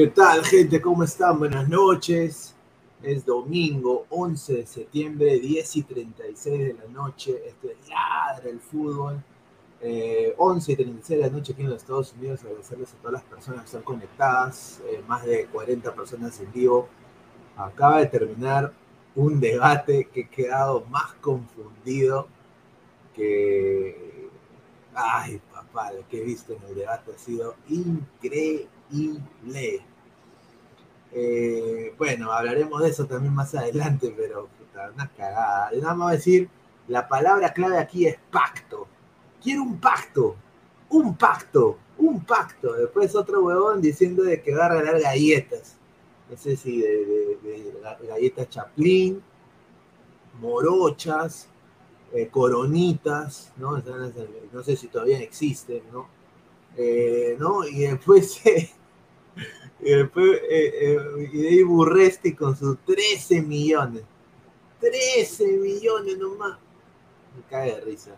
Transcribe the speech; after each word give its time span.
¿Qué 0.00 0.06
tal, 0.06 0.42
gente? 0.46 0.80
¿Cómo 0.80 1.04
están? 1.04 1.38
Buenas 1.38 1.68
noches. 1.68 2.54
Es 3.02 3.22
domingo 3.22 4.06
11 4.08 4.54
de 4.54 4.66
septiembre, 4.66 5.38
10 5.38 5.76
y 5.76 5.82
36 5.82 6.58
de 6.58 6.72
la 6.72 6.86
noche. 6.90 7.38
Esto 7.46 7.68
es 7.68 7.86
Ladra 7.86 8.48
el 8.48 8.60
Fútbol. 8.60 9.22
11 10.38 10.72
y 10.72 10.76
36 10.76 11.20
de 11.20 11.26
la 11.26 11.30
noche 11.30 11.52
aquí 11.52 11.60
en 11.60 11.68
los 11.68 11.82
Estados 11.82 12.14
Unidos. 12.14 12.42
Agradecerles 12.42 12.94
a 12.94 12.96
todas 12.96 13.12
las 13.12 13.24
personas 13.24 13.60
que 13.60 13.66
están 13.66 13.82
conectadas. 13.82 14.80
Eh, 14.86 15.02
más 15.06 15.22
de 15.26 15.44
40 15.44 15.94
personas 15.94 16.40
en 16.40 16.50
vivo. 16.50 16.88
Acaba 17.58 17.98
de 17.98 18.06
terminar 18.06 18.72
un 19.14 19.38
debate 19.38 20.08
que 20.10 20.20
he 20.22 20.28
quedado 20.30 20.82
más 20.86 21.12
confundido 21.20 22.26
que. 23.14 24.30
Ay, 24.94 25.42
papá, 25.52 25.92
lo 25.92 26.08
que 26.08 26.22
he 26.22 26.24
visto 26.24 26.54
en 26.54 26.62
el 26.70 26.74
debate 26.74 27.12
ha 27.14 27.18
sido 27.18 27.54
increíble. 27.68 28.70
Eh, 31.12 31.94
bueno, 31.98 32.32
hablaremos 32.32 32.82
de 32.82 32.90
eso 32.90 33.06
también 33.06 33.34
más 33.34 33.54
adelante, 33.54 34.14
pero 34.16 34.48
puta, 34.58 34.90
una 34.94 35.08
cagada. 35.08 35.70
Nada 35.80 35.94
más 35.94 36.12
decir, 36.12 36.48
la 36.88 37.08
palabra 37.08 37.52
clave 37.52 37.78
aquí 37.78 38.06
es 38.06 38.16
pacto. 38.30 38.86
Quiero 39.42 39.62
un 39.62 39.80
pacto, 39.80 40.36
un 40.90 41.16
pacto, 41.16 41.78
un 41.98 42.24
pacto. 42.24 42.74
Después 42.74 43.14
otro 43.14 43.42
huevón 43.42 43.80
diciendo 43.80 44.22
de 44.22 44.42
que 44.42 44.54
va 44.54 44.66
a 44.66 44.68
regalar 44.70 45.00
galletas. 45.00 45.76
No 46.30 46.36
sé 46.36 46.56
si 46.56 46.80
de, 46.80 47.72
galletas 48.08 48.48
Chaplin, 48.48 49.20
morochas, 50.40 51.48
eh, 52.12 52.28
coronitas, 52.28 53.52
¿no? 53.56 53.78
No 54.52 54.62
sé 54.62 54.76
si 54.76 54.88
todavía 54.88 55.18
existen, 55.20 55.82
¿no? 55.92 56.08
Eh, 56.76 57.36
¿no? 57.38 57.66
Y 57.66 57.80
después 57.80 58.40
Y 59.82 59.90
después, 59.90 60.40
eh, 60.50 60.72
eh, 60.80 61.30
y 61.32 61.56
de 61.56 61.64
Burresti 61.64 62.34
con 62.34 62.56
sus 62.56 62.78
13 62.84 63.42
millones. 63.42 64.02
13 64.80 65.58
millones 65.58 66.18
nomás. 66.18 66.58
Me 67.36 67.42
cae 67.48 67.74
de 67.74 67.80
risa. 67.80 68.16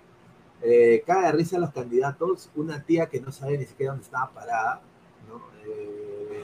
Eh, 0.60 1.02
cae 1.06 1.26
de 1.26 1.32
risa 1.32 1.58
los 1.58 1.70
candidatos. 1.70 2.50
Una 2.56 2.82
tía 2.82 3.06
que 3.06 3.20
no 3.20 3.30
sabe 3.30 3.58
ni 3.58 3.66
siquiera 3.66 3.92
dónde 3.92 4.04
estaba 4.04 4.30
parada. 4.32 4.80
¿no? 5.28 5.40
Eh, 5.66 6.42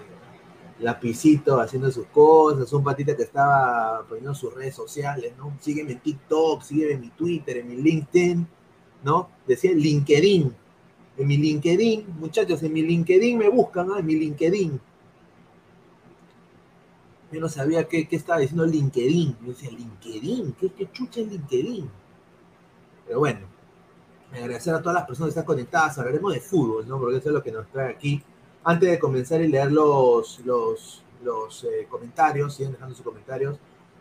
lapicito 0.80 1.60
haciendo 1.60 1.90
sus 1.90 2.06
cosas. 2.06 2.72
Un 2.72 2.84
patita 2.84 3.16
que 3.16 3.24
estaba 3.24 4.04
poniendo 4.08 4.34
sus 4.34 4.54
redes 4.54 4.76
sociales. 4.76 5.32
¿no? 5.36 5.56
Sígueme 5.60 5.92
en 5.92 6.00
TikTok, 6.00 6.62
sígueme 6.62 6.92
en 6.92 7.00
mi 7.00 7.10
Twitter, 7.10 7.58
en 7.58 7.68
mi 7.68 7.76
LinkedIn. 7.76 8.46
¿no? 9.02 9.30
Decía 9.46 9.72
LinkedIn. 9.72 10.54
En 11.16 11.26
mi 11.26 11.36
LinkedIn, 11.36 12.06
muchachos, 12.20 12.62
en 12.62 12.72
mi 12.72 12.82
LinkedIn 12.82 13.36
me 13.36 13.48
buscan, 13.48 13.90
¿ah? 13.90 13.98
en 13.98 14.06
mi 14.06 14.14
LinkedIn 14.14 14.80
yo 17.30 17.40
no 17.40 17.48
sabía 17.48 17.86
qué, 17.88 18.08
estaba 18.10 18.40
diciendo 18.40 18.66
LinkedIn. 18.66 19.36
Yo 19.40 19.48
decía, 19.48 19.70
¿LinkedIn? 19.70 20.54
¿Qué, 20.58 20.70
qué 20.70 20.90
chucha 20.90 21.20
es 21.20 21.28
LinkedIn? 21.28 21.90
Pero 23.06 23.20
bueno, 23.20 23.46
agradecer 24.32 24.74
a 24.74 24.80
todas 24.80 24.94
las 24.94 25.06
personas 25.06 25.28
que 25.28 25.40
están 25.40 25.44
conectadas. 25.44 25.98
Hablaremos 25.98 26.32
de 26.32 26.40
fútbol, 26.40 26.88
¿no? 26.88 26.98
Porque 26.98 27.18
eso 27.18 27.28
es 27.28 27.34
lo 27.34 27.42
que 27.42 27.52
nos 27.52 27.66
trae 27.68 27.90
aquí. 27.90 28.22
Antes 28.64 28.90
de 28.90 28.98
comenzar 28.98 29.40
y 29.40 29.48
leer 29.48 29.72
los, 29.72 30.40
los, 30.40 31.02
los 31.22 31.64
eh, 31.64 31.86
comentarios, 31.88 32.54
siguen 32.54 32.72
dejando 32.72 32.94
sus 32.94 33.04
comentarios, 33.04 33.58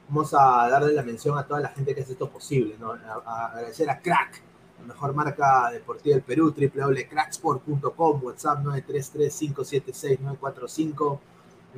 vamos 0.09 0.33
a 0.33 0.69
darle 0.69 0.93
la 0.93 1.03
mención 1.03 1.37
a 1.37 1.45
toda 1.45 1.59
la 1.61 1.69
gente 1.69 1.93
que 1.93 2.01
hace 2.01 2.13
esto 2.13 2.29
posible, 2.29 2.75
¿no? 2.79 2.91
Agradecer 2.91 3.89
a 3.89 3.99
Crack, 3.99 4.41
la 4.79 4.85
mejor 4.87 5.13
marca 5.13 5.69
deportiva 5.71 6.15
del 6.15 6.23
Perú, 6.23 6.53
www.cracksport.com, 6.55 8.23
WhatsApp 8.23 8.63
933-576-945 8.63 11.19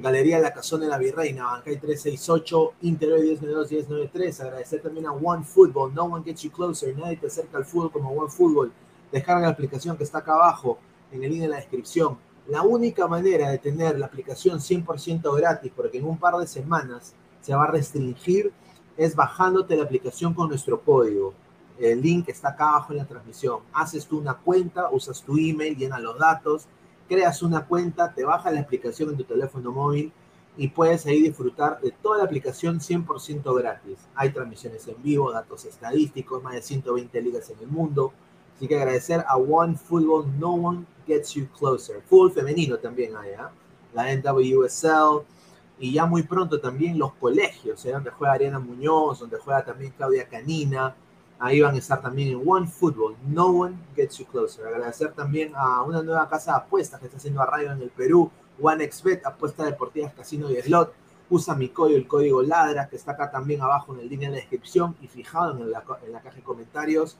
Galería 0.01 0.39
La 0.39 0.53
Casona 0.53 0.85
de 0.85 0.91
la 0.91 0.97
Virreina, 0.97 1.43
Bancay 1.43 1.77
368, 1.77 2.73
Interior 2.83 3.19
1092 3.19 3.69
1093. 3.69 4.39
Agradecer 4.39 4.81
también 4.81 5.05
a 5.07 5.11
One 5.11 5.43
Football, 5.43 5.93
No 5.93 6.05
One 6.05 6.23
Gets 6.23 6.43
You 6.43 6.51
Closer, 6.51 6.97
nadie 6.97 7.17
te 7.17 7.27
acerca 7.27 7.57
al 7.57 7.65
fútbol 7.65 7.91
como 7.91 8.11
One 8.11 8.29
Football. 8.29 8.71
Descarga 9.11 9.41
la 9.41 9.49
aplicación 9.49 9.97
que 9.97 10.05
está 10.05 10.19
acá 10.19 10.35
abajo, 10.35 10.79
en 11.11 11.21
el 11.21 11.31
link 11.31 11.43
en 11.43 11.49
la 11.49 11.57
descripción. 11.57 12.17
La 12.47 12.61
única 12.61 13.07
manera 13.07 13.49
de 13.49 13.57
tener 13.57 13.99
la 13.99 14.05
aplicación 14.05 14.59
100% 14.59 15.35
gratis, 15.35 15.71
porque 15.75 15.97
en 15.97 16.05
un 16.05 16.17
par 16.17 16.35
de 16.37 16.47
semanas 16.47 17.13
se 17.41 17.53
va 17.53 17.65
a 17.65 17.71
restringir, 17.71 18.53
es 18.95 19.15
bajándote 19.17 19.75
la 19.75 19.83
aplicación 19.83 20.33
con 20.33 20.47
nuestro 20.47 20.79
código. 20.79 21.33
El 21.77 22.01
link 22.01 22.29
está 22.29 22.49
acá 22.49 22.69
abajo 22.69 22.93
en 22.93 22.99
la 22.99 23.05
transmisión. 23.05 23.59
Haces 23.73 24.05
tú 24.05 24.17
una 24.19 24.35
cuenta, 24.35 24.89
usas 24.91 25.21
tu 25.21 25.37
email, 25.37 25.75
llena 25.75 25.99
los 25.99 26.17
datos 26.17 26.67
creas 27.09 27.41
una 27.41 27.65
cuenta, 27.65 28.13
te 28.13 28.23
baja 28.23 28.51
la 28.51 28.61
aplicación 28.61 29.09
en 29.09 29.17
tu 29.17 29.23
teléfono 29.23 29.71
móvil 29.71 30.13
y 30.55 30.67
puedes 30.67 31.05
ahí 31.05 31.21
disfrutar 31.21 31.81
de 31.81 31.91
toda 31.91 32.19
la 32.19 32.23
aplicación 32.25 32.79
100% 32.79 33.57
gratis. 33.57 33.97
Hay 34.15 34.31
transmisiones 34.31 34.87
en 34.87 35.01
vivo, 35.01 35.31
datos 35.31 35.65
estadísticos, 35.65 36.43
más 36.43 36.53
de 36.53 36.61
120 36.61 37.21
ligas 37.21 37.49
en 37.49 37.59
el 37.59 37.67
mundo. 37.67 38.13
Así 38.55 38.67
que 38.67 38.77
agradecer 38.77 39.25
a 39.27 39.37
One 39.37 39.75
Football, 39.75 40.37
No 40.39 40.53
One 40.53 40.85
Gets 41.07 41.33
You 41.33 41.47
Closer. 41.57 42.01
Full 42.09 42.31
femenino 42.31 42.77
también 42.77 43.15
hay, 43.17 43.31
¿eh? 43.31 43.37
la 43.93 44.13
NWSL 44.13 45.25
y 45.79 45.93
ya 45.93 46.05
muy 46.05 46.23
pronto 46.23 46.59
también 46.59 46.99
los 46.99 47.13
colegios, 47.13 47.83
¿eh? 47.85 47.91
donde 47.91 48.11
juega 48.11 48.33
Ariana 48.33 48.59
Muñoz, 48.59 49.19
donde 49.19 49.37
juega 49.37 49.63
también 49.63 49.93
Claudia 49.95 50.27
Canina. 50.27 50.95
Ahí 51.41 51.61
van 51.61 51.73
a 51.75 51.77
estar 51.77 52.01
también 52.01 52.29
en 52.29 52.41
One 52.45 52.67
Football, 52.67 53.15
No 53.25 53.47
One 53.47 53.77
Gets 53.95 54.17
You 54.17 54.25
Closer. 54.25 54.67
Agradecer 54.67 55.13
también 55.13 55.53
a 55.55 55.81
una 55.83 56.03
nueva 56.03 56.27
casa 56.27 56.51
de 56.51 56.57
apuestas 56.57 56.99
que 56.99 57.05
está 57.05 57.17
haciendo 57.17 57.41
Arrayo 57.41 57.71
en 57.71 57.81
el 57.81 57.89
Perú, 57.89 58.29
OneXBet, 58.61 59.25
apuestas 59.25 59.67
deportivas, 59.67 60.13
casino 60.13 60.51
y 60.51 60.61
slot. 60.61 60.93
Usa 61.29 61.55
mi 61.55 61.69
código, 61.69 61.97
el 61.97 62.07
código 62.07 62.41
LADRA, 62.41 62.89
que 62.89 62.97
está 62.97 63.13
acá 63.13 63.31
también 63.31 63.61
abajo 63.61 63.93
en 63.93 64.01
el 64.01 64.09
link 64.09 64.23
en 64.23 64.31
la 64.31 64.37
descripción 64.37 64.97
y 65.01 65.07
fijado 65.07 65.57
en 65.57 65.71
la, 65.71 65.83
en 66.05 66.11
la 66.11 66.21
caja 66.21 66.35
de 66.35 66.43
comentarios. 66.43 67.17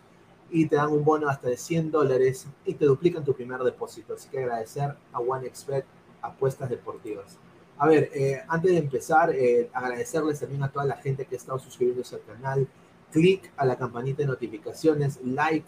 Y 0.50 0.66
te 0.66 0.76
dan 0.76 0.90
un 0.90 1.06
bono 1.06 1.30
hasta 1.30 1.48
de 1.48 1.56
100 1.56 1.90
dólares 1.90 2.46
y 2.66 2.74
te 2.74 2.86
duplican 2.86 3.24
tu 3.24 3.34
primer 3.34 3.62
depósito. 3.62 4.16
Así 4.16 4.28
que 4.28 4.40
agradecer 4.40 4.96
a 5.14 5.20
OneXBet, 5.20 5.86
apuestas 6.22 6.70
deportivas. 6.70 7.38
A 7.78 7.88
ver, 7.88 8.10
eh, 8.14 8.42
antes 8.50 8.72
de 8.72 8.78
empezar, 8.80 9.34
eh, 9.34 9.70
agradecerles 9.72 10.42
también 10.42 10.62
a 10.64 10.70
toda 10.70 10.84
la 10.84 10.98
gente 10.98 11.26
que 11.26 11.36
ha 11.36 11.38
estado 11.38 11.60
suscribiéndose 11.60 12.16
al 12.16 12.24
canal. 12.24 12.68
Clic 13.12 13.52
a 13.58 13.66
la 13.66 13.78
campanita 13.78 14.24
de 14.24 14.28
notificaciones, 14.28 15.20
like 15.24 15.66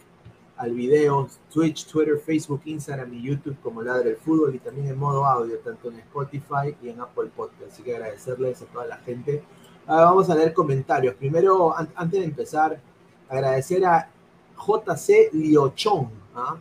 al 0.57 0.73
video, 0.73 1.27
Twitch, 1.51 1.87
Twitter, 1.87 2.19
Facebook, 2.19 2.61
Instagram 2.65 3.13
y 3.15 3.23
YouTube 3.23 3.57
como 3.63 3.81
Ladre 3.81 4.09
del 4.09 4.17
Fútbol 4.17 4.53
y 4.53 4.59
también 4.59 4.87
en 4.87 4.97
modo 4.97 5.25
audio, 5.25 5.57
tanto 5.59 5.89
en 5.89 5.99
Spotify 5.99 6.75
y 6.83 6.89
en 6.89 7.01
Apple 7.01 7.31
Podcast. 7.35 7.73
Así 7.73 7.81
que 7.81 7.95
agradecerles 7.95 8.61
a 8.61 8.65
toda 8.65 8.85
la 8.85 8.97
gente. 8.97 9.43
Ahora 9.87 10.05
vamos 10.05 10.29
a 10.29 10.35
leer 10.35 10.53
comentarios. 10.53 11.15
Primero, 11.15 11.75
an 11.75 11.89
antes 11.95 12.19
de 12.19 12.25
empezar, 12.25 12.79
agradecer 13.27 13.83
a 13.85 14.07
JC 14.55 15.33
Liochón, 15.33 16.11
¿ah? 16.35 16.57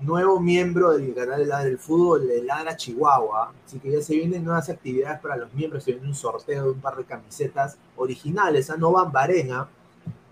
nuevo 0.00 0.40
miembro 0.40 0.92
del 0.92 1.12
canal 1.14 1.40
de 1.40 1.46
Ladre 1.46 1.70
del 1.70 1.78
Fútbol 1.78 2.28
de 2.28 2.42
Ladra 2.42 2.76
Chihuahua. 2.76 3.52
Así 3.66 3.80
que 3.80 3.90
ya 3.90 4.00
se 4.00 4.14
vienen 4.14 4.44
nuevas 4.44 4.68
actividades 4.68 5.18
para 5.20 5.36
los 5.36 5.52
miembros. 5.52 5.82
Se 5.84 5.92
viene 5.92 6.06
un 6.06 6.14
sorteo 6.14 6.64
de 6.64 6.70
un 6.70 6.80
par 6.80 6.96
de 6.96 7.04
camisetas 7.04 7.76
originales, 7.96 8.70
¿ah? 8.70 8.76
no 8.78 8.92
Bambarena. 8.92 9.68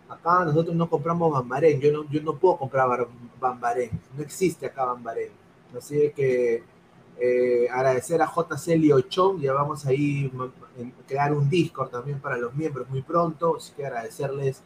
Acá 0.08 0.44
nosotros 0.44 0.74
no 0.74 0.88
compramos 0.88 1.32
Bambarén. 1.32 1.80
Yo 1.80 1.92
no, 1.92 2.08
yo 2.10 2.22
no 2.22 2.36
puedo 2.36 2.56
comprar 2.56 3.06
Bambarén. 3.40 3.90
No 4.16 4.22
existe 4.22 4.66
acá 4.66 4.84
Bambarén. 4.84 5.30
Así 5.76 6.12
que 6.16 6.62
eh, 7.18 7.68
agradecer 7.70 8.22
a 8.22 8.26
JC 8.26 8.76
Liochón. 8.76 9.40
Ya 9.40 9.52
vamos 9.52 9.84
a 9.86 9.92
ir 9.92 10.32
a 10.36 11.06
crear 11.06 11.32
un 11.32 11.48
Discord 11.48 11.90
también 11.90 12.20
para 12.20 12.38
los 12.38 12.54
miembros 12.54 12.88
muy 12.88 13.02
pronto. 13.02 13.56
Así 13.56 13.72
que 13.76 13.84
agradecerles 13.86 14.62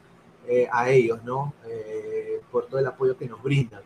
eh, 0.46 0.68
a 0.70 0.90
ellos, 0.90 1.22
¿no? 1.25 1.54
Eh, 1.66 2.40
por 2.50 2.66
todo 2.66 2.80
el 2.80 2.87
apoyo 2.87 3.16
que 3.16 3.26
nos 3.26 3.42
brindan. 3.42 3.82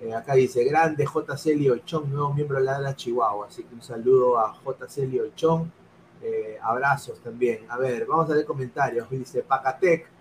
Eh, 0.00 0.14
acá 0.14 0.34
dice, 0.34 0.64
grande 0.64 1.04
JC 1.04 1.54
Liochón, 1.56 2.10
nuevo 2.10 2.32
miembro 2.32 2.58
de 2.58 2.64
la 2.64 2.96
Chihuahua. 2.96 3.46
Así 3.48 3.64
que 3.64 3.74
un 3.74 3.82
saludo 3.82 4.38
a 4.38 4.54
JC 4.64 5.06
Liochón. 5.08 5.72
Abrazos 6.62 7.20
también. 7.20 7.60
A 7.68 7.78
ver, 7.78 8.04
vamos 8.06 8.30
a 8.30 8.34
ver 8.34 8.44
comentarios. 8.44 9.08
Dice 9.10 9.42
Pacatec. 9.42 10.17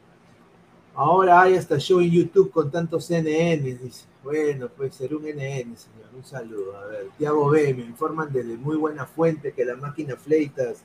Ahora 0.99 1.43
hay 1.43 1.55
hasta 1.55 1.77
show 1.77 1.99
en 1.99 2.09
YouTube 2.09 2.49
con 2.49 2.71
tantos 2.71 3.05
CNN. 3.05 3.61
Dice, 3.61 4.07
bueno, 4.23 4.67
puede 4.67 4.91
ser 4.91 5.13
un 5.13 5.25
NN, 5.25 5.77
señor. 5.77 6.09
Un 6.15 6.23
saludo. 6.23 6.75
A 6.75 6.87
ver, 6.87 7.09
Tiago 7.19 7.51
B. 7.51 7.71
Me 7.75 7.83
informan 7.83 8.33
desde 8.33 8.57
muy 8.57 8.77
buena 8.77 9.05
fuente 9.05 9.53
que 9.53 9.63
la 9.63 9.75
máquina 9.75 10.15
Fleitas 10.15 10.81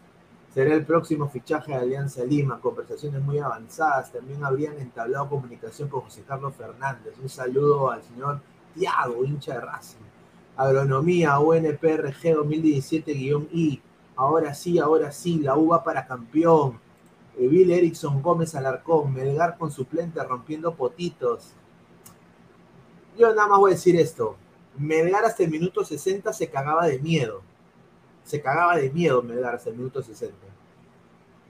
será 0.53 0.75
el 0.75 0.85
próximo 0.85 1.31
fichaje 1.31 1.73
de 1.73 1.79
Alianza 1.79 2.23
Lima. 2.25 2.61
Conversaciones 2.61 3.23
muy 3.23 3.39
avanzadas. 3.39 4.13
También 4.13 4.45
habrían 4.45 4.79
entablado 4.79 5.31
comunicación 5.31 5.89
con 5.89 6.03
José 6.03 6.23
Carlos 6.29 6.53
Fernández. 6.59 7.15
Un 7.19 7.31
saludo 7.31 7.91
al 7.91 8.03
señor 8.03 8.39
Tiago, 8.75 9.25
hincha 9.25 9.55
de 9.55 9.61
Racing. 9.63 9.97
Agronomía, 10.59 11.39
UNPRG 11.39 12.37
2017-I. 12.37 13.81
Ahora 14.17 14.53
sí, 14.53 14.79
ahora 14.79 15.11
sí, 15.11 15.39
la 15.39 15.57
uva 15.57 15.83
para 15.83 16.07
campeón. 16.07 16.79
Bill 17.37 17.73
Erickson 17.73 18.23
Gómez 18.23 18.55
Alarcón, 18.55 19.13
Melgar 19.13 19.57
con 19.59 19.71
suplente 19.71 20.23
rompiendo 20.23 20.75
potitos. 20.75 21.53
Yo 23.17 23.35
nada 23.35 23.49
más 23.49 23.59
voy 23.59 23.73
a 23.73 23.75
decir 23.75 23.97
esto. 23.97 24.37
Melgar 24.77 25.25
hasta 25.25 25.43
el 25.43 25.51
minuto 25.51 25.85
60 25.85 26.33
se 26.33 26.49
cagaba 26.49 26.87
de 26.87 26.99
miedo. 26.99 27.43
Se 28.25 28.41
cagaba 28.41 28.77
de 28.77 28.91
miedo 28.91 29.23
Melgar 29.23 29.55
hasta 29.55 29.71
el 29.71 29.77
minuto 29.77 30.03
60. 30.03 30.35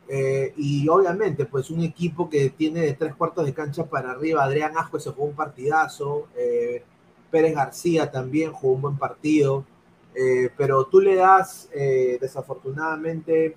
Eh, 0.09 0.53
y 0.57 0.89
obviamente, 0.89 1.47
pues 1.47 1.71
un 1.71 1.81
equipo 1.81 2.29
que 2.29 2.51
tiene 2.51 2.81
de 2.81 2.93
tres 2.95 3.15
cuartos 3.15 3.47
de 3.47 3.55
cancha 3.55 3.87
para 3.87 4.11
arriba, 4.11 4.45
Adrián 4.45 4.77
Asco 4.77 4.99
se 4.99 5.11
jugó 5.11 5.29
un 5.29 5.35
partidazo, 5.35 6.29
eh, 6.37 6.83
Pérez 7.31 7.55
García 7.55 8.11
también 8.11 8.53
jugó 8.53 8.75
un 8.75 8.83
buen 8.83 8.99
partido, 8.99 9.65
eh, 10.15 10.51
pero 10.57 10.85
tú 10.85 11.01
le 11.01 11.17
das, 11.17 11.69
eh, 11.73 12.19
desafortunadamente, 12.21 13.57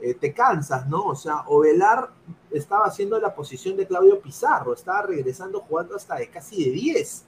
eh, 0.00 0.14
te 0.14 0.32
cansas, 0.32 0.88
¿no? 0.88 1.06
O 1.06 1.14
sea, 1.14 1.44
Ovelar 1.46 2.10
estaba 2.50 2.86
haciendo 2.86 3.18
la 3.18 3.34
posición 3.34 3.76
de 3.76 3.86
Claudio 3.86 4.20
Pizarro, 4.20 4.74
estaba 4.74 5.02
regresando 5.02 5.60
jugando 5.60 5.96
hasta 5.96 6.16
de 6.16 6.28
casi 6.28 6.64
de 6.64 6.70
10, 6.70 7.24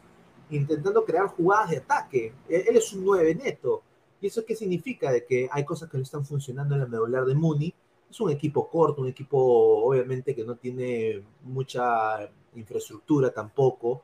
intentando 0.51 1.05
crear 1.05 1.27
jugadas 1.29 1.71
de 1.71 1.79
ataque. 1.79 2.33
Él, 2.49 2.65
él 2.69 2.77
es 2.77 2.93
un 2.93 3.05
9 3.05 3.35
neto. 3.35 3.83
¿Y 4.21 4.27
eso 4.27 4.45
qué 4.45 4.55
significa? 4.55 5.11
De 5.11 5.25
que 5.25 5.49
hay 5.51 5.65
cosas 5.65 5.89
que 5.91 5.97
no 5.97 6.03
están 6.03 6.25
funcionando 6.25 6.75
en 6.75 6.83
la 6.83 6.87
medular 6.87 7.25
de 7.25 7.35
Muni. 7.35 7.75
Es 8.11 8.21
un 8.21 8.31
equipo 8.31 8.69
corto, 8.69 9.03
un 9.03 9.09
equipo 9.09 9.39
obviamente 9.85 10.35
que 10.35 10.45
no 10.45 10.57
tiene 10.57 11.23
mucha 11.43 12.29
infraestructura 12.55 13.31
tampoco 13.31 14.03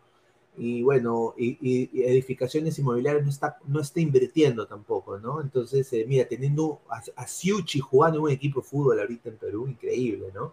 y 0.58 0.82
bueno, 0.82 1.34
y, 1.36 1.90
edificaciones 2.02 2.78
inmobiliarias 2.78 3.24
no 3.24 3.30
está, 3.30 3.58
no 3.66 3.80
está 3.80 4.00
invirtiendo 4.00 4.66
tampoco, 4.66 5.18
¿no? 5.18 5.40
Entonces, 5.40 5.92
eh, 5.92 6.04
mira, 6.08 6.26
teniendo 6.26 6.80
a, 6.88 7.02
a 7.16 7.26
Siuchi 7.26 7.80
jugando 7.80 8.18
en 8.18 8.24
un 8.24 8.30
equipo 8.30 8.60
de 8.60 8.66
fútbol 8.66 9.00
ahorita 9.00 9.28
en 9.28 9.36
Perú, 9.36 9.68
increíble, 9.68 10.28
¿no? 10.34 10.52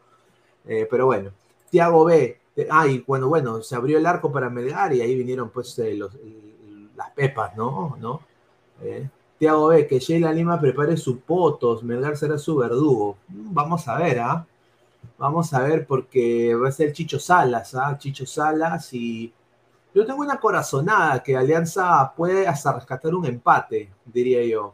Eh, 0.65 0.87
pero 0.89 1.05
bueno, 1.05 1.31
Tiago 1.69 2.05
B, 2.05 2.39
eh, 2.55 2.67
ah, 2.69 2.85
bueno, 3.05 3.27
bueno, 3.27 3.61
se 3.61 3.75
abrió 3.75 3.97
el 3.97 4.05
arco 4.05 4.31
para 4.31 4.49
Melgar 4.49 4.93
y 4.93 5.01
ahí 5.01 5.15
vinieron 5.15 5.49
pues 5.49 5.77
eh, 5.79 5.95
los, 5.95 6.11
las 6.95 7.11
pepas, 7.11 7.55
¿no? 7.55 7.97
¿No? 7.99 8.21
Tiago 9.37 9.67
B, 9.67 9.87
que 9.87 9.99
Sheila 9.99 10.31
Lima 10.31 10.59
prepare 10.59 10.97
sus 10.97 11.17
potos, 11.19 11.83
Melgar 11.83 12.17
será 12.17 12.37
su 12.37 12.55
verdugo. 12.55 13.17
Vamos 13.27 13.87
a 13.87 13.97
ver, 13.97 14.19
¿ah? 14.19 14.45
Vamos 15.17 15.53
a 15.53 15.61
ver 15.61 15.85
porque 15.85 16.55
va 16.55 16.69
a 16.69 16.71
ser 16.71 16.93
Chicho 16.93 17.19
Salas, 17.19 17.75
¿ah? 17.75 17.97
Chicho 17.97 18.25
Salas 18.25 18.93
y 18.93 19.33
yo 19.93 20.05
tengo 20.05 20.21
una 20.21 20.39
corazonada 20.39 21.21
que 21.21 21.35
Alianza 21.35 22.13
puede 22.15 22.47
hasta 22.47 22.73
rescatar 22.73 23.13
un 23.13 23.25
empate, 23.25 23.91
diría 24.05 24.43
yo. 24.43 24.73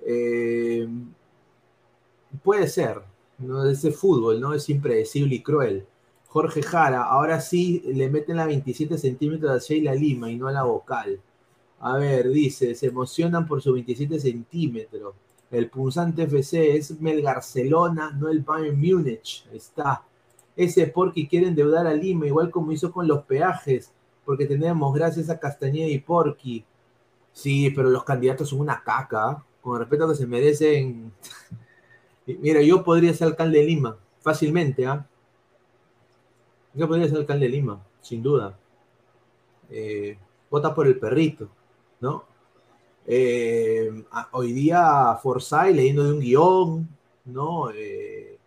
Eh, 0.00 0.88
puede 2.42 2.66
ser, 2.68 3.02
¿no? 3.38 3.68
Ese 3.68 3.90
fútbol, 3.90 4.40
¿no? 4.40 4.54
Es 4.54 4.68
impredecible 4.70 5.34
y 5.34 5.42
cruel. 5.42 5.86
Jorge 6.28 6.62
Jara, 6.62 7.02
ahora 7.04 7.40
sí 7.40 7.82
le 7.86 8.10
meten 8.10 8.36
la 8.36 8.46
27 8.46 8.98
centímetros 8.98 9.50
a 9.50 9.58
Sheila 9.58 9.94
Lima 9.94 10.30
y 10.30 10.36
no 10.36 10.48
a 10.48 10.52
la 10.52 10.62
vocal. 10.62 11.20
A 11.80 11.96
ver, 11.98 12.30
dice, 12.30 12.74
se 12.74 12.86
emocionan 12.86 13.46
por 13.46 13.60
su 13.62 13.72
27 13.72 14.18
centímetros. 14.18 15.14
El 15.50 15.68
punzante 15.70 16.24
FC 16.24 16.76
es 16.76 17.00
Melgarcelona, 17.00 18.12
no 18.12 18.28
el 18.28 18.40
Bayern 18.40 18.80
Múnich. 18.80 19.46
Está. 19.52 20.02
Ese 20.56 20.86
porque 20.86 21.28
quiere 21.28 21.48
endeudar 21.48 21.86
a 21.86 21.94
Lima, 21.94 22.26
igual 22.26 22.50
como 22.50 22.72
hizo 22.72 22.90
con 22.90 23.06
los 23.06 23.24
peajes 23.24 23.92
porque 24.26 24.44
tenemos 24.44 24.92
gracias 24.92 25.30
a 25.30 25.38
Castañeda 25.38 25.88
y 25.88 26.00
Porky. 26.00 26.64
Sí, 27.32 27.70
pero 27.70 27.88
los 27.88 28.04
candidatos 28.04 28.48
son 28.48 28.60
una 28.60 28.82
caca, 28.82 29.42
con 29.62 29.74
el 29.74 29.80
respeto 29.80 30.08
que 30.08 30.14
se 30.16 30.26
merecen. 30.26 31.12
Mira, 32.26 32.60
yo 32.60 32.82
podría 32.82 33.14
ser 33.14 33.28
alcalde 33.28 33.60
de 33.60 33.64
Lima, 33.64 33.96
fácilmente, 34.20 34.84
¿ah? 34.84 35.06
Yo 36.74 36.88
podría 36.88 37.08
ser 37.08 37.18
alcalde 37.18 37.46
de 37.46 37.52
Lima, 37.52 37.80
sin 38.00 38.22
duda. 38.22 38.58
Eh, 39.70 40.18
vota 40.50 40.74
por 40.74 40.88
el 40.88 40.98
perrito, 40.98 41.48
¿no? 42.00 42.24
Eh, 43.06 44.04
hoy 44.32 44.52
día 44.52 45.16
Forsyth 45.22 45.74
leyendo 45.74 46.02
de 46.02 46.12
un 46.12 46.20
guion, 46.20 46.88
¿no? 47.26 47.70
Eh, 47.70 48.38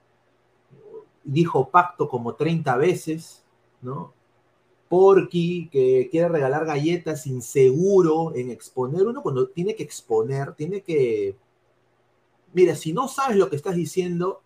dijo 1.23 1.69
pacto 1.69 2.09
como 2.09 2.35
30 2.35 2.75
veces, 2.75 3.45
¿no? 3.81 4.13
Porky, 4.89 5.69
que 5.71 6.09
quiere 6.11 6.27
regalar 6.27 6.65
galletas, 6.65 7.27
inseguro 7.27 8.35
en 8.35 8.49
exponer. 8.49 9.05
Uno 9.05 9.21
cuando 9.21 9.47
tiene 9.47 9.75
que 9.75 9.83
exponer, 9.83 10.53
tiene 10.55 10.81
que... 10.81 11.37
Mira, 12.53 12.75
si 12.75 12.91
no 12.91 13.07
sabes 13.07 13.37
lo 13.37 13.49
que 13.49 13.55
estás 13.55 13.75
diciendo, 13.75 14.41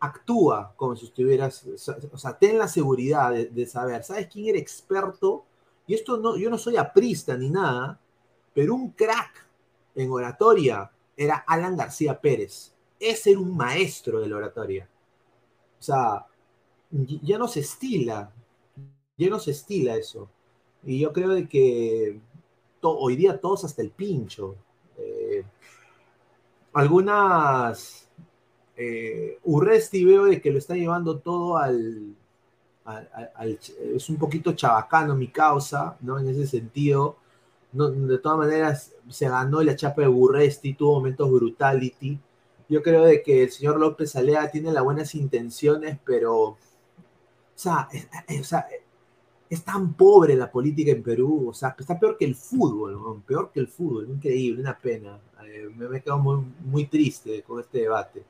actúa 0.00 0.72
como 0.76 0.94
si 0.94 1.06
estuvieras, 1.06 1.66
o 2.12 2.18
sea, 2.18 2.38
ten 2.38 2.56
la 2.58 2.68
seguridad 2.68 3.32
de, 3.32 3.66
saber, 3.66 4.04
¿sabes 4.04 4.28
quién 4.28 4.46
era 4.46 4.58
experto? 4.58 5.44
Y 5.86 5.94
esto 5.94 6.18
no, 6.18 6.36
yo 6.36 6.48
no 6.48 6.58
soy 6.58 6.76
aprista 6.76 7.36
ni 7.36 7.50
nada, 7.50 7.98
pero 8.54 8.74
un 8.74 8.92
crack 8.92 9.46
en 9.96 10.10
oratoria 10.12 10.90
era 11.16 11.44
Alan 11.46 11.76
García 11.76 12.20
Pérez. 12.20 12.72
Ese 13.00 13.32
era 13.32 13.40
un 13.40 13.56
maestro 13.56 14.20
de 14.20 14.28
la 14.28 14.36
oratoria. 14.36 14.88
O 15.78 15.82
sea, 15.82 16.26
ya 16.90 17.38
no 17.38 17.48
se 17.48 17.60
estila, 17.60 18.32
ya 19.18 19.28
no 19.28 19.38
se 19.38 19.50
estila 19.50 19.96
eso. 19.96 20.28
Y 20.84 21.00
yo 21.00 21.12
creo 21.12 21.30
de 21.30 21.48
que 21.48 22.20
hoy 22.80 23.16
día 23.16 23.40
todos 23.40 23.64
hasta 23.64 23.82
el 23.82 23.90
pincho. 23.90 24.54
Eh, 24.96 25.44
algunas 26.72 28.08
eh, 28.76 29.38
Urresti 29.44 30.04
veo 30.04 30.26
de 30.26 30.40
que 30.40 30.52
lo 30.52 30.58
está 30.58 30.74
llevando 30.74 31.18
todo 31.18 31.58
al, 31.58 32.14
es 33.94 34.08
un 34.08 34.16
poquito 34.16 34.52
chabacano 34.52 35.14
mi 35.14 35.28
causa, 35.28 35.96
¿no? 36.00 36.18
En 36.18 36.28
ese 36.28 36.46
sentido, 36.46 37.16
de 37.72 38.18
todas 38.18 38.38
maneras 38.38 38.94
se 39.10 39.28
ganó 39.28 39.62
la 39.62 39.76
chapa 39.76 40.02
de 40.02 40.08
Urresti, 40.08 40.74
tuvo 40.74 40.94
momentos 40.94 41.30
brutality. 41.30 42.18
Yo 42.68 42.82
creo 42.82 43.04
de 43.04 43.22
que 43.22 43.44
el 43.44 43.50
señor 43.50 43.78
López 43.78 44.14
Alea 44.16 44.50
tiene 44.50 44.72
las 44.72 44.84
buenas 44.84 45.14
intenciones, 45.14 45.98
pero, 46.04 46.36
o 46.40 46.58
sea, 47.54 47.88
tan 49.64 49.94
pobre 49.94 50.36
la 50.36 50.50
política 50.50 50.92
en 50.92 51.02
Perú, 51.02 51.48
o 51.48 51.54
sea, 51.54 51.74
está 51.78 51.98
peor 51.98 52.16
que 52.18 52.26
el 52.26 52.34
fútbol, 52.34 53.22
peor 53.26 53.50
que 53.52 53.60
el 53.60 53.68
fútbol, 53.68 54.08
increíble, 54.10 54.60
una 54.60 54.78
pena. 54.78 55.18
Eh, 55.44 55.70
me, 55.74 55.96
he 55.96 56.02
quedado 56.02 56.18
muy, 56.18 56.44
muy 56.64 56.86
triste 56.86 57.42
con 57.42 57.60
este 57.60 57.78
debate. 57.78 58.24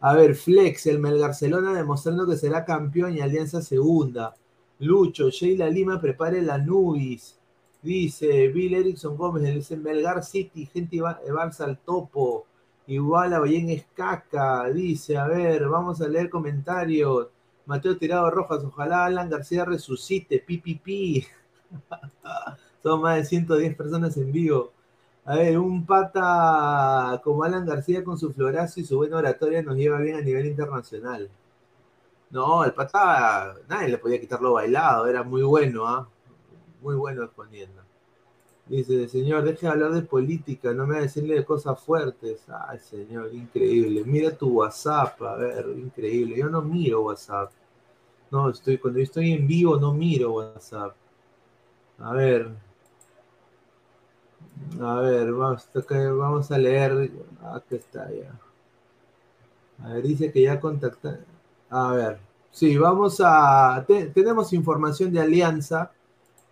A 0.00 0.12
ver, 0.12 0.34
Flex, 0.34 0.86
el 0.86 0.98
Melgarcelona 0.98 1.72
demostrando 1.72 2.26
que 2.26 2.36
será 2.36 2.64
campeón 2.64 3.16
y 3.16 3.20
Alianza 3.20 3.62
segunda. 3.62 4.34
Lucho, 4.80 5.30
Sheila 5.30 5.68
Lima 5.70 5.98
prepare 6.00 6.42
la 6.42 6.58
Nubis. 6.58 7.38
Dice 7.80 8.48
Bill 8.48 8.74
Erickson 8.74 9.16
Gómez, 9.16 9.54
dice 9.54 9.76
Melgar 9.76 10.22
City, 10.24 10.66
gente 10.66 10.98
Barça 10.98 11.60
al 11.60 11.78
topo. 11.78 12.46
Igual 12.86 13.32
a 13.32 13.38
Ballén 13.38 13.70
es 13.70 13.86
caca. 13.94 14.68
Dice, 14.70 15.16
a 15.16 15.26
ver, 15.26 15.68
vamos 15.68 16.00
a 16.02 16.08
leer 16.08 16.28
comentarios. 16.28 17.28
Mateo 17.66 17.96
Tirado 17.96 18.30
Rojas, 18.30 18.62
ojalá 18.64 19.06
Alan 19.06 19.30
García 19.30 19.64
resucite, 19.64 20.38
pi, 20.40 21.26
Son 22.82 23.00
más 23.00 23.16
de 23.16 23.24
110 23.24 23.76
personas 23.76 24.16
en 24.16 24.30
vivo. 24.32 24.72
A 25.24 25.36
ver, 25.36 25.58
un 25.58 25.86
pata 25.86 27.20
como 27.24 27.44
Alan 27.44 27.64
García 27.66 28.04
con 28.04 28.18
su 28.18 28.32
florazo 28.32 28.80
y 28.80 28.84
su 28.84 28.96
buena 28.96 29.16
oratoria 29.18 29.62
nos 29.62 29.76
lleva 29.76 29.98
bien 29.98 30.16
a 30.16 30.20
nivel 30.20 30.46
internacional. 30.46 31.30
No, 32.30 32.64
el 32.64 32.74
pata, 32.74 33.54
nadie 33.68 33.88
le 33.88 33.98
podía 33.98 34.20
quitar 34.20 34.40
lo 34.42 34.54
bailado, 34.54 35.06
era 35.06 35.22
muy 35.22 35.42
bueno, 35.42 35.86
¿ah? 35.86 36.08
Muy 36.82 36.96
bueno 36.96 37.22
exponiendo. 37.24 37.83
Dice, 38.66 39.08
señor, 39.08 39.44
deje 39.44 39.66
de 39.66 39.72
hablar 39.72 39.92
de 39.92 40.02
política, 40.02 40.72
no 40.72 40.86
me 40.86 40.94
va 40.94 41.00
a 41.00 41.02
decirle 41.02 41.34
de 41.34 41.44
cosas 41.44 41.78
fuertes. 41.80 42.46
Ay, 42.48 42.78
señor, 42.78 43.34
increíble. 43.34 44.04
Mira 44.06 44.30
tu 44.36 44.48
WhatsApp, 44.48 45.20
a 45.22 45.36
ver, 45.36 45.66
increíble. 45.76 46.36
Yo 46.36 46.48
no 46.48 46.62
miro 46.62 47.02
WhatsApp. 47.02 47.52
No, 48.30 48.48
estoy, 48.48 48.78
cuando 48.78 49.00
estoy 49.00 49.32
en 49.32 49.46
vivo 49.46 49.76
no 49.78 49.92
miro 49.92 50.32
WhatsApp. 50.32 50.94
A 51.98 52.12
ver. 52.14 52.50
A 54.80 55.00
ver, 55.00 55.32
vamos, 55.32 55.68
vamos 55.90 56.50
a 56.50 56.58
leer. 56.58 57.10
Aquí 57.54 57.76
está 57.76 58.10
ya. 58.10 58.32
A 59.84 59.92
ver, 59.94 60.02
dice 60.02 60.32
que 60.32 60.42
ya 60.42 60.58
contacta. 60.58 61.20
A 61.68 61.92
ver. 61.92 62.18
Sí, 62.50 62.78
vamos 62.78 63.20
a. 63.22 63.84
tenemos 64.14 64.52
información 64.54 65.12
de 65.12 65.20
alianza 65.20 65.92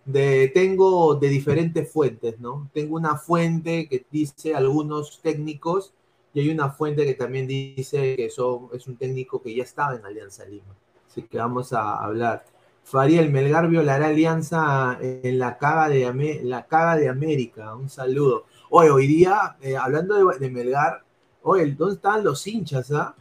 de, 0.04 0.50
tengo 0.52 1.14
de 1.14 1.28
diferentes 1.28 1.90
fuentes, 1.90 2.38
¿no? 2.40 2.68
Tengo 2.72 2.96
una 2.96 3.16
fuente 3.16 3.88
que 3.88 4.04
dice 4.10 4.54
algunos 4.54 5.20
técnicos 5.22 5.94
y 6.34 6.40
hay 6.40 6.50
una 6.50 6.70
fuente 6.70 7.04
que 7.04 7.14
también 7.14 7.46
dice 7.46 8.16
que 8.16 8.30
son, 8.30 8.68
es 8.72 8.86
un 8.86 8.96
técnico 8.96 9.42
que 9.42 9.54
ya 9.54 9.62
estaba 9.62 9.94
en 9.94 10.04
Alianza 10.04 10.44
Lima. 10.44 10.74
Así 11.06 11.22
que 11.22 11.38
vamos 11.38 11.72
a 11.72 12.02
hablar. 12.02 12.44
Fariel 12.84 13.30
Melgar 13.30 13.68
violará 13.68 14.08
alianza 14.08 14.98
en 15.00 15.38
la 15.38 15.56
caga 15.58 15.88
de, 15.88 16.40
la 16.42 16.66
caga 16.66 16.96
de 16.96 17.08
América. 17.08 17.76
Un 17.76 17.88
saludo. 17.88 18.46
Hoy, 18.70 18.88
hoy 18.88 19.06
día, 19.06 19.56
eh, 19.60 19.76
hablando 19.76 20.16
de, 20.30 20.50
Melgar, 20.50 21.04
oye, 21.42 21.66
¿dónde 21.72 21.96
están 21.96 22.24
los 22.24 22.44
hinchas? 22.46 22.90
Ah? 22.92 23.14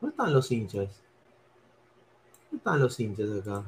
¿Dónde 0.00 0.12
están 0.12 0.32
los 0.32 0.52
hinchas? 0.52 1.02
¿Dónde 2.50 2.58
están 2.58 2.78
los 2.78 3.00
hinchas 3.00 3.30
acá? 3.40 3.64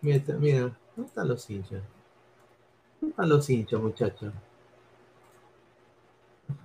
Mira, 0.00 0.20
mira, 0.38 0.76
¿dónde 0.96 1.08
están 1.08 1.28
los 1.28 1.48
hinchas? 1.48 1.82
¿Dónde 3.00 3.12
están 3.12 3.28
los 3.28 3.50
hinchas, 3.50 3.80
muchachos? 3.80 4.32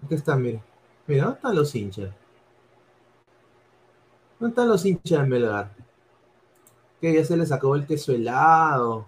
Aquí 0.06 0.16
están, 0.16 0.42
mira. 0.42 0.62
Mira, 1.08 1.24
¿dónde 1.24 1.38
están 1.38 1.56
los 1.56 1.76
hinchas? 1.76 2.12
¿Dónde 4.40 4.52
están 4.52 4.68
los 4.70 4.86
hinchas 4.86 5.22
de 5.24 5.28
Melgar? 5.28 5.72
Que 7.02 7.14
ya 7.14 7.26
se 7.26 7.38
les 7.38 7.52
acabó 7.52 7.76
el 7.76 7.86
queso 7.86 8.12
helado. 8.14 9.08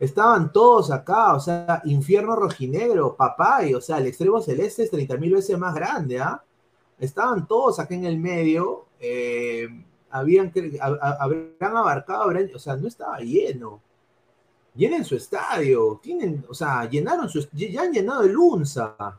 Estaban 0.00 0.52
todos 0.52 0.90
acá, 0.92 1.34
o 1.34 1.40
sea, 1.40 1.82
infierno 1.84 2.36
rojinegro, 2.36 3.16
papá, 3.16 3.64
y, 3.66 3.74
o 3.74 3.80
sea, 3.80 3.98
el 3.98 4.06
extremo 4.06 4.40
celeste 4.40 4.84
es 4.84 4.90
30 4.90 5.16
mil 5.18 5.34
veces 5.34 5.58
más 5.58 5.74
grande, 5.74 6.20
¿ah? 6.20 6.42
Estaban 6.98 7.46
todos 7.48 7.80
acá 7.80 7.94
en 7.94 8.04
el 8.06 8.18
medio. 8.18 8.86
Eh, 9.00 9.68
habían 10.10 10.52
habrán 10.80 11.76
abarcado, 11.76 12.32
o 12.54 12.58
sea, 12.58 12.76
no 12.76 12.88
estaba 12.88 13.18
lleno. 13.20 13.80
Llenen 14.74 15.04
su 15.04 15.16
estadio, 15.16 15.98
tienen, 16.02 16.44
o 16.48 16.54
sea, 16.54 16.88
llenaron 16.88 17.28
su, 17.28 17.48
ya 17.52 17.82
han 17.82 17.92
llenado 17.92 18.22
el 18.22 18.36
UNSA. 18.36 19.18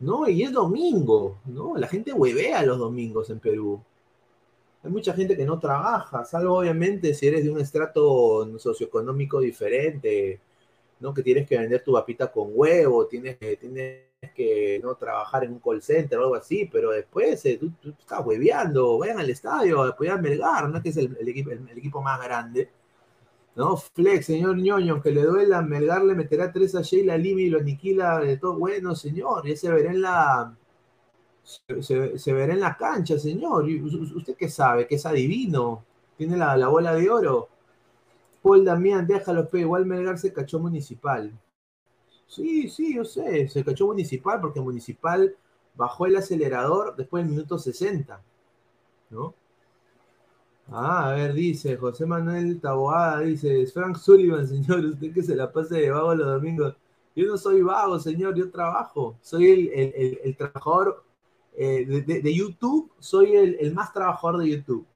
¿No? 0.00 0.28
Y 0.28 0.42
es 0.42 0.52
domingo, 0.52 1.38
¿no? 1.46 1.76
La 1.76 1.86
gente 1.86 2.12
huevea 2.12 2.62
los 2.64 2.78
domingos 2.78 3.30
en 3.30 3.38
Perú. 3.38 3.80
Hay 4.82 4.90
mucha 4.90 5.14
gente 5.14 5.36
que 5.36 5.44
no 5.46 5.60
trabaja, 5.60 6.24
salvo 6.24 6.58
obviamente 6.58 7.14
si 7.14 7.28
eres 7.28 7.44
de 7.44 7.50
un 7.50 7.60
estrato 7.60 8.58
socioeconómico 8.58 9.40
diferente, 9.40 10.40
¿no? 11.00 11.14
Que 11.14 11.22
tienes 11.22 11.48
que 11.48 11.56
vender 11.56 11.84
tu 11.84 11.92
papita 11.92 12.32
con 12.32 12.50
huevo, 12.52 13.06
tienes 13.06 13.38
tienes 13.38 14.11
que 14.30 14.80
no 14.82 14.94
trabajar 14.94 15.44
en 15.44 15.52
un 15.52 15.58
call 15.58 15.82
center 15.82 16.18
o 16.18 16.22
algo 16.22 16.34
así, 16.36 16.68
pero 16.70 16.90
después 16.90 17.44
eh, 17.44 17.58
tú, 17.58 17.72
estás 17.98 18.24
hueveando, 18.24 18.98
vayan 18.98 19.18
al 19.18 19.30
estadio, 19.30 19.82
apoyar 19.82 20.18
a 20.18 20.22
Melgar, 20.22 20.68
¿no? 20.68 20.80
Que 20.80 20.90
es 20.90 20.96
el, 20.96 21.16
equipo, 21.28 21.50
el, 21.50 21.68
equipo 21.76 22.00
más 22.00 22.22
grande. 22.22 22.70
¿No? 23.54 23.76
Flex, 23.76 24.26
señor 24.26 24.56
ñoño, 24.56 25.02
que 25.02 25.10
le 25.10 25.24
duela, 25.24 25.60
Melgar 25.60 26.02
le 26.04 26.14
meterá 26.14 26.50
tres 26.52 26.74
a 26.74 26.82
Sheila 26.82 27.18
Lima 27.18 27.42
y 27.42 27.50
lo 27.50 27.58
aniquila 27.58 28.20
de 28.20 28.38
todo. 28.38 28.58
Bueno, 28.58 28.94
señor, 28.94 29.46
ya 29.46 29.56
se 29.56 29.70
verá 29.70 29.90
en 29.90 30.00
la. 30.00 30.56
Se, 31.42 32.32
verá 32.32 32.54
en 32.54 32.60
la 32.60 32.76
cancha, 32.76 33.18
señor. 33.18 33.64
¿Usted 33.68 34.36
qué 34.36 34.48
sabe? 34.48 34.86
¿Que 34.86 34.94
es 34.94 35.04
adivino? 35.04 35.84
¿Tiene 36.16 36.36
la, 36.36 36.56
la 36.56 36.68
bola 36.68 36.94
de 36.94 37.10
oro? 37.10 37.48
Paul 38.42 38.64
Damián, 38.64 39.06
déjalo, 39.06 39.48
pe. 39.48 39.60
Igual 39.60 39.84
Melgar 39.84 40.18
se 40.18 40.32
cachó 40.32 40.58
municipal. 40.58 41.32
Sí, 42.32 42.66
sí, 42.70 42.94
yo 42.94 43.04
sé, 43.04 43.46
se 43.46 43.62
cachó 43.62 43.86
Municipal 43.88 44.40
porque 44.40 44.58
Municipal 44.58 45.36
bajó 45.74 46.06
el 46.06 46.16
acelerador 46.16 46.96
después 46.96 47.22
del 47.22 47.30
minuto 47.30 47.58
60, 47.58 48.22
¿no? 49.10 49.34
Ah, 50.70 51.10
a 51.10 51.12
ver, 51.12 51.34
dice 51.34 51.76
José 51.76 52.06
Manuel 52.06 52.58
Taboada, 52.58 53.20
dice, 53.20 53.66
Frank 53.66 53.98
Sullivan, 53.98 54.48
señor, 54.48 54.82
usted 54.82 55.12
que 55.12 55.22
se 55.22 55.36
la 55.36 55.52
pase 55.52 55.74
de 55.76 55.90
vago 55.90 56.14
los 56.14 56.26
domingos. 56.26 56.74
Yo 57.14 57.26
no 57.26 57.36
soy 57.36 57.60
vago, 57.60 57.98
señor, 58.00 58.34
yo 58.34 58.50
trabajo. 58.50 59.18
Soy 59.20 59.70
el, 59.74 60.34
trabajador 60.34 61.04
eh, 61.54 61.84
de, 61.84 62.34
YouTube, 62.34 62.90
soy 62.98 63.36
el, 63.36 63.74
más 63.74 63.92
trabajador 63.92 64.38
de 64.38 64.48
YouTube. 64.48 64.86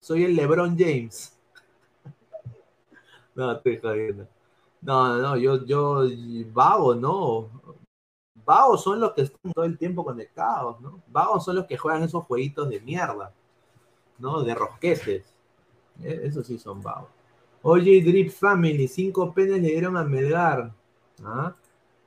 Soy 0.00 0.24
el 0.24 0.34
LeBron 0.34 0.76
James. 0.76 1.38
no, 3.36 3.52
estoy 3.52 3.78
jodiendo. 3.78 4.26
No, 4.86 5.18
no, 5.18 5.36
yo, 5.36 5.64
yo, 5.66 6.04
vago, 6.52 6.94
no. 6.94 7.50
Vagos 8.44 8.84
son 8.84 9.00
los 9.00 9.14
que 9.14 9.22
están 9.22 9.52
todo 9.52 9.64
el 9.64 9.76
tiempo 9.76 10.04
conectados, 10.04 10.80
¿no? 10.80 11.02
Vagos 11.08 11.44
son 11.44 11.56
los 11.56 11.66
que 11.66 11.76
juegan 11.76 12.04
esos 12.04 12.22
jueguitos 12.24 12.68
de 12.68 12.80
mierda, 12.80 13.34
¿no? 14.20 14.44
De 14.44 14.54
rosquetes. 14.54 15.34
E, 16.00 16.20
esos 16.22 16.46
sí 16.46 16.56
son 16.56 16.80
vagos. 16.82 17.08
Oye, 17.62 18.00
Drip 18.00 18.30
Family, 18.30 18.86
cinco 18.86 19.34
penes 19.34 19.60
le 19.60 19.70
dieron 19.70 19.96
a 19.96 20.04
Melgar. 20.04 20.72
¿Ah? 21.24 21.56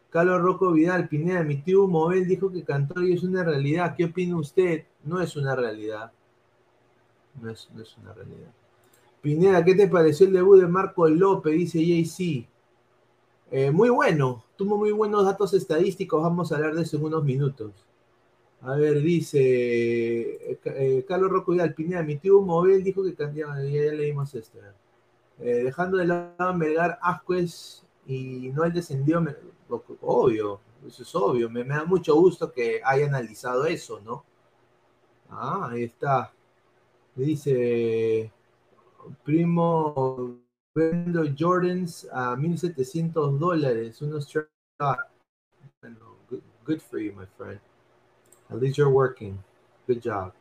Carlos 0.10 0.42
Rocco 0.42 0.72
Vidal, 0.72 1.10
Pineda, 1.10 1.44
mi 1.44 1.58
tío 1.58 1.86
Mobel 1.86 2.26
dijo 2.26 2.50
que 2.50 2.64
y 3.04 3.14
es 3.14 3.24
una 3.24 3.44
realidad. 3.44 3.94
¿Qué 3.98 4.06
opina 4.06 4.38
usted? 4.38 4.86
No 5.04 5.20
es 5.20 5.36
una 5.36 5.54
realidad. 5.54 6.14
No 7.42 7.52
es, 7.52 7.70
no 7.74 7.82
es 7.82 7.98
una 7.98 8.14
realidad. 8.14 8.54
Pineda, 9.22 9.66
¿qué 9.66 9.76
te 9.76 9.90
pareció 9.90 10.28
el 10.28 10.34
debut 10.34 10.62
de 10.62 10.68
Marco 10.68 11.10
López? 11.10 11.54
Dice 11.54 11.80
JC. 11.86 12.48
Eh, 13.52 13.72
muy 13.72 13.90
bueno, 13.90 14.44
tuvo 14.56 14.78
muy 14.78 14.92
buenos 14.92 15.26
datos 15.26 15.54
estadísticos, 15.56 16.22
vamos 16.22 16.52
a 16.52 16.56
hablar 16.56 16.76
de 16.76 16.84
eso 16.84 16.98
en 16.98 17.06
unos 17.06 17.24
minutos. 17.24 17.72
A 18.62 18.76
ver, 18.76 19.02
dice 19.02 19.40
eh, 19.42 20.60
eh, 20.66 21.06
Carlos 21.08 21.32
Rocco 21.32 21.54
y 21.56 21.70
Pineda, 21.72 22.04
mi 22.04 22.18
tío 22.18 22.42
Mobel 22.42 22.84
dijo 22.84 23.04
que 23.04 23.16
cambiaba, 23.16 23.56
ya, 23.64 23.92
leímos 23.94 24.36
esto. 24.36 24.60
dejando 25.38 25.98
de 25.98 26.06
lado 26.06 26.54
Melgar 26.54 27.00
Ascuez 27.02 27.84
y 28.06 28.52
no 28.54 28.64
el 28.66 28.74
descendido, 28.74 29.24
Obvio, 30.02 30.60
eso 30.88 31.04
es 31.04 31.16
obvio. 31.16 31.50
Me, 31.50 31.64
me 31.64 31.76
da 31.76 31.86
mucho 31.86 32.16
gusto 32.16 32.52
que 32.52 32.82
haya 32.84 33.06
analizado 33.08 33.66
eso, 33.66 34.00
¿no? 34.02 34.26
Ah, 35.30 35.70
ahí 35.72 35.84
está. 35.84 36.34
Dice, 37.16 38.32
primo, 39.24 40.40
vendo 40.76 41.24
Jordans 41.38 42.08
a 42.12 42.36
1700 42.36 43.40
dólares, 43.40 44.02
unos 44.02 44.32
bueno, 45.82 46.16
good, 46.66 46.82
for 46.82 47.00
you, 47.00 47.14
my 47.14 47.26
friend. 47.38 47.60
At 48.50 48.60
least 48.60 48.78
you're 48.78 48.90
working. 48.90 49.38
Good 49.88 50.02
job. 50.02 50.34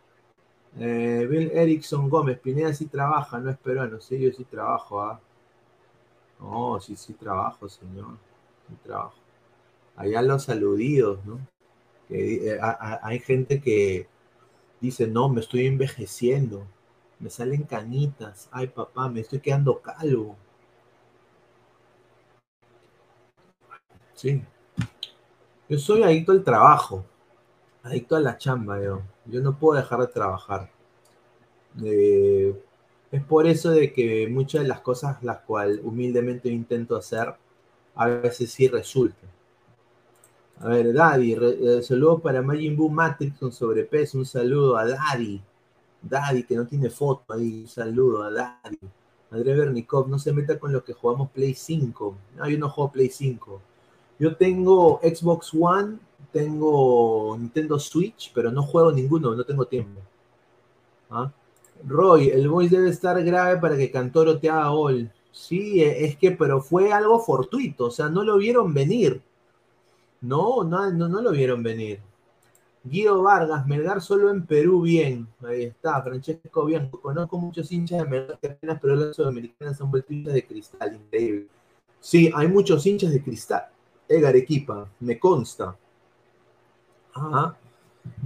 Eh, 0.78 1.26
Bill 1.28 1.50
Erickson 1.52 2.08
Gómez, 2.08 2.38
Pineda 2.38 2.72
sí 2.74 2.86
trabaja, 2.86 3.38
no 3.38 3.50
es 3.50 3.58
peruano. 3.58 4.00
Sí, 4.00 4.18
yo 4.20 4.32
sí 4.32 4.44
trabajo, 4.44 5.00
¿ah? 5.00 5.20
No, 6.40 6.78
sí, 6.80 6.94
sí 6.96 7.14
trabajo, 7.14 7.68
señor. 7.68 8.16
Sí 8.68 8.74
trabajo. 8.84 9.14
Allá 9.96 10.22
los 10.22 10.48
aludidos, 10.48 11.24
¿no? 11.24 11.40
Eh, 12.10 12.58
hay 13.02 13.18
gente 13.20 13.60
que 13.60 14.06
dice, 14.80 15.06
no, 15.08 15.28
me 15.28 15.40
estoy 15.40 15.66
envejeciendo. 15.66 16.66
Me 17.20 17.30
salen 17.30 17.64
canitas. 17.64 18.48
Ay, 18.52 18.68
papá, 18.68 19.08
me 19.08 19.20
estoy 19.20 19.40
quedando 19.40 19.80
calvo. 19.80 20.36
Sí. 24.14 24.42
Yo 25.68 25.78
soy 25.78 26.02
adicto 26.02 26.32
al 26.32 26.42
trabajo. 26.44 27.04
Adicto 27.82 28.16
a 28.16 28.20
la 28.20 28.36
chamba, 28.36 28.82
yo. 28.82 29.02
Yo 29.26 29.40
no 29.40 29.56
puedo 29.58 29.80
dejar 29.80 30.00
de 30.00 30.06
trabajar. 30.08 30.70
Eh, 31.84 32.60
es 33.10 33.24
por 33.24 33.46
eso 33.46 33.70
de 33.70 33.92
que 33.92 34.28
muchas 34.28 34.62
de 34.62 34.68
las 34.68 34.80
cosas 34.80 35.22
las 35.22 35.38
cuales 35.40 35.80
humildemente 35.82 36.48
intento 36.48 36.96
hacer, 36.96 37.34
a 37.94 38.06
veces 38.06 38.50
sí 38.50 38.68
resultan. 38.68 39.28
A 40.60 40.68
ver, 40.68 40.92
Daddy, 40.92 41.34
eh, 41.34 41.82
saludo 41.82 42.18
para 42.18 42.42
Majin 42.42 42.76
Buu 42.76 42.90
Matrix 42.90 43.38
con 43.38 43.52
sobrepeso, 43.52 44.18
un 44.18 44.26
saludo 44.26 44.76
a 44.76 44.86
Daddy. 44.86 45.40
Daddy, 46.02 46.44
que 46.44 46.56
no 46.56 46.66
tiene 46.66 46.90
foto 46.90 47.32
ahí, 47.32 47.62
un 47.62 47.68
saludo 47.68 48.22
a 48.22 48.30
Daddy. 48.30 48.78
André 49.30 49.54
Bernikov, 49.54 50.08
no 50.08 50.18
se 50.18 50.32
meta 50.32 50.58
con 50.58 50.72
los 50.72 50.82
que 50.82 50.94
jugamos 50.94 51.30
Play 51.30 51.54
5. 51.54 52.16
No, 52.36 52.48
yo 52.48 52.58
no 52.58 52.70
juego 52.70 52.92
Play 52.92 53.10
5. 53.10 53.60
Yo 54.18 54.36
tengo 54.36 55.00
Xbox 55.02 55.52
One, 55.58 55.98
tengo 56.32 57.36
Nintendo 57.38 57.78
Switch, 57.78 58.32
pero 58.34 58.50
no 58.50 58.62
juego 58.62 58.90
ninguno, 58.92 59.34
no 59.34 59.44
tengo 59.44 59.66
tiempo. 59.66 60.00
¿Ah? 61.10 61.30
Roy, 61.86 62.28
el 62.30 62.48
voice 62.48 62.76
debe 62.76 62.90
estar 62.90 63.22
grave 63.22 63.60
para 63.60 63.76
que 63.76 63.90
Cantoro 63.90 64.38
te 64.38 64.50
haga 64.50 64.68
gol. 64.70 65.10
Sí, 65.30 65.82
es 65.82 66.16
que, 66.16 66.32
pero 66.32 66.60
fue 66.60 66.92
algo 66.92 67.20
fortuito, 67.20 67.86
o 67.86 67.90
sea, 67.90 68.08
no 68.08 68.24
lo 68.24 68.38
vieron 68.38 68.74
venir. 68.74 69.22
No, 70.20 70.64
no, 70.64 70.90
no, 70.90 71.08
no 71.08 71.22
lo 71.22 71.30
vieron 71.30 71.62
venir. 71.62 72.00
Guido 72.84 73.22
Vargas, 73.22 73.66
Melgar 73.66 74.00
solo 74.00 74.30
en 74.30 74.46
Perú, 74.46 74.82
bien. 74.82 75.28
Ahí 75.42 75.64
está, 75.64 76.02
Francesco, 76.02 76.64
bien. 76.64 76.88
Conozco 76.90 77.38
muchos 77.38 77.70
hinchas 77.72 78.02
de 78.02 78.08
Melgar 78.08 78.38
apenas, 78.42 78.78
pero 78.80 78.96
las 78.96 79.16
sudamericanas 79.16 79.80
han 79.80 79.90
vuelto 79.90 80.12
hinchas 80.12 80.34
de 80.34 80.46
cristal, 80.46 80.94
increíble. 80.94 81.48
Sí, 82.00 82.30
hay 82.34 82.48
muchos 82.48 82.86
hinchas 82.86 83.10
de 83.10 83.22
cristal. 83.22 83.66
Edgar 84.08 84.36
Equipa, 84.36 84.88
me 85.00 85.18
consta. 85.18 85.76
Ajá. 87.14 87.56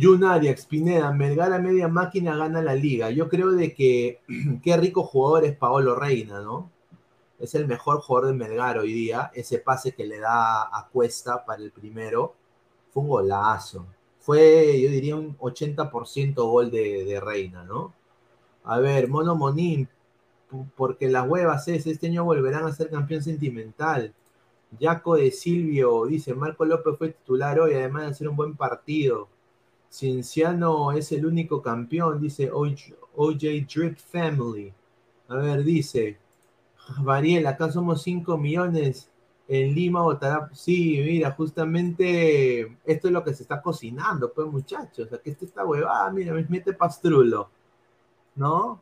Jun 0.00 0.20
Melgar 0.20 1.52
a 1.52 1.58
media 1.58 1.88
máquina 1.88 2.36
gana 2.36 2.62
la 2.62 2.74
liga. 2.74 3.10
Yo 3.10 3.28
creo 3.28 3.50
de 3.50 3.74
que 3.74 4.20
qué 4.62 4.76
rico 4.76 5.02
jugador 5.02 5.44
es 5.44 5.56
Paolo 5.56 5.94
Reina, 5.96 6.40
¿no? 6.40 6.70
Es 7.38 7.54
el 7.54 7.66
mejor 7.66 8.00
jugador 8.00 8.28
de 8.30 8.36
Melgar 8.36 8.78
hoy 8.78 8.92
día. 8.92 9.30
Ese 9.34 9.58
pase 9.58 9.92
que 9.92 10.06
le 10.06 10.20
da 10.20 10.62
a 10.62 10.88
Cuesta 10.92 11.44
para 11.44 11.62
el 11.62 11.72
primero 11.72 12.34
fue 12.92 13.02
un 13.02 13.08
golazo. 13.08 13.86
Fue, 14.22 14.80
yo 14.80 14.88
diría, 14.90 15.16
un 15.16 15.37
80% 15.38 16.35
gol 16.35 16.70
de, 16.70 17.04
de 17.04 17.20
Reina, 17.20 17.64
¿no? 17.64 17.92
A 18.64 18.78
ver, 18.80 19.08
Mono 19.08 19.35
Monín, 19.35 19.88
porque 20.76 21.08
las 21.08 21.28
huevas 21.28 21.66
es, 21.68 21.87
este 21.87 22.06
año 22.08 22.24
volverán 22.24 22.64
a 22.64 22.72
ser 22.72 22.90
campeón 22.90 23.22
sentimental. 23.22 24.14
Jaco 24.80 25.16
de 25.16 25.30
Silvio 25.30 26.06
dice, 26.06 26.35
Marco 26.35 26.64
López 26.64 26.94
fue 26.98 27.08
titular 27.11 27.61
hoy, 27.61 27.74
además 27.74 28.02
de 28.02 28.08
hacer 28.08 28.28
un 28.28 28.37
buen 28.37 28.56
partido. 28.56 29.28
Cienciano 29.90 30.92
es 30.92 31.12
el 31.12 31.26
único 31.26 31.61
campeón, 31.61 32.20
dice 32.20 32.50
OJ 32.50 33.42
Drip 33.74 33.98
Family. 33.98 34.72
A 35.28 35.37
ver, 35.37 35.64
dice, 35.64 36.18
Variel, 37.00 37.46
acá 37.46 37.70
somos 37.70 38.02
5 38.02 38.38
millones, 38.38 39.11
en 39.60 39.74
Lima 39.74 40.02
votará. 40.02 40.48
Sí, 40.54 40.98
mira, 41.04 41.32
justamente 41.32 42.78
esto 42.84 43.08
es 43.08 43.12
lo 43.12 43.22
que 43.24 43.34
se 43.34 43.42
está 43.42 43.60
cocinando, 43.60 44.32
pues 44.32 44.46
muchachos. 44.48 45.12
Aquí 45.12 45.30
está 45.30 45.44
esta 45.44 45.64
huevada, 45.64 46.10
mira, 46.10 46.32
me 46.32 46.44
mete 46.48 46.72
pastrulo. 46.72 47.50
¿No? 48.34 48.80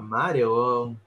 Mario, 0.00 0.54
huevón. 0.54 1.00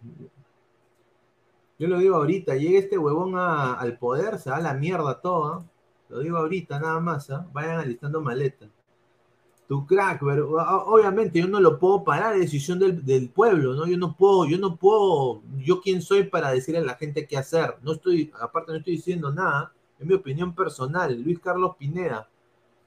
Yo 1.79 1.87
lo 1.87 1.97
digo 1.99 2.15
ahorita, 2.15 2.55
llega 2.55 2.79
este 2.79 2.97
huevón 2.97 3.37
a- 3.37 3.73
al 3.73 3.97
poder, 3.97 4.39
se 4.39 4.49
da 4.49 4.59
la 4.59 4.73
mierda 4.73 5.19
todo. 5.21 5.65
Lo 6.09 6.19
digo 6.19 6.37
ahorita, 6.37 6.79
nada 6.79 6.99
más. 6.99 7.29
¿ah? 7.29 7.45
Vayan 7.51 7.79
alistando 7.79 8.21
maleta. 8.21 8.67
Tu 9.67 9.85
crack, 9.85 10.21
pero 10.25 10.51
obviamente 10.87 11.39
yo 11.39 11.47
no 11.47 11.59
lo 11.59 11.79
puedo 11.79 12.03
parar, 12.03 12.33
es 12.33 12.41
decisión 12.41 12.79
del, 12.79 13.05
del 13.05 13.29
pueblo, 13.29 13.73
¿no? 13.73 13.87
Yo 13.87 13.97
no 13.97 14.15
puedo, 14.15 14.45
yo 14.45 14.57
no 14.57 14.75
puedo, 14.75 15.41
yo 15.57 15.79
quién 15.81 16.01
soy 16.01 16.25
para 16.25 16.51
decirle 16.51 16.81
a 16.81 16.83
la 16.83 16.95
gente 16.95 17.25
qué 17.25 17.37
hacer. 17.37 17.77
No 17.81 17.93
estoy, 17.93 18.31
aparte 18.39 18.73
no 18.73 18.79
estoy 18.79 18.95
diciendo 18.97 19.31
nada, 19.31 19.73
es 19.97 20.05
mi 20.05 20.13
opinión 20.13 20.53
personal. 20.53 21.19
Luis 21.21 21.39
Carlos 21.39 21.77
Pineda, 21.77 22.29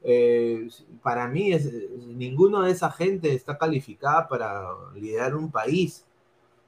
eh, 0.02 0.68
para 1.02 1.26
mí 1.28 1.52
es, 1.52 1.72
ninguno 2.06 2.62
de 2.62 2.72
esa 2.72 2.90
gente 2.92 3.34
está 3.34 3.58
calificada 3.58 4.28
para 4.28 4.68
liderar 4.94 5.34
un 5.34 5.50
país, 5.50 6.04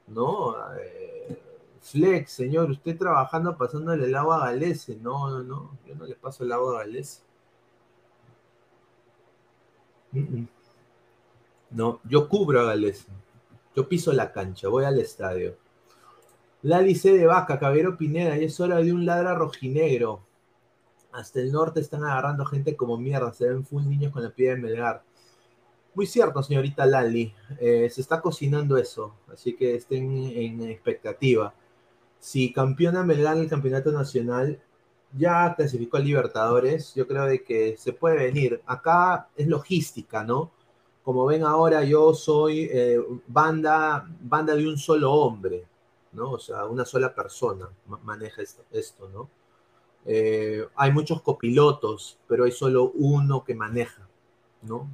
¿no? 0.06 0.56
Eh, 0.76 1.38
Flex, 1.80 2.32
señor, 2.32 2.70
usted 2.70 2.98
trabajando 2.98 3.56
pasándole 3.56 4.06
el 4.06 4.16
agua 4.16 4.42
a 4.42 4.50
Galese, 4.50 4.96
no, 4.96 5.30
no, 5.30 5.42
no, 5.42 5.78
yo 5.86 5.94
no 5.94 6.06
le 6.06 6.16
paso 6.16 6.44
el 6.44 6.52
agua 6.52 6.80
a 6.80 6.84
Galese. 6.84 7.22
No, 11.70 12.00
yo 12.04 12.28
cubro 12.28 12.60
a 12.60 12.64
Galese. 12.64 13.06
Yo 13.76 13.88
piso 13.88 14.12
la 14.12 14.32
cancha, 14.32 14.68
voy 14.68 14.84
al 14.84 14.98
estadio. 14.98 15.56
Lali 16.62 16.94
C 16.94 17.12
de 17.12 17.26
Vaca, 17.26 17.58
Caballero 17.58 17.96
Pineda, 17.96 18.36
y 18.36 18.44
es 18.44 18.58
hora 18.58 18.78
de 18.78 18.92
un 18.92 19.06
ladra 19.06 19.34
rojinegro. 19.34 20.22
Hasta 21.12 21.40
el 21.40 21.52
norte 21.52 21.80
están 21.80 22.04
agarrando 22.04 22.44
gente 22.44 22.76
como 22.76 22.96
mierda, 22.96 23.32
se 23.32 23.48
ven 23.48 23.64
full 23.64 23.84
niños 23.84 24.12
con 24.12 24.22
la 24.22 24.30
piedra 24.30 24.56
de 24.56 24.62
Melgar. 24.62 25.02
Muy 25.94 26.06
cierto, 26.06 26.42
señorita 26.42 26.86
Lali, 26.86 27.32
eh, 27.60 27.88
se 27.90 28.00
está 28.00 28.20
cocinando 28.20 28.76
eso, 28.76 29.14
así 29.32 29.54
que 29.54 29.74
estén 29.74 30.12
en 30.34 30.62
expectativa. 30.62 31.54
Si 32.18 32.52
campeona 32.52 33.04
Melgar 33.04 33.36
el 33.36 33.48
campeonato 33.48 33.92
nacional, 33.92 34.60
ya 35.16 35.54
clasificó 35.56 35.96
a 35.96 36.00
Libertadores, 36.00 36.94
yo 36.94 37.06
creo 37.06 37.24
de 37.26 37.42
que 37.42 37.76
se 37.78 37.92
puede 37.92 38.16
venir. 38.16 38.62
Acá 38.66 39.28
es 39.36 39.46
logística, 39.48 40.24
¿no? 40.24 40.50
Como 41.04 41.26
ven 41.26 41.44
ahora, 41.44 41.84
yo 41.84 42.14
soy 42.14 42.68
eh, 42.70 43.00
banda, 43.26 44.06
banda 44.20 44.54
de 44.54 44.68
un 44.68 44.76
solo 44.78 45.12
hombre, 45.12 45.64
¿no? 46.12 46.32
O 46.32 46.38
sea, 46.38 46.66
una 46.66 46.84
sola 46.84 47.14
persona 47.14 47.68
ma- 47.86 48.00
maneja 48.04 48.42
esto, 48.42 48.62
esto, 48.72 49.08
¿no? 49.08 49.28
Eh, 50.06 50.66
hay 50.76 50.92
muchos 50.92 51.22
copilotos, 51.22 52.18
pero 52.28 52.44
hay 52.44 52.52
solo 52.52 52.92
uno 52.94 53.44
que 53.44 53.54
maneja, 53.54 54.08
¿no? 54.62 54.88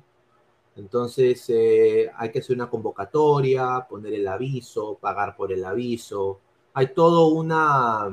Entonces 0.77 1.45
eh, 1.51 2.11
hay 2.17 2.31
que 2.33 2.41
hacer 2.41 2.57
una 2.57 2.69
convocatoria, 2.71 3.87
poner 3.89 4.15
el 4.15 4.27
aviso, 4.27 4.99
pagar 5.01 5.37
por 5.37 5.53
el 5.53 5.65
aviso. 5.65 6.41
Hay 6.75 6.89
toda 6.95 7.27
una 7.29 8.09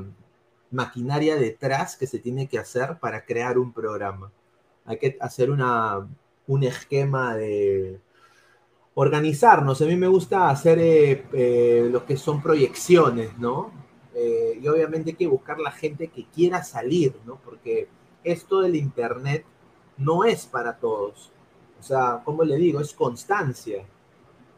maquinaria 0.71 1.35
detrás 1.35 1.95
que 1.97 2.07
se 2.07 2.19
tiene 2.19 2.47
que 2.47 2.59
hacer 2.59 2.97
para 2.99 3.25
crear 3.25 3.57
un 3.57 3.73
programa. 3.73 4.31
Hay 4.85 4.97
que 4.97 5.17
hacer 5.19 5.51
una, 5.51 6.07
un 6.47 6.63
esquema 6.63 7.35
de 7.35 7.99
organizarnos. 8.95 9.81
A 9.81 9.85
mí 9.85 9.95
me 9.95 10.07
gusta 10.07 10.49
hacer 10.49 10.79
eh, 10.79 11.25
eh, 11.33 11.89
lo 11.91 12.05
que 12.05 12.17
son 12.17 12.41
proyecciones, 12.41 13.37
¿no? 13.37 13.71
Eh, 14.13 14.59
y 14.61 14.67
obviamente 14.67 15.11
hay 15.11 15.15
que 15.15 15.27
buscar 15.27 15.59
la 15.59 15.71
gente 15.71 16.07
que 16.07 16.25
quiera 16.25 16.63
salir, 16.63 17.15
¿no? 17.25 17.37
Porque 17.43 17.87
esto 18.23 18.61
del 18.61 18.75
Internet 18.75 19.45
no 19.97 20.25
es 20.25 20.45
para 20.45 20.77
todos. 20.77 21.31
O 21.79 21.83
sea, 21.83 22.21
como 22.23 22.43
le 22.43 22.57
digo, 22.57 22.81
es 22.81 22.93
constancia. 22.93 23.83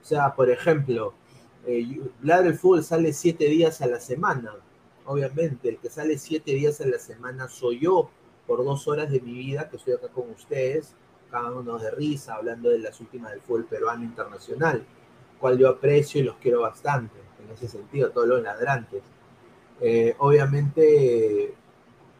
O 0.01 0.05
sea, 0.05 0.35
por 0.35 0.49
ejemplo, 0.49 1.13
eh, 1.65 2.01
Ladre 2.21 2.53
Fútbol 2.53 2.83
sale 2.83 3.13
siete 3.13 3.45
días 3.45 3.81
a 3.81 3.87
la 3.87 3.99
semana. 3.99 4.55
Obviamente, 5.05 5.69
el 5.69 5.77
que 5.77 5.89
sale 5.89 6.17
siete 6.17 6.53
días 6.53 6.79
a 6.81 6.85
la 6.85 6.99
semana 6.99 7.47
soy 7.47 7.79
yo, 7.79 8.09
por 8.47 8.63
dos 8.63 8.87
horas 8.87 9.09
de 9.09 9.21
mi 9.21 9.33
vida 9.33 9.69
que 9.69 9.77
estoy 9.77 9.93
acá 9.93 10.09
con 10.09 10.29
ustedes, 10.29 10.93
cagándonos 11.31 11.81
de 11.81 11.91
risa, 11.91 12.35
hablando 12.35 12.69
de 12.69 12.79
las 12.79 12.99
últimas 12.99 13.31
del 13.31 13.41
fútbol 13.41 13.65
peruano 13.65 14.03
internacional, 14.03 14.85
cual 15.39 15.57
yo 15.57 15.69
aprecio 15.69 16.21
y 16.21 16.23
los 16.23 16.35
quiero 16.37 16.61
bastante, 16.61 17.17
en 17.43 17.51
ese 17.53 17.67
sentido, 17.67 18.11
todos 18.11 18.27
los 18.27 18.43
ladrantes. 18.43 19.01
Eh, 19.81 20.15
obviamente, 20.19 21.53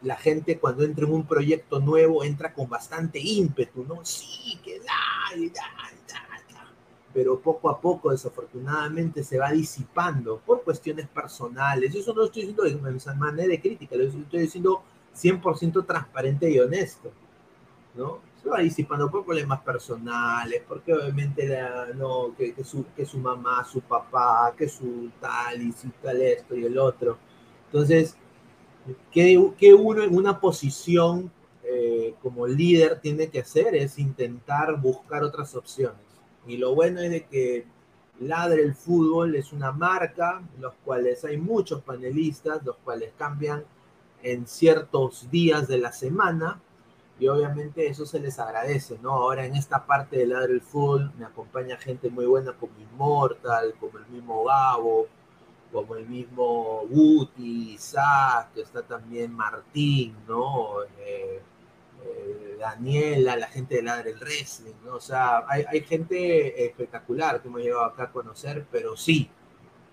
la 0.02 0.16
gente 0.16 0.58
cuando 0.58 0.84
entra 0.84 1.06
en 1.06 1.12
un 1.12 1.26
proyecto 1.26 1.80
nuevo 1.80 2.24
entra 2.24 2.52
con 2.52 2.68
bastante 2.68 3.18
ímpetu, 3.20 3.84
¿no? 3.84 4.04
Sí, 4.04 4.58
que 4.62 4.80
da, 4.80 5.36
y 5.36 5.48
da, 5.48 5.50
y 5.50 5.50
da, 5.50 5.62
da. 5.90 6.03
Pero 7.14 7.38
poco 7.38 7.70
a 7.70 7.80
poco, 7.80 8.10
desafortunadamente, 8.10 9.22
se 9.22 9.38
va 9.38 9.52
disipando 9.52 10.38
por 10.44 10.62
cuestiones 10.62 11.08
personales. 11.08 11.94
Eso 11.94 12.12
no 12.12 12.20
lo 12.20 12.26
estoy 12.26 12.42
diciendo 12.42 12.64
de 12.64 13.14
manera 13.14 13.48
de 13.48 13.60
crítica, 13.60 13.96
lo 13.96 14.02
estoy 14.02 14.40
diciendo 14.40 14.82
100% 15.14 15.86
transparente 15.86 16.50
y 16.50 16.58
honesto, 16.58 17.12
¿no? 17.94 18.18
Se 18.42 18.48
va 18.50 18.58
disipando 18.58 19.10
por 19.10 19.24
problemas 19.24 19.60
personales, 19.60 20.62
porque 20.68 20.92
obviamente 20.92 21.46
la, 21.46 21.86
no, 21.94 22.34
que, 22.36 22.52
su, 22.64 22.84
que 22.94 23.06
su 23.06 23.18
mamá, 23.18 23.64
su 23.64 23.80
papá, 23.80 24.52
que 24.56 24.68
su 24.68 25.10
tal 25.20 25.62
y 25.62 25.72
su 25.72 25.88
tal 26.02 26.20
esto 26.20 26.54
y 26.56 26.64
el 26.64 26.76
otro. 26.76 27.16
Entonces, 27.66 28.16
que, 29.10 29.52
que 29.56 29.72
uno 29.72 30.02
en 30.02 30.14
una 30.14 30.40
posición 30.40 31.30
eh, 31.62 32.14
como 32.22 32.46
líder 32.46 33.00
tiene 33.00 33.28
que 33.28 33.40
hacer 33.40 33.74
es 33.74 33.98
intentar 33.98 34.78
buscar 34.78 35.22
otras 35.22 35.54
opciones. 35.54 36.03
Y 36.46 36.56
lo 36.56 36.74
bueno 36.74 37.00
es 37.00 37.10
de 37.10 37.24
que 37.26 37.66
Ladre 38.20 38.62
el 38.62 38.74
Fútbol 38.74 39.34
es 39.34 39.52
una 39.52 39.72
marca, 39.72 40.42
los 40.60 40.74
cuales 40.84 41.24
hay 41.24 41.36
muchos 41.36 41.82
panelistas, 41.82 42.64
los 42.64 42.76
cuales 42.76 43.12
cambian 43.18 43.64
en 44.22 44.46
ciertos 44.46 45.30
días 45.30 45.68
de 45.68 45.78
la 45.78 45.92
semana, 45.92 46.60
y 47.18 47.28
obviamente 47.28 47.86
eso 47.86 48.06
se 48.06 48.18
les 48.18 48.38
agradece, 48.38 48.98
¿no? 49.00 49.12
Ahora 49.12 49.46
en 49.46 49.54
esta 49.54 49.86
parte 49.86 50.16
de 50.18 50.26
Ladre 50.26 50.54
el 50.54 50.60
Fútbol 50.60 51.12
me 51.18 51.24
acompaña 51.24 51.76
gente 51.76 52.10
muy 52.10 52.26
buena 52.26 52.52
como 52.52 52.72
Immortal, 52.78 53.74
como 53.78 53.98
el 53.98 54.06
mismo 54.06 54.44
Gabo, 54.44 55.06
como 55.72 55.96
el 55.96 56.08
mismo 56.08 56.82
Guti, 56.88 57.74
Isaac, 57.74 58.50
está 58.56 58.82
también 58.82 59.32
Martín, 59.32 60.16
¿no? 60.26 60.82
Eh, 60.98 61.40
eh, 62.04 62.43
Daniela, 62.64 63.36
la 63.36 63.48
gente 63.48 63.76
de 63.76 63.82
Ladre 63.82 64.10
el 64.10 64.18
Wrestling, 64.18 64.74
¿no? 64.84 64.94
O 64.96 65.00
sea, 65.00 65.44
hay, 65.48 65.82
gente 65.82 66.64
espectacular 66.64 67.42
que 67.42 67.48
hemos 67.48 67.60
llegado 67.60 67.84
acá 67.84 68.04
a 68.04 68.12
conocer, 68.12 68.66
pero 68.70 68.96
sí, 68.96 69.28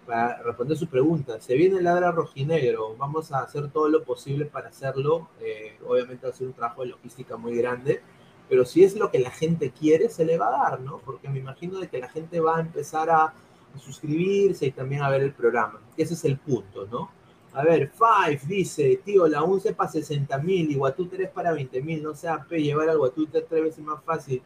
para 0.06 0.42
responder 0.42 0.78
su 0.78 0.88
pregunta, 0.88 1.42
se 1.42 1.56
viene 1.56 1.80
el 1.80 1.84
Ladra 1.84 2.12
Rojinegro, 2.12 2.96
vamos 2.96 3.32
a 3.32 3.40
hacer 3.40 3.70
todo 3.72 3.90
lo 3.90 4.04
posible 4.04 4.46
para 4.46 4.70
hacerlo, 4.70 5.30
eh, 5.42 5.78
obviamente 5.86 6.26
va 6.26 6.34
a 6.34 6.36
ser 6.36 6.48
un 6.48 6.54
trabajo 6.54 6.82
de 6.82 6.90
logística 6.90 7.36
muy 7.36 7.58
grande, 7.58 8.02
pero 8.48 8.66
si 8.66 8.84
es 8.84 8.96
lo 8.96 9.12
que 9.12 9.20
la 9.20 9.32
gente 9.32 9.72
quiere, 9.72 10.10
se 10.10 10.26
le 10.26 10.38
va 10.38 10.48
a 10.48 10.70
dar, 10.70 10.82
¿no? 10.82 11.00
Porque 11.00 11.30
me 11.30 11.40
imagino 11.40 11.80
de 11.80 11.90
que 11.90 12.00
la 12.00 12.10
gente 12.10 12.40
va 12.40 12.58
a 12.58 12.62
empezar 12.62 13.10
a 13.10 13.34
suscribirse 13.78 14.66
y 14.66 14.72
también 14.72 15.04
a 15.04 15.10
ver 15.10 15.22
el 15.22 15.34
programa. 15.34 15.82
Ese 15.98 16.14
es 16.14 16.26
el 16.26 16.38
punto, 16.38 16.88
¿no? 16.88 17.10
A 17.54 17.64
ver, 17.64 17.92
Five 17.92 18.42
dice, 18.48 19.02
tío, 19.04 19.28
la 19.28 19.44
UNCE 19.44 19.74
para 19.74 19.92
60 19.92 20.38
mil 20.38 20.72
y 20.72 20.76
Guatú 20.76 21.08
3 21.08 21.30
para 21.30 21.52
20 21.52 21.82
mil, 21.82 22.02
no 22.02 22.16
sea 22.16 22.44
P, 22.44 22.62
llevar 22.62 22.90
al 22.90 22.98
Guatú 22.98 23.26
3 23.28 23.46
tres 23.48 23.64
veces 23.64 23.84
más 23.84 24.02
fácil. 24.04 24.42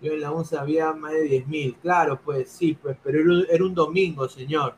Yo 0.00 0.12
en 0.12 0.20
la 0.20 0.32
UNCE 0.32 0.58
había 0.58 0.92
más 0.92 1.12
de 1.12 1.22
10 1.22 1.46
mil, 1.46 1.76
claro, 1.76 2.20
pues 2.24 2.50
sí, 2.50 2.76
pues, 2.80 2.96
pero 3.02 3.18
era 3.48 3.64
un, 3.64 3.74
domingo, 3.74 4.28
señor. 4.28 4.74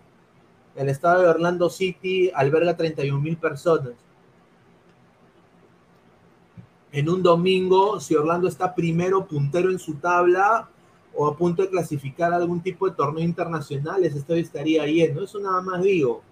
El 0.77 0.88
estado 0.90 1.23
de 1.23 1.29
Orlando 1.29 1.71
City 1.71 2.31
alberga 2.35 2.77
31 2.77 3.19
mil 3.19 3.37
personas. 3.38 3.95
En 6.93 7.09
un 7.09 7.23
domingo, 7.23 7.99
si 8.01 8.14
Orlando 8.14 8.49
está 8.49 8.75
primero, 8.75 9.27
puntero 9.27 9.71
en 9.71 9.79
su 9.79 9.95
tabla, 9.95 10.69
o 11.14 11.27
a 11.27 11.37
punto 11.37 11.62
de 11.62 11.71
clasificar 11.71 12.33
algún 12.33 12.61
tipo 12.61 12.88
de 12.88 12.95
torneo 12.95 13.25
internacional, 13.25 14.05
estadio 14.05 14.43
estaría 14.43 14.87
yendo. 14.87 15.25
Eso 15.25 15.40
nada 15.40 15.61
más 15.62 15.83
digo. 15.83 16.23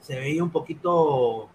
Se 0.00 0.16
veía 0.16 0.42
un 0.42 0.50
poquito, 0.50 1.48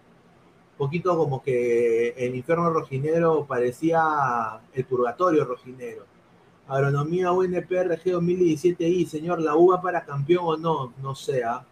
poquito 0.76 1.16
como 1.16 1.42
que 1.42 2.10
el 2.10 2.34
infierno 2.34 2.70
rojinero 2.70 3.46
parecía 3.46 4.60
el 4.72 4.84
purgatorio 4.84 5.44
rojinero. 5.44 6.04
Agronomía 6.68 7.32
UNP 7.32 7.70
RG 7.70 8.04
2017I, 8.04 9.06
señor, 9.06 9.40
¿la 9.40 9.56
uva 9.56 9.80
para 9.82 10.04
campeón 10.04 10.44
o 10.44 10.56
no? 10.56 10.94
No 11.02 11.14
sé, 11.14 11.42
¿ah? 11.44 11.64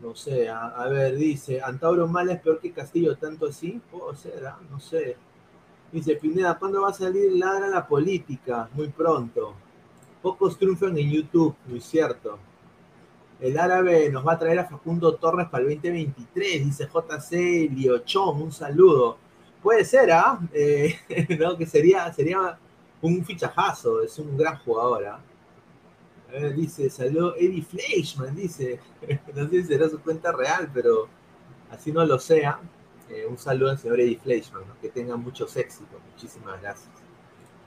No 0.00 0.14
sé, 0.14 0.48
¿ah? 0.48 0.74
a 0.76 0.88
ver, 0.88 1.16
dice, 1.16 1.60
Antauro 1.60 2.06
Mal 2.06 2.30
es 2.30 2.40
peor 2.40 2.60
que 2.60 2.72
Castillo, 2.72 3.16
tanto 3.16 3.46
así, 3.46 3.80
puedo 3.90 4.14
ser, 4.14 4.46
¿ah? 4.46 4.58
no 4.70 4.78
sé. 4.78 5.16
Dice 5.90 6.16
Pineda, 6.16 6.58
¿cuándo 6.58 6.82
va 6.82 6.90
a 6.90 6.92
salir 6.92 7.32
Ladra 7.32 7.68
la 7.68 7.86
política? 7.86 8.68
Muy 8.74 8.88
pronto. 8.88 9.54
Pocos 10.22 10.58
triunfan 10.58 10.96
en 10.98 11.10
YouTube, 11.10 11.56
muy 11.66 11.80
cierto. 11.80 12.38
El 13.40 13.58
árabe 13.58 14.10
nos 14.10 14.26
va 14.26 14.32
a 14.32 14.38
traer 14.38 14.58
a 14.58 14.64
Facundo 14.64 15.14
Torres 15.14 15.48
para 15.48 15.62
el 15.62 15.70
2023, 15.70 16.64
dice 16.64 16.88
JC 16.92 17.70
Liochón, 17.70 18.42
un 18.42 18.52
saludo. 18.52 19.16
Puede 19.62 19.84
ser, 19.84 20.10
¿ah? 20.10 20.40
¿eh? 20.52 20.98
no, 21.38 21.56
que 21.56 21.66
sería, 21.66 22.12
sería 22.12 22.58
un 23.00 23.24
fichajazo, 23.24 24.02
es 24.02 24.18
un 24.18 24.36
gran 24.36 24.58
jugador, 24.58 25.06
¿ah? 25.06 25.20
Ver, 26.30 26.54
dice, 26.54 26.90
saludo 26.90 27.34
Eddie 27.36 27.62
Fleischman, 27.62 28.34
dice, 28.34 28.80
no 29.34 29.48
sé 29.48 29.62
si 29.62 29.68
será 29.68 29.88
su 29.88 30.00
cuenta 30.00 30.32
real, 30.32 30.70
pero 30.74 31.08
así 31.70 31.92
no 31.92 32.04
lo 32.04 32.18
sea. 32.18 32.60
Eh, 33.08 33.24
un 33.24 33.38
saludo 33.38 33.70
al 33.70 33.78
señor 33.78 34.00
Eddie 34.00 34.18
Fleischman, 34.18 34.64
que 34.82 34.88
tenga 34.88 35.16
muchos 35.16 35.56
éxitos, 35.56 35.98
muchísimas 36.12 36.60
gracias. 36.60 36.90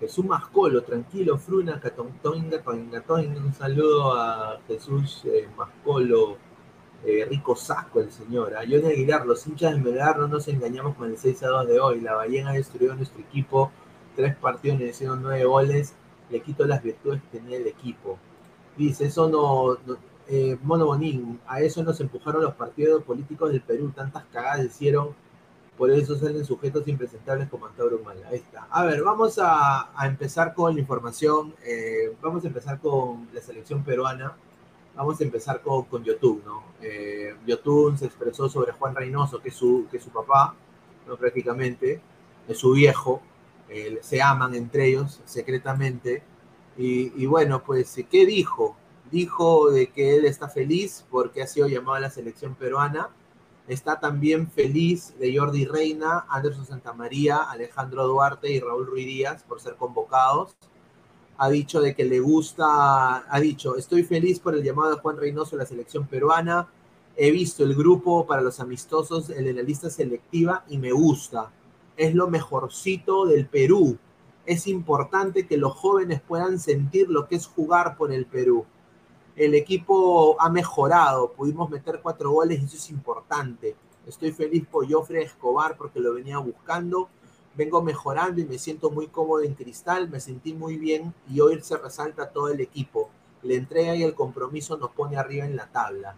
Jesús 0.02 0.26
Mascolo, 0.26 0.82
tranquilo, 0.82 1.38
Fruna, 1.38 1.80
Catontoinga, 1.80 2.64
Toinga, 2.64 3.02
Toinga. 3.02 3.40
Un 3.40 3.54
saludo 3.54 4.14
a 4.14 4.60
Jesús 4.68 5.22
eh, 5.26 5.48
Mascolo, 5.56 6.38
eh, 7.06 7.24
rico 7.30 7.56
saco 7.56 8.00
el 8.00 8.12
señor. 8.12 8.56
A 8.56 8.62
Johnny 8.62 8.88
Aguilar, 8.88 9.28
los 9.28 9.46
hinchas 9.46 9.74
del 9.74 9.84
Melgar 9.84 10.18
no 10.18 10.28
nos 10.28 10.48
engañamos 10.48 10.96
con 10.96 11.12
el 11.12 11.20
6 11.20 11.44
a 11.44 11.50
2 11.50 11.68
de 11.68 11.80
hoy. 11.80 12.02
La 12.02 12.16
Ballena 12.16 12.50
ha 12.50 12.54
destruido 12.54 12.96
nuestro 12.96 13.22
equipo. 13.22 13.72
Tres 14.16 14.36
partidos 14.38 14.80
le 14.80 14.88
hicieron 14.90 15.22
nueve 15.22 15.46
goles. 15.46 15.94
Le 16.32 16.42
quito 16.42 16.66
las 16.66 16.82
virtudes 16.82 17.22
que 17.22 17.38
tenía 17.38 17.58
el 17.58 17.68
equipo. 17.68 18.18
Dice, 18.76 19.06
eso 19.06 19.30
no. 19.30 19.78
no 19.86 19.98
eh, 20.28 20.58
Mono 20.64 20.86
Bonín, 20.86 21.42
a 21.46 21.60
eso 21.62 21.84
nos 21.84 22.00
empujaron 22.00 22.42
los 22.42 22.56
partidos 22.56 23.04
políticos 23.04 23.52
del 23.52 23.62
Perú. 23.62 23.92
Tantas 23.96 24.24
cagadas 24.32 24.66
hicieron 24.66 25.10
por 25.78 25.90
eso 25.90 26.18
salen 26.18 26.46
sujetos 26.46 26.88
impresentables 26.88 27.50
como 27.50 27.66
Antauro 27.66 28.00
Mala. 28.00 28.28
Ahí 28.28 28.38
está. 28.38 28.68
A 28.70 28.86
ver, 28.86 29.04
vamos 29.04 29.40
a, 29.42 29.92
empezar 30.04 30.54
con 30.54 30.76
la 30.76 30.80
información. 30.80 31.56
Eh, 31.64 32.14
vamos 32.22 32.44
a 32.44 32.48
empezar 32.48 32.80
con 32.80 33.28
la 33.34 33.42
selección 33.42 33.84
peruana. 33.84 34.36
Vamos 34.96 35.20
a 35.22 35.24
empezar 35.24 35.62
con, 35.62 35.86
con 35.86 36.04
Yotun, 36.04 36.42
¿no? 36.46 36.64
Eh, 36.82 37.36
Yotun 37.48 37.98
se 37.98 38.06
expresó 38.06 38.50
sobre 38.50 38.74
Juan 38.74 38.94
Reynoso, 38.94 39.40
que 39.40 39.50
es 39.50 39.56
su, 39.56 39.88
que 39.90 39.98
es 39.98 40.04
su 40.04 40.10
papá, 40.10 40.54
¿no? 41.08 41.16
prácticamente, 41.16 42.02
es 42.48 42.58
su 42.58 42.74
viejo. 42.74 43.22
Se 44.02 44.22
aman 44.22 44.54
entre 44.54 44.88
ellos 44.88 45.22
secretamente. 45.24 46.22
Y, 46.78 47.24
y 47.24 47.26
bueno, 47.26 47.64
pues, 47.64 47.96
¿qué 48.12 48.26
dijo? 48.26 48.76
Dijo 49.10 49.72
de 49.72 49.88
que 49.88 50.18
él 50.18 50.26
está 50.26 50.50
feliz 50.50 51.06
porque 51.10 51.42
ha 51.42 51.48
sido 51.48 51.70
llamado 51.70 51.96
a 51.96 52.02
la 52.02 52.10
selección 52.10 52.54
peruana 52.56 53.10
Está 53.68 54.00
también 54.00 54.50
feliz 54.50 55.14
de 55.20 55.38
Jordi 55.38 55.66
Reina, 55.66 56.26
Anderson 56.30 56.66
Santamaría, 56.66 57.38
Alejandro 57.38 58.08
Duarte 58.08 58.52
y 58.52 58.60
Raúl 58.60 58.88
Ruiz 58.88 59.06
Díaz 59.06 59.44
por 59.44 59.62
ser 59.62 59.76
convocados. 59.76 60.56
Ha 61.38 61.50
dicho 61.50 61.80
de 61.80 61.96
que 61.96 62.04
le 62.06 62.20
gusta, 62.20 63.32
ha 63.34 63.40
dicho, 63.40 63.78
estoy 63.78 64.04
feliz 64.04 64.40
por 64.40 64.56
el 64.56 64.64
llamado 64.64 64.96
de 64.96 65.02
Juan 65.02 65.18
Reynoso 65.18 65.56
a 65.56 65.60
la 65.60 65.66
selección 65.66 66.08
peruana. 66.08 66.68
He 67.16 67.32
visto 67.32 67.64
el 67.64 67.76
grupo 67.76 68.26
para 68.26 68.42
los 68.42 68.60
amistosos, 68.60 69.30
el 69.30 69.46
de 69.46 69.54
la 69.54 69.62
lista 69.62 69.90
selectiva, 69.90 70.66
y 70.68 70.78
me 70.78 70.92
gusta. 70.92 71.52
Es 71.98 72.16
lo 72.16 72.28
mejorcito 72.28 73.26
del 73.26 73.48
Perú. 73.48 73.98
Es 74.46 74.68
importante 74.68 75.46
que 75.48 75.58
los 75.58 75.74
jóvenes 75.74 76.22
puedan 76.22 76.60
sentir 76.60 77.10
lo 77.10 77.28
que 77.28 77.36
es 77.36 77.48
jugar 77.48 77.96
por 77.96 78.12
el 78.12 78.26
Perú 78.26 78.66
el 79.36 79.56
equipo 79.56 80.36
ha 80.40 80.50
mejorado, 80.50 81.32
pudimos 81.32 81.70
meter 81.70 82.00
cuatro 82.02 82.32
goles 82.32 82.62
y 82.62 82.66
eso 82.66 82.76
es 82.76 82.90
importante. 82.90 83.76
Estoy 84.06 84.32
feliz 84.32 84.66
por 84.70 84.92
Joffrey 84.92 85.24
Escobar 85.24 85.78
porque 85.78 86.00
lo 86.00 86.14
venía 86.14 86.38
buscando. 86.40 87.10
Vengo 87.56 87.82
mejorando 87.82 88.42
y 88.42 88.46
me 88.46 88.58
siento 88.58 88.90
muy 88.90 89.08
cómodo 89.08 89.44
en 89.44 89.54
cristal, 89.54 90.10
me 90.10 90.20
sentí 90.20 90.54
muy 90.54 90.78
bien 90.78 91.14
y 91.30 91.40
hoy 91.42 91.62
se 91.62 91.78
resalta 91.78 92.30
todo 92.30 92.50
el 92.50 92.62
equipo. 92.62 93.10
La 93.44 93.56
entrega 93.56 93.96
y 93.96 94.04
el 94.04 94.16
compromiso 94.16 94.78
nos 94.78 94.92
pone 94.92 95.18
arriba 95.18 95.46
en 95.46 95.56
la 95.56 95.68
tabla. 95.68 96.16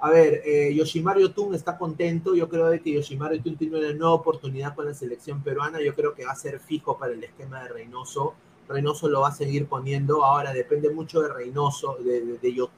A 0.00 0.10
ver, 0.10 0.42
eh, 0.44 0.74
Yoshimaru 0.74 1.20
Yotun 1.20 1.54
está 1.54 1.78
contento. 1.78 2.34
Yo 2.34 2.48
creo 2.48 2.70
que 2.82 2.92
Yoshimaru 2.92 3.36
Yotun 3.36 3.56
tiene 3.56 3.78
una 3.78 3.92
nueva 3.92 4.14
oportunidad 4.14 4.74
con 4.74 4.86
la 4.86 4.94
selección 4.94 5.42
peruana. 5.42 5.80
Yo 5.80 5.94
creo 5.94 6.14
que 6.14 6.24
va 6.24 6.32
a 6.32 6.36
ser 6.36 6.58
fijo 6.58 6.98
para 6.98 7.12
el 7.12 7.22
esquema 7.22 7.62
de 7.62 7.68
Reynoso 7.68 8.34
Reynoso 8.72 9.08
lo 9.08 9.20
va 9.20 9.28
a 9.28 9.34
seguir 9.34 9.66
poniendo. 9.66 10.24
Ahora 10.24 10.52
depende 10.52 10.90
mucho 10.90 11.20
de 11.20 11.28
Reynoso, 11.28 11.96
de, 12.02 12.38
de, 12.38 12.68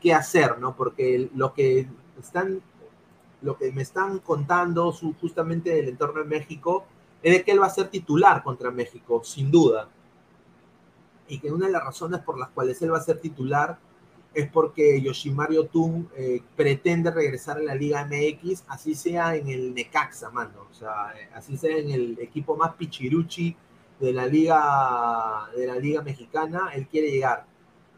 qué 0.00 0.12
hacer, 0.12 0.58
¿no? 0.58 0.74
Porque 0.74 1.30
lo 1.34 1.54
que 1.54 1.86
están, 2.18 2.60
lo 3.40 3.56
que 3.56 3.70
me 3.72 3.82
están 3.82 4.18
contando 4.18 4.92
justamente 4.92 5.70
del 5.70 5.88
entorno 5.88 6.22
de 6.22 6.28
México 6.28 6.84
es 7.22 7.32
de 7.32 7.44
que 7.44 7.52
él 7.52 7.62
va 7.62 7.66
a 7.66 7.70
ser 7.70 7.88
titular 7.88 8.42
contra 8.42 8.70
México, 8.70 9.22
sin 9.24 9.50
duda. 9.50 9.88
Y 11.28 11.38
que 11.38 11.52
una 11.52 11.66
de 11.66 11.72
las 11.72 11.84
razones 11.84 12.20
por 12.20 12.38
las 12.38 12.48
cuales 12.50 12.82
él 12.82 12.92
va 12.92 12.98
a 12.98 13.02
ser 13.02 13.20
titular 13.20 13.78
es 14.34 14.50
porque 14.50 15.00
Yoshimaru 15.00 15.54
Yotun 15.54 16.08
eh, 16.16 16.40
pretende 16.56 17.10
regresar 17.10 17.58
a 17.58 17.62
la 17.62 17.74
Liga 17.74 18.04
MX, 18.04 18.64
así 18.68 18.94
sea 18.94 19.36
en 19.36 19.48
el 19.48 19.74
Necaxa, 19.74 20.30
mano. 20.30 20.66
O 20.70 20.74
sea, 20.74 21.12
eh, 21.18 21.28
así 21.34 21.56
sea 21.56 21.76
en 21.76 21.90
el 21.90 22.18
equipo 22.18 22.56
más 22.56 22.74
pichiruchi 22.74 23.54
de 24.02 24.12
la 24.12 24.26
Liga, 24.26 25.48
de 25.56 25.64
la 25.64 25.76
Liga 25.76 26.02
Mexicana, 26.02 26.72
él 26.74 26.88
quiere 26.88 27.12
llegar. 27.12 27.46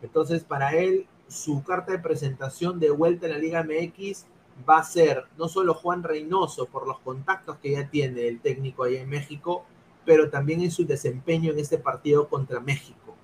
Entonces, 0.02 0.44
para 0.44 0.74
él, 0.76 1.06
su 1.28 1.64
carta 1.64 1.92
de 1.92 1.98
presentación 1.98 2.78
de 2.78 2.90
vuelta 2.90 3.24
a 3.24 3.30
la 3.30 3.38
Liga 3.38 3.64
MX 3.64 4.26
va 4.68 4.80
a 4.80 4.84
ser 4.84 5.24
no 5.38 5.48
solo 5.48 5.72
Juan 5.72 6.02
Reynoso 6.02 6.66
por 6.66 6.86
los 6.86 6.98
contactos 7.00 7.56
que 7.56 7.72
ya 7.72 7.88
tiene 7.88 8.28
el 8.28 8.40
técnico 8.40 8.84
allá 8.84 9.00
en 9.00 9.08
México, 9.08 9.64
pero 10.04 10.28
también 10.28 10.60
en 10.60 10.70
su 10.70 10.84
desempeño 10.84 11.52
en 11.52 11.58
este 11.58 11.78
partido 11.78 12.28
contra 12.28 12.60
México. 12.60 13.16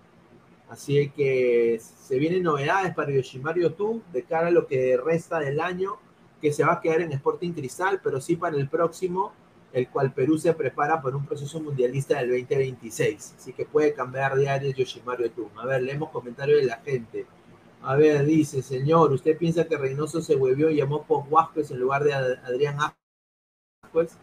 Así 0.71 1.11
que 1.11 1.79
se 1.81 2.19
vienen 2.19 2.43
novedades 2.43 2.95
para 2.95 3.13
Yoshimaru 3.13 3.61
Yotun 3.61 4.03
de 4.11 4.23
cara 4.23 4.47
a 4.47 4.51
lo 4.51 4.67
que 4.67 4.97
resta 4.97 5.39
del 5.39 5.61
año, 5.61 5.99
que 6.41 6.51
se 6.51 6.65
va 6.65 6.75
a 6.75 6.81
quedar 6.81 7.03
en 7.03 7.13
Sporting 7.13 7.53
Cristal, 7.53 8.01
pero 8.03 8.23
sí 8.23 8.37
para 8.37 8.57
el 8.57 8.71
próximo, 8.71 9.35
el 9.73 9.89
cual 9.89 10.13
Perú 10.13 10.39
se 10.39 10.53
prepara 10.53 11.01
para 11.01 11.17
un 11.17 11.27
proceso 11.27 11.61
mundialista 11.61 12.19
del 12.19 12.31
2026. 12.31 13.35
Así 13.39 13.53
que 13.53 13.65
puede 13.65 13.95
cambiar 13.95 14.35
de 14.37 14.49
área 14.49 14.73
Yoshimaru 14.73 15.25
Yotun. 15.25 15.51
A 15.57 15.67
ver, 15.67 15.83
leemos 15.83 16.11
comentarios 16.11 16.61
de 16.61 16.67
la 16.67 16.77
gente. 16.79 17.27
A 17.83 17.95
ver, 17.97 18.25
dice, 18.27 18.63
señor, 18.63 19.13
¿usted 19.13 19.39
piensa 19.39 19.65
que 19.65 19.79
Reynoso 19.79 20.21
se 20.21 20.37
volvió 20.37 20.71
y 20.71 20.77
llamó 20.77 21.05
por 21.05 21.25
Huásquez 21.29 21.71
en 21.71 21.79
lugar 21.79 22.05
de 22.05 22.13
Adrián 22.13 22.77
Ascuez? 23.83 24.17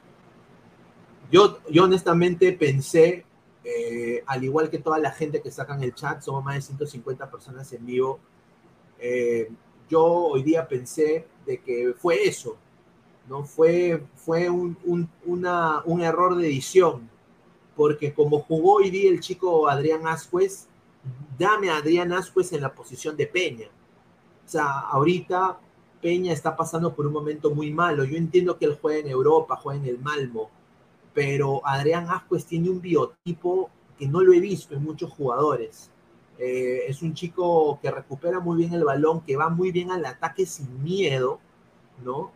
Yo, 1.32 1.60
yo 1.70 1.86
honestamente 1.86 2.52
pensé 2.54 3.26
eh, 3.70 4.24
al 4.26 4.46
igual 4.46 4.70
que 4.70 4.78
toda 4.78 4.98
la 4.98 5.12
gente 5.12 5.42
que 5.42 5.52
saca 5.52 5.76
en 5.76 5.84
el 5.84 5.94
chat, 5.94 6.22
somos 6.22 6.42
más 6.42 6.56
de 6.56 6.62
150 6.62 7.30
personas 7.30 7.72
en 7.74 7.86
vivo. 7.86 8.20
Eh, 8.98 9.50
yo 9.90 10.06
hoy 10.06 10.42
día 10.42 10.66
pensé 10.66 11.28
de 11.46 11.58
que 11.60 11.94
fue 11.98 12.24
eso, 12.24 12.58
¿no? 13.28 13.44
Fue, 13.44 14.04
fue 14.16 14.50
un, 14.50 14.78
un, 14.86 15.10
un 15.26 16.02
error 16.02 16.36
de 16.36 16.48
edición, 16.48 17.10
porque 17.76 18.14
como 18.14 18.40
jugó 18.42 18.76
hoy 18.76 18.90
día 18.90 19.10
el 19.10 19.20
chico 19.20 19.68
Adrián 19.68 20.08
Ascuez, 20.08 20.68
dame 21.38 21.70
a 21.70 21.78
Adrián 21.78 22.12
Ascuez 22.14 22.52
en 22.54 22.62
la 22.62 22.74
posición 22.74 23.16
de 23.16 23.28
Peña. 23.28 23.68
O 24.46 24.50
sea, 24.50 24.80
ahorita 24.80 25.60
Peña 26.02 26.34
está 26.34 26.56
pasando 26.56 26.94
por 26.94 27.06
un 27.06 27.14
momento 27.14 27.54
muy 27.54 27.72
malo. 27.72 28.04
Yo 28.06 28.18
entiendo 28.18 28.58
que 28.58 28.66
él 28.66 28.78
juega 28.82 29.00
en 29.00 29.10
Europa, 29.10 29.58
juega 29.58 29.80
en 29.82 29.88
el 29.88 30.00
Malmo, 30.00 30.50
pero 31.14 31.62
Adrián 31.66 32.08
Ascuez 32.10 32.46
tiene 32.46 32.70
un 32.70 32.82
biotipo 32.82 33.70
que 33.98 34.08
no 34.08 34.22
lo 34.22 34.34
he 34.34 34.40
visto 34.40 34.76
en 34.76 34.84
muchos 34.84 35.12
jugadores. 35.12 35.90
Eh, 36.40 36.84
es 36.88 37.02
un 37.02 37.16
chico 37.16 37.80
que 37.82 37.90
recupera 37.90 38.40
muy 38.40 38.60
bien 38.60 38.74
el 38.74 38.84
balón, 38.84 39.22
que 39.22 39.36
va 39.36 39.50
muy 39.50 39.72
bien 39.72 39.92
al 39.92 40.06
ataque 40.06 40.46
sin 40.46 40.84
miedo, 40.84 41.40
¿no? 42.04 42.32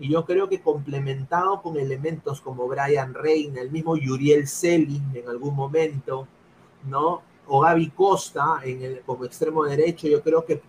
Y 0.00 0.10
yo 0.10 0.24
creo 0.24 0.48
que 0.48 0.60
complementado 0.60 1.60
con 1.60 1.76
elementos 1.76 2.40
como 2.40 2.68
Brian 2.68 3.14
Reina, 3.14 3.60
el 3.60 3.70
mismo 3.70 3.96
Yuriel 3.96 4.46
Selin 4.46 5.02
en 5.14 5.28
algún 5.28 5.54
momento, 5.56 6.28
¿no? 6.86 7.22
O 7.46 7.60
Gaby 7.60 7.90
Costa 7.90 8.60
en 8.62 8.82
el, 8.82 9.00
como 9.00 9.24
extremo 9.24 9.64
derecho, 9.64 10.06
yo 10.06 10.22
creo 10.22 10.44
que 10.44 10.60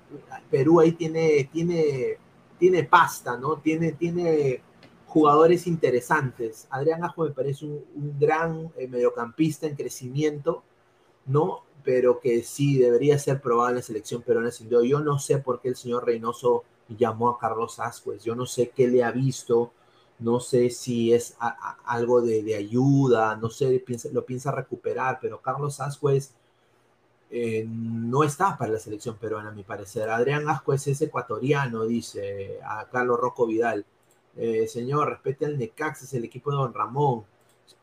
Perú 0.49 0.79
ahí 0.79 0.93
tiene, 0.93 1.49
tiene, 1.51 2.17
tiene 2.57 2.83
pasta, 2.85 3.37
¿no? 3.37 3.57
Tiene, 3.57 3.91
tiene 3.91 4.63
jugadores 5.05 5.67
interesantes. 5.67 6.67
Adrián 6.69 7.03
Ajo 7.03 7.23
me 7.23 7.31
parece 7.31 7.65
un, 7.65 7.83
gran 8.19 8.71
eh, 8.77 8.87
mediocampista 8.87 9.67
en 9.67 9.75
crecimiento, 9.75 10.63
¿no? 11.25 11.63
Pero 11.83 12.19
que 12.19 12.43
sí 12.43 12.77
debería 12.77 13.19
ser 13.19 13.41
probado 13.41 13.69
en 13.69 13.75
la 13.75 13.81
selección 13.81 14.21
peruana. 14.21 14.49
Yo 14.49 14.99
no 15.01 15.19
sé 15.19 15.39
por 15.39 15.61
qué 15.61 15.69
el 15.69 15.75
señor 15.75 16.05
Reynoso 16.05 16.63
llamó 16.97 17.29
a 17.29 17.39
Carlos 17.39 17.79
Ascuez. 17.79 18.23
Yo 18.23 18.35
no 18.35 18.45
sé 18.45 18.69
qué 18.69 18.87
le 18.87 19.03
ha 19.03 19.11
visto. 19.11 19.71
No 20.19 20.39
sé 20.39 20.69
si 20.69 21.13
es 21.13 21.37
algo 21.85 22.21
de, 22.21 22.55
ayuda, 22.55 23.37
no 23.37 23.49
sé, 23.49 23.83
lo 24.11 24.25
piensa 24.25 24.51
recuperar, 24.51 25.19
pero 25.21 25.41
Carlos 25.41 25.79
Ascuez 25.79 26.33
eh, 27.31 27.65
no 27.67 28.23
está 28.23 28.57
para 28.57 28.73
la 28.73 28.79
selección 28.79 29.17
peruana, 29.17 29.49
a 29.49 29.53
mi 29.53 29.63
parecer. 29.63 30.09
Adrián 30.09 30.49
Ascuez 30.49 30.87
es 30.87 31.01
ecuatoriano, 31.01 31.85
dice 31.85 32.59
a 32.63 32.85
Carlos 32.91 33.19
Rocco 33.19 33.47
Vidal. 33.47 33.85
Eh, 34.35 34.67
señor, 34.67 35.09
respete 35.09 35.45
al 35.45 35.57
Necaxa, 35.57 36.05
es 36.05 36.13
el 36.13 36.25
equipo 36.25 36.51
de 36.51 36.57
Don 36.57 36.73
Ramón. 36.73 37.25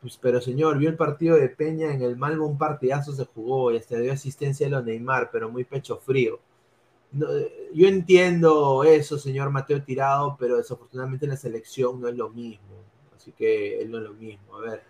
Pues, 0.01 0.17
pero 0.17 0.41
señor, 0.41 0.77
vio 0.77 0.89
el 0.89 0.97
partido 0.97 1.35
de 1.37 1.49
Peña 1.49 1.93
en 1.93 2.01
el 2.01 2.17
Malmo, 2.17 2.45
un 2.45 2.57
partidazo 2.57 3.13
se 3.13 3.25
jugó 3.25 3.71
y 3.71 3.77
hasta 3.77 3.97
dio 3.97 4.11
asistencia 4.13 4.67
a 4.67 4.69
los 4.69 4.83
Neymar, 4.85 5.29
pero 5.31 5.49
muy 5.49 5.63
pecho 5.63 5.97
frío. 5.97 6.39
Yo 7.11 7.87
entiendo 7.87 8.83
eso, 8.83 9.17
señor 9.17 9.49
Mateo 9.49 9.81
Tirado, 9.83 10.35
pero 10.39 10.57
desafortunadamente 10.57 11.25
en 11.25 11.31
la 11.31 11.37
selección 11.37 12.01
no 12.01 12.07
es 12.07 12.15
lo 12.15 12.29
mismo. 12.29 12.83
Así 13.15 13.31
que 13.31 13.81
él 13.81 13.91
no 13.91 13.97
es 13.97 14.03
lo 14.03 14.13
mismo. 14.13 14.55
A 14.55 14.61
ver, 14.61 14.83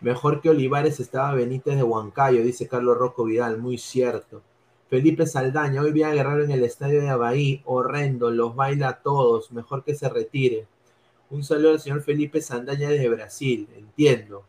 mejor 0.00 0.40
que 0.40 0.50
Olivares 0.50 1.00
estaba 1.00 1.34
Benítez 1.34 1.76
de 1.76 1.82
Huancayo, 1.82 2.42
dice 2.42 2.68
Carlos 2.68 2.98
Rocco 2.98 3.24
Vidal, 3.24 3.58
muy 3.58 3.78
cierto. 3.78 4.42
Felipe 4.88 5.26
Saldaña, 5.26 5.82
hoy 5.82 5.92
vi 5.92 6.02
a 6.02 6.12
Guerrero 6.12 6.44
en 6.44 6.50
el 6.50 6.62
estadio 6.62 7.00
de 7.00 7.08
Abaí, 7.08 7.62
horrendo, 7.64 8.30
los 8.30 8.54
baila 8.54 8.88
a 8.88 9.02
todos, 9.02 9.50
mejor 9.50 9.82
que 9.82 9.94
se 9.94 10.08
retire. 10.08 10.66
Un 11.30 11.42
saludo 11.42 11.72
al 11.72 11.80
señor 11.80 12.02
Felipe 12.02 12.40
Sandaña 12.40 12.90
desde 12.90 13.08
Brasil, 13.08 13.68
entiendo. 13.76 14.44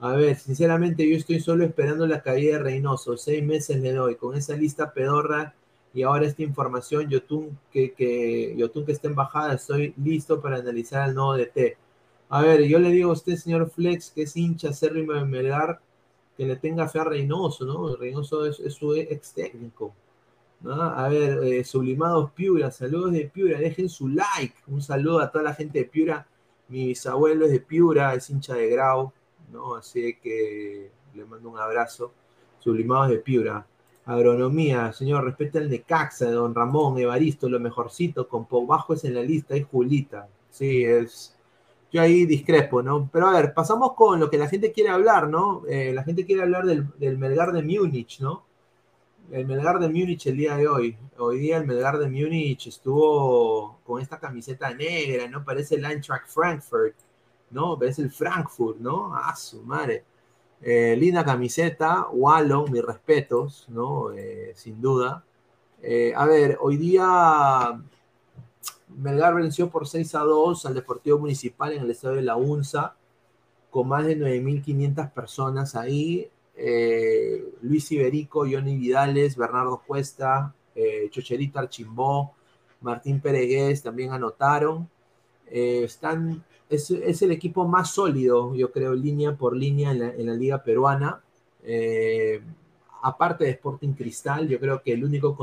A 0.00 0.12
ver, 0.12 0.36
sinceramente 0.36 1.08
yo 1.08 1.16
estoy 1.16 1.40
solo 1.40 1.64
esperando 1.64 2.06
la 2.06 2.22
caída 2.22 2.58
de 2.58 2.62
Reynoso, 2.62 3.16
seis 3.16 3.42
meses 3.42 3.80
le 3.80 3.92
doy, 3.92 4.16
con 4.16 4.36
esa 4.36 4.54
lista 4.56 4.92
pedorra 4.92 5.54
y 5.94 6.02
ahora 6.02 6.26
esta 6.26 6.42
información, 6.42 7.08
Yotun 7.08 7.58
que, 7.72 7.92
que, 7.92 8.54
Yotun 8.56 8.84
que 8.84 8.92
está 8.92 9.08
en 9.08 9.14
bajada, 9.14 9.54
estoy 9.54 9.94
listo 9.96 10.40
para 10.40 10.58
analizar 10.58 11.08
el 11.08 11.14
nuevo 11.14 11.36
DT. 11.36 11.76
A 12.30 12.42
ver, 12.42 12.62
yo 12.64 12.78
le 12.78 12.90
digo 12.90 13.10
a 13.10 13.14
usted, 13.14 13.36
señor 13.36 13.70
Flex, 13.70 14.10
que 14.10 14.22
es 14.22 14.36
hincha 14.36 14.70
acérrimo 14.70 15.14
de 15.14 15.24
Melgar, 15.24 15.80
que 16.36 16.46
le 16.46 16.56
tenga 16.56 16.88
fe 16.88 17.00
a 17.00 17.04
Reynoso, 17.04 17.64
¿no? 17.64 17.96
Reynoso 17.96 18.46
es, 18.46 18.60
es 18.60 18.74
su 18.74 18.94
ex 18.94 19.32
técnico. 19.32 19.94
A 20.66 21.08
ver, 21.08 21.44
eh, 21.44 21.64
Sublimados 21.64 22.32
Piura, 22.32 22.70
saludos 22.72 23.12
de 23.12 23.30
Piura, 23.32 23.58
dejen 23.58 23.88
su 23.88 24.08
like. 24.08 24.56
Un 24.66 24.82
saludo 24.82 25.20
a 25.20 25.30
toda 25.30 25.44
la 25.44 25.54
gente 25.54 25.78
de 25.80 25.84
Piura. 25.84 26.26
Mi 26.68 26.88
bisabuelo 26.88 27.46
es 27.46 27.52
de 27.52 27.60
Piura, 27.60 28.14
es 28.14 28.28
hincha 28.28 28.54
de 28.54 28.68
Grau, 28.68 29.12
¿no? 29.52 29.76
Así 29.76 30.16
que 30.20 30.90
le 31.14 31.24
mando 31.24 31.48
un 31.50 31.58
abrazo. 31.58 32.12
Sublimados 32.58 33.10
de 33.10 33.18
Piura. 33.18 33.66
Agronomía, 34.08 34.92
señor, 34.92 35.24
respeta 35.24 35.58
el 35.58 35.68
Necaxa 35.70 36.30
Don 36.30 36.54
Ramón, 36.54 36.98
Evaristo, 36.98 37.48
lo 37.48 37.60
mejorcito, 37.60 38.28
con 38.28 38.46
bajo 38.66 38.94
es 38.94 39.04
en 39.04 39.14
la 39.14 39.22
lista, 39.22 39.54
es 39.54 39.66
Julita. 39.66 40.28
Sí, 40.50 40.84
es. 40.84 41.36
Yo 41.92 42.02
ahí 42.02 42.26
discrepo, 42.26 42.82
¿no? 42.82 43.08
Pero 43.12 43.28
a 43.28 43.32
ver, 43.32 43.54
pasamos 43.54 43.94
con 43.94 44.20
lo 44.20 44.30
que 44.30 44.38
la 44.38 44.48
gente 44.48 44.72
quiere 44.72 44.90
hablar, 44.90 45.28
¿no? 45.28 45.62
Eh, 45.68 45.92
la 45.94 46.04
gente 46.04 46.26
quiere 46.26 46.42
hablar 46.42 46.66
del, 46.66 46.86
del 46.98 47.18
Melgar 47.18 47.52
de 47.52 47.62
Múnich, 47.62 48.20
¿no? 48.20 48.48
el 49.30 49.46
Melgar 49.46 49.78
de 49.78 49.88
Múnich 49.88 50.26
el 50.26 50.36
día 50.36 50.56
de 50.56 50.68
hoy. 50.68 50.96
Hoy 51.18 51.38
día 51.38 51.58
el 51.58 51.66
Melgar 51.66 51.98
de 51.98 52.08
Múnich 52.08 52.66
estuvo 52.66 53.78
con 53.84 54.00
esta 54.00 54.18
camiseta 54.18 54.72
negra, 54.72 55.28
¿no? 55.28 55.44
Parece 55.44 55.74
el 55.74 55.84
Eintracht 55.84 56.28
Frankfurt, 56.28 56.94
¿no? 57.50 57.78
Parece 57.78 58.02
el 58.02 58.10
Frankfurt, 58.10 58.78
¿no? 58.78 59.14
Ah, 59.14 59.34
su 59.36 59.62
madre. 59.62 60.04
Eh, 60.60 60.96
linda 60.98 61.24
camiseta, 61.24 62.08
Wallon, 62.10 62.70
mis 62.72 62.84
respetos, 62.84 63.66
¿no? 63.68 64.12
Eh, 64.12 64.52
sin 64.56 64.80
duda. 64.80 65.24
Eh, 65.82 66.12
a 66.16 66.26
ver, 66.26 66.58
hoy 66.60 66.76
día 66.76 67.80
Melgar 68.88 69.34
venció 69.36 69.70
por 69.70 69.86
6 69.86 70.14
a 70.16 70.20
2 70.20 70.66
al 70.66 70.74
Deportivo 70.74 71.18
Municipal 71.18 71.72
en 71.72 71.82
el 71.82 71.90
estadio 71.90 72.16
de 72.16 72.22
la 72.22 72.36
UNSA, 72.36 72.96
con 73.70 73.88
más 73.88 74.04
de 74.06 74.16
9.500 74.18 75.12
personas 75.12 75.76
ahí. 75.76 76.28
Eh, 76.56 77.44
Luis 77.62 77.90
Iberico, 77.92 78.40
Johnny 78.40 78.76
Vidales, 78.76 79.36
Bernardo 79.36 79.82
Cuesta, 79.86 80.54
Chocherito 81.10 81.58
Archimbó, 81.58 82.34
Martín 82.80 83.20
Peregués 83.20 83.82
también 83.82 84.12
anotaron. 84.12 84.88
Están, 85.50 86.44
es, 86.68 87.22
el 87.22 87.32
equipo 87.32 87.66
más 87.66 87.90
sólido, 87.90 88.54
yo 88.54 88.70
creo, 88.70 88.94
línea 88.94 89.36
por 89.36 89.56
línea 89.56 89.90
en 89.92 90.26
la, 90.26 90.34
liga 90.34 90.62
peruana. 90.62 91.22
aparte 93.02 93.44
de 93.44 93.50
Sporting 93.50 93.92
Cristal, 93.92 94.48
yo 94.48 94.58
creo 94.60 94.82
que 94.82 94.92
el 94.92 95.04
único, 95.04 95.36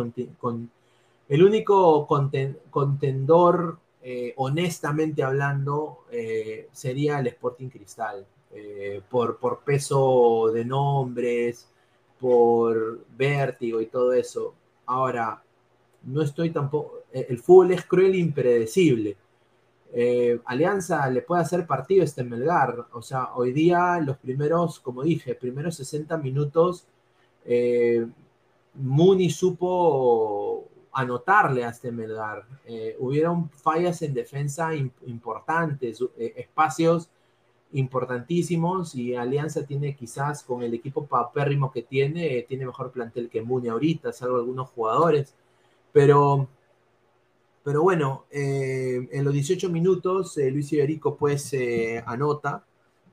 el 1.30 1.44
único 1.44 2.08
contendor, 2.08 3.80
honestamente 4.36 5.24
hablando, 5.24 6.06
sería 6.72 7.20
el 7.20 7.28
Sporting 7.28 7.70
Cristal. 7.70 8.26
Eh, 8.58 9.02
por, 9.10 9.38
por 9.38 9.66
peso 9.66 10.50
de 10.54 10.64
nombres, 10.64 11.68
por 12.18 13.06
vértigo 13.18 13.82
y 13.82 13.88
todo 13.88 14.14
eso. 14.14 14.54
Ahora, 14.86 15.44
no 16.04 16.22
estoy 16.22 16.52
tampoco, 16.52 17.00
eh, 17.12 17.26
el 17.28 17.40
fútbol 17.40 17.72
es 17.72 17.84
cruel 17.86 18.14
e 18.14 18.20
impredecible. 18.20 19.18
Eh, 19.98 20.42
Alianza 20.46 21.10
le 21.10 21.22
puede 21.22 21.42
hacer 21.42 21.66
partido 21.66 22.04
este 22.04 22.24
Melgar. 22.24 22.88
O 22.92 23.02
sea, 23.02 23.34
hoy 23.34 23.54
día 23.54 24.00
los 24.02 24.18
primeros, 24.18 24.80
como 24.80 25.04
dije, 25.04 25.36
primeros 25.36 25.78
60 25.78 26.18
minutos, 26.18 26.86
Muni 28.76 29.30
supo 29.30 30.68
anotarle 30.96 31.66
a 31.66 31.70
este 31.70 31.92
Melgar. 31.92 32.46
Eh, 32.66 32.96
hubieron 33.00 33.50
fallas 33.50 34.02
en 34.02 34.14
defensa 34.14 34.74
importantes, 34.74 36.02
eh, 36.18 36.34
espacios 36.38 37.10
importantísimos 37.74 38.96
y 38.96 39.16
Alianza 39.16 39.66
tiene 39.66 39.96
quizás 39.96 40.44
con 40.44 40.64
el 40.64 40.74
equipo 40.74 41.06
papérrimo 41.06 41.72
que 41.72 41.82
tiene, 41.82 42.46
tiene 42.48 42.66
mejor 42.66 42.92
plantel 42.92 43.30
que 43.30 43.42
Muni 43.42 43.68
ahorita, 43.68 44.14
salvo 44.14 44.38
algunos 44.38 44.70
jugadores, 44.70 45.36
pero, 45.92 46.48
pero 47.66 47.82
bueno, 47.82 48.26
eh, 48.30 49.10
en 49.12 49.26
los 49.26 49.34
18 49.34 49.70
minutos 49.70 50.38
eh, 50.38 50.52
Luis 50.52 50.72
Iberico 50.72 51.18
pues 51.18 51.52
eh, 51.54 52.04
anota, 52.06 52.64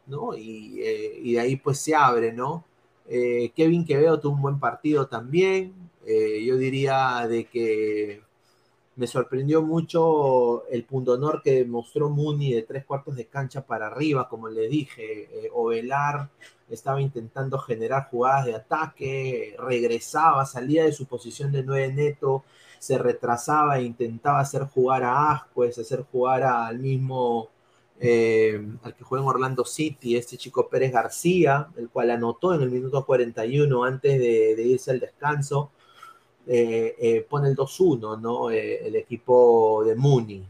¿no? 0.07 0.37
Y, 0.37 0.79
y, 1.23 1.33
de 1.33 1.41
ahí 1.41 1.57
pues 1.57 1.79
se 1.79 1.95
abre, 1.95 2.35
¿no? 2.35 2.67
Kevin 3.09 3.85
Quevedo 3.87 4.21
tuvo 4.21 4.35
un 4.35 4.43
buen 4.43 4.61
partido 4.61 5.07
también, 5.07 5.73
yo 6.07 6.57
diría 6.57 7.27
de 7.29 7.47
que 7.47 8.23
me 8.97 9.07
sorprendió 9.07 9.63
mucho 9.63 10.67
el 10.69 10.85
punto 10.85 11.13
honor 11.13 11.43
que 11.43 11.65
mostró 11.65 12.11
Muni 12.11 12.53
de 12.53 12.63
tres 12.63 12.85
cuartos 12.85 13.17
de 13.17 13.27
cancha 13.27 13.67
para 13.67 13.89
arriba, 13.89 14.29
como 14.29 14.49
le 14.49 14.69
dije. 14.69 15.51
Ovelar 15.55 16.31
estaba 16.71 17.01
intentando 17.01 17.59
generar 17.59 18.09
jugadas 18.11 18.47
de 18.47 18.55
ataque, 18.55 19.57
regresaba, 19.59 20.47
salía 20.47 20.85
de 20.85 20.93
su 20.93 21.07
posición 21.07 21.53
de 21.53 21.65
nueve 21.65 21.93
neto, 21.93 22.45
se 22.83 22.99
retrasaba 22.99 23.79
e 23.79 23.85
intentaba 23.85 24.41
hacer 24.41 24.65
jugar 24.65 25.05
a 25.05 25.31
Ascuez, 25.31 25.79
hacer 25.79 26.05
jugar 26.11 26.43
al 26.43 26.81
mismo, 26.81 27.49
eh, 28.01 28.61
al 28.83 28.97
que 28.97 29.05
juega 29.05 29.23
en 29.23 29.29
Orlando 29.29 29.65
City, 29.65 30.17
este 30.17 30.37
chico 30.37 30.69
Pérez 30.69 30.91
García, 30.93 31.69
el 31.77 31.91
cual 31.91 32.11
anotó 32.11 32.53
en 32.53 32.63
el 32.63 32.73
minuto 32.73 33.07
41 33.07 33.85
antes 33.85 34.19
de, 34.19 34.61
irse 34.67 34.91
al 34.91 34.99
descanso 34.99 35.71
eh, 36.45 36.97
eh, 36.99 37.27
pone 37.31 37.51
el 37.51 37.57
2-1, 37.57 38.21
¿no? 38.21 38.51
El 38.51 38.97
equipo 38.97 39.85
de 39.85 39.95
Muni, 39.95 40.45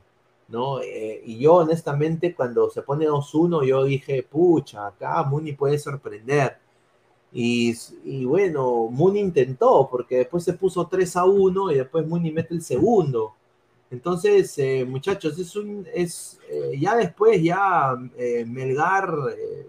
¿no? 0.48 0.82
y 0.82 1.38
yo 1.38 1.56
honestamente 1.56 2.34
cuando 2.34 2.70
se 2.70 2.80
pone 2.80 3.06
2-1 3.06 3.66
yo 3.66 3.84
dije, 3.84 4.22
pucha, 4.22 4.86
acá 4.86 5.22
Muni 5.24 5.52
puede 5.52 5.78
sorprender. 5.78 6.56
Y, 7.34 7.74
bueno, 8.24 8.88
Muni 8.90 9.20
intentó, 9.20 9.88
porque 9.90 10.18
después 10.18 10.44
se 10.44 10.52
puso 10.52 10.86
3 10.86 11.16
1 11.16 11.72
y 11.72 11.74
después 11.76 12.06
Muni 12.06 12.30
mete 12.30 12.54
el 12.54 12.62
segundo. 12.62 13.34
Entonces, 13.90 14.58
muchachos, 14.86 15.38
es 15.38 15.56
un, 15.56 15.86
es, 15.94 16.38
ya 16.78 16.96
después 16.96 17.42
ya 17.42 17.94
Melgar 18.46 19.14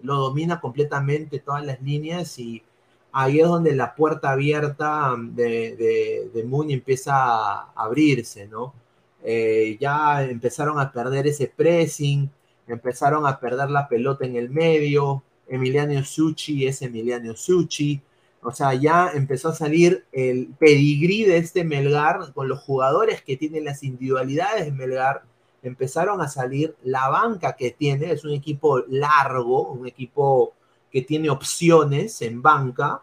lo 0.02 0.16
domina 0.16 0.60
completamente 0.60 1.40
todas 1.40 1.64
las 1.64 1.80
líneas 1.82 2.38
y 2.38 2.62
ahí 3.12 3.40
es 3.40 3.46
donde 3.46 3.74
la 3.74 3.94
puerta 3.94 4.32
abierta 4.32 5.14
de, 5.18 5.76
de, 5.76 6.30
de 6.34 6.44
Moon 6.44 6.70
empieza 6.70 7.14
a 7.14 7.72
abrirse, 7.76 8.48
¿no? 8.48 8.74
Eh, 9.26 9.78
ya 9.80 10.22
empezaron 10.22 10.78
a 10.78 10.92
perder 10.92 11.26
ese 11.26 11.46
pressing, 11.46 12.30
empezaron 12.68 13.26
a 13.26 13.40
perder 13.40 13.70
la 13.70 13.88
pelota 13.88 14.26
en 14.26 14.36
el 14.36 14.50
medio, 14.50 15.22
Emiliano 15.48 16.04
Suchi 16.04 16.66
es 16.66 16.82
Emiliano 16.82 17.34
Suchi, 17.34 18.00
o 18.42 18.52
sea, 18.52 18.74
ya 18.74 19.10
empezó 19.14 19.48
a 19.48 19.54
salir 19.54 20.04
el 20.12 20.48
pedigrí 20.58 21.24
de 21.24 21.38
este 21.38 21.64
Melgar 21.64 22.32
con 22.34 22.46
los 22.48 22.60
jugadores 22.60 23.22
que 23.22 23.36
tienen 23.36 23.64
las 23.64 23.82
individualidades 23.82 24.66
de 24.66 24.72
Melgar, 24.72 25.22
empezaron 25.62 26.20
a 26.20 26.28
salir 26.28 26.76
la 26.82 27.08
banca 27.08 27.56
que 27.56 27.70
tiene, 27.70 28.12
es 28.12 28.24
un 28.24 28.32
equipo 28.32 28.80
largo, 28.88 29.72
un 29.72 29.86
equipo 29.86 30.52
que 30.92 31.02
tiene 31.02 31.30
opciones 31.30 32.20
en 32.20 32.42
banca, 32.42 33.00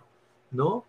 ¿no? 0.51 0.85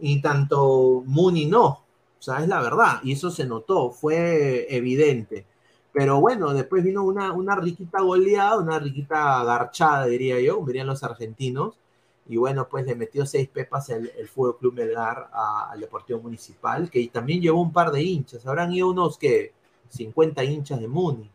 Y 0.00 0.20
tanto 0.20 1.02
Mooney 1.06 1.46
no, 1.46 1.66
o 1.66 2.22
sea, 2.22 2.42
es 2.42 2.48
la 2.48 2.60
verdad, 2.60 3.00
y 3.02 3.12
eso 3.12 3.30
se 3.30 3.46
notó, 3.46 3.90
fue 3.90 4.66
evidente. 4.74 5.46
Pero 5.98 6.20
bueno, 6.20 6.54
después 6.54 6.84
vino 6.84 7.02
una, 7.02 7.32
una 7.32 7.56
riquita 7.56 8.00
goleada, 8.00 8.56
una 8.56 8.78
riquita 8.78 9.42
garchada, 9.42 10.06
diría 10.06 10.38
yo, 10.38 10.62
dirían 10.64 10.86
los 10.86 11.02
argentinos, 11.02 11.74
y 12.28 12.36
bueno, 12.36 12.68
pues 12.68 12.86
le 12.86 12.94
metió 12.94 13.26
seis 13.26 13.48
pepas 13.48 13.90
el, 13.90 14.12
el 14.16 14.28
Fútbol 14.28 14.58
Club 14.58 14.74
Melgar 14.74 15.28
al 15.32 15.80
Deportivo 15.80 16.20
Municipal, 16.20 16.88
que 16.88 17.04
también 17.08 17.40
llevó 17.42 17.60
un 17.60 17.72
par 17.72 17.90
de 17.90 18.00
hinchas, 18.00 18.46
habrán 18.46 18.72
ido 18.72 18.88
unos 18.88 19.18
que 19.18 19.52
50 19.88 20.44
hinchas 20.44 20.78
de 20.78 20.86
Muni, 20.86 21.28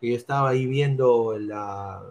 que 0.00 0.08
yo 0.08 0.16
estaba 0.16 0.48
ahí 0.48 0.64
viendo 0.64 1.36
la, 1.38 2.02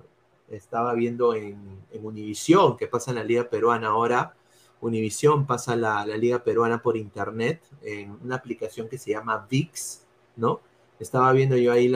estaba 0.52 0.94
viendo 0.94 1.34
en, 1.34 1.58
en 1.92 2.06
Univisión, 2.06 2.78
que 2.78 2.86
pasa 2.86 3.10
en 3.10 3.16
la 3.16 3.24
Liga 3.24 3.50
Peruana 3.50 3.88
ahora. 3.88 4.36
Univisión 4.82 5.48
pasa 5.48 5.76
la, 5.76 6.06
la, 6.06 6.16
Liga 6.16 6.44
Peruana 6.44 6.80
por 6.80 6.96
internet 6.96 7.60
en 7.82 8.16
una 8.24 8.36
aplicación 8.36 8.88
que 8.88 9.00
se 9.00 9.10
llama 9.10 9.48
VIX, 9.50 10.06
¿no? 10.36 10.62
Estaba 11.00 11.32
viendo 11.32 11.58
yo 11.58 11.72
ahí 11.72 11.92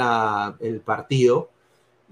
el 0.60 0.82
partido. 0.82 1.50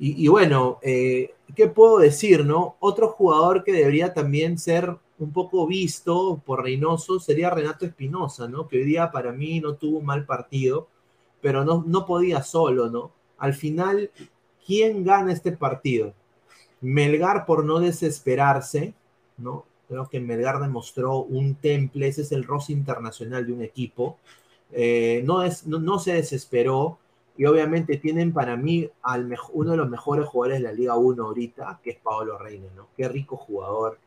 Y, 0.01 0.29
bueno, 0.29 0.79
eh, 0.81 1.33
¿qué 1.55 1.67
puedo 1.67 1.97
decir, 1.99 2.45
no? 2.45 2.77
Otro 2.79 3.09
jugador 3.09 3.65
que 3.65 3.73
debería 3.73 4.13
también 4.13 4.57
ser 4.57 4.95
un 5.17 5.33
poco 5.33 5.67
visto 5.67 6.41
por 6.45 6.63
Reynoso 6.63 7.19
sería 7.19 7.49
Renato 7.49 7.85
Espinosa, 7.85 8.47
¿no? 8.47 8.67
Que 8.67 8.77
hoy 8.77 8.85
día 8.85 9.11
para 9.11 9.33
mí 9.33 9.59
no 9.59 9.75
tuvo 9.75 9.99
un 9.99 10.05
mal 10.05 10.25
partido, 10.25 10.87
pero 11.41 11.65
no, 11.65 11.83
no 11.85 12.05
podía 12.05 12.43
solo, 12.43 12.89
¿no? 12.89 13.11
Al 13.37 13.53
final, 13.53 14.09
¿quién 14.65 15.03
gana 15.03 15.33
este 15.33 15.51
partido? 15.51 16.13
Melgar 16.79 17.45
por 17.45 17.65
no 17.65 17.79
desesperarse, 17.79 18.93
¿no? 19.37 19.65
Creo 19.89 20.07
que 20.07 20.21
Melgar 20.21 20.59
demostró 20.59 21.23
un 21.23 21.55
temple, 21.55 22.07
ese 22.07 22.21
es 22.21 22.31
el 22.31 22.45
rostro 22.45 22.73
internacional 22.73 23.45
de 23.45 23.53
un 23.53 23.63
equipo. 23.63 24.17
Eh, 24.71 25.23
no, 25.25 25.99
se 25.99 26.13
desesperó 26.13 26.99
y 27.37 27.45
obviamente 27.45 27.97
tienen 27.97 28.33
para 28.33 28.55
mí 28.55 28.89
al 29.01 29.35
uno 29.53 29.71
de 29.71 29.77
los 29.77 29.89
mejores 29.89 30.27
jugadores 30.27 30.59
de 30.59 30.67
la 30.67 30.73
Liga 30.73 30.97
1 30.97 31.23
ahorita, 31.23 31.79
que 31.83 31.91
es 31.91 31.97
Paolo 31.97 32.37
Reina, 32.37 32.67
¿no? 32.75 32.87
Qué 32.95 33.07
rico 33.07 33.37
jugador. 33.37 33.97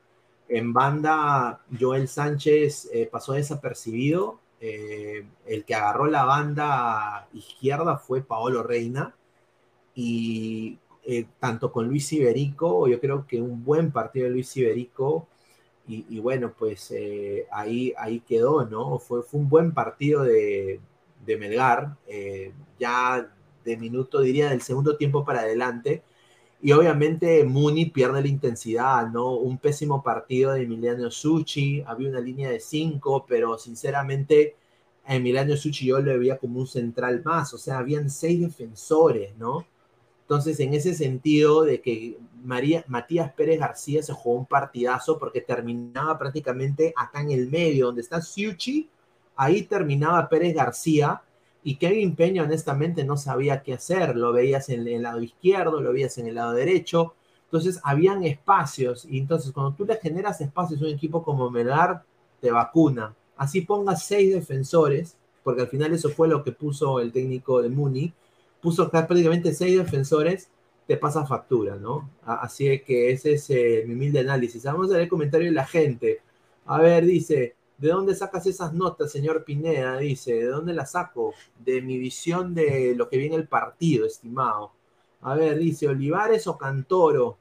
En 0.48 0.72
banda, 0.72 1.60
Joel 1.78 2.08
Sánchez 2.08 2.90
eh, 2.92 3.08
pasó 3.10 3.32
desapercibido. 3.32 4.38
Eh, 4.60 5.26
el 5.46 5.64
que 5.64 5.74
agarró 5.74 6.06
la 6.06 6.24
banda 6.24 7.26
izquierda 7.32 7.96
fue 7.96 8.22
Paolo 8.22 8.62
Reina. 8.62 9.14
Y 9.94 10.78
tanto 11.40 11.72
con 11.72 11.88
Luis 11.88 12.12
Iberico, 12.12 12.86
yo 12.86 13.00
creo 13.00 13.26
que 13.26 13.42
un 13.42 13.64
buen 13.64 13.90
partido 13.90 14.26
de 14.26 14.30
Luis 14.32 14.56
Iberico, 14.56 15.26
y, 15.86 16.18
bueno, 16.20 16.54
pues 16.56 16.90
eh, 16.92 17.46
ahí, 17.52 17.92
ahí 17.98 18.20
quedó, 18.20 18.64
¿no? 18.64 18.98
Fue, 18.98 19.22
fue 19.22 19.40
un 19.40 19.48
buen 19.48 19.72
partido 19.72 20.22
de, 20.22 20.80
de 21.26 21.36
Melgar, 21.36 21.96
eh, 22.06 22.52
ya 22.78 23.30
de 23.64 23.76
minuto, 23.76 24.20
diría, 24.20 24.50
del 24.50 24.62
segundo 24.62 24.96
tiempo 24.96 25.24
para 25.24 25.40
adelante, 25.40 26.02
y 26.62 26.72
obviamente 26.72 27.44
Muni 27.44 27.86
pierde 27.86 28.22
la 28.22 28.28
intensidad, 28.28 29.08
¿no? 29.08 29.34
Un 29.34 29.58
pésimo 29.58 30.02
partido 30.02 30.52
de 30.52 30.62
Emiliano 30.62 31.10
Suchi, 31.10 31.82
había 31.86 32.08
una 32.08 32.20
línea 32.20 32.50
de 32.50 32.60
cinco, 32.60 33.26
pero 33.28 33.58
sinceramente 33.58 34.56
a 35.04 35.16
Emiliano 35.16 35.56
Suchi 35.56 35.86
yo 35.86 36.00
le 36.00 36.16
veía 36.18 36.38
como 36.38 36.60
un 36.60 36.66
central 36.66 37.22
más, 37.24 37.52
o 37.54 37.58
sea, 37.58 37.78
habían 37.78 38.08
seis 38.10 38.40
defensores, 38.40 39.36
¿no? 39.36 39.66
Entonces, 40.32 40.60
en 40.60 40.72
ese 40.72 40.94
sentido 40.94 41.62
de 41.62 41.82
que 41.82 42.16
María, 42.42 42.86
Matías 42.88 43.30
Pérez 43.34 43.60
García 43.60 44.02
se 44.02 44.14
jugó 44.14 44.38
un 44.38 44.46
partidazo 44.46 45.18
porque 45.18 45.42
terminaba 45.42 46.18
prácticamente 46.18 46.94
acá 46.96 47.20
en 47.20 47.32
el 47.32 47.50
medio, 47.50 47.84
donde 47.84 48.00
está 48.00 48.22
Siuchi, 48.22 48.88
ahí 49.36 49.64
terminaba 49.64 50.26
Pérez 50.30 50.54
García 50.54 51.20
y 51.62 51.76
Kevin 51.76 52.16
Peña 52.16 52.44
honestamente 52.44 53.04
no 53.04 53.18
sabía 53.18 53.62
qué 53.62 53.74
hacer, 53.74 54.16
lo 54.16 54.32
veías 54.32 54.70
en 54.70 54.88
el 54.88 55.02
lado 55.02 55.20
izquierdo, 55.20 55.82
lo 55.82 55.92
veías 55.92 56.16
en 56.16 56.28
el 56.28 56.36
lado 56.36 56.54
derecho, 56.54 57.12
entonces 57.44 57.78
habían 57.84 58.24
espacios 58.24 59.04
y 59.04 59.18
entonces 59.18 59.52
cuando 59.52 59.74
tú 59.74 59.84
le 59.84 59.96
generas 59.96 60.40
espacios 60.40 60.80
a 60.80 60.84
un 60.86 60.92
equipo 60.92 61.22
como 61.22 61.50
Melgar, 61.50 62.04
te 62.40 62.50
vacuna. 62.50 63.14
Así 63.36 63.60
pongas 63.60 64.06
seis 64.06 64.32
defensores, 64.32 65.14
porque 65.44 65.60
al 65.60 65.68
final 65.68 65.92
eso 65.92 66.08
fue 66.08 66.26
lo 66.26 66.42
que 66.42 66.52
puso 66.52 67.00
el 67.00 67.12
técnico 67.12 67.60
de 67.60 67.68
Muni, 67.68 68.14
puso 68.62 68.90
prácticamente 68.90 69.52
seis 69.52 69.76
defensores, 69.76 70.48
te 70.86 70.96
pasa 70.96 71.26
factura, 71.26 71.76
¿no? 71.76 72.10
Así 72.24 72.80
que 72.80 73.10
ese 73.10 73.34
es 73.34 73.50
eh, 73.50 73.84
mi 73.86 73.94
humilde 73.94 74.20
análisis. 74.20 74.64
Vamos 74.64 74.88
a 74.90 74.94
ver 74.94 75.02
el 75.02 75.08
comentario 75.08 75.48
de 75.48 75.54
la 75.54 75.66
gente. 75.66 76.20
A 76.66 76.80
ver, 76.80 77.04
dice, 77.04 77.56
¿de 77.78 77.88
dónde 77.88 78.14
sacas 78.14 78.46
esas 78.46 78.72
notas, 78.72 79.10
señor 79.12 79.44
Pineda? 79.44 79.98
Dice, 79.98 80.34
¿de 80.34 80.46
dónde 80.46 80.72
las 80.74 80.92
saco? 80.92 81.34
De 81.58 81.82
mi 81.82 81.98
visión 81.98 82.54
de 82.54 82.94
lo 82.96 83.08
que 83.08 83.18
viene 83.18 83.36
el 83.36 83.48
partido, 83.48 84.06
estimado. 84.06 84.72
A 85.22 85.34
ver, 85.34 85.58
dice, 85.58 85.88
¿Olivares 85.88 86.46
o 86.46 86.56
Cantoro? 86.58 87.38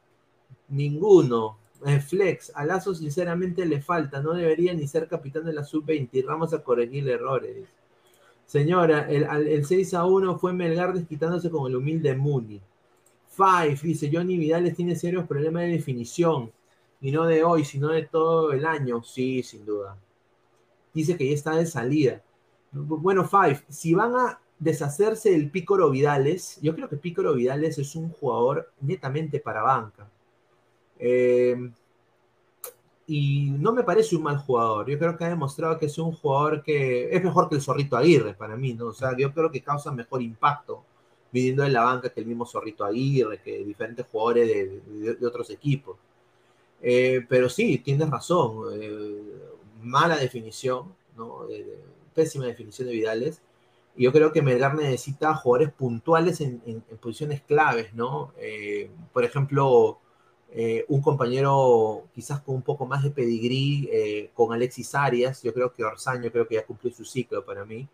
Ninguno. 0.69 1.57
Eh, 1.85 1.99
Flex, 1.99 2.51
a 2.55 2.65
Lazo 2.65 2.93
sinceramente 2.93 3.65
le 3.65 3.81
falta, 3.81 4.21
no 4.21 4.33
debería 4.33 4.73
ni 4.73 4.87
ser 4.87 5.07
capitán 5.07 5.45
de 5.45 5.53
la 5.53 5.63
sub-20. 5.63 6.25
Vamos 6.25 6.53
a 6.53 6.63
corregir 6.63 7.07
errores. 7.09 7.67
Señora, 8.51 9.07
el, 9.09 9.47
el, 9.47 9.63
6 9.63 9.93
a 9.93 10.03
1 10.03 10.37
fue 10.37 10.51
Melgar 10.51 10.93
desquitándose 10.93 11.49
con 11.49 11.67
el 11.67 11.77
humilde 11.77 12.13
Muni. 12.17 12.59
Five 13.29 13.79
dice, 13.81 14.09
Johnny 14.11 14.37
Vidales 14.37 14.75
tiene 14.75 14.97
serios 14.97 15.25
problemas 15.25 15.63
de 15.63 15.69
definición. 15.69 16.51
Y 16.99 17.13
no 17.13 17.23
de 17.27 17.45
hoy, 17.45 17.63
sino 17.63 17.87
de 17.87 18.03
todo 18.07 18.51
el 18.51 18.65
año. 18.65 19.03
Sí, 19.03 19.41
sin 19.41 19.65
duda. 19.65 19.97
Dice 20.93 21.15
que 21.15 21.29
ya 21.29 21.33
está 21.33 21.55
de 21.55 21.65
salida. 21.65 22.21
Bueno, 22.73 23.25
Five, 23.25 23.63
si 23.69 23.93
van 23.93 24.15
a 24.17 24.41
deshacerse 24.59 25.31
del 25.31 25.49
Pícoro 25.49 25.89
Vidales, 25.89 26.59
yo 26.61 26.75
creo 26.75 26.89
que 26.89 26.97
Pícoro 26.97 27.33
Vidales 27.33 27.77
es 27.77 27.95
un 27.95 28.09
jugador 28.09 28.69
netamente 28.81 29.39
para 29.39 29.61
banca. 29.61 30.09
Eh, 30.99 31.71
y 33.07 33.51
no 33.51 33.73
me 33.73 33.83
parece 33.83 34.15
un 34.15 34.23
mal 34.23 34.37
jugador. 34.37 34.89
Yo 34.89 34.97
creo 34.97 35.17
que 35.17 35.25
ha 35.25 35.29
demostrado 35.29 35.77
que 35.77 35.87
es 35.87 35.97
un 35.97 36.13
jugador 36.13 36.63
que 36.63 37.13
es 37.15 37.23
mejor 37.23 37.49
que 37.49 37.55
el 37.55 37.61
Zorrito 37.61 37.97
Aguirre 37.97 38.33
para 38.33 38.55
mí, 38.55 38.73
¿no? 38.73 38.87
O 38.87 38.93
sea, 38.93 39.15
yo 39.17 39.33
creo 39.33 39.51
que 39.51 39.61
causa 39.61 39.91
mejor 39.91 40.21
impacto 40.21 40.83
viniendo 41.31 41.63
de 41.63 41.69
la 41.69 41.83
banca 41.83 42.09
que 42.09 42.19
el 42.19 42.25
mismo 42.25 42.45
Zorrito 42.45 42.83
Aguirre, 42.85 43.41
que 43.41 43.63
diferentes 43.63 44.05
jugadores 44.11 44.47
de, 44.47 45.15
de, 45.15 45.27
otros 45.27 45.49
equipos. 45.49 45.97
Eh, 46.81 47.25
pero 47.27 47.49
sí, 47.49 47.79
tienes 47.79 48.09
razón. 48.09 48.65
Eh, 48.79 49.21
mala 49.81 50.17
definición, 50.17 50.93
¿no? 51.17 51.47
pésima 52.13 52.45
definición 52.45 52.87
de 52.87 52.93
Vidales. 52.93 53.41
Y 53.95 54.03
yo 54.03 54.11
creo 54.11 54.31
que 54.31 54.41
Melgar 54.41 54.75
necesita 54.75 55.35
jugadores 55.35 55.73
puntuales 55.73 56.41
en, 56.41 56.61
en, 56.65 56.83
en 56.89 56.97
posiciones 56.97 57.41
claves, 57.41 57.93
¿no? 57.93 58.33
Eh, 58.37 58.89
por 59.11 59.23
ejemplo, 59.25 59.99
eh, 60.51 60.85
un 60.89 61.01
compañero 61.01 62.07
quizás 62.13 62.41
con 62.41 62.55
un 62.55 62.61
poco 62.61 62.85
más 62.85 63.03
de 63.03 63.11
pedigrí, 63.11 63.89
eh, 63.91 64.31
con 64.33 64.53
Alexis 64.53 64.93
Arias, 64.95 65.41
yo 65.43 65.53
creo 65.53 65.73
que 65.73 65.83
Orsaño 65.83 66.31
creo 66.31 66.47
que 66.47 66.55
ya 66.55 66.65
cumplió 66.65 66.93
su 66.93 67.05
ciclo 67.05 67.45
para 67.45 67.65
mí, 67.65 67.87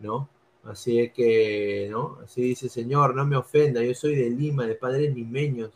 ¿no? 0.00 0.28
Así 0.64 1.10
que, 1.14 1.88
¿no? 1.90 2.18
Así 2.24 2.42
dice, 2.42 2.68
señor, 2.68 3.14
no 3.14 3.26
me 3.26 3.36
ofenda, 3.36 3.82
yo 3.82 3.94
soy 3.94 4.14
de 4.16 4.30
Lima, 4.30 4.66
de 4.66 4.74
padres 4.74 5.14
limeños, 5.14 5.72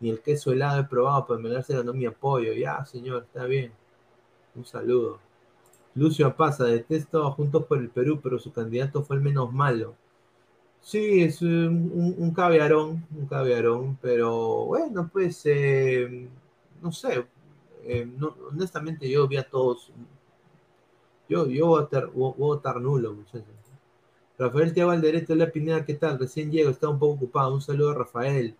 ni 0.00 0.10
el 0.10 0.20
queso 0.20 0.52
helado 0.52 0.80
he 0.80 0.84
probado, 0.84 1.26
para 1.26 1.40
megárselo 1.40 1.84
no 1.84 1.92
mi 1.94 2.06
apoyo. 2.06 2.52
Ya, 2.54 2.84
señor, 2.84 3.24
está 3.24 3.44
bien. 3.46 3.72
Un 4.54 4.64
saludo. 4.64 5.20
Lucio 5.94 6.34
Pasa, 6.36 6.64
detesto 6.64 7.26
a 7.26 7.32
Juntos 7.32 7.64
por 7.66 7.78
el 7.78 7.90
Perú, 7.90 8.20
pero 8.22 8.38
su 8.38 8.52
candidato 8.52 9.02
fue 9.04 9.16
el 9.16 9.22
menos 9.22 9.52
malo. 9.52 9.94
Sí, 10.82 11.22
es 11.22 11.40
un, 11.42 12.14
un 12.18 12.34
caviarón, 12.34 13.06
un 13.16 13.26
caviarón, 13.26 13.98
pero 14.02 14.66
bueno, 14.66 15.08
pues, 15.12 15.40
eh, 15.46 16.28
no 16.82 16.92
sé, 16.92 17.24
eh, 17.84 18.06
honestamente 18.50 19.08
yo 19.08 19.26
vi 19.28 19.36
a 19.36 19.48
todos, 19.48 19.92
yo, 21.28 21.46
yo 21.46 21.66
voy, 21.66 21.78
a 21.78 21.82
votar, 21.82 22.10
voy 22.10 22.60
a 22.64 22.72
nulo, 22.78 23.14
muchachos. 23.14 23.46
Rafael 24.38 24.74
Tiago 24.74 24.90
Alderete, 24.90 25.36
la 25.36 25.50
Pineda, 25.50 25.84
¿qué 25.84 25.94
tal? 25.94 26.18
Recién 26.18 26.50
llego, 26.50 26.70
está 26.70 26.88
un 26.88 26.98
poco 26.98 27.14
ocupado, 27.14 27.54
un 27.54 27.62
saludo 27.62 27.90
a 27.90 27.94
Rafael. 27.94 28.56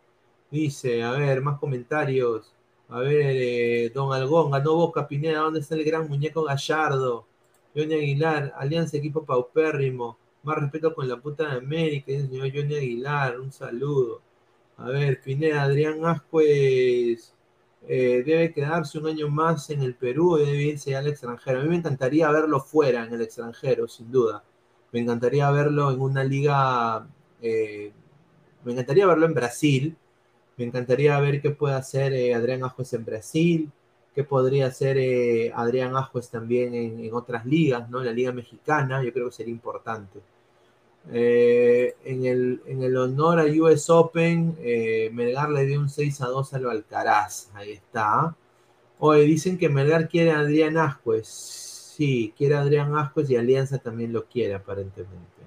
Dice, 0.50 1.02
a 1.02 1.12
ver, 1.12 1.42
más 1.42 1.58
comentarios. 1.58 2.54
A 2.88 3.00
ver, 3.00 3.36
eh, 3.38 3.90
Don 3.94 4.12
Algón, 4.12 4.50
ganó 4.52 4.74
Boca 4.76 5.08
Pineda, 5.08 5.40
¿dónde 5.40 5.60
está 5.60 5.74
el 5.76 5.84
gran 5.84 6.08
muñeco 6.08 6.44
Gallardo? 6.44 7.26
Johnny 7.74 7.94
Aguilar, 7.94 8.52
Alianza 8.56 8.98
Equipo 8.98 9.24
Paupérrimo. 9.24 10.18
Más 10.42 10.58
respeto 10.58 10.94
con 10.94 11.08
la 11.08 11.16
puta 11.18 11.48
de 11.50 11.58
América, 11.58 12.12
el 12.12 12.28
señor 12.28 12.50
Johnny 12.54 12.74
Aguilar, 12.76 13.38
un 13.40 13.52
saludo. 13.52 14.20
A 14.76 14.88
ver, 14.88 15.20
Pineda, 15.22 15.62
Adrián 15.62 16.04
Ascuez 16.04 17.32
eh, 17.88 18.22
debe 18.26 18.52
quedarse 18.52 18.98
un 18.98 19.06
año 19.06 19.28
más 19.28 19.70
en 19.70 19.82
el 19.82 19.94
Perú 19.94 20.38
y 20.38 20.46
debe 20.46 20.62
irse 20.64 20.96
al 20.96 21.06
extranjero. 21.06 21.60
A 21.60 21.62
mí 21.62 21.68
me 21.68 21.76
encantaría 21.76 22.30
verlo 22.30 22.60
fuera, 22.60 23.04
en 23.04 23.14
el 23.14 23.22
extranjero, 23.22 23.86
sin 23.88 24.10
duda. 24.10 24.42
Me 24.92 25.00
encantaría 25.00 25.50
verlo 25.50 25.90
en 25.92 26.00
una 26.00 26.24
liga, 26.24 27.06
eh, 27.40 27.92
me 28.64 28.72
encantaría 28.72 29.06
verlo 29.06 29.26
en 29.26 29.34
Brasil. 29.34 29.96
Me 30.56 30.64
encantaría 30.66 31.18
ver 31.20 31.40
qué 31.40 31.50
puede 31.50 31.74
hacer 31.74 32.12
eh, 32.12 32.34
Adrián 32.34 32.64
Ascuez 32.64 32.92
en 32.92 33.04
Brasil, 33.04 33.72
qué 34.14 34.24
podría 34.24 34.66
hacer 34.66 34.98
eh, 34.98 35.52
Adrián 35.54 35.96
Ascuez 35.96 36.30
también 36.30 36.74
en, 36.74 37.12
otras 37.14 37.46
ligas, 37.46 37.88
¿no? 37.90 38.00
La 38.02 38.12
liga 38.12 38.32
mexicana, 38.32 39.02
yo 39.02 39.12
creo 39.12 39.26
que 39.26 39.32
sería 39.32 39.52
importante. 39.52 40.20
Eh, 41.10 41.96
en, 42.04 42.24
el, 42.24 42.62
en, 42.66 42.82
el, 42.82 42.96
honor 42.96 43.40
a 43.40 43.44
US 43.44 43.90
Open, 43.90 44.56
eh, 44.60 45.10
Melgar 45.12 45.50
le 45.50 45.66
dio 45.66 45.80
un 45.80 45.88
6 45.88 46.20
a 46.20 46.28
2 46.28 46.54
al 46.54 46.70
Alcaraz. 46.70 47.50
Ahí 47.54 47.72
está. 47.72 48.36
Hoy 48.98 49.26
dicen 49.26 49.58
que 49.58 49.68
Melgar 49.68 50.08
quiere 50.08 50.30
a 50.30 50.40
Adrián 50.40 50.78
Ascuez. 50.78 51.26
Sí, 51.26 52.32
quiere 52.36 52.54
a 52.54 52.60
Adrián 52.60 52.96
Ascuez 52.96 53.28
y 53.30 53.36
Alianza 53.36 53.78
también 53.78 54.12
lo 54.12 54.26
quiere, 54.26 54.54
aparentemente. 54.54 55.42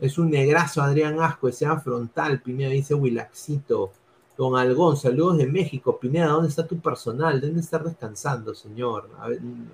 Es 0.00 0.18
un 0.18 0.30
negrazo 0.30 0.82
Adrián 0.82 1.20
Ascuez, 1.20 1.56
sea 1.56 1.78
frontal, 1.78 2.40
Pineda, 2.42 2.70
dice 2.70 2.94
Wilaxito. 2.94 3.92
Don 4.36 4.56
Algón, 4.56 4.96
saludos 4.96 5.38
de 5.38 5.46
México. 5.46 5.98
Pineda, 5.98 6.28
¿dónde 6.28 6.48
está 6.48 6.66
tu 6.66 6.78
personal? 6.78 7.40
Deben 7.40 7.58
estar 7.58 7.82
descansando, 7.82 8.54
señor. 8.54 9.10
A, 9.18 9.28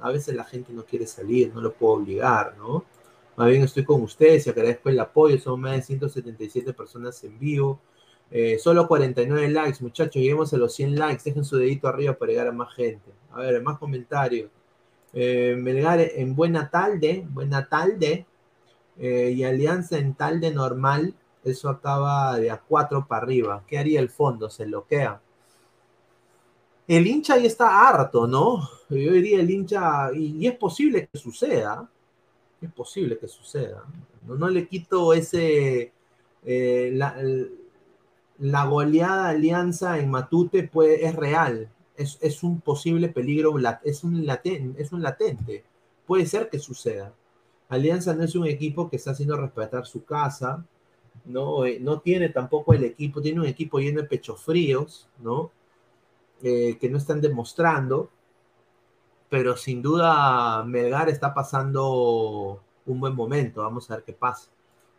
a 0.07 0.11
veces 0.11 0.35
la 0.35 0.45
gente 0.45 0.72
no 0.72 0.85
quiere 0.85 1.07
salir, 1.07 1.53
no 1.55 1.61
lo 1.61 1.72
puedo 1.74 1.95
obligar, 1.95 2.57
¿no? 2.57 2.85
Más 3.37 3.49
bien 3.49 3.62
estoy 3.62 3.85
con 3.85 4.03
ustedes 4.03 4.47
y 4.47 4.51
agradezco 4.51 4.89
el 4.89 5.01
apoyo. 5.01 5.39
Son 5.39 5.61
más 5.61 5.72
de 5.72 5.82
177 5.82 6.72
personas 6.72 7.22
en 7.24 7.39
vivo. 7.39 7.80
Eh, 8.30 8.59
solo 8.59 8.87
49 8.87 9.49
likes, 9.49 9.78
muchachos. 9.80 10.14
Lleguemos 10.14 10.53
a 10.53 10.57
los 10.57 10.74
100 10.74 10.97
likes. 10.97 11.22
Dejen 11.24 11.45
su 11.45 11.57
dedito 11.57 11.89
arriba 11.89 12.14
para 12.14 12.32
llegar 12.32 12.49
a 12.49 12.53
más 12.53 12.72
gente. 12.74 13.11
A 13.32 13.41
ver, 13.41 13.62
más 13.62 13.78
comentarios. 13.78 14.51
Eh, 15.12 15.57
Melgar 15.59 16.01
en 16.01 16.35
buena 16.35 16.70
tarde, 16.70 17.26
buena 17.28 17.68
tarde. 17.68 18.26
Eh, 18.99 19.32
y 19.37 19.45
Alianza 19.45 19.99
en 19.99 20.14
tarde 20.14 20.53
normal. 20.53 21.14
Eso 21.43 21.68
acaba 21.68 22.39
de 22.39 22.51
a 22.51 22.59
4 22.59 23.07
para 23.07 23.22
arriba. 23.22 23.64
¿Qué 23.66 23.78
haría 23.78 24.01
el 24.01 24.11
fondo? 24.11 24.49
Se 24.49 24.64
bloquea. 24.64 25.20
El 26.87 27.07
hincha 27.07 27.35
ahí 27.35 27.47
está 27.47 27.89
harto, 27.89 28.26
¿no? 28.26 28.68
Yo 28.91 29.12
diría 29.12 29.41
el 29.41 29.51
hincha, 29.51 30.12
y 30.14 30.47
es 30.47 30.55
posible 30.57 31.09
que 31.11 31.18
suceda, 31.18 31.89
es 32.67 32.73
posible 32.73 33.19
que 33.19 33.29
suceda. 33.29 33.85
No, 34.27 34.49
le 34.49 34.67
quito 34.69 35.12
ese. 35.12 35.93
Eh, 36.45 36.91
la, 38.39 38.65
goleada 38.67 39.29
alianza 39.31 39.99
en 39.99 40.11
Matute 40.11 40.65
puede, 40.69 41.07
es 41.07 41.15
real. 41.15 41.71
Es, 41.97 42.19
es, 42.21 42.43
un 42.43 42.61
posible 42.61 43.09
peligro, 43.09 43.55
es 43.85 44.05
un, 44.05 44.27
laten, 44.27 44.75
es 44.79 44.93
un 44.93 45.03
latente. 45.03 45.65
Puede 46.07 46.27
ser 46.27 46.51
que 46.51 46.59
suceda. 46.59 47.15
Alianza 47.69 48.15
no 48.15 48.25
es 48.25 48.35
un 48.35 48.47
equipo 48.47 48.91
que 48.91 48.97
está 48.97 49.12
haciendo 49.12 49.37
respetar 49.37 49.87
su 49.87 50.05
casa. 50.05 50.65
No, 51.25 51.65
eh, 51.65 51.79
no 51.81 52.01
tiene 52.01 52.29
tampoco 52.29 52.75
el 52.75 52.85
equipo, 52.85 53.23
tiene 53.23 53.41
un 53.41 53.47
equipo 53.47 53.79
lleno 53.79 54.03
de 54.03 54.09
pechos 54.09 54.41
fríos, 54.43 55.09
¿no? 55.21 55.51
Eh, 56.43 56.77
que 56.79 56.91
no 56.91 56.99
están 56.99 57.21
demostrando 57.21 58.11
pero 59.35 59.57
sin 59.57 59.82
duda 59.82 60.62
Melgar 60.62 61.09
está 61.09 61.35
pasando 61.35 62.62
un 62.87 63.01
buen 63.01 63.16
momento. 63.16 63.62
Vamos 63.62 63.91
a 63.91 63.97
ver 63.97 64.05
qué 64.05 64.12
pasa. 64.12 64.49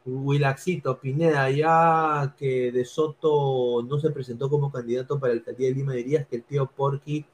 Wilaxito, 0.05 0.99
Pineda, 0.99 1.49
ya 1.49 2.35
que 2.37 2.69
De 2.73 2.83
Soto 2.83 3.81
no 3.83 3.97
se 3.97 4.11
presentó 4.11 4.49
como 4.49 4.73
candidato 4.73 5.21
para 5.21 5.31
el 5.31 5.39
alcaldía 5.39 5.69
de 5.69 5.75
Lima, 5.75 5.93
dirías 5.93 6.27
que 6.27 6.35
el 6.35 6.43
tío 6.43 6.65
Porky 6.65 7.25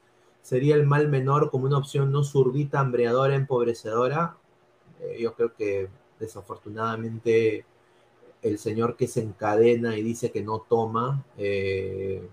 sería 0.44 0.76
el 0.76 0.86
mal 0.86 1.08
menor 1.08 1.50
como 1.50 1.66
una 1.66 1.80
opción 1.80 2.12
no 2.12 2.24
zurdita, 2.24 2.80
hambreadora, 2.80 3.34
empobrecedora. 3.34 4.38
Eh, 5.00 5.18
yo 5.22 5.34
creo 5.34 5.56
que 5.56 5.90
desafortunadamente 6.20 7.66
el 8.44 8.60
señor 8.60 8.96
que 8.96 9.08
se 9.08 9.24
encadena 9.24 9.98
y 9.98 10.04
dice 10.04 10.30
que 10.30 10.44
no 10.44 10.60
toma, 10.70 11.26
eh, 11.36 12.30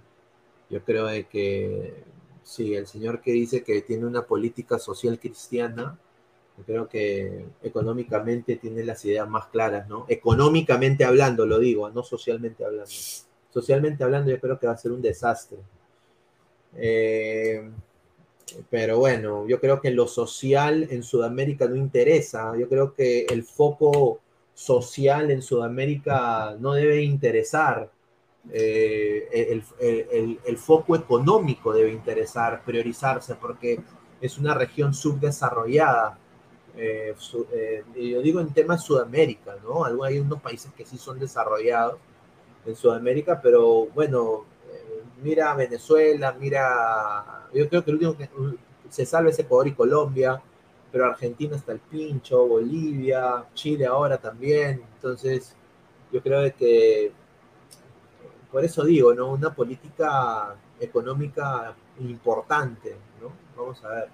yo 0.68 0.84
creo 0.84 1.06
de 1.06 1.26
que 1.26 2.04
Sí, 2.48 2.74
el 2.74 2.86
señor 2.86 3.20
que 3.20 3.30
dice 3.32 3.62
que 3.62 3.82
tiene 3.82 4.06
una 4.06 4.22
política 4.22 4.78
social 4.78 5.18
cristiana, 5.18 5.98
creo 6.64 6.88
que 6.88 7.44
económicamente 7.62 8.56
tiene 8.56 8.82
las 8.84 9.04
ideas 9.04 9.28
más 9.28 9.48
claras, 9.48 9.86
¿no? 9.86 10.06
Económicamente 10.08 11.04
hablando, 11.04 11.44
lo 11.44 11.58
digo, 11.58 11.90
no 11.90 12.02
socialmente 12.02 12.64
hablando. 12.64 12.90
Socialmente 13.50 14.02
hablando, 14.02 14.30
yo 14.30 14.40
creo 14.40 14.58
que 14.58 14.66
va 14.66 14.72
a 14.72 14.78
ser 14.78 14.92
un 14.92 15.02
desastre. 15.02 15.58
Eh, 16.74 17.68
pero 18.70 18.98
bueno, 18.98 19.46
yo 19.46 19.60
creo 19.60 19.82
que 19.82 19.90
lo 19.90 20.08
social 20.08 20.88
en 20.90 21.02
Sudamérica 21.02 21.68
no 21.68 21.76
interesa. 21.76 22.56
Yo 22.58 22.66
creo 22.66 22.94
que 22.94 23.26
el 23.28 23.44
foco 23.44 24.20
social 24.54 25.30
en 25.30 25.42
Sudamérica 25.42 26.56
no 26.58 26.72
debe 26.72 27.02
interesar 27.02 27.90
eh, 28.50 29.28
el, 29.50 29.64
el, 29.80 30.40
el, 30.44 30.56
foco 30.58 30.96
económico 30.96 31.72
debe 31.72 31.92
interesar, 31.92 32.62
priorizarse, 32.64 33.34
porque 33.34 33.80
es 34.20 34.38
una 34.38 34.54
región 34.54 34.94
subdesarrollada. 34.94 36.18
Eh, 36.76 37.14
su, 37.18 37.46
eh, 37.52 37.82
yo 37.96 38.22
digo 38.22 38.40
en 38.40 38.52
temas 38.52 38.84
Sudamérica, 38.84 39.56
¿no? 39.62 39.84
Algo, 39.84 40.04
hay 40.04 40.18
unos 40.20 40.40
países 40.40 40.72
que 40.74 40.86
sí 40.86 40.96
son 40.96 41.18
desarrollados 41.18 41.98
en 42.64 42.76
Sudamérica, 42.76 43.40
pero 43.42 43.86
bueno, 43.86 44.44
eh, 44.70 45.02
mira 45.22 45.54
Venezuela, 45.54 46.36
mira, 46.38 47.48
yo 47.52 47.68
creo 47.68 47.84
que 47.84 47.90
el 47.90 47.96
último 47.96 48.16
que 48.16 48.28
se 48.90 49.06
salva 49.06 49.30
es 49.30 49.38
Ecuador 49.38 49.66
y 49.66 49.74
Colombia, 49.74 50.40
pero 50.92 51.06
Argentina 51.06 51.56
está 51.56 51.72
el 51.72 51.80
pincho, 51.80 52.46
Bolivia, 52.46 53.44
Chile 53.54 53.86
ahora 53.86 54.18
también, 54.18 54.82
entonces 54.94 55.56
yo 56.12 56.22
creo 56.22 56.54
que 56.56 57.12
por 58.50 58.64
eso 58.64 58.84
digo, 58.84 59.14
¿no? 59.14 59.32
Una 59.32 59.54
política 59.54 60.54
económica 60.80 61.74
importante, 62.00 62.96
¿no? 63.20 63.32
Vamos 63.56 63.84
a 63.84 63.88
ver. 63.88 64.08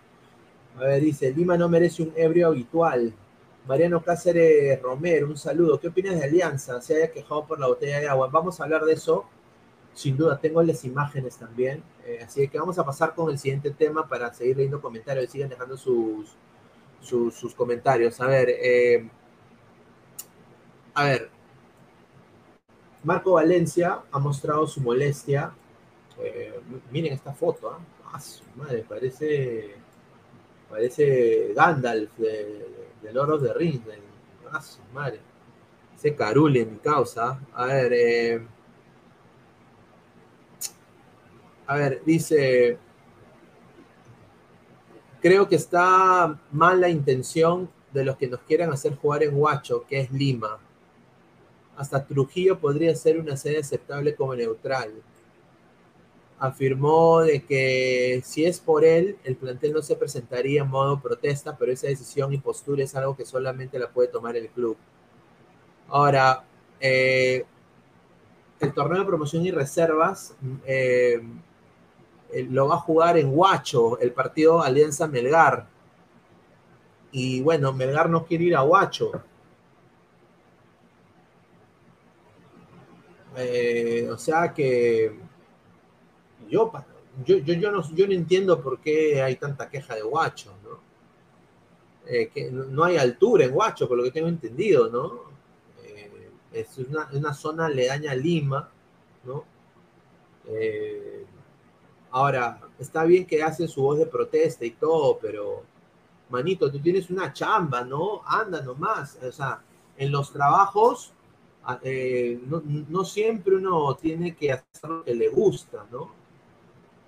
A 0.76 0.80
ver, 0.80 1.02
dice, 1.02 1.32
Lima 1.32 1.56
no 1.56 1.68
merece 1.68 2.02
un 2.02 2.12
ebrio 2.16 2.48
habitual. 2.48 3.12
Mariano 3.66 4.02
Cáceres 4.02 4.80
Romero, 4.82 5.28
un 5.28 5.36
saludo. 5.36 5.78
¿Qué 5.80 5.88
opinas 5.88 6.18
de 6.18 6.24
Alianza? 6.24 6.80
Se 6.82 6.96
haya 6.96 7.12
quejado 7.12 7.46
por 7.46 7.60
la 7.60 7.68
botella 7.68 8.00
de 8.00 8.08
agua. 8.08 8.28
Vamos 8.30 8.60
a 8.60 8.64
hablar 8.64 8.84
de 8.84 8.92
eso. 8.94 9.24
Sin 9.94 10.16
duda, 10.16 10.38
tengo 10.40 10.62
las 10.62 10.84
imágenes 10.84 11.36
también. 11.36 11.82
Eh, 12.04 12.20
así 12.26 12.48
que 12.48 12.58
vamos 12.58 12.78
a 12.78 12.84
pasar 12.84 13.14
con 13.14 13.30
el 13.30 13.38
siguiente 13.38 13.70
tema 13.70 14.06
para 14.08 14.32
seguir 14.34 14.56
leyendo 14.56 14.82
comentarios. 14.82 15.30
Sigan 15.30 15.48
dejando 15.48 15.76
sus, 15.76 16.36
sus, 17.00 17.54
comentarios. 17.54 18.20
A 18.20 18.26
ver, 18.26 18.48
eh, 18.50 19.08
a 20.94 21.04
ver. 21.04 21.33
Marco 23.04 23.32
Valencia 23.34 24.00
ha 24.10 24.18
mostrado 24.18 24.66
su 24.66 24.80
molestia. 24.80 25.52
Eh, 26.18 26.60
miren 26.90 27.12
esta 27.12 27.32
foto. 27.32 27.68
¿ah? 27.70 27.78
Ah, 28.12 28.20
su 28.20 28.42
madre, 28.56 28.84
parece, 28.88 29.74
parece 30.70 31.52
Gandalf 31.54 32.16
de, 32.16 32.66
de 33.02 33.12
Lord 33.12 33.42
Rings. 33.56 33.84
de- 33.86 33.98
ah, 34.50 34.60
su 34.62 34.80
madre. 34.92 35.20
Ese 35.96 36.14
carule 36.14 36.60
en 36.62 36.72
mi 36.72 36.78
causa. 36.78 37.40
A 37.54 37.66
ver, 37.66 37.92
eh, 37.92 38.46
a 41.66 41.76
ver, 41.76 42.02
dice, 42.04 42.78
creo 45.20 45.48
que 45.48 45.56
está 45.56 46.38
mal 46.52 46.80
la 46.80 46.88
intención 46.88 47.70
de 47.92 48.04
los 48.04 48.16
que 48.16 48.28
nos 48.28 48.40
quieren 48.40 48.70
hacer 48.70 48.96
jugar 48.96 49.22
en 49.22 49.34
Huacho, 49.34 49.84
que 49.86 50.00
es 50.00 50.10
Lima. 50.12 50.58
Hasta 51.76 52.04
Trujillo 52.04 52.58
podría 52.58 52.94
ser 52.94 53.18
una 53.18 53.36
sede 53.36 53.58
aceptable 53.58 54.14
como 54.14 54.34
neutral. 54.34 54.92
Afirmó 56.38 57.22
de 57.22 57.42
que 57.42 58.20
si 58.24 58.44
es 58.44 58.60
por 58.60 58.84
él, 58.84 59.16
el 59.24 59.36
plantel 59.36 59.72
no 59.72 59.82
se 59.82 59.96
presentaría 59.96 60.62
en 60.62 60.68
modo 60.68 61.00
protesta, 61.00 61.56
pero 61.56 61.72
esa 61.72 61.86
decisión 61.86 62.32
y 62.32 62.38
postura 62.38 62.84
es 62.84 62.94
algo 62.94 63.16
que 63.16 63.24
solamente 63.24 63.78
la 63.78 63.90
puede 63.90 64.08
tomar 64.08 64.36
el 64.36 64.48
club. 64.48 64.76
Ahora, 65.88 66.44
eh, 66.80 67.44
el 68.60 68.72
torneo 68.72 69.00
de 69.00 69.06
promoción 69.06 69.44
y 69.46 69.50
reservas 69.50 70.34
eh, 70.66 71.22
lo 72.48 72.68
va 72.68 72.74
a 72.74 72.78
jugar 72.78 73.16
en 73.18 73.30
Huacho, 73.32 73.98
el 74.00 74.12
partido 74.12 74.62
Alianza 74.62 75.06
Melgar. 75.06 75.66
Y 77.12 77.42
bueno, 77.42 77.72
Melgar 77.72 78.10
no 78.10 78.24
quiere 78.24 78.44
ir 78.44 78.56
a 78.56 78.62
Huacho. 78.62 79.12
Eh, 83.36 84.08
o 84.10 84.16
sea 84.18 84.52
que 84.52 85.12
yo, 86.48 86.72
yo, 87.24 87.38
yo, 87.38 87.54
yo, 87.54 87.72
no, 87.72 87.94
yo 87.94 88.06
no 88.06 88.12
entiendo 88.12 88.60
por 88.60 88.80
qué 88.80 89.22
hay 89.22 89.36
tanta 89.36 89.68
queja 89.68 89.94
de 89.94 90.04
Huacho, 90.04 90.54
¿no? 90.62 90.78
Eh, 92.06 92.28
que 92.28 92.50
no 92.50 92.84
hay 92.84 92.98
altura 92.98 93.46
en 93.46 93.54
Huacho, 93.54 93.88
por 93.88 93.96
lo 93.96 94.04
que 94.04 94.10
tengo 94.10 94.28
entendido, 94.28 94.88
¿no? 94.90 95.22
Eh, 95.84 96.30
es 96.52 96.78
una, 96.78 97.08
una 97.12 97.32
zona 97.32 97.66
aledaña 97.66 98.12
a 98.12 98.14
Lima, 98.14 98.68
¿no? 99.24 99.44
Ahora, 102.10 102.60
está 102.78 103.02
bien 103.04 103.26
que 103.26 103.42
hacen 103.42 103.66
su 103.66 103.82
voz 103.82 103.98
de 103.98 104.06
protesta 104.06 104.64
y 104.64 104.70
todo, 104.70 105.18
pero, 105.18 105.64
manito, 106.28 106.70
tú 106.70 106.78
tienes 106.78 107.10
una 107.10 107.32
chamba, 107.32 107.82
¿no? 107.82 108.22
Anda 108.24 108.62
nomás. 108.62 109.18
O 109.20 109.32
sea, 109.32 109.60
en 109.96 110.12
los 110.12 110.32
trabajos, 110.32 111.12
eh, 111.82 112.40
no, 112.46 112.62
no 112.64 113.04
siempre 113.04 113.56
uno 113.56 113.94
tiene 113.96 114.34
que 114.36 114.52
hacer 114.52 114.90
lo 114.90 115.04
que 115.04 115.14
le 115.14 115.28
gusta, 115.28 115.86
¿no? 115.90 116.12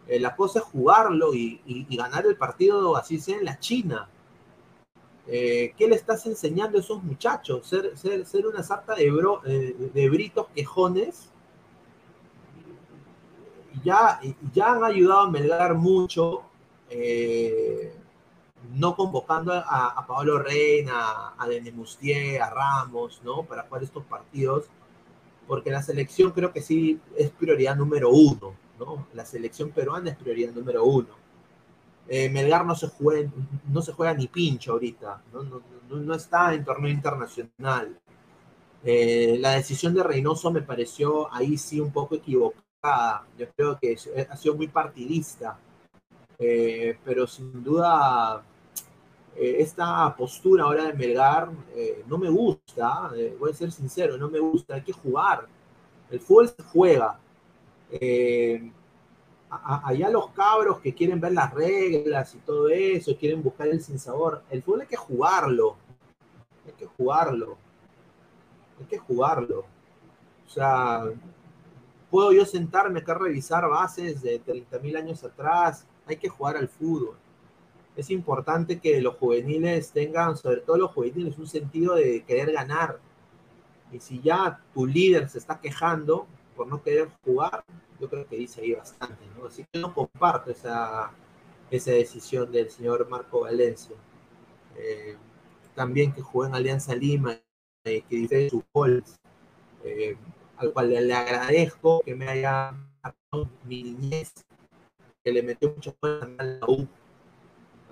Eh, 0.09 0.20
la 0.20 0.34
cosa 0.36 0.61
es 0.61 0.64
jugarlo 0.66 1.34
y, 1.34 1.61
y- 1.66 1.96
ganar 1.96 2.26
el 2.26 2.36
partido, 2.36 2.96
así 2.96 3.18
sea 3.18 3.38
en 3.38 3.44
la 3.44 3.59
China. 3.59 4.09
Eh, 5.26 5.74
¿Qué 5.76 5.88
le 5.88 5.96
estás 5.96 6.24
enseñando 6.26 6.78
a 6.78 6.80
esos 6.80 7.02
muchachos? 7.02 7.66
Ser, 7.66 7.96
ser, 7.98 8.24
ser 8.26 8.46
una 8.46 8.62
sarta 8.62 8.94
de, 8.94 9.11
bro- 9.12 9.42
de 9.42 10.09
britos 10.09 10.46
quejones. 10.54 11.28
Ya, 13.84 14.20
ya 14.54 14.72
han 14.72 14.84
ayudado 14.84 15.20
a 15.20 15.30
Melgar 15.30 15.74
mucho, 15.74 16.42
no 18.75 18.95
convocando 18.97 19.53
a, 19.53 19.89
a 19.89 20.07
Pablo 20.07 20.39
Reina, 20.39 21.35
a 21.37 21.47
Denemustier, 21.49 22.43
a 22.43 22.51
Ramos, 22.51 23.21
¿no? 23.25 23.45
Para 23.45 23.62
jugar 23.64 23.83
estos 23.85 24.05
partidos, 24.05 24.67
porque 25.47 25.71
la 25.71 25.83
selección 25.83 26.33
creo 26.33 26.53
que 26.53 26.62
sí 26.62 27.01
es 27.17 27.31
prioridad 27.31 27.77
número 27.77 28.11
uno, 28.11 28.55
¿no? 28.79 29.07
La 29.14 29.25
selección 29.25 29.71
peruana 29.71 30.11
es 30.11 30.17
prioridad 30.17 30.53
número 30.53 30.85
uno. 30.85 31.09
Eh, 32.09 32.29
Melgar 32.31 32.64
no 32.64 32.75
se, 32.75 32.89
juega, 32.89 33.31
no 33.69 33.83
se 33.83 33.93
juega 33.93 34.14
ni 34.14 34.29
pincho 34.29 34.73
ahorita, 34.73 35.23
no, 35.91 36.14
está 36.14 36.55
en 36.55 36.64
torneo 36.64 36.91
internacional. 36.91 37.99
Eh, 38.85 39.37
la 39.41 39.53
decisión 39.53 39.95
de 39.95 40.03
Reynoso 40.05 40.51
me 40.53 40.62
pareció 40.62 41.33
ahí 41.35 41.59
sí 41.59 41.81
un 41.81 41.93
poco 41.93 42.14
equivocada. 42.17 43.27
Yo 43.37 43.47
creo 43.57 43.79
que 43.81 43.97
ha 44.31 44.37
sido 44.37 44.55
muy 44.57 44.69
partidista, 44.69 45.59
Eh, 46.39 46.99
pero 47.05 47.27
sin 47.27 47.64
duda 47.64 48.43
eh, 49.37 49.57
esta 49.61 50.14
postura 50.16 50.64
ahora 50.64 50.84
de 50.84 50.95
Melgar 50.95 51.51
eh, 51.74 52.05
no 52.09 52.18
me 52.18 52.28
gusta, 52.30 53.11
eh, 53.16 53.37
voy 53.39 53.51
a 53.53 53.55
ser 53.55 53.72
sincero, 53.72 54.16
no 54.18 54.28
me 54.30 54.39
gusta, 54.41 54.74
hay 54.74 54.82
que 54.82 54.93
jugar. 54.93 55.47
El 56.11 56.20
fútbol 56.20 56.49
se 56.49 56.62
juega. 56.62 57.18
A- 59.51 59.89
allá 59.89 60.09
los 60.11 60.30
cabros 60.30 60.80
que 60.80 60.95
quieren 60.95 61.20
ver 61.20 61.32
las 61.32 61.53
reglas 61.55 62.34
y 62.34 62.39
todo 62.39 62.68
eso, 62.68 63.16
quieren 63.16 63.43
buscar 63.43 63.68
el 63.68 63.80
sinsabor. 63.82 64.43
El 64.51 64.62
fútbol 64.62 64.82
hay 64.82 64.87
que 64.89 64.97
jugarlo. 64.97 65.76
Hay 66.66 66.72
que 66.74 66.87
jugarlo. 66.87 67.57
Hay 68.80 68.87
que 68.87 68.99
jugarlo. 68.99 69.64
O 70.47 70.51
sea, 70.51 71.05
puedo 72.11 72.32
yo 72.32 72.45
sentarme 72.45 73.01
acá 73.01 73.12
a 73.12 73.18
revisar 73.18 73.68
bases 73.68 74.22
de 74.22 74.39
30.000 74.39 74.97
años 74.97 75.22
atrás. 75.24 75.87
Hay 76.07 76.16
que 76.16 76.28
jugar 76.28 76.57
al 76.57 76.68
fútbol. 76.68 77.16
Es 77.97 78.11
importante 78.11 78.78
que 78.78 79.01
los 79.01 79.16
juveniles 79.16 79.90
tengan, 79.92 80.36
sobre 80.36 80.61
todo 80.61 80.76
los 80.76 80.92
juveniles, 80.92 81.38
un 81.38 81.47
sentido 81.47 81.94
de 81.94 82.24
querer 82.24 82.53
ganar. 82.53 83.01
Y 83.90 84.01
si 84.01 84.20
ya 84.20 84.61
tu 84.74 84.86
líder 84.86 85.28
se 85.28 85.38
está 85.38 85.61
quejando 85.61 86.26
por 86.55 86.66
no 86.66 86.82
querer 86.82 87.09
jugar, 87.24 87.64
yo 88.01 88.09
creo 88.09 88.26
que 88.26 88.36
dice 88.36 88.61
ahí 88.61 88.74
bastante, 88.74 89.24
¿no? 89.36 89.47
Así 89.47 89.64
que 89.72 89.78
no 89.78 89.94
comparto 89.94 90.51
esa, 90.51 91.11
esa 91.70 91.92
decisión 91.92 92.53
del 92.53 92.70
señor 92.70 93.09
Marco 93.09 93.40
Valencia. 93.40 93.97
Eh, 94.76 95.16
también 95.74 96.12
que 96.12 96.22
jugó 96.22 96.47
en 96.47 96.55
Alianza 96.55 96.94
Lima, 96.94 97.38
eh, 97.84 98.03
que 98.09 98.16
dice 98.16 98.51
sus 98.51 98.62
goles, 98.72 99.20
eh, 99.84 100.16
al 100.57 100.72
cual 100.72 100.90
le, 100.90 101.14
agradezco 101.14 102.01
que 102.05 102.14
me 102.14 102.28
haya 102.28 102.74
mi 103.64 103.82
niñez, 103.82 104.32
que 105.22 105.32
le 105.32 105.42
metió 105.42 105.70
muchos 105.70 105.94
goles 106.01 106.24
a 106.38 106.42
la 106.42 106.66
U. 106.66 106.88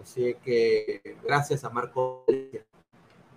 Así 0.04 0.36
que 0.44 1.16
gracias 1.24 1.64
a 1.64 1.70
Marco 1.70 2.24
Valencia. 2.28 2.62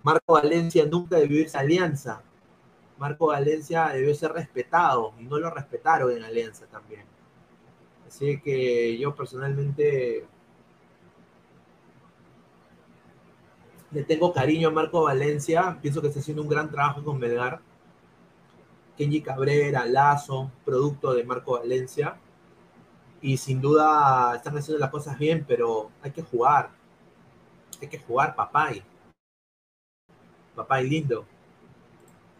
Marco 0.02 0.34
Valencia 0.34 0.84
nunca 0.84 1.16
debió 1.16 1.40
irse 1.40 1.56
a 1.56 1.62
Alianza. 1.62 2.22
Marco 2.98 3.28
Valencia 3.28 3.88
debió 3.88 4.14
ser 4.14 4.32
respetado 4.32 5.14
y 5.18 5.24
no 5.24 5.38
lo 5.38 5.48
respetaron 5.50 6.14
en 6.14 6.22
Alianza 6.24 6.66
también. 6.66 7.06
Así 8.06 8.38
que 8.40 8.98
yo 8.98 9.14
personalmente 9.14 10.26
le 13.90 14.04
tengo 14.04 14.34
cariño 14.34 14.68
a 14.68 14.72
Marco 14.72 15.04
Valencia, 15.04 15.78
pienso 15.80 16.02
que 16.02 16.08
está 16.08 16.20
haciendo 16.20 16.42
un 16.42 16.50
gran 16.50 16.70
trabajo 16.70 17.02
con 17.02 17.18
Melgar. 17.18 17.60
Kenji 18.98 19.22
Cabrera, 19.22 19.86
Lazo, 19.86 20.50
producto 20.66 21.14
de 21.14 21.24
Marco 21.24 21.52
Valencia. 21.52 22.18
Y 23.20 23.36
sin 23.36 23.60
duda 23.60 24.36
están 24.36 24.56
haciendo 24.56 24.78
las 24.78 24.90
cosas 24.90 25.18
bien, 25.18 25.44
pero 25.46 25.90
hay 26.02 26.10
que 26.12 26.22
jugar. 26.22 26.70
Hay 27.80 27.88
que 27.88 27.98
jugar, 27.98 28.34
papay. 28.34 28.82
Papay 30.54 30.88
lindo. 30.88 31.24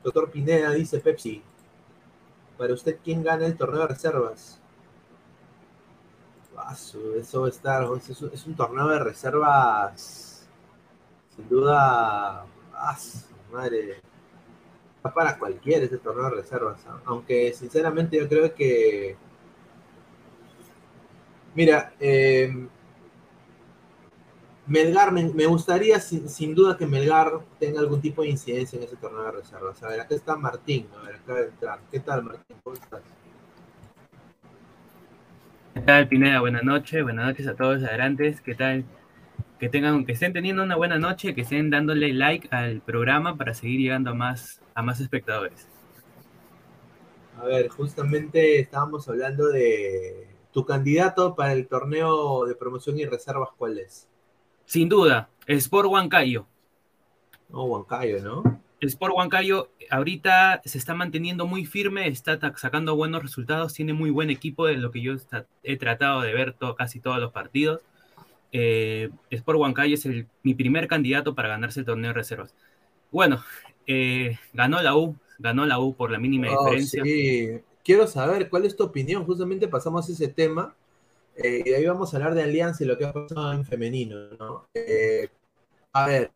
Doctor 0.03 0.31
Pineda 0.31 0.71
dice 0.71 1.01
Pepsi. 1.01 1.43
Para 2.57 2.75
usted, 2.75 2.99
¿quién 3.05 3.23
gana 3.23 3.47
el 3.47 3.57
torneo 3.57 3.83
de 3.83 3.89
reservas? 3.89 4.61
Eso 7.17 7.41
va 7.41 7.47
a 7.47 7.51
estar. 7.51 7.89
Es, 8.33 8.47
un 8.47 8.57
torneo 8.57 8.89
de 8.89 8.99
reservas. 8.99 10.49
Sin 11.35 11.49
duda. 11.49 12.45
madre. 13.53 14.03
Está 14.97 15.15
para 15.15 15.39
cualquiera 15.39 15.85
ese 15.85 15.99
torneo 15.99 16.25
de 16.25 16.37
reservas. 16.43 16.81
Aunque 17.05 17.53
sinceramente 17.55 18.19
yo 18.19 18.29
creo 18.29 18.55
que. 18.55 19.17
Mira, 21.59 21.93
eh, 21.99 22.55
Melgar, 24.69 25.11
me, 25.11 25.25
me 25.25 25.45
gustaría 25.47 25.99
sin, 25.99 26.29
sin 26.29 26.55
duda 26.55 26.77
que 26.77 26.87
Melgar 26.87 27.33
tenga 27.59 27.81
algún 27.81 28.01
tipo 28.01 28.23
de 28.23 28.29
incidencia 28.29 28.77
en 28.77 28.85
ese 28.85 28.95
torneo 28.95 29.25
de 29.25 29.33
reservas. 29.33 29.83
A 29.83 29.89
ver, 29.89 29.99
acá 29.99 30.15
está 30.15 30.37
Martín. 30.37 30.87
A 30.97 31.03
ver, 31.03 31.19
de 31.21 31.49
entrar. 31.49 31.81
¿Qué 31.91 31.99
tal, 31.99 32.23
Martín? 32.23 32.57
¿Cómo 32.63 32.77
estás? 32.77 33.01
¿Qué 35.75 35.81
tal, 35.81 36.07
Pineda? 36.07 36.39
Buenas 36.39 36.63
noches, 36.63 37.03
buenas 37.03 37.27
noches 37.27 37.49
a 37.49 37.57
todos 37.57 37.83
adelante. 37.83 38.39
¿Qué 38.45 38.55
tal? 38.55 38.85
que 39.59 39.69
tengan, 39.69 40.07
que 40.07 40.13
estén 40.13 40.33
teniendo 40.33 40.63
una 40.63 40.77
buena 40.77 41.01
noche, 41.01 41.35
que 41.35 41.41
estén 41.41 41.71
dándole 41.71 42.13
like 42.13 42.47
al 42.53 42.83
programa 42.83 43.37
para 43.37 43.53
seguir 43.53 43.81
llegando 43.81 44.11
a 44.11 44.15
más, 44.15 44.61
a 44.77 44.83
más 44.83 45.01
espectadores. 45.01 45.67
A 47.37 47.45
ver, 47.47 47.67
justamente 47.67 48.61
estábamos 48.61 49.09
hablando 49.09 49.49
de 49.49 50.38
tu 50.59 50.67
candidato 50.67 51.37
para 51.37 51.53
el 51.53 51.69
torneo 51.69 52.45
de 52.45 52.57
promoción 52.57 52.99
y 52.99 53.05
reservas, 53.05 53.51
¿cuál 53.57 53.79
es? 53.79 54.09
Sin 54.65 54.89
duda, 54.89 55.29
Sport 55.47 55.89
Huancayo. 55.89 56.49
No, 57.49 57.63
Huancayo, 57.63 58.21
¿no? 58.25 58.61
Sport 58.81 59.15
Huancayo 59.15 59.71
ahorita 59.89 60.61
se 60.65 60.79
está 60.79 60.97
manteniendo 60.97 61.47
muy 61.47 61.65
firme, 61.65 62.09
está 62.09 62.41
sacando 62.57 62.97
buenos 62.97 63.23
resultados, 63.23 63.73
tiene 63.73 63.93
muy 63.93 64.11
buen 64.11 64.31
equipo 64.31 64.67
de 64.67 64.79
lo 64.79 64.91
que 64.91 65.01
yo 65.01 65.15
he 65.63 65.77
tratado 65.77 66.23
de 66.23 66.33
ver 66.33 66.57
casi 66.77 66.99
todos 66.99 67.21
los 67.21 67.31
partidos. 67.31 67.81
Eh, 68.51 69.11
Sport 69.31 69.61
Huancayo 69.61 69.95
es 69.95 70.07
el, 70.07 70.27
mi 70.43 70.55
primer 70.55 70.89
candidato 70.89 71.37
para 71.37 71.51
ganarse 71.51 71.79
el 71.79 71.87
torneo 71.87 72.09
de 72.09 72.15
reservas. 72.15 72.53
Bueno, 73.13 73.45
eh, 73.87 74.41
ganó 74.55 74.83
la 74.83 74.97
U, 74.97 75.15
ganó 75.39 75.67
la 75.67 75.79
U 75.79 75.95
por 75.95 76.11
la 76.11 76.19
mínima 76.19 76.49
oh, 76.51 76.65
diferencia. 76.65 77.05
Sí. 77.05 77.61
Quiero 77.89 78.07
saber 78.07 78.51
cuál 78.51 78.67
es 78.67 78.77
tu 78.77 78.85
opinión. 78.85 79.25
Justamente 79.25 79.67
pasamos 79.67 80.07
ese 80.11 80.29
tema 80.29 80.77
eh, 81.35 81.63
y 81.65 81.73
ahí 81.73 81.87
vamos 81.87 82.13
a 82.13 82.19
hablar 82.19 82.35
de 82.35 82.43
Alianza 82.43 82.85
y 82.85 82.87
lo 82.87 82.99
que 82.99 83.07
ha 83.07 83.15
pasado 83.15 83.51
en 83.55 83.65
femenino. 83.65 84.29
¿no? 84.39 84.69
Eh, 84.75 85.31
a 85.95 86.07
ver, 86.07 86.31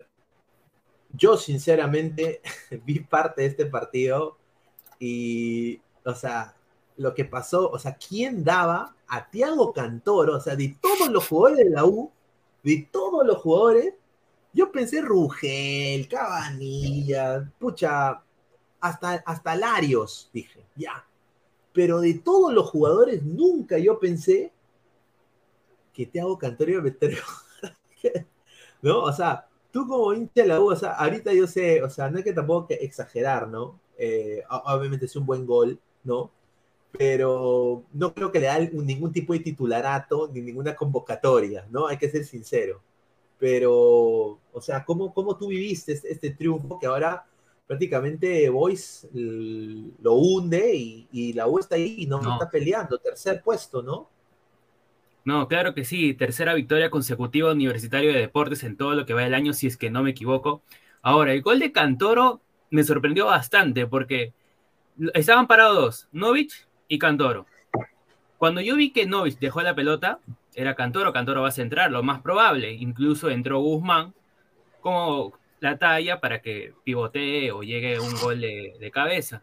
yo 1.12 1.36
sinceramente 1.36 2.40
vi 2.86 3.00
parte 3.00 3.42
de 3.42 3.48
este 3.48 3.66
partido 3.66 4.38
y, 4.98 5.78
o 6.06 6.14
sea, 6.14 6.56
lo 6.96 7.12
que 7.12 7.26
pasó, 7.26 7.68
o 7.68 7.78
sea, 7.78 7.96
¿quién 7.96 8.42
daba 8.42 8.96
a 9.06 9.28
Tiago 9.28 9.74
Cantoro? 9.74 10.38
O 10.38 10.40
sea, 10.40 10.56
de 10.56 10.74
todos 10.80 11.10
los 11.10 11.28
jugadores 11.28 11.66
de 11.66 11.70
la 11.70 11.84
U, 11.84 12.10
de 12.62 12.88
todos 12.90 13.26
los 13.26 13.36
jugadores, 13.36 13.92
yo 14.54 14.72
pensé 14.72 15.02
Rugel, 15.02 16.08
Cabanilla, 16.08 17.46
pucha, 17.58 18.22
hasta, 18.80 19.22
hasta 19.26 19.54
Larios, 19.54 20.30
dije, 20.32 20.64
ya. 20.76 21.06
Pero 21.72 22.00
de 22.00 22.14
todos 22.14 22.52
los 22.52 22.68
jugadores, 22.68 23.22
nunca 23.22 23.78
yo 23.78 23.98
pensé 23.98 24.52
que 25.92 26.06
Tiago 26.06 26.38
Cantoro 26.38 26.70
iba 26.70 26.82
a. 26.82 26.92
¿No? 28.82 29.02
O 29.02 29.12
sea, 29.12 29.48
tú 29.70 29.86
como 29.86 30.12
hincha 30.12 30.42
de 30.42 30.48
la 30.48 30.60
U, 30.60 30.70
o 30.70 30.76
sea, 30.76 30.92
ahorita 30.92 31.32
yo 31.32 31.46
sé, 31.46 31.82
o 31.82 31.88
sea, 31.88 32.10
no 32.10 32.18
hay 32.18 32.24
que 32.24 32.32
tampoco 32.32 32.68
que 32.68 32.74
exagerar, 32.74 33.48
¿no? 33.48 33.80
Eh, 33.96 34.42
obviamente 34.48 35.06
es 35.06 35.16
un 35.16 35.26
buen 35.26 35.46
gol, 35.46 35.78
¿no? 36.04 36.30
Pero 36.92 37.84
no 37.92 38.12
creo 38.12 38.30
que 38.32 38.40
le 38.40 38.46
da 38.46 38.58
ningún 38.58 39.12
tipo 39.12 39.32
de 39.32 39.40
titularato 39.40 40.28
ni 40.32 40.42
ninguna 40.42 40.74
convocatoria, 40.74 41.66
¿no? 41.70 41.86
Hay 41.86 41.96
que 41.96 42.10
ser 42.10 42.24
sincero. 42.24 42.82
Pero, 43.38 43.72
o 44.52 44.60
sea, 44.60 44.84
¿cómo, 44.84 45.12
cómo 45.14 45.36
tú 45.36 45.48
viviste 45.48 45.92
este, 45.92 46.12
este 46.12 46.30
triunfo 46.30 46.78
que 46.78 46.86
ahora 46.86 47.26
prácticamente 47.66 48.48
Boys 48.50 49.08
lo 49.12 50.14
hunde 50.14 50.74
y, 50.74 51.32
la 51.32 51.46
U 51.46 51.58
está 51.58 51.76
ahí 51.76 51.96
y 51.98 52.06
no, 52.06 52.20
no, 52.20 52.34
está 52.34 52.50
peleando, 52.50 52.98
tercer 52.98 53.42
puesto, 53.42 53.82
¿no? 53.82 54.10
No, 55.24 55.46
claro 55.46 55.72
que 55.72 55.84
sí, 55.84 56.14
tercera 56.14 56.52
victoria 56.54 56.90
consecutiva 56.90 57.52
Universitario 57.52 58.12
de 58.12 58.20
Deportes 58.20 58.64
en 58.64 58.76
todo 58.76 58.94
lo 58.94 59.06
que 59.06 59.14
va 59.14 59.24
el 59.24 59.34
año, 59.34 59.52
si 59.52 59.68
es 59.68 59.76
que 59.76 59.90
no 59.90 60.02
me 60.02 60.10
equivoco. 60.10 60.62
Ahora, 61.00 61.32
el 61.32 61.42
gol 61.42 61.60
de 61.60 61.70
Cantoro 61.72 62.40
me 62.70 62.82
sorprendió 62.82 63.26
bastante 63.26 63.86
porque 63.86 64.32
estaban 65.14 65.46
parados 65.46 66.08
Novich 66.12 66.66
y 66.88 66.98
Cantoro. 66.98 67.46
Cuando 68.38 68.60
yo 68.60 68.74
vi 68.74 68.90
que 68.90 69.06
Novich 69.06 69.38
dejó 69.38 69.62
la 69.62 69.76
pelota, 69.76 70.18
era 70.54 70.74
Cantoro, 70.74 71.12
Cantoro 71.12 71.42
va 71.42 71.48
a 71.48 71.52
centrar, 71.52 71.92
lo 71.92 72.02
más 72.02 72.20
probable. 72.20 72.72
Incluso 72.72 73.30
entró 73.30 73.60
Guzmán 73.60 74.14
como 74.80 75.32
la 75.62 75.78
talla 75.78 76.20
para 76.20 76.42
que 76.42 76.74
pivotee 76.84 77.50
o 77.52 77.62
llegue 77.62 77.98
un 77.98 78.14
gol 78.20 78.40
de 78.40 78.90
cabeza 78.92 79.42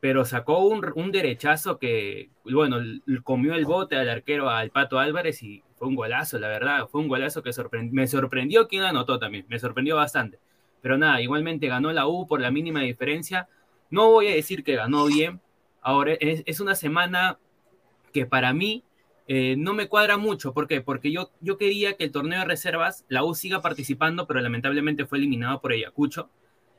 pero 0.00 0.24
sacó 0.24 0.60
un, 0.60 1.10
derechazo 1.10 1.78
que, 1.78 2.30
bueno, 2.44 2.78
comió 3.24 3.54
el 3.54 3.64
bote 3.64 3.96
al 3.96 4.08
arquero, 4.08 4.48
al 4.48 4.70
Pato 4.70 4.98
Álvarez, 4.98 5.42
y 5.42 5.64
fue 5.76 5.88
un 5.88 5.96
golazo, 5.96 6.38
la 6.38 6.48
verdad, 6.48 6.86
fue 6.88 7.00
un 7.00 7.08
golazo 7.08 7.42
que 7.42 7.50
me 7.90 8.06
sorprendió 8.06 8.68
quien 8.68 8.84
anotó 8.84 9.18
también, 9.18 9.46
me 9.48 9.58
sorprendió 9.58 9.96
bastante. 9.96 10.38
Pero 10.80 10.96
nada, 10.98 11.20
igualmente 11.20 11.66
ganó 11.66 11.92
la 11.92 12.06
U 12.06 12.28
por 12.28 12.40
la 12.40 12.52
mínima 12.52 12.80
diferencia. 12.82 13.48
No 13.90 14.10
voy 14.10 14.28
a 14.28 14.34
decir 14.34 14.62
que 14.62 14.76
ganó 14.76 15.06
bien, 15.06 15.40
ahora 15.82 16.12
es, 16.20 16.60
una 16.60 16.76
semana 16.76 17.38
que 18.12 18.24
para 18.24 18.52
mí 18.52 18.84
eh, 19.28 19.54
no 19.56 19.74
me 19.74 19.88
cuadra 19.88 20.16
mucho. 20.16 20.52
¿Por 20.52 20.66
qué? 20.66 20.80
Porque 20.80 21.12
yo, 21.12 21.30
yo 21.40 21.56
quería 21.58 21.96
que 21.96 22.04
el 22.04 22.12
torneo 22.12 22.40
de 22.40 22.46
reservas, 22.46 23.04
la 23.08 23.24
U 23.24 23.34
siga 23.34 23.62
participando, 23.62 24.26
pero 24.26 24.40
lamentablemente 24.40 25.06
fue 25.06 25.18
eliminado 25.18 25.60
por 25.60 25.72
Ayacucho 25.72 26.28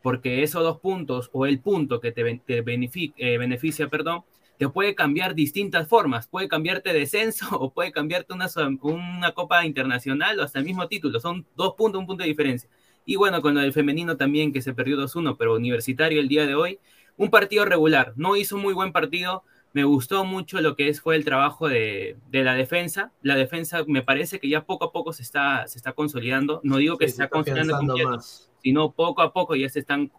porque 0.02 0.44
esos 0.44 0.64
dos 0.64 0.80
puntos 0.80 1.30
o 1.34 1.46
el 1.46 1.60
punto 1.60 2.00
que 2.00 2.12
te, 2.12 2.42
eh, 2.48 3.38
beneficia, 3.38 3.88
perdón, 3.88 4.24
te 4.58 4.68
puede 4.70 4.96
cambiar 4.96 5.36
distintas 5.36 5.88
formas, 5.88 6.28
puede 6.28 6.48
cambiarte 6.48 6.94
descenso 6.94 7.48
o 7.60 7.72
puede 7.72 7.92
cambiarte 7.92 8.34
una, 8.34 8.48
una 8.82 9.32
copa 9.34 9.66
internacional 9.66 10.40
o 10.40 10.44
hasta 10.44 10.60
el 10.60 10.66
mismo 10.66 10.88
título, 10.88 11.20
son 11.20 11.46
dos 11.56 11.76
puntos, 11.76 12.00
un 12.00 12.08
punto 12.08 12.24
de 12.24 12.30
diferencia. 12.30 12.70
Y 13.06 13.16
bueno, 13.16 13.42
con 13.42 13.58
el 13.58 13.74
femenino 13.74 14.18
también 14.18 14.54
que 14.54 14.62
se 14.62 14.74
perdió 14.74 14.98
2-1, 14.98 15.36
pero 15.38 15.56
universitario 15.56 16.20
el 16.20 16.28
día 16.28 16.46
de 16.46 16.56
hoy, 16.56 16.80
un 17.18 17.30
partido 17.30 17.66
regular, 17.66 18.14
no 18.16 18.36
hizo 18.36 18.58
muy 18.58 18.74
buen 18.74 18.92
partido, 18.92 19.44
me 19.74 19.84
gustó 19.84 20.26
mucho 20.26 20.62
lo 20.62 20.76
que 20.76 20.90
es, 20.90 21.02
fue 21.02 21.16
el 21.16 21.26
trabajo 21.26 21.68
de, 21.68 22.18
la 22.32 22.54
defensa. 22.54 23.12
La 23.22 23.36
defensa 23.36 23.84
me 23.88 24.02
parece 24.02 24.40
que 24.40 24.50
ya 24.50 24.66
poco 24.66 24.86
a 24.86 24.92
poco 24.92 25.14
se 25.14 25.24
está, 25.24 25.68
se 25.68 25.78
está 25.78 25.94
consolidando. 25.94 26.60
No 26.64 26.78
digo 26.78 26.98
que 26.98 27.08
se, 27.08 27.12
está, 27.12 27.30
consolidando 27.30 27.96
más 27.98 28.50
sino 28.62 28.92
poco 28.92 29.22
a 29.22 29.34
poco 29.34 29.56
ya 29.56 29.70
se 29.70 29.80
están 29.80 30.12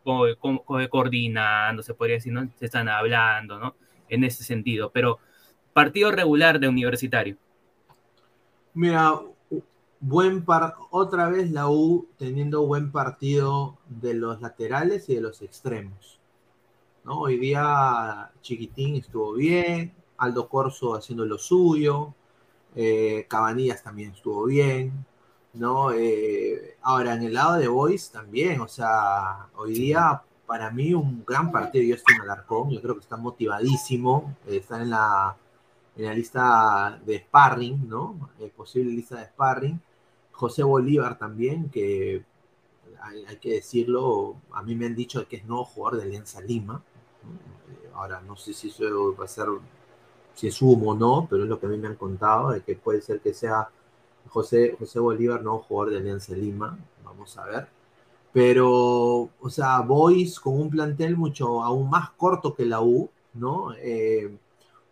coordinando, 0.88 1.82
se 1.82 1.94
podría 1.94 2.16
decir, 2.16 2.32
¿no? 2.32 2.48
Se 2.58 2.66
están 2.66 2.88
hablando, 2.88 3.58
¿no? 3.58 3.74
En 4.08 4.24
ese 4.24 4.44
sentido, 4.44 4.90
pero 4.90 5.18
partido 5.72 6.10
regular 6.10 6.58
de 6.58 6.68
universitario. 6.68 7.36
Mira, 8.74 9.20
buen 10.00 10.44
par 10.44 10.74
otra 10.90 11.28
vez 11.28 11.50
la 11.50 11.68
U 11.68 12.08
teniendo 12.16 12.66
buen 12.66 12.90
partido 12.90 13.78
de 13.88 14.14
los 14.14 14.40
laterales 14.40 15.08
y 15.08 15.14
de 15.14 15.20
los 15.20 15.42
extremos. 15.42 16.19
¿No? 17.04 17.20
Hoy 17.20 17.38
día 17.38 18.30
Chiquitín 18.40 18.96
estuvo 18.96 19.34
bien, 19.34 19.94
Aldo 20.18 20.48
Corso 20.48 20.94
haciendo 20.94 21.24
lo 21.24 21.38
suyo, 21.38 22.14
eh, 22.74 23.26
Cabanillas 23.28 23.82
también 23.82 24.12
estuvo 24.12 24.44
bien, 24.46 25.04
¿no? 25.54 25.92
Eh, 25.92 26.76
ahora, 26.82 27.14
en 27.14 27.24
el 27.24 27.34
lado 27.34 27.54
de 27.58 27.68
Boys 27.68 28.10
también, 28.10 28.60
o 28.60 28.68
sea, 28.68 29.48
hoy 29.56 29.74
día 29.74 30.22
para 30.46 30.70
mí 30.70 30.94
un 30.94 31.24
gran 31.26 31.52
partido, 31.52 31.84
yo 31.84 31.94
estoy 31.94 32.16
en 32.16 32.22
Alarcón, 32.22 32.70
yo 32.70 32.80
creo 32.82 32.94
que 32.94 33.00
está 33.02 33.16
motivadísimo, 33.16 34.36
eh, 34.46 34.56
está 34.58 34.82
en 34.82 34.90
la, 34.90 35.36
en 35.96 36.04
la 36.04 36.14
lista 36.14 37.00
de 37.06 37.18
sparring, 37.20 37.88
¿no? 37.88 38.30
Posible 38.56 38.90
lista 38.90 39.16
de 39.16 39.26
sparring. 39.26 39.80
José 40.32 40.62
Bolívar 40.62 41.18
también, 41.18 41.68
que 41.70 42.24
hay, 43.02 43.36
que 43.36 43.54
decirlo, 43.54 44.36
a 44.52 44.62
mí 44.62 44.74
me 44.74 44.86
han 44.86 44.94
dicho 44.94 45.26
que 45.28 45.36
es 45.36 45.44
nuevo 45.44 45.64
jugador 45.64 46.00
de 46.00 46.06
Alianza 46.06 46.40
Lima. 46.40 46.82
Ahora, 47.94 48.20
no 48.20 48.36
sé 48.36 48.52
si 48.52 48.68
eso 48.68 49.14
va 49.18 49.24
a 49.24 49.28
ser, 49.28 49.46
si 50.34 50.46
es 50.48 50.62
humo 50.62 50.92
o 50.92 50.94
no, 50.94 51.26
pero 51.28 51.44
es 51.44 51.48
lo 51.48 51.58
que 51.58 51.66
a 51.66 51.68
mí 51.68 51.76
me 51.76 51.88
han 51.88 51.96
contado, 51.96 52.50
de 52.50 52.62
que 52.62 52.76
puede 52.76 53.00
ser 53.00 53.20
que 53.20 53.34
sea 53.34 53.68
José, 54.28 54.76
José 54.78 54.98
Bolívar, 55.00 55.42
no 55.42 55.58
jugador 55.58 55.92
de 55.92 55.98
Alianza 55.98 56.34
Lima, 56.34 56.78
vamos 57.04 57.36
a 57.36 57.44
ver. 57.44 57.68
Pero, 58.32 59.28
o 59.40 59.50
sea, 59.50 59.80
Boys 59.80 60.38
con 60.38 60.58
un 60.58 60.70
plantel 60.70 61.16
mucho 61.16 61.62
aún 61.62 61.90
más 61.90 62.10
corto 62.10 62.54
que 62.54 62.64
la 62.64 62.80
U, 62.80 63.10
¿no? 63.34 63.72
Eh, 63.78 64.36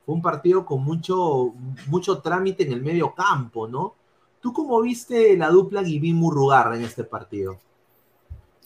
fue 0.05 0.15
un 0.15 0.23
partido 0.23 0.65
con 0.67 0.83
mucho, 0.83 1.53
mucho 1.87 2.19
trámite 2.19 2.65
en 2.65 2.73
el 2.73 2.83
medio 2.83 3.15
campo, 3.15 3.69
¿no? 3.69 3.95
¿Tú 4.41 4.53
cómo 4.53 4.81
viste 4.81 5.37
la 5.37 5.51
dupla 5.51 5.85
Giving 5.85 6.17
Murrugarra 6.17 6.77
en 6.77 6.83
este 6.83 7.05
partido? 7.05 7.59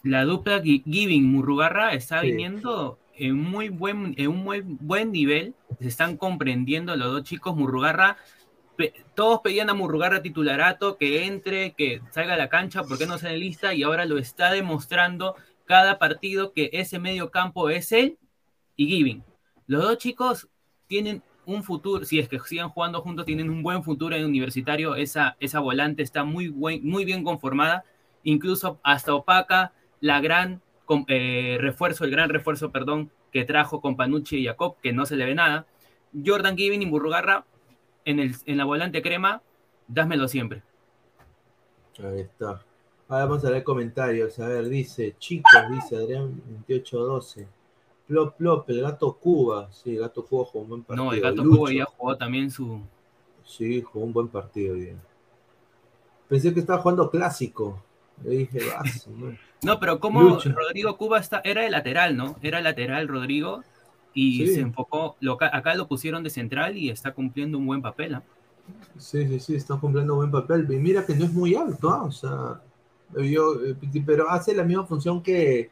La 0.03 0.25
dupla 0.25 0.61
Giving 0.61 1.31
Murrugarra 1.31 1.93
está 1.93 2.21
viniendo 2.21 2.97
en, 3.15 3.35
muy 3.35 3.69
buen, 3.69 4.13
en 4.17 4.27
un 4.27 4.43
muy 4.43 4.61
buen 4.61 5.11
nivel. 5.11 5.55
Se 5.79 5.87
están 5.87 6.17
comprendiendo 6.17 6.95
los 6.95 7.11
dos 7.11 7.23
chicos. 7.23 7.55
Murrugarra 7.55 8.17
todos 9.13 9.41
pedían 9.41 9.69
a 9.69 9.73
Murrugarra 9.73 10.21
titularato, 10.21 10.97
que 10.97 11.25
entre, 11.25 11.73
que 11.73 12.01
salga 12.11 12.33
a 12.33 12.37
la 12.37 12.49
cancha, 12.49 12.83
porque 12.83 13.05
no 13.05 13.17
sale 13.17 13.37
lista, 13.37 13.73
y 13.73 13.83
ahora 13.83 14.05
lo 14.05 14.17
está 14.17 14.51
demostrando 14.51 15.35
cada 15.65 15.99
partido 15.99 16.53
que 16.53 16.69
ese 16.73 16.99
medio 16.99 17.31
campo 17.31 17.69
es 17.69 17.91
él 17.91 18.17
y 18.75 18.87
Giving. 18.87 19.23
Los 19.67 19.83
dos 19.83 19.97
chicos 19.97 20.49
tienen 20.87 21.23
un 21.45 21.63
futuro, 21.63 22.03
si 22.05 22.19
es 22.19 22.27
que 22.27 22.39
sigan 22.39 22.69
jugando 22.69 23.01
juntos, 23.01 23.25
tienen 23.25 23.49
un 23.49 23.63
buen 23.63 23.83
futuro 23.83 24.15
en 24.15 24.25
universitario, 24.25 24.95
esa, 24.95 25.37
esa 25.39 25.59
volante 25.59 26.01
está 26.01 26.23
muy, 26.23 26.49
muy 26.51 27.05
bien 27.05 27.23
conformada, 27.23 27.83
incluso 28.23 28.79
hasta 28.83 29.13
opaca 29.13 29.73
la 29.99 30.19
gran 30.19 30.61
eh, 31.07 31.57
refuerzo, 31.59 32.03
el 32.03 32.11
gran 32.11 32.29
refuerzo, 32.29 32.71
perdón, 32.71 33.11
que 33.31 33.45
trajo 33.45 33.81
con 33.81 33.95
Panucci 33.95 34.37
y 34.37 34.45
Jacob, 34.45 34.75
que 34.81 34.93
no 34.93 35.05
se 35.05 35.15
le 35.15 35.25
ve 35.25 35.35
nada. 35.35 35.65
Jordan 36.25 36.55
Giving 36.55 36.81
y 36.81 36.85
Murrugarra 36.85 37.45
en, 38.05 38.19
el, 38.19 38.35
en 38.45 38.57
la 38.57 38.65
volante 38.65 39.01
crema, 39.01 39.41
dámelo 39.87 40.27
siempre. 40.27 40.63
Ahí 41.99 42.21
está. 42.21 42.61
Ahora 43.07 43.25
vamos 43.25 43.45
a 43.45 43.49
ver 43.51 43.63
comentarios. 43.63 44.39
A 44.39 44.47
ver, 44.47 44.69
dice, 44.69 45.15
chicos, 45.19 45.51
dice 45.71 45.95
Adrián 45.95 46.41
2812. 46.67 47.47
Plop, 48.07 48.35
plop, 48.35 48.69
el 48.69 48.81
gato 48.81 49.13
Cuba. 49.13 49.71
Sí, 49.71 49.95
el 49.95 49.99
gato 49.99 50.25
Cuba 50.25 50.45
jugó 50.45 50.63
un 50.63 50.69
buen 50.69 50.83
partido. 50.83 51.05
No, 51.05 51.13
el 51.13 51.21
gato 51.21 51.43
Lucho. 51.43 51.57
Cuba 51.57 51.73
ya 51.73 51.85
jugó 51.85 52.17
también 52.17 52.49
su. 52.51 52.81
Sí, 53.45 53.81
jugó 53.81 54.05
un 54.05 54.13
buen 54.13 54.27
partido. 54.27 54.75
Bien. 54.75 54.99
Pensé 56.27 56.53
que 56.53 56.61
estaba 56.61 56.81
jugando 56.81 57.09
clásico. 57.09 57.81
Le 58.23 58.29
dije, 58.31 58.59
vas, 58.75 59.07
no. 59.07 59.35
No, 59.63 59.79
pero 59.79 59.99
como. 59.99 60.37
Rodrigo 60.39 60.97
Cuba 60.97 61.19
está, 61.19 61.41
era 61.43 61.61
de 61.63 61.69
lateral, 61.69 62.15
¿no? 62.17 62.35
Era 62.41 62.61
lateral 62.61 63.07
Rodrigo 63.07 63.63
y 64.13 64.45
Sí. 64.47 64.55
se 64.55 64.59
enfocó, 64.61 65.15
lo, 65.21 65.37
acá 65.41 65.73
lo 65.75 65.87
pusieron 65.87 66.21
de 66.23 66.29
central 66.29 66.77
y 66.77 66.89
está 66.89 67.13
cumpliendo 67.13 67.57
un 67.57 67.65
buen 67.65 67.81
papel. 67.81 68.15
¿ah? 68.15 68.23
Sí, 68.97 69.27
sí, 69.27 69.39
sí, 69.39 69.55
está 69.55 69.75
cumpliendo 69.77 70.15
buen 70.15 70.31
papel. 70.31 70.67
Y 70.71 70.75
mira 70.77 71.05
que 71.05 71.15
no 71.15 71.25
es 71.25 71.33
muy 71.33 71.55
alto, 71.55 71.89
¿ah? 71.89 72.03
o 72.03 72.11
sea, 72.11 72.61
yo, 73.15 73.55
eh, 73.65 73.75
pero 74.05 74.29
hace 74.29 74.53
la 74.53 74.63
misma 74.63 74.85
función 74.85 75.21
que 75.23 75.69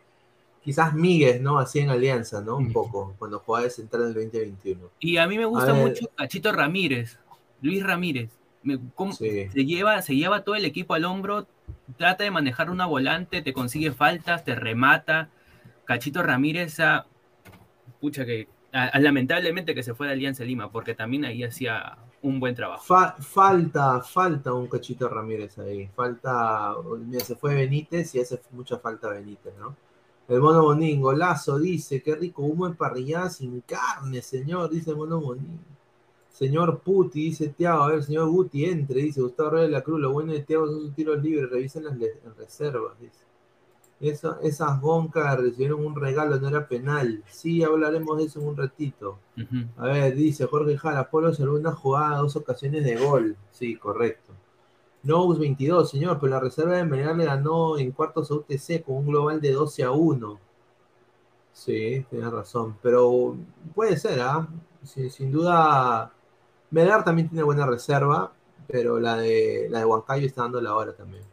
quizás 0.64 0.94
Miguel, 0.94 1.42
¿no? 1.44 1.60
Hacía 1.60 1.84
en 1.84 1.90
Alianza, 1.90 2.42
¿no? 2.42 2.58
Un 2.58 2.72
poco, 2.72 3.16
cuando 3.20 3.40
jugaba 3.40 3.64
de 3.66 3.72
central 3.72 4.04
en 4.04 4.08
el 4.10 4.14
2021. 4.16 4.90
Y 5.00 5.18
a 5.18 5.28
mí 5.28 5.38
me 5.38 5.46
gusta 5.46 5.74
mucho 5.74 6.08
Cachito 6.16 6.52
Ramírez, 6.52 7.18
Luis 7.62 7.84
Ramírez. 7.84 8.30
Me- 8.64 8.80
cómo- 8.96 9.12
Sí. 9.14 9.48
se, 9.52 9.66
lleva, 9.66 10.02
se 10.04 10.16
lleva 10.16 10.44
todo 10.44 10.56
el 10.56 10.66
equipo 10.66 10.94
al 10.94 11.06
hombro, 11.06 11.48
trata 11.98 12.24
de 12.24 12.32
manejar 12.32 12.70
una 12.70 12.86
volante, 12.86 13.42
te 13.42 13.54
consigue 13.54 13.92
faltas, 13.92 14.44
te 14.44 14.56
remata. 14.56 15.30
Cachito 15.86 16.24
Ramírez, 16.24 16.80
ah, 16.80 17.06
pucha 18.00 18.26
que 18.26 18.48
lamentablemente 19.00 19.76
que 19.76 19.84
se 19.84 19.94
fue 19.94 20.08
de 20.08 20.14
Alianza 20.14 20.44
Lima, 20.44 20.72
porque 20.72 20.96
también 20.96 21.26
ahí 21.26 21.44
hacía 21.44 21.98
un 22.22 22.40
buen 22.40 22.56
trabajo. 22.56 22.84
Fa- 22.84 23.16
falta, 23.20 24.02
falta 24.02 24.54
un 24.54 24.68
cachito 24.68 25.10
Ramírez 25.10 25.58
ahí. 25.60 25.88
Falta, 25.96 26.74
se 27.24 27.36
fue 27.36 27.56
Benítez 27.56 28.16
y 28.16 28.22
hace 28.22 28.42
mucha 28.52 28.78
falta 28.78 29.10
Benítez, 29.10 29.54
¿no? 29.60 29.76
El 30.28 30.40
mono 30.40 30.62
Bonín, 30.62 31.02
golazo, 31.02 31.60
dice, 31.60 32.02
qué 32.02 32.16
rico 32.16 32.44
humo 32.44 32.66
en 32.68 32.76
parrillada 32.76 33.30
sin 33.30 33.60
carne, 33.62 34.22
señor, 34.22 34.70
dice 34.70 34.92
el 34.92 34.96
mono 34.96 35.20
Bonín. 35.20 35.60
Señor 36.42 36.80
Puti, 36.80 37.26
dice 37.26 37.50
Tiago, 37.50 37.84
a 37.84 37.88
ver, 37.90 38.02
señor 38.04 38.28
Guti, 38.30 38.66
entre, 38.66 39.02
dice 39.02 39.22
Gustavo 39.22 39.52
Reyes 39.52 39.68
de 39.70 39.74
la 39.78 39.84
Cruz, 39.84 40.00
lo 40.02 40.12
bueno 40.12 40.34
de 40.34 40.40
Tiago 40.42 40.66
son 40.66 40.82
sus 40.82 40.96
tiros 40.96 41.22
libres, 41.22 41.52
revisen 41.52 41.84
las 41.84 41.96
reservas, 42.36 43.00
dice. 43.00 43.20
Esa- 44.00 44.40
esas 44.42 44.82
goncas 44.82 45.40
recibieron 45.40 45.86
un 45.86 45.96
regalo, 45.96 46.40
no 46.40 46.48
era 46.48 46.68
penal. 46.68 47.24
Sí, 47.30 47.64
hablaremos 47.64 48.18
de 48.18 48.24
eso 48.24 48.40
en 48.40 48.48
un 48.48 48.58
ratito. 48.58 49.20
A 49.78 49.86
ver, 49.86 50.16
dice 50.16 50.48
Jorge 50.48 50.76
Jara, 50.80 51.12
Polo 51.12 51.32
salvó 51.32 51.56
una 51.58 51.74
jugada, 51.74 52.18
dos 52.18 52.36
ocasiones 52.36 52.84
de 52.86 52.96
gol. 52.96 53.38
Sí, 53.52 53.76
correcto. 53.76 54.34
Nous 55.04 55.38
22, 55.38 55.92
señor, 55.92 56.18
pero 56.20 56.32
la 56.32 56.40
reserva 56.40 56.78
de 56.78 56.86
Melgar 56.86 57.16
le 57.16 57.26
ganó 57.26 57.78
en 57.78 57.92
cuartos 57.92 58.32
a 58.32 58.34
UTC 58.34 58.82
con 58.84 58.96
un 58.96 59.06
global 59.06 59.40
de 59.40 59.52
12 59.52 59.84
a 59.84 59.92
1. 59.92 60.40
Sí, 61.54 62.04
tienes 62.10 62.32
razón. 62.32 62.78
Pero 62.82 63.36
puede 63.76 63.98
ser, 63.98 64.20
¿ah? 64.22 64.48
Sí, 64.84 65.12
sin 65.12 65.32
duda, 65.32 66.12
Melgar 66.72 67.04
también 67.04 67.30
tiene 67.30 67.44
buena 67.44 67.66
reserva, 67.66 68.32
pero 68.68 69.00
la 69.00 69.18
de, 69.18 69.68
la 69.70 69.80
de 69.80 69.86
Huancayo 69.86 70.26
está 70.28 70.44
dando 70.44 70.62
la 70.62 70.76
hora 70.76 70.94
también. 70.96 71.24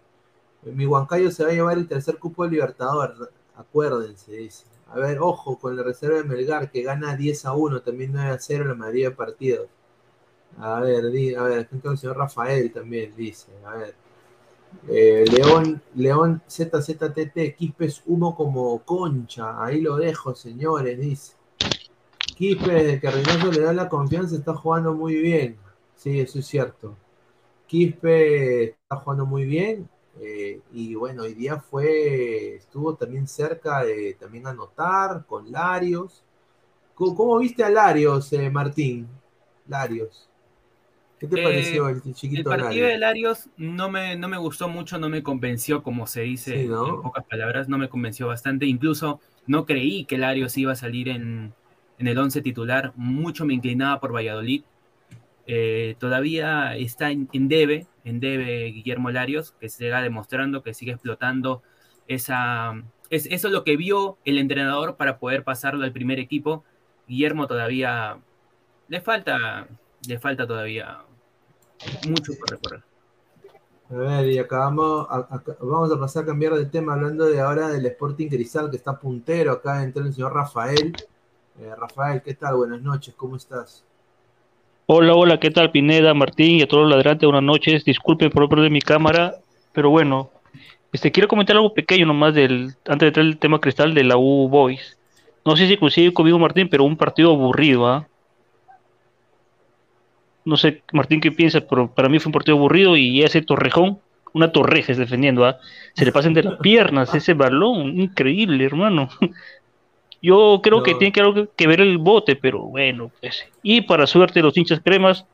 Mi 0.64 0.86
Huancayo 0.86 1.30
se 1.30 1.44
va 1.44 1.50
a 1.50 1.54
llevar 1.54 1.78
el 1.78 1.88
tercer 1.88 2.18
cupo 2.18 2.44
de 2.44 2.50
Libertador, 2.52 3.32
acuérdense, 3.56 4.32
dice. 4.32 4.66
A 4.90 4.98
ver, 4.98 5.18
ojo 5.20 5.58
con 5.58 5.76
la 5.76 5.82
reserva 5.82 6.18
de 6.18 6.24
Melgar, 6.24 6.70
que 6.70 6.82
gana 6.82 7.16
10 7.16 7.44
a 7.46 7.52
1, 7.54 7.82
también 7.82 8.12
9 8.12 8.30
a 8.32 8.38
0 8.38 8.62
en 8.64 8.68
la 8.70 8.74
mayoría 8.76 9.10
de 9.10 9.16
partidos. 9.16 9.68
A 10.58 10.80
ver, 10.80 11.10
di- 11.10 11.34
a 11.34 11.42
ver, 11.42 11.68
el 11.84 11.98
señor 11.98 12.16
Rafael 12.18 12.72
también 12.72 13.14
dice. 13.16 13.48
A 13.66 13.76
ver. 13.76 13.94
Eh, 14.88 15.24
León, 15.30 15.82
León 15.94 16.42
ZZTT, 16.48 17.54
Quispes 17.56 18.02
humo 18.06 18.34
como 18.36 18.80
concha. 18.84 19.62
Ahí 19.64 19.80
lo 19.80 19.96
dejo, 19.96 20.34
señores, 20.34 20.98
dice. 21.00 21.34
Quispe, 22.38 22.72
desde 22.72 23.00
que 23.00 23.10
Reynoso 23.10 23.50
le 23.52 23.60
da 23.62 23.72
la 23.72 23.88
confianza, 23.88 24.36
está 24.36 24.54
jugando 24.54 24.94
muy 24.94 25.16
bien. 25.16 25.58
Sí, 25.96 26.20
eso 26.20 26.38
es 26.38 26.46
cierto. 26.46 26.96
Quispe 27.66 28.64
está 28.72 28.96
jugando 28.98 29.26
muy 29.26 29.44
bien. 29.46 29.88
eh, 30.20 30.62
y 30.72 30.94
bueno, 30.96 31.24
hoy 31.24 31.34
día 31.34 31.58
fue, 31.60 32.56
estuvo 32.56 32.96
también 32.96 33.26
cerca 33.28 33.84
de 33.84 34.14
también 34.20 34.46
anotar 34.48 35.26
con 35.26 35.50
Larios. 35.52 36.24
¿Cómo, 36.94 37.16
cómo 37.16 37.38
viste 37.38 37.64
a 37.64 37.70
Larios, 37.70 38.32
eh, 38.34 38.50
Martín? 38.50 39.08
Larios. 39.68 40.28
¿Qué 41.18 41.28
te 41.28 41.36
Eh, 41.36 41.38
pareció 41.38 41.88
el 41.90 42.02
El 42.32 42.44
chiquito 42.44 42.46
partido 42.46 42.86
de 42.86 42.96
Larios? 42.96 42.98
Larios 42.98 43.50
no 43.56 43.90
me, 43.90 44.16
no 44.16 44.28
me 44.28 44.38
gustó 44.38 44.68
mucho, 44.68 44.98
no 44.98 45.08
me 45.08 45.22
convenció, 45.22 45.82
como 45.82 46.06
se 46.06 46.22
dice 46.22 46.52
Sí, 46.52 46.66
¿no? 46.66 46.84
en 46.84 47.00
pocas 47.00 47.24
palabras, 47.26 47.68
no 47.68 47.78
me 47.78 47.88
convenció 47.88 48.28
bastante. 48.28 48.66
Incluso 48.66 49.20
no 49.46 49.66
creí 49.66 50.04
que 50.06 50.18
Larios 50.18 50.56
iba 50.58 50.72
a 50.72 50.76
salir 50.76 51.08
en, 51.08 51.54
en 51.98 52.06
el 52.06 52.18
11 52.18 52.42
titular, 52.42 52.92
mucho 52.96 53.44
me 53.44 53.54
inclinaba 53.54 54.00
por 54.00 54.14
Valladolid. 54.14 54.62
Eh, 55.46 55.96
todavía 55.98 56.76
está 56.76 57.10
en, 57.10 57.28
en 57.32 57.48
debe, 57.48 57.86
en 58.04 58.20
debe 58.20 58.66
Guillermo 58.66 59.10
Larios, 59.10 59.52
que 59.52 59.68
siga 59.68 60.02
demostrando 60.02 60.62
que 60.62 60.74
sigue 60.74 60.92
explotando 60.92 61.62
esa, 62.06 62.74
es, 63.10 63.26
eso 63.26 63.48
es 63.48 63.52
lo 63.52 63.64
que 63.64 63.76
vio 63.76 64.18
el 64.24 64.38
entrenador 64.38 64.96
para 64.96 65.18
poder 65.18 65.44
pasarlo 65.44 65.84
al 65.84 65.92
primer 65.92 66.18
equipo. 66.18 66.64
Guillermo 67.06 67.46
todavía 67.46 68.18
le 68.88 69.00
falta, 69.00 69.66
le 70.06 70.18
falta 70.18 70.46
todavía 70.46 70.98
mucho 72.06 72.32
por 72.38 72.50
recorrer. 72.50 72.82
A 73.90 73.94
ver, 73.94 74.26
y 74.26 74.38
acabamos, 74.38 75.08
vamos 75.60 75.92
a 75.92 75.98
pasar 75.98 76.24
a 76.24 76.26
cambiar 76.26 76.54
de 76.54 76.66
tema 76.66 76.92
hablando 76.92 77.24
de 77.24 77.40
ahora 77.40 77.68
del 77.68 77.86
Sporting 77.86 78.28
Cristal 78.28 78.70
que 78.70 78.76
está 78.76 78.98
puntero. 78.98 79.52
Acá 79.52 79.82
entró 79.82 80.04
el 80.04 80.12
señor 80.12 80.34
Rafael. 80.34 80.94
Eh, 81.60 81.74
Rafael, 81.76 82.22
¿qué 82.22 82.34
tal? 82.34 82.54
Buenas 82.54 82.80
noches, 82.82 83.14
¿cómo 83.16 83.34
estás? 83.34 83.84
Hola, 84.86 85.14
hola, 85.14 85.40
¿qué 85.40 85.50
tal 85.50 85.72
Pineda, 85.72 86.14
Martín 86.14 86.56
y 86.56 86.62
a 86.62 86.68
todos 86.68 86.84
los 86.84 86.92
ladrantes? 86.92 87.26
Buenas 87.26 87.42
noches. 87.42 87.84
Disculpen 87.84 88.30
por 88.30 88.42
no 88.42 88.48
perder 88.48 88.70
mi 88.70 88.80
cámara, 88.80 89.34
pero 89.72 89.90
bueno, 89.90 90.30
este 90.92 91.10
quiero 91.10 91.26
comentar 91.26 91.56
algo 91.56 91.74
pequeño 91.74 92.06
nomás 92.06 92.34
del 92.34 92.76
antes 92.86 93.00
de 93.00 93.06
entrar 93.08 93.26
el 93.26 93.38
tema 93.38 93.60
cristal 93.60 93.92
de 93.92 94.04
la 94.04 94.16
U 94.16 94.48
Boys. 94.48 94.98
No 95.44 95.56
sé 95.56 95.66
si 95.66 95.76
coincide 95.76 96.12
conmigo 96.12 96.38
Martín, 96.38 96.68
pero 96.68 96.84
un 96.84 96.96
partido 96.96 97.32
aburrido, 97.32 97.88
¿ah? 97.88 98.06
No 100.44 100.56
sé, 100.56 100.84
Martín, 100.92 101.20
qué 101.20 101.32
piensa, 101.32 101.60
pero 101.60 101.92
para 101.92 102.08
mí 102.08 102.20
fue 102.20 102.28
un 102.28 102.34
partido 102.34 102.56
aburrido 102.56 102.96
y 102.96 103.22
ese 103.22 103.42
Torrejón, 103.42 103.98
una 104.32 104.52
torreja 104.52 104.92
es 104.92 104.98
defendiendo, 104.98 105.44
¿ah? 105.44 105.58
Se 105.94 106.04
le 106.04 106.12
pasan 106.12 106.34
de 106.34 106.44
las 106.44 106.58
piernas 106.60 107.12
ese 107.16 107.34
balón, 107.34 108.00
increíble, 108.00 108.64
hermano. 108.64 109.08
Yo 110.20 110.60
creo 110.62 110.82
que 110.82 110.94
tiene 110.94 111.12
que, 111.12 111.20
algo 111.20 111.34
que- 111.34 111.48
que 111.56 111.66
ver 111.66 111.80
el 111.80 111.98
bote, 111.98 112.34
pero 112.36 112.60
bueno, 112.62 113.10
pues. 113.20 113.44
Y 113.62 113.82
para 113.82 114.06
suerte 114.06 114.40
de 114.40 114.42
los 114.44 114.56
hinchas 114.56 114.80
cremas, 114.84 115.24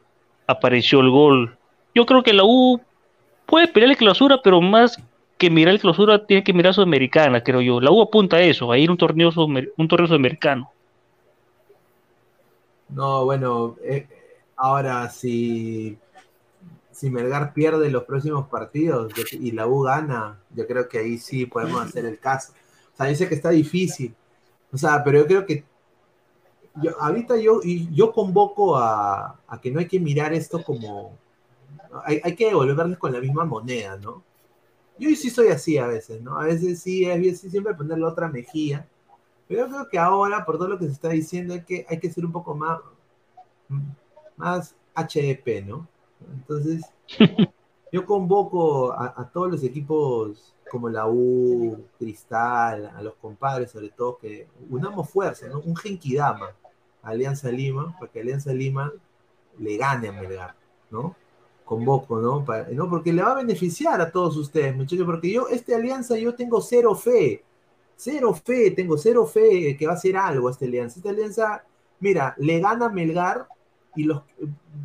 apareció 0.47 1.01
el 1.01 1.11
gol. 1.11 1.57
Yo 1.95 2.05
creo 2.07 2.23
que 2.23 2.33
la 2.35 2.45
U 2.45 2.81
puede 3.47 3.69
pelear 3.69 3.93
el 3.93 3.97
clausura, 3.97 4.41
pero 4.43 4.61
más 4.61 4.99
que 5.39 5.51
mirar 5.51 5.75
el 5.75 5.81
clausura, 5.81 6.27
tiene 6.27 6.45
que 6.45 6.53
mirar 6.53 6.75
Sudamericana, 6.75 7.43
creo 7.43 7.61
yo. 7.61 7.81
La 7.81 7.91
U 7.91 8.03
apunta 8.03 8.37
a 8.37 8.43
eso, 8.43 8.71
a 8.71 8.79
ir 8.79 8.89
a 8.89 8.93
un 8.93 8.99
torneo, 8.99 9.31
un 9.77 9.89
torneo 9.89 10.07
sudamericano. 10.07 10.71
No, 12.89 13.25
bueno, 13.25 13.77
eh, 13.83 14.07
ahora 14.57 15.09
si, 15.11 15.99
si 16.93 17.11
Melgar 17.11 17.53
pierde 17.53 17.91
los 17.91 18.05
próximos 18.05 18.49
partidos 18.49 19.13
y 19.33 19.51
la 19.53 19.67
U 19.67 19.83
gana, 19.83 20.39
yo 20.55 20.67
creo 20.67 20.89
que 20.89 20.99
ahí 20.99 21.19
sí 21.19 21.47
podemos 21.47 21.83
hacer 21.83 22.05
el 22.05 22.19
caso. 22.19 22.53
O 22.93 22.97
sea, 22.97 23.07
dice 23.07 23.29
que 23.29 23.35
está 23.35 23.51
difícil. 23.51 24.15
O 24.75 24.77
sea, 24.77 25.05
pero 25.05 25.21
yo 25.21 25.27
creo 25.27 25.47
que 25.47 25.65
yo, 26.83 27.01
ahorita 27.01 27.37
yo, 27.37 27.61
y 27.63 27.95
yo 27.95 28.13
convoco 28.13 28.77
a, 28.77 29.39
a 29.47 29.61
que 29.61 29.71
no 29.71 29.79
hay 29.79 29.87
que 29.87 30.01
mirar 30.01 30.35
esto 30.35 30.63
como... 30.65 31.17
Hay, 32.05 32.21
hay 32.25 32.35
que 32.35 32.47
devolverles 32.47 32.99
con 32.99 33.13
la 33.13 33.21
misma 33.21 33.45
moneda, 33.45 33.97
¿no? 33.97 34.25
Yo 34.99 35.09
sí 35.11 35.31
soy 35.31 35.49
así 35.49 35.79
a 35.79 35.87
veces, 35.87 36.21
¿no? 36.21 36.41
A 36.41 36.45
veces 36.45 36.81
sí, 36.81 37.09
a 37.09 37.15
veces 37.15 37.53
siempre 37.53 37.73
ponerle 37.75 38.05
otra 38.05 38.29
mejilla. 38.29 38.85
Pero 39.47 39.61
yo 39.61 39.73
creo 39.73 39.89
que 39.89 39.99
ahora, 39.99 40.45
por 40.45 40.59
todo 40.59 40.69
lo 40.69 40.79
que 40.79 40.87
se 40.87 40.93
está 40.93 41.11
diciendo, 41.11 41.55
hay 41.55 41.63
que, 41.63 41.87
hay 41.89 42.01
que 42.01 42.11
ser 42.11 42.25
un 42.27 42.33
poco 42.33 42.57
más, 42.57 42.81
más 44.37 44.75
HDP, 44.97 45.65
¿no? 45.65 45.87
Entonces, 46.33 46.83
yo 47.93 48.05
convoco 48.05 48.93
a, 48.93 49.15
a 49.17 49.29
todos 49.29 49.53
los 49.53 49.63
equipos 49.63 50.54
como 50.71 50.89
la 50.89 51.07
U, 51.07 51.85
Cristal, 51.99 52.87
a 52.97 53.03
los 53.03 53.15
compadres 53.15 53.71
sobre 53.71 53.91
todo, 53.91 54.19
que 54.19 54.47
unamos 54.71 55.09
fuerza, 55.11 55.47
¿no? 55.49 55.61
Un 55.61 55.77
Genkidama, 55.77 56.51
Alianza 57.03 57.51
Lima, 57.51 57.95
para 57.99 58.11
que 58.11 58.21
Alianza 58.21 58.53
Lima 58.53 58.93
le 59.59 59.77
gane 59.77 60.09
a 60.09 60.13
Melgar, 60.13 60.55
¿no? 60.91 61.15
Convoco, 61.65 62.19
¿no? 62.21 62.45
Para- 62.45 62.69
¿no? 62.71 62.89
Porque 62.89 63.13
le 63.13 63.23
va 63.23 63.33
a 63.33 63.37
beneficiar 63.37 64.01
a 64.01 64.11
todos 64.11 64.37
ustedes, 64.37 64.75
muchachos, 64.75 65.07
porque 65.07 65.33
yo, 65.33 65.49
esta 65.49 65.77
alianza, 65.77 66.17
yo 66.17 66.35
tengo 66.35 66.61
cero 66.61 66.95
fe, 66.95 67.43
cero 67.97 68.35
fe, 68.35 68.71
tengo 68.73 68.99
cero 68.99 69.25
fe 69.27 69.77
que 69.77 69.87
va 69.87 69.93
a 69.93 69.97
hacer 69.97 70.17
algo 70.17 70.51
esta 70.51 70.65
alianza. 70.65 70.99
Esta 70.99 71.11
alianza, 71.11 71.65
mira, 72.01 72.35
le 72.39 72.59
gana 72.61 72.89
Melgar 72.89 73.47
y 73.95 74.05
los 74.05 74.23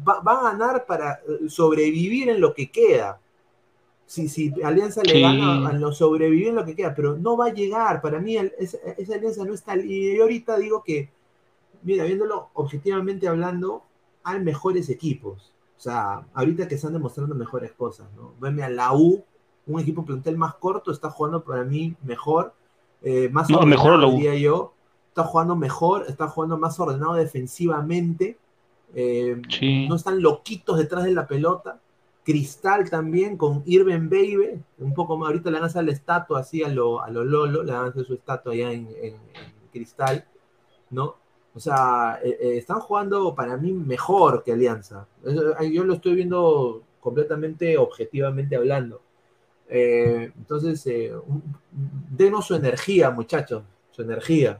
va, 0.07 0.19
va 0.21 0.39
a 0.39 0.51
ganar 0.51 0.85
para 0.85 1.13
eh, 1.27 1.49
sobrevivir 1.49 2.29
en 2.29 2.39
lo 2.39 2.53
que 2.53 2.69
queda. 2.69 3.19
Si, 4.09 4.27
si 4.27 4.51
Alianza 4.63 5.03
le 5.03 5.21
gana, 5.21 5.71
lo 5.73 5.91
sobrevive 5.91 6.49
en 6.49 6.55
lo 6.55 6.65
que 6.65 6.75
queda, 6.75 6.95
pero 6.95 7.15
no 7.15 7.37
va 7.37 7.45
a 7.45 7.53
llegar. 7.53 8.01
Para 8.01 8.19
mí, 8.19 8.37
el- 8.37 8.53
esa, 8.57 8.79
esa 8.97 9.13
alianza 9.13 9.45
no 9.45 9.53
está. 9.53 9.75
Y 9.77 10.17
yo 10.17 10.23
ahorita 10.23 10.57
digo 10.57 10.81
que, 10.83 11.11
mira, 11.83 12.05
viéndolo 12.05 12.49
objetivamente 12.55 13.27
hablando, 13.27 13.83
hay 14.23 14.39
mejores 14.39 14.89
equipos. 14.89 15.53
O 15.77 15.79
sea, 15.79 16.25
ahorita 16.33 16.67
que 16.67 16.73
están 16.73 16.93
demostrando 16.93 17.35
mejores 17.35 17.71
cosas, 17.73 18.07
¿no? 18.15 18.33
Veme 18.39 18.63
a 18.63 18.69
la 18.69 18.93
U, 18.93 19.23
un 19.67 19.79
equipo 19.79 20.03
plantel 20.03 20.37
más 20.39 20.55
corto, 20.55 20.91
está 20.91 21.11
jugando 21.11 21.43
para 21.43 21.63
mí 21.63 21.95
mejor, 22.03 22.53
eh, 23.03 23.29
más 23.31 23.47
No, 23.47 23.59
ordenado, 23.59 23.83
mejor 23.83 23.99
la 23.99 24.07
U. 24.07 24.11
diría 24.13 24.33
yo. 24.35 24.73
Está 25.09 25.23
jugando 25.23 25.55
mejor, 25.55 26.05
está 26.07 26.27
jugando 26.27 26.57
más 26.57 26.79
ordenado 26.79 27.13
defensivamente. 27.13 28.37
eh, 28.95 29.39
Sí. 29.49 29.87
No 29.87 29.95
están 29.97 30.19
loquitos 30.19 30.79
detrás 30.79 31.03
de 31.03 31.11
la 31.11 31.27
pelota. 31.27 31.79
Cristal 32.29 32.87
también 32.91 33.37
con 33.37 33.63
Irving 33.65 34.07
Baby, 34.07 34.61
un 34.77 34.93
poco 34.93 35.17
más, 35.17 35.29
ahorita 35.29 35.49
le 35.49 35.55
van 35.55 35.63
a 35.63 35.65
hacer 35.65 35.83
la 35.83 35.93
estatua 35.93 36.41
así 36.41 36.61
a 36.63 36.69
lo, 36.69 37.01
a 37.01 37.09
lo 37.09 37.23
Lolo, 37.23 37.63
le 37.63 37.71
van 37.71 37.91
su 38.05 38.13
estatua 38.13 38.53
allá 38.53 38.71
en, 38.71 38.87
en- 39.01 39.17
Cristal, 39.73 40.23
¿no? 40.91 41.15
O 41.55 41.59
sea, 41.59 42.19
eh, 42.23 42.37
eh, 42.39 42.57
están 42.57 42.81
jugando 42.81 43.33
para 43.33 43.57
mí 43.57 43.73
mejor 43.73 44.43
que 44.43 44.51
Alianza. 44.51 45.07
Eh, 45.25 45.71
Yo 45.71 45.83
lo 45.83 45.95
estoy 45.95 46.13
viendo 46.13 46.83
completamente 46.99 47.75
objetivamente 47.79 48.55
hablando. 48.55 49.01
Entonces, 49.67 50.87
denos 52.11 52.45
su 52.45 52.53
energía, 52.53 53.09
muchachos, 53.09 53.63
su 53.89 54.03
energía 54.03 54.59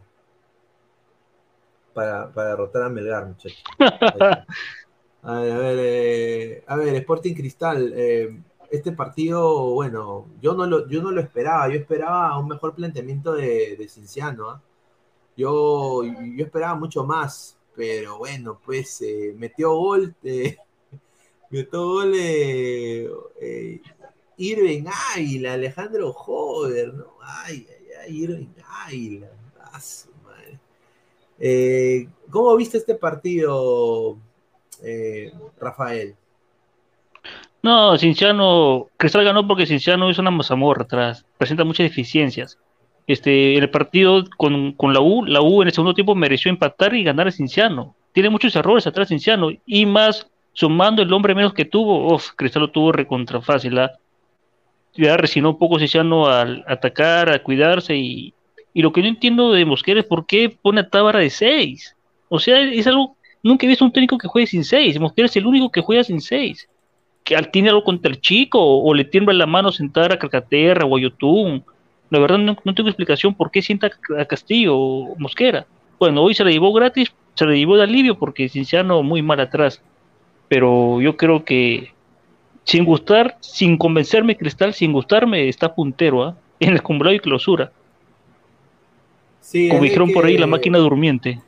para, 1.93 2.31
para 2.31 2.49
derrotar 2.49 2.81
a 2.83 2.89
Melgar, 2.89 3.27
muchachos. 3.27 3.63
A 5.21 5.39
ver, 5.41 6.63
a 6.65 6.75
ver, 6.75 6.95
eh, 6.95 6.97
Sporting 6.97 7.33
Cristal, 7.33 7.91
eh, 7.95 8.39
este 8.71 8.93
partido, 8.93 9.71
bueno, 9.73 10.27
yo 10.41 10.53
no 10.53 10.65
lo, 10.65 10.87
yo 10.87 11.01
no 11.01 11.11
lo 11.11 11.19
esperaba, 11.19 11.67
yo 11.67 11.75
esperaba 11.75 12.37
un 12.39 12.47
mejor 12.47 12.73
planteamiento 12.73 13.33
de, 13.33 13.75
de 13.75 13.89
Cinciano, 13.89 14.49
¿ah? 14.49 14.61
Yo, 15.35 16.03
yo 16.03 16.45
esperaba 16.45 16.75
mucho 16.75 17.03
más, 17.05 17.57
pero 17.75 18.17
bueno, 18.19 18.59
pues 18.63 19.01
eh, 19.01 19.33
metió 19.37 19.73
gol, 19.73 20.15
metió 21.49 21.83
gol 21.83 22.13
Irving 24.37 24.85
Águila, 25.15 25.53
Alejandro 25.53 26.13
Joder, 26.13 26.93
¿no? 26.93 27.17
Ay, 27.21 27.67
ay, 27.69 27.85
ay, 28.05 28.17
Irving 28.23 28.53
Águila, 28.85 29.29
a 29.73 29.81
su 29.81 30.09
madre. 30.23 30.59
¿Cómo 32.29 32.55
viste 32.55 32.77
este 32.77 32.95
partido, 32.95 34.17
eh, 34.83 35.31
Rafael? 35.59 36.15
No, 37.61 37.97
Cinciano, 37.97 38.87
Cristal 38.97 39.25
ganó 39.25 39.45
porque 39.45 39.65
Cinciano 39.65 40.09
es 40.09 40.17
una 40.17 40.31
mazamorra 40.31 40.83
atrás, 40.83 41.25
presenta 41.37 41.65
muchas 41.65 41.89
deficiencias. 41.89 42.57
Este, 43.05 43.57
el 43.57 43.69
partido 43.69 44.23
con, 44.37 44.73
con 44.73 44.93
la 44.93 45.01
U, 45.01 45.25
la 45.25 45.41
U 45.41 45.61
en 45.61 45.67
el 45.67 45.73
segundo 45.73 45.93
tiempo 45.93 46.15
mereció 46.15 46.49
empatar 46.49 46.93
y 46.93 47.03
ganar 47.03 47.27
a 47.27 47.31
Cinciano. 47.31 47.95
Tiene 48.13 48.29
muchos 48.29 48.55
errores 48.55 48.87
atrás 48.87 49.09
Cinciano, 49.09 49.49
y 49.65 49.85
más 49.85 50.29
sumando 50.53 51.01
el 51.01 51.11
hombre 51.11 51.35
menos 51.35 51.53
que 51.53 51.65
tuvo, 51.65 52.13
uf, 52.13 52.29
Cristal 52.35 52.63
lo 52.63 52.71
tuvo 52.71 52.91
recontra 52.91 53.41
fácil. 53.41 53.77
¿ah? 53.79 53.91
Ya 54.93 55.17
resignó 55.17 55.49
un 55.49 55.57
poco 55.57 55.79
Cinciano 55.79 56.27
al 56.27 56.63
atacar, 56.67 57.29
a 57.29 57.43
cuidarse, 57.43 57.95
y, 57.95 58.33
y 58.73 58.81
lo 58.81 58.93
que 58.93 59.01
no 59.01 59.07
entiendo 59.07 59.51
de 59.51 59.65
Mosquera 59.65 59.99
es 59.99 60.05
por 60.05 60.25
qué 60.25 60.49
pone 60.49 60.81
a 60.81 60.89
Tábara 60.89 61.19
de 61.19 61.29
6. 61.29 61.95
O 62.29 62.39
sea, 62.39 62.61
es 62.61 62.85
algo, 62.87 63.17
nunca 63.43 63.65
he 63.65 63.69
visto 63.69 63.85
un 63.85 63.91
técnico 63.91 64.17
que 64.17 64.27
juegue 64.27 64.47
sin 64.47 64.63
6. 64.63 64.99
Mosquera 64.99 65.25
es 65.27 65.35
el 65.35 65.45
único 65.45 65.69
que 65.71 65.81
juega 65.81 66.03
sin 66.03 66.21
6 66.21 66.67
que 67.23 67.35
al- 67.35 67.51
tiene 67.51 67.69
algo 67.69 67.83
contra 67.83 68.09
el 68.11 68.21
chico 68.21 68.59
o, 68.59 68.89
o 68.89 68.93
le 68.93 69.03
tiembla 69.05 69.33
la 69.33 69.45
mano 69.45 69.71
sentar 69.71 70.11
a 70.11 70.17
Calcaterra 70.17 70.85
o 70.85 70.97
a 70.97 71.01
Yotun. 71.01 71.63
La 72.09 72.17
verdad 72.19 72.37
no, 72.39 72.57
no 72.63 72.73
tengo 72.73 72.89
explicación 72.89 73.35
por 73.35 73.51
qué 73.51 73.61
sienta 73.61 73.91
a 74.17 74.25
Castillo 74.25 74.75
o 74.77 75.15
Mosquera. 75.17 75.67
Bueno, 75.99 76.23
hoy 76.23 76.33
se 76.33 76.43
la 76.43 76.49
llevó 76.49 76.73
gratis, 76.73 77.11
se 77.35 77.45
la 77.45 77.53
llevó 77.53 77.75
de 77.77 77.83
alivio 77.83 78.17
porque 78.17 78.49
Cinciano 78.49 79.03
muy 79.03 79.21
mal 79.21 79.39
atrás. 79.41 79.81
Pero 80.47 80.99
yo 81.01 81.15
creo 81.17 81.43
que 81.43 81.91
sin 82.63 82.83
gustar, 82.85 83.37
sin 83.41 83.77
convencerme 83.77 84.35
Cristal, 84.37 84.73
sin 84.73 84.91
gustarme, 84.93 85.49
está 85.49 85.75
puntero 85.75 86.23
¿ah? 86.23 86.35
en 86.59 86.69
el 86.69 86.77
acumulado 86.77 87.15
y 87.15 87.19
clausura. 87.19 87.71
Sí, 89.41 89.69
Como 89.69 89.83
dijeron 89.83 90.11
por 90.11 90.25
ahí, 90.25 90.37
la 90.37 90.47
máquina 90.47 90.77
durmiente. 90.77 91.41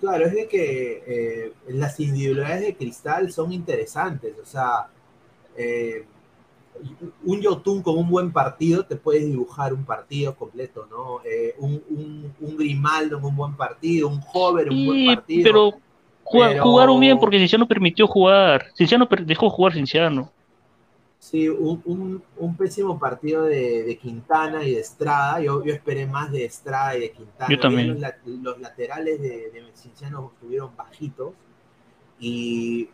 Claro, 0.00 0.26
es 0.26 0.32
de 0.34 0.46
que 0.48 1.02
eh, 1.06 1.52
las 1.68 1.98
individualidades 2.00 2.60
de 2.62 2.74
cristal 2.76 3.32
son 3.32 3.52
interesantes. 3.52 4.34
O 4.42 4.44
sea, 4.44 4.88
eh, 5.56 6.04
un 7.24 7.40
Yotun 7.40 7.82
con 7.82 7.96
un 7.96 8.08
buen 8.08 8.30
partido 8.32 8.84
te 8.84 8.96
puedes 8.96 9.24
dibujar 9.24 9.72
un 9.72 9.84
partido 9.84 10.34
completo, 10.34 10.86
¿no? 10.90 11.20
Eh, 11.24 11.54
un, 11.58 11.82
un- 11.88 12.34
un 12.40 12.56
Grimaldo 12.56 13.18
en 13.18 13.24
un 13.24 13.34
buen 13.36 13.54
partido, 13.56 14.08
un 14.08 14.20
Hover 14.34 14.66
en 14.68 14.74
un 14.74 14.86
buen 14.86 15.06
partido. 15.06 15.42
pero 15.44 15.70
Pero- 16.32 16.62
jugaron 16.62 17.00
bien 17.00 17.18
porque 17.18 17.38
Cinciano 17.38 17.66
permitió 17.66 18.06
jugar. 18.06 18.66
Cinciano 18.74 19.08
per- 19.08 19.24
dejó 19.24 19.48
jugar 19.48 19.72
Cinciano. 19.72 20.30
Sí, 21.28 21.48
un, 21.48 21.82
un- 21.86 22.22
un 22.36 22.56
pésimo 22.56 23.00
partido 23.00 23.42
de, 23.46 23.82
de 23.82 23.98
Quintana 23.98 24.62
y 24.62 24.74
de 24.74 24.80
Estrada. 24.80 25.40
Yo, 25.40 25.64
yo 25.64 25.74
esperé 25.74 26.06
más 26.06 26.30
de 26.30 26.44
Estrada 26.44 26.96
y 26.96 27.00
de 27.00 27.10
Quintana. 27.10 27.52
Yo 27.52 27.58
también. 27.58 27.88
Los, 27.88 27.98
la- 27.98 28.16
los 28.24 28.60
laterales 28.60 29.20
de, 29.20 29.50
de 29.50 29.64
Cinciano 29.74 30.30
estuvieron 30.34 30.76
bajitos. 30.76 31.32
Y, 32.20 32.88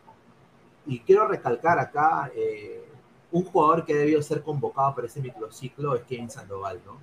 y 0.86 0.98
quiero 1.00 1.28
recalcar 1.28 1.78
acá, 1.78 2.30
eh, 2.34 2.82
un 3.32 3.44
jugador 3.44 3.84
que 3.84 3.94
debió 3.94 4.22
ser 4.22 4.42
convocado 4.42 4.94
para 4.94 5.06
ese 5.08 5.20
microciclo 5.20 5.94
es 5.94 6.02
Kevin 6.04 6.30
Sandoval, 6.30 6.80
¿no? 6.86 6.98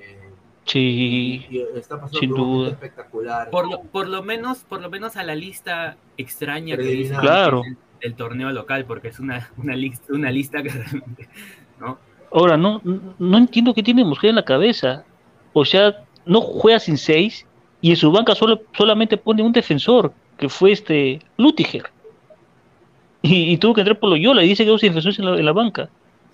Eh, 0.00 0.30
Sí, 0.66 1.46
y 1.50 1.58
está 1.76 2.00
pasando 2.00 2.18
sin 2.18 2.30
por 2.30 2.40
un 2.40 2.46
momento 2.46 2.62
duda. 2.64 2.70
espectacular. 2.72 3.50
Por 3.50 3.70
lo, 3.70 3.82
por 3.82 4.08
lo 4.08 4.22
menos, 4.24 4.64
por 4.64 4.80
lo 4.80 4.90
menos 4.90 5.14
a 5.16 5.22
la 5.22 5.34
lista 5.36 5.96
extraña 6.16 6.76
que. 6.76 7.08
Claro. 7.20 7.62
Del 8.04 8.14
torneo 8.14 8.52
local, 8.52 8.84
porque 8.84 9.08
es 9.08 9.18
una, 9.18 9.50
una 9.56 9.74
lista, 9.74 10.12
una 10.12 10.30
lista 10.30 10.62
que. 10.62 10.70
Ahora, 12.30 12.56
no, 12.56 12.80
no 13.18 13.38
entiendo 13.38 13.72
qué 13.74 13.82
tiene 13.82 14.04
Mosquera 14.04 14.30
en 14.30 14.36
la 14.36 14.44
cabeza. 14.44 15.04
O 15.52 15.64
sea, 15.64 16.04
no 16.26 16.40
juega 16.40 16.78
sin 16.78 16.98
seis 16.98 17.46
y 17.80 17.90
en 17.90 17.96
su 17.96 18.12
banca 18.12 18.34
solo, 18.34 18.60
solamente 18.76 19.16
pone 19.16 19.42
un 19.42 19.52
defensor, 19.52 20.12
que 20.36 20.48
fue 20.48 20.72
este 20.72 21.20
Lutiger. 21.36 21.84
Y, 23.22 23.56
tuvo 23.56 23.72
que 23.72 23.80
entrar 23.80 23.98
por 23.98 24.10
Loyola 24.10 24.44
y 24.44 24.48
dice 24.48 24.64
que 24.64 24.70
dos 24.70 24.82
defensores 24.82 25.18
en 25.18 25.24
la, 25.24 25.36
la 25.36 25.52
banca. 25.52 25.88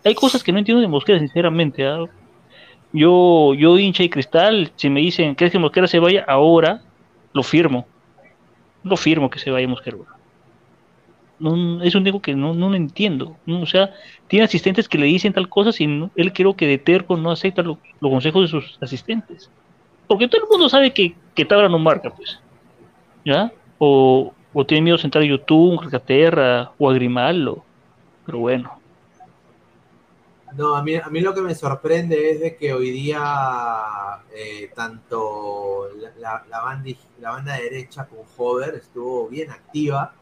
Hay 0.04 0.14
cosas 0.14 0.42
que 0.42 0.50
no 0.50 0.58
entiendo 0.58 0.80
de 0.80 0.88
Mosquera, 0.88 1.20
sinceramente. 1.20 1.86
¿ah? 1.86 2.06
Yo, 2.92 3.54
yo 3.54 3.78
hincha 3.78 4.02
y 4.02 4.08
cristal, 4.08 4.72
si 4.74 4.90
me 4.90 5.00
dicen, 5.00 5.36
¿crees 5.36 5.52
que 5.52 5.58
Mosquera 5.60 5.86
se 5.86 6.00
vaya 6.00 6.24
ahora? 6.26 6.82
Lo 7.32 7.44
firmo. 7.44 7.86
Lo 8.82 8.96
firmo 8.96 9.30
que 9.30 9.38
se 9.38 9.52
vaya 9.52 9.68
Mosquera. 9.68 9.98
No, 11.40 11.82
es 11.82 11.94
un 11.94 12.04
digo 12.04 12.20
que 12.20 12.34
no, 12.36 12.54
no 12.54 12.68
lo 12.68 12.76
entiendo. 12.76 13.36
O 13.48 13.66
sea, 13.66 13.94
tiene 14.28 14.44
asistentes 14.44 14.88
que 14.88 14.98
le 14.98 15.06
dicen 15.06 15.32
tal 15.32 15.48
cosa 15.48 15.70
y 15.82 15.84
él 16.16 16.32
creo 16.34 16.54
que 16.54 16.66
de 16.66 16.78
terco 16.78 17.16
no 17.16 17.30
acepta 17.30 17.62
lo- 17.62 17.78
los 18.00 18.10
consejos 18.10 18.42
de 18.42 18.48
sus 18.48 18.78
asistentes. 18.82 19.50
Porque 20.06 20.28
todo 20.28 20.42
el 20.42 20.48
mundo 20.50 20.68
sabe 20.68 20.92
que, 20.92 21.16
que 21.34 21.44
Tabra 21.46 21.68
no 21.68 21.78
marca, 21.78 22.10
pues. 22.14 22.40
¿Ya? 23.24 23.52
O, 23.78 24.34
o 24.52 24.66
tiene 24.66 24.82
miedo 24.82 24.96
de 24.98 25.02
sentar 25.02 25.22
a 25.22 25.26
YouTube, 25.26 25.78
a 25.78 25.82
Calcaterra 25.82 26.72
o 26.78 26.90
a 26.90 26.94
Grimaldo. 26.94 27.64
Pero 28.26 28.38
bueno. 28.40 28.72
No, 30.56 30.74
a 30.74 30.82
mí, 30.82 30.96
a 30.96 31.08
mí 31.10 31.20
lo 31.20 31.32
que 31.32 31.42
me 31.42 31.54
sorprende 31.54 32.32
es 32.32 32.40
de 32.40 32.56
que 32.56 32.72
hoy 32.74 32.90
día 32.90 33.20
eh, 34.34 34.70
tanto 34.74 35.88
la, 35.96 36.10
la- 36.18 36.44
la 36.48 36.60
banda, 36.60 36.90
la 37.20 37.30
banda 37.30 37.54
derecha 37.56 38.06
con 38.08 38.18
Hover 38.36 38.74
estuvo 38.74 39.28
bien 39.28 39.50
activa 39.52 40.12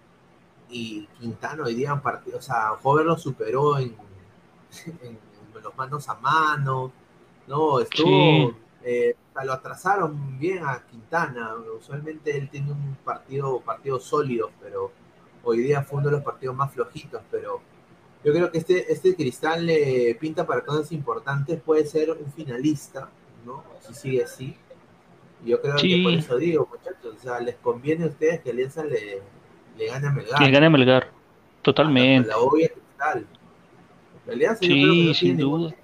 y 0.70 1.06
Quintana 1.18 1.64
hoy 1.64 1.74
día 1.74 1.90
en 1.92 2.00
partido, 2.00 2.38
o 2.38 2.42
sea, 2.42 2.72
Hover 2.82 3.06
lo 3.06 3.16
superó 3.18 3.78
en, 3.78 3.94
en- 5.02 5.18
en 5.56 5.62
los 5.62 5.76
manos 5.76 6.08
a 6.08 6.14
mano, 6.16 6.92
no, 7.46 7.80
estuvo, 7.80 8.06
Sí. 8.06 8.54
eh, 8.84 9.16
lo 9.44 9.52
atrasaron 9.52 10.38
bien 10.38 10.64
a 10.64 10.84
Quintana, 10.86 11.54
usualmente 11.78 12.36
él 12.36 12.48
tiene 12.50 12.72
un 12.72 12.96
partido, 13.04 13.60
partido 13.60 13.98
sólido, 14.00 14.50
pero 14.60 14.90
hoy 15.44 15.58
día 15.58 15.82
fue 15.82 15.98
uno 15.98 16.06
de 16.08 16.16
los 16.16 16.24
partidos 16.24 16.54
más 16.56 16.72
flojitos, 16.72 17.22
pero 17.30 17.60
yo 18.24 18.32
creo 18.32 18.50
que 18.50 18.58
este, 18.58 18.92
este 18.92 19.14
cristal 19.14 19.64
le 19.66 20.16
pinta 20.20 20.44
para 20.46 20.64
cosas 20.64 20.90
importantes, 20.92 21.60
puede 21.62 21.86
ser 21.86 22.10
un 22.10 22.32
finalista, 22.32 23.08
¿no? 23.46 23.62
Si 23.80 23.94
sigue 23.94 24.24
así. 24.24 24.56
Yo 25.44 25.60
creo 25.62 25.78
Sí. 25.78 25.88
que 25.98 26.02
por 26.02 26.12
eso 26.14 26.36
digo, 26.36 26.68
muchachos, 26.70 27.14
o 27.16 27.22
sea, 27.22 27.38
les 27.40 27.54
conviene 27.56 28.04
a 28.04 28.08
ustedes 28.08 28.40
que 28.40 28.50
Alianza 28.50 28.84
le, 28.84 29.22
le 29.78 29.86
gane 29.86 30.06
a 30.06 30.10
Melgar. 30.10 30.38
Que 30.38 30.50
gane 30.50 30.66
a 30.66 30.70
Melgar. 30.70 31.10
Totalmente. 31.62 32.28
La 32.28 32.38
obvia 32.38 32.68
cristal. 32.68 33.26
Porque 34.14 34.32
Alianza 34.32 34.60
yo 34.62 34.68
creo 34.68 34.84
que 34.84 34.92
Sí, 34.92 35.06
no 35.08 35.14
sin 35.14 35.36
ningún- 35.36 35.60
duda. 35.62 35.74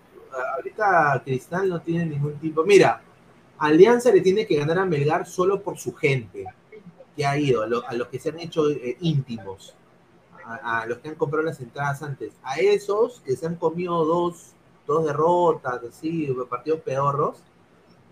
ahorita 0.57 1.23
Cristal 1.25 1.69
no 1.69 1.81
tiene 1.81 2.07
ningún 2.07 2.35
tipo. 2.39 2.65
Mira, 2.65 3.01
Alianza 3.59 4.11
le 4.13 4.21
tiene 4.21 4.47
que 4.47 4.57
ganar 4.57 4.79
a 4.79 4.85
Melgar 4.85 5.27
solo 5.27 5.63
por 5.63 5.79
su 5.79 5.95
gente 5.95 6.45
que 7.17 7.25
ha 7.25 7.39
ido, 7.39 7.63
a, 7.63 7.67
lo- 7.69 7.87
a 7.89 7.93
los 7.95 8.09
que 8.09 8.19
se 8.19 8.31
han 8.31 8.41
hecho 8.41 8.69
eh, 8.71 8.97
íntimos. 9.01 9.75
a, 10.47 10.81
a 10.83 10.87
los 10.87 10.99
que 10.99 11.09
han 11.09 11.15
comprado 11.15 11.47
las 11.47 11.59
entradas 11.61 12.03
antes, 12.03 12.33
a 12.43 12.57
esos 12.59 13.21
que 13.25 13.35
se 13.35 13.47
han 13.47 13.55
comido 13.57 14.05
dos, 14.05 14.53
dos 14.87 15.07
derrotas, 15.07 15.81
así, 15.89 16.29
partidos 16.51 16.81
pedorros, 16.81 17.39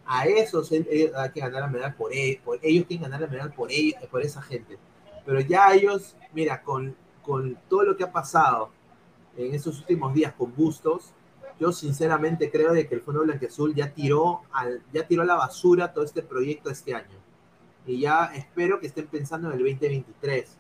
a 0.07 0.25
esos 0.27 0.73
eh, 0.73 0.87
eh, 0.91 1.13
hay 1.15 1.31
que 1.31 1.41
ganar 1.41 1.61
la 1.61 1.67
medalla 1.69 1.95
por, 1.95 2.11
ellos, 2.11 2.41
por 2.43 2.59
ellos 2.63 2.87
tienen 2.87 3.05
que 3.05 3.11
ganar 3.11 3.21
la 3.21 3.27
medalla 3.27 3.55
por, 3.55 3.71
ellos, 3.71 4.01
por 4.11 4.23
esa 4.23 4.41
gente. 4.41 4.79
Pero 5.25 5.41
ya 5.41 5.73
ellos, 5.73 6.17
mira, 6.33 6.63
con, 6.63 6.95
con 7.23 7.57
todo 7.69 7.83
lo 7.85 7.97
que 7.97 8.05
ha 8.05 8.13
pasado 8.13 8.71
en 9.37 9.55
estos 9.55 9.81
últimos 9.81 10.13
días 10.15 10.33
con 10.33 10.55
Bustos, 10.55 11.13
yo 11.61 11.73
sinceramente 11.73 12.51
creo 12.51 12.73
de 12.73 12.89
que 12.89 12.95
el 12.95 13.03
Fondo 13.03 13.23
Blanqueazul 13.23 13.75
ya 13.75 13.93
tiró, 13.93 14.43
al, 14.53 14.83
ya 14.93 15.07
tiró 15.07 15.23
a 15.23 15.27
la 15.27 15.35
basura 15.37 15.93
todo 15.93 16.05
este 16.05 16.23
proyecto 16.23 16.71
este 16.71 16.95
año. 16.95 17.23
Y 17.87 18.01
ya 18.01 18.33
espero 18.35 18.81
que 18.81 18.87
estén 18.87 19.07
pensando 19.07 19.49
en 19.49 19.55
el 19.55 19.61
2023. 19.61 20.59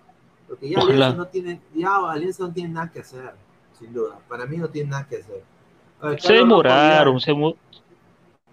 Porque 0.49 0.69
ya 0.69 0.79
Ojalá. 0.79 0.93
Alianza 0.93 1.17
no 1.17 1.27
tiene, 1.27 1.61
ya 1.75 1.97
Alianza 2.11 2.45
no 2.45 2.53
tiene 2.53 2.71
nada 2.71 2.91
que 2.91 3.01
hacer, 3.01 3.35
sin 3.79 3.93
duda. 3.93 4.19
Para 4.29 4.47
mí 4.47 4.57
no 4.59 4.69
tiene 4.69 4.91
nada 4.91 5.07
que 5.09 5.17
hacer. 5.17 5.43
Ver, 6.03 6.21
Se 6.21 6.35
demoraron, 6.35 7.21
se, 7.21 7.33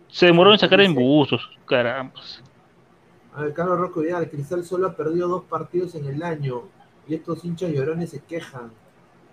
se 0.07 0.25
demoraron 0.27 0.53
en 0.53 0.59
sacar 0.59 0.81
embustos, 0.81 1.49
caramba. 1.65 2.19
A 3.35 3.43
ver, 3.43 3.53
Carlos 3.53 3.79
Rocco 3.79 4.01
Vidal, 4.01 4.29
Cristal 4.29 4.63
solo 4.65 4.87
ha 4.87 4.95
perdido 4.95 5.27
dos 5.27 5.43
partidos 5.43 5.95
en 5.95 6.05
el 6.05 6.23
año 6.23 6.63
y 7.07 7.15
estos 7.15 7.43
hinchas 7.45 7.71
llorones 7.71 8.09
se 8.09 8.19
quejan. 8.21 8.71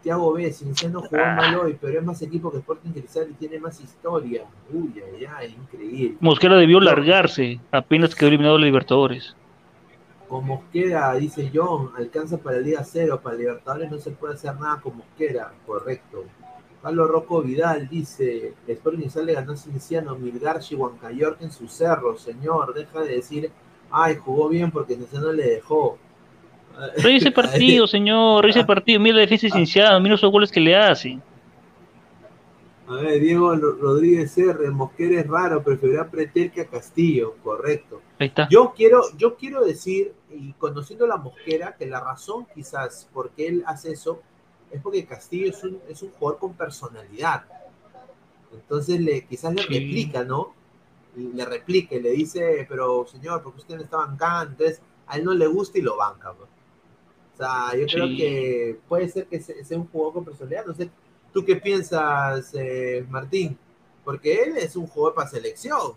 Thiago 0.02 0.32
B, 0.34 0.52
Cinciano 0.52 1.00
jugó 1.00 1.22
Ah. 1.22 1.34
mal 1.34 1.54
hoy, 1.56 1.76
pero 1.80 1.98
es 1.98 2.04
más 2.04 2.20
equipo 2.22 2.50
que 2.52 2.58
Sporting 2.58 2.90
Cristal 2.90 3.28
y 3.30 3.34
tiene 3.34 3.58
más 3.58 3.80
historia. 3.80 4.44
Uy, 4.72 4.92
ay, 5.14 5.24
ay, 5.24 5.56
increíble. 5.60 6.16
Mosquera 6.20 6.56
debió 6.56 6.78
largarse, 6.80 7.58
apenas 7.72 8.14
quedó 8.14 8.28
eliminado 8.28 8.58
los 8.58 8.66
Libertadores. 8.66 9.34
Con 10.28 10.44
Mosquera, 10.46 11.14
dice 11.14 11.50
John, 11.52 11.90
alcanza 11.96 12.38
para 12.38 12.58
Liga 12.58 12.84
Cero, 12.84 13.20
para 13.22 13.36
Libertadores 13.36 13.90
no 13.90 13.98
se 13.98 14.10
puede 14.10 14.34
hacer 14.34 14.54
nada 14.60 14.80
con 14.80 14.96
Mosquera, 14.98 15.52
correcto. 15.64 16.24
Carlos 16.82 17.08
Rocco 17.10 17.42
Vidal 17.42 17.88
dice, 17.88 18.54
Sporting 18.66 19.00
Cristal 19.00 19.26
le 19.26 19.34
ganó 19.34 19.52
a 19.52 19.56
Cinciano, 19.56 20.14
Milgarchi, 20.16 20.74
Huancayorque 20.76 21.44
en 21.44 21.50
su 21.52 21.66
cerro, 21.66 22.16
señor, 22.16 22.74
deja 22.74 23.00
de 23.00 23.16
decir, 23.16 23.50
ay, 23.96 24.16
jugó 24.16 24.48
bien 24.48 24.70
porque 24.70 24.94
Cinciano 24.94 25.32
le 25.32 25.44
dejó. 25.44 25.98
Revise 26.98 27.28
el 27.28 27.34
partido, 27.42 27.86
señor, 27.86 28.42
revise 28.42 28.60
el 28.60 28.66
partido, 28.66 29.00
mira 29.00 29.16
la 29.16 29.22
defensa 29.22 29.46
de 29.56 30.00
mira 30.00 30.14
esos 30.14 30.30
goles 30.30 30.52
que 30.52 30.60
le 30.60 30.76
hacen. 30.76 31.22
A 32.88 32.94
ver, 32.96 33.20
Diego 33.20 33.56
Rodríguez 33.56 34.36
R, 34.38 34.70
Mosquera 34.70 35.20
es 35.20 35.26
raro, 35.26 35.62
preferirá 35.62 36.02
a 36.02 36.08
Pretel 36.08 36.52
que 36.52 36.60
a 36.60 36.66
Castillo, 36.66 37.34
correcto. 37.42 38.00
Ahí 38.18 38.28
está. 38.28 38.48
Yo 38.48 38.74
quiero, 38.76 39.02
yo 39.16 39.34
quiero 39.34 39.64
decir, 39.64 40.12
y 40.30 40.52
conociendo 40.52 41.04
a 41.04 41.08
la 41.08 41.16
Mosquera, 41.16 41.74
que 41.76 41.86
la 41.86 41.98
razón 42.00 42.46
quizás 42.54 43.08
por 43.12 43.30
qué 43.30 43.48
él 43.48 43.64
hace 43.66 43.92
eso 43.92 44.22
es 44.70 44.80
porque 44.82 45.04
Castillo 45.04 45.48
es 45.50 45.64
un, 45.64 45.80
es 45.88 46.02
un 46.02 46.10
jugador 46.10 46.38
con 46.38 46.52
personalidad. 46.54 47.44
Entonces 48.52 49.00
le, 49.00 49.24
quizás 49.26 49.52
le 49.54 49.62
Sí. 49.62 49.68
replica, 49.80 50.22
¿no? 50.22 50.52
Le 51.16 51.44
replica 51.46 51.94
y 51.96 52.00
le 52.02 52.10
dice, 52.10 52.66
pero 52.68 53.06
señor, 53.06 53.42
porque 53.42 53.60
usted 53.60 53.76
no 53.76 53.82
está 53.82 53.96
bancando? 53.98 54.52
Entonces 54.52 54.80
a 55.06 55.16
él 55.16 55.24
no 55.24 55.32
le 55.34 55.46
gusta 55.46 55.78
y 55.78 55.82
lo 55.82 55.96
banca. 55.96 56.32
pues. 56.34 56.48
O 57.34 57.36
sea, 57.36 57.78
yo 57.78 57.86
creo 57.86 58.06
que 58.16 58.78
puede 58.88 59.08
ser 59.08 59.26
que 59.26 59.40
se- 59.40 59.64
sea 59.64 59.78
un 59.78 59.86
jugador 59.88 60.14
con 60.14 60.24
personalidad. 60.24 60.64
No 60.66 60.74
sé, 60.74 60.90
¿tú 61.32 61.44
qué 61.44 61.56
piensas, 61.56 62.52
eh, 62.54 63.04
Martín? 63.10 63.58
Porque 64.04 64.42
él 64.42 64.56
es 64.56 64.76
un 64.76 64.86
jugador 64.86 65.14
para 65.14 65.28
selección. 65.28 65.92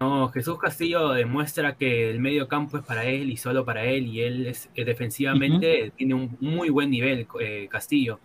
No, 0.00 0.28
Jesús 0.30 0.58
Castillo 0.58 1.10
demuestra 1.10 1.76
que 1.76 2.10
el 2.10 2.20
medio 2.20 2.46
campo 2.48 2.76
es 2.78 2.84
para 2.84 3.04
él 3.04 3.30
y 3.30 3.36
solo 3.36 3.64
para 3.64 3.84
él, 3.84 4.06
y 4.06 4.22
él 4.22 4.46
es, 4.48 4.68
eh, 4.74 4.84
defensivamente 4.84 5.92
tiene 5.96 6.14
un 6.14 6.36
muy 6.40 6.68
buen 6.68 6.90
nivel, 6.90 7.26
eh, 7.40 7.68
Castillo. 7.70 8.18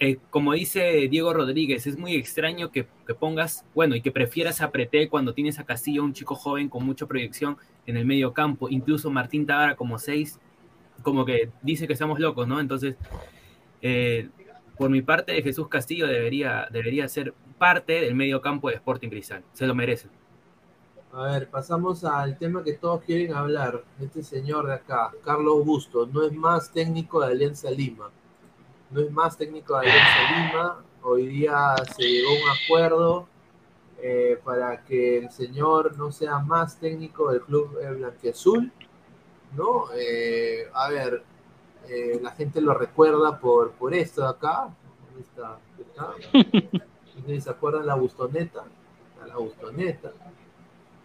Eh, 0.00 0.18
como 0.30 0.52
dice 0.54 1.08
Diego 1.08 1.32
Rodríguez, 1.32 1.86
es 1.86 1.98
muy 1.98 2.14
extraño 2.14 2.70
que, 2.70 2.86
que 3.06 3.14
pongas, 3.14 3.64
bueno, 3.74 3.94
y 3.94 4.00
que 4.00 4.10
prefieras 4.10 4.60
a 4.60 4.70
cuando 5.10 5.34
tienes 5.34 5.58
a 5.58 5.64
Castillo, 5.64 6.02
un 6.02 6.12
chico 6.12 6.34
joven 6.34 6.68
con 6.68 6.84
mucha 6.84 7.06
proyección 7.06 7.56
en 7.86 7.96
el 7.96 8.06
medio 8.06 8.32
campo, 8.32 8.68
incluso 8.68 9.10
Martín 9.10 9.46
Tábara 9.46 9.76
como 9.76 9.98
seis, 9.98 10.38
como 11.02 11.24
que 11.24 11.50
dice 11.62 11.86
que 11.86 11.92
estamos 11.92 12.18
locos, 12.18 12.48
¿no? 12.48 12.60
Entonces, 12.60 12.96
eh, 13.82 14.28
por 14.76 14.90
mi 14.90 15.02
parte, 15.02 15.42
Jesús 15.42 15.68
Castillo 15.68 16.06
debería, 16.06 16.68
debería 16.70 17.08
ser 17.08 17.34
parte 17.58 18.00
del 18.00 18.14
medio 18.14 18.40
campo 18.40 18.68
de 18.68 18.76
Sporting 18.76 19.08
Cristal, 19.08 19.42
se 19.52 19.66
lo 19.66 19.74
merece. 19.74 20.08
A 21.12 21.22
ver, 21.22 21.48
pasamos 21.48 22.04
al 22.04 22.36
tema 22.36 22.62
que 22.62 22.74
todos 22.74 23.02
quieren 23.02 23.32
hablar. 23.32 23.82
Este 24.00 24.22
señor 24.22 24.66
de 24.66 24.74
acá, 24.74 25.12
Carlos 25.24 25.64
Busto, 25.64 26.06
no 26.06 26.26
es 26.26 26.32
más 26.32 26.70
técnico 26.72 27.20
de 27.20 27.32
Alianza 27.32 27.70
Lima. 27.70 28.10
No 28.90 29.00
es 29.00 29.10
más 29.10 29.36
técnico 29.36 29.74
de 29.74 29.80
Alianza 29.80 30.48
Lima. 30.48 30.84
Hoy 31.02 31.26
día 31.26 31.74
se 31.96 32.02
llegó 32.02 32.30
a 32.30 32.34
un 32.34 32.56
acuerdo 32.64 33.28
eh, 34.00 34.40
para 34.44 34.84
que 34.84 35.18
el 35.18 35.30
señor 35.30 35.96
no 35.96 36.12
sea 36.12 36.38
más 36.38 36.78
técnico 36.78 37.32
del 37.32 37.42
club 37.42 37.78
eh, 37.82 37.90
blanquiazul. 37.90 38.72
¿No? 39.56 39.86
Eh, 39.96 40.68
a 40.72 40.88
ver, 40.90 41.24
eh, 41.88 42.20
la 42.22 42.30
gente 42.32 42.60
lo 42.60 42.74
recuerda 42.74 43.38
por, 43.40 43.72
por 43.72 43.92
esto 43.92 44.22
de 44.22 44.28
acá. 44.28 44.68
¿Dónde 45.06 45.22
está? 45.22 45.58
¿Acá? 45.92 46.14
¿Ustedes 47.16 47.44
¿Se 47.44 47.50
acuerdan 47.50 47.86
la 47.86 47.94
Bustoneta? 47.94 48.64
La 49.26 49.36
Bustoneta. 49.36 50.12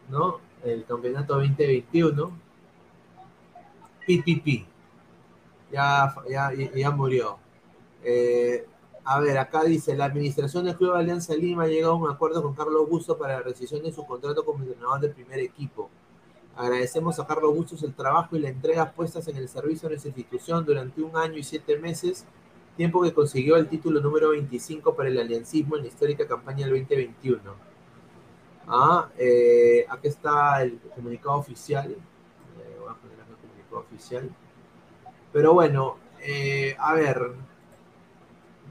¿no? 0.09 0.39
El 0.63 0.85
campeonato 0.85 1.35
2021. 1.35 2.31
PPP. 4.05 4.67
Ya, 5.71 6.13
ya, 6.29 6.51
ya 6.53 6.91
murió. 6.91 7.40
Eh, 8.03 8.65
a 9.03 9.19
ver, 9.19 9.37
acá 9.37 9.63
dice, 9.63 9.95
la 9.95 10.05
administración 10.05 10.65
del 10.65 10.75
Club 10.75 10.93
Alianza 10.93 11.35
Lima 11.35 11.63
ha 11.63 11.67
llegado 11.67 11.93
a 11.93 11.95
un 11.95 12.09
acuerdo 12.09 12.43
con 12.43 12.53
Carlos 12.53 12.87
Bustos 12.87 13.17
para 13.17 13.37
la 13.37 13.41
rescisión 13.41 13.81
de 13.83 13.91
su 13.91 14.05
contrato 14.05 14.45
como 14.45 14.63
entrenador 14.63 14.99
del 15.01 15.11
primer 15.11 15.39
equipo. 15.39 15.89
Agradecemos 16.55 17.19
a 17.19 17.25
Carlos 17.25 17.55
Bustos 17.55 17.81
el 17.83 17.93
trabajo 17.93 18.35
y 18.35 18.39
la 18.39 18.49
entrega 18.49 18.91
puestas 18.91 19.27
en 19.27 19.37
el 19.37 19.49
servicio 19.49 19.89
de 19.89 19.95
nuestra 19.95 20.09
institución 20.09 20.65
durante 20.65 21.01
un 21.01 21.15
año 21.17 21.37
y 21.37 21.43
siete 21.43 21.77
meses, 21.79 22.25
tiempo 22.77 23.01
que 23.01 23.13
consiguió 23.13 23.55
el 23.55 23.67
título 23.67 24.01
número 24.01 24.29
25 24.29 24.95
para 24.95 25.09
el 25.09 25.19
aliancismo 25.19 25.77
en 25.77 25.83
la 25.83 25.87
histórica 25.87 26.27
campaña 26.27 26.67
del 26.67 26.79
2021. 26.79 27.41
Ah, 28.67 29.09
eh, 29.17 29.85
aquí 29.89 30.07
está 30.07 30.61
el 30.61 30.79
comunicado 30.95 31.37
oficial. 31.37 31.91
Eh, 31.91 32.77
voy 32.79 32.89
a 32.89 32.93
poner 32.93 33.17
el 33.19 33.35
comunicado 33.35 33.79
oficial. 33.79 34.29
Pero 35.33 35.53
bueno, 35.53 35.97
eh, 36.21 36.75
a 36.79 36.93
ver. 36.93 37.50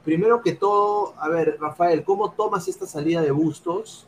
Primero 0.03 0.41
que 0.41 0.53
todo, 0.53 1.13
a 1.19 1.29
ver, 1.29 1.57
Rafael, 1.59 2.03
¿cómo 2.03 2.31
tomas 2.31 2.67
esta 2.67 2.87
salida 2.87 3.21
de 3.21 3.31
Bustos? 3.31 4.07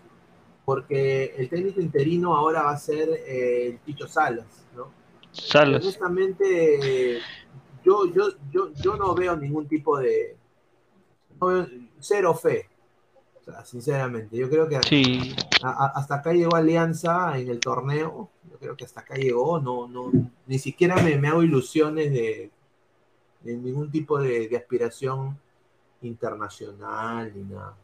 Porque 0.65 1.35
el 1.37 1.49
técnico 1.49 1.81
interino 1.81 2.35
ahora 2.35 2.63
va 2.63 2.71
a 2.71 2.77
ser 2.77 3.09
eh, 3.27 3.67
el 3.67 3.79
Tito 3.79 4.07
Salas, 4.07 4.45
¿no? 4.75 4.87
Salas. 5.31 5.83
Honestamente, 5.83 7.19
yo, 7.83 8.05
yo, 8.13 8.29
yo, 8.51 8.71
yo 8.73 8.95
no 8.95 9.13
veo 9.13 9.35
ningún 9.35 9.67
tipo 9.67 9.97
de. 9.99 10.35
no 11.39 11.47
veo- 11.47 11.67
cero 11.99 12.33
fe. 12.33 12.69
O 13.41 13.43
sea, 13.43 13.65
sinceramente, 13.65 14.37
yo 14.37 14.49
creo 14.49 14.67
que 14.69 14.79
Sí, 14.87 15.35
a- 15.61 15.85
a- 15.85 15.91
hasta 15.99 16.15
acá 16.15 16.31
llegó 16.33 16.55
Alianza 16.55 17.37
en 17.37 17.49
el 17.49 17.59
torneo. 17.59 18.29
Yo 18.49 18.57
creo 18.57 18.77
que 18.77 18.85
hasta 18.85 19.01
acá 19.01 19.15
llegó. 19.15 19.59
No, 19.59 19.87
no, 19.87 20.11
ni 20.47 20.57
siquiera 20.59 20.95
me, 20.95 21.17
me 21.17 21.27
hago 21.27 21.43
ilusiones 21.43 22.11
de, 22.13 22.51
de 23.41 23.57
ningún 23.57 23.91
tipo 23.91 24.17
de, 24.19 24.47
de 24.47 24.55
aspiración 24.57 25.37
internacional 26.07 27.31
ni 27.35 27.43
nada. 27.43 27.75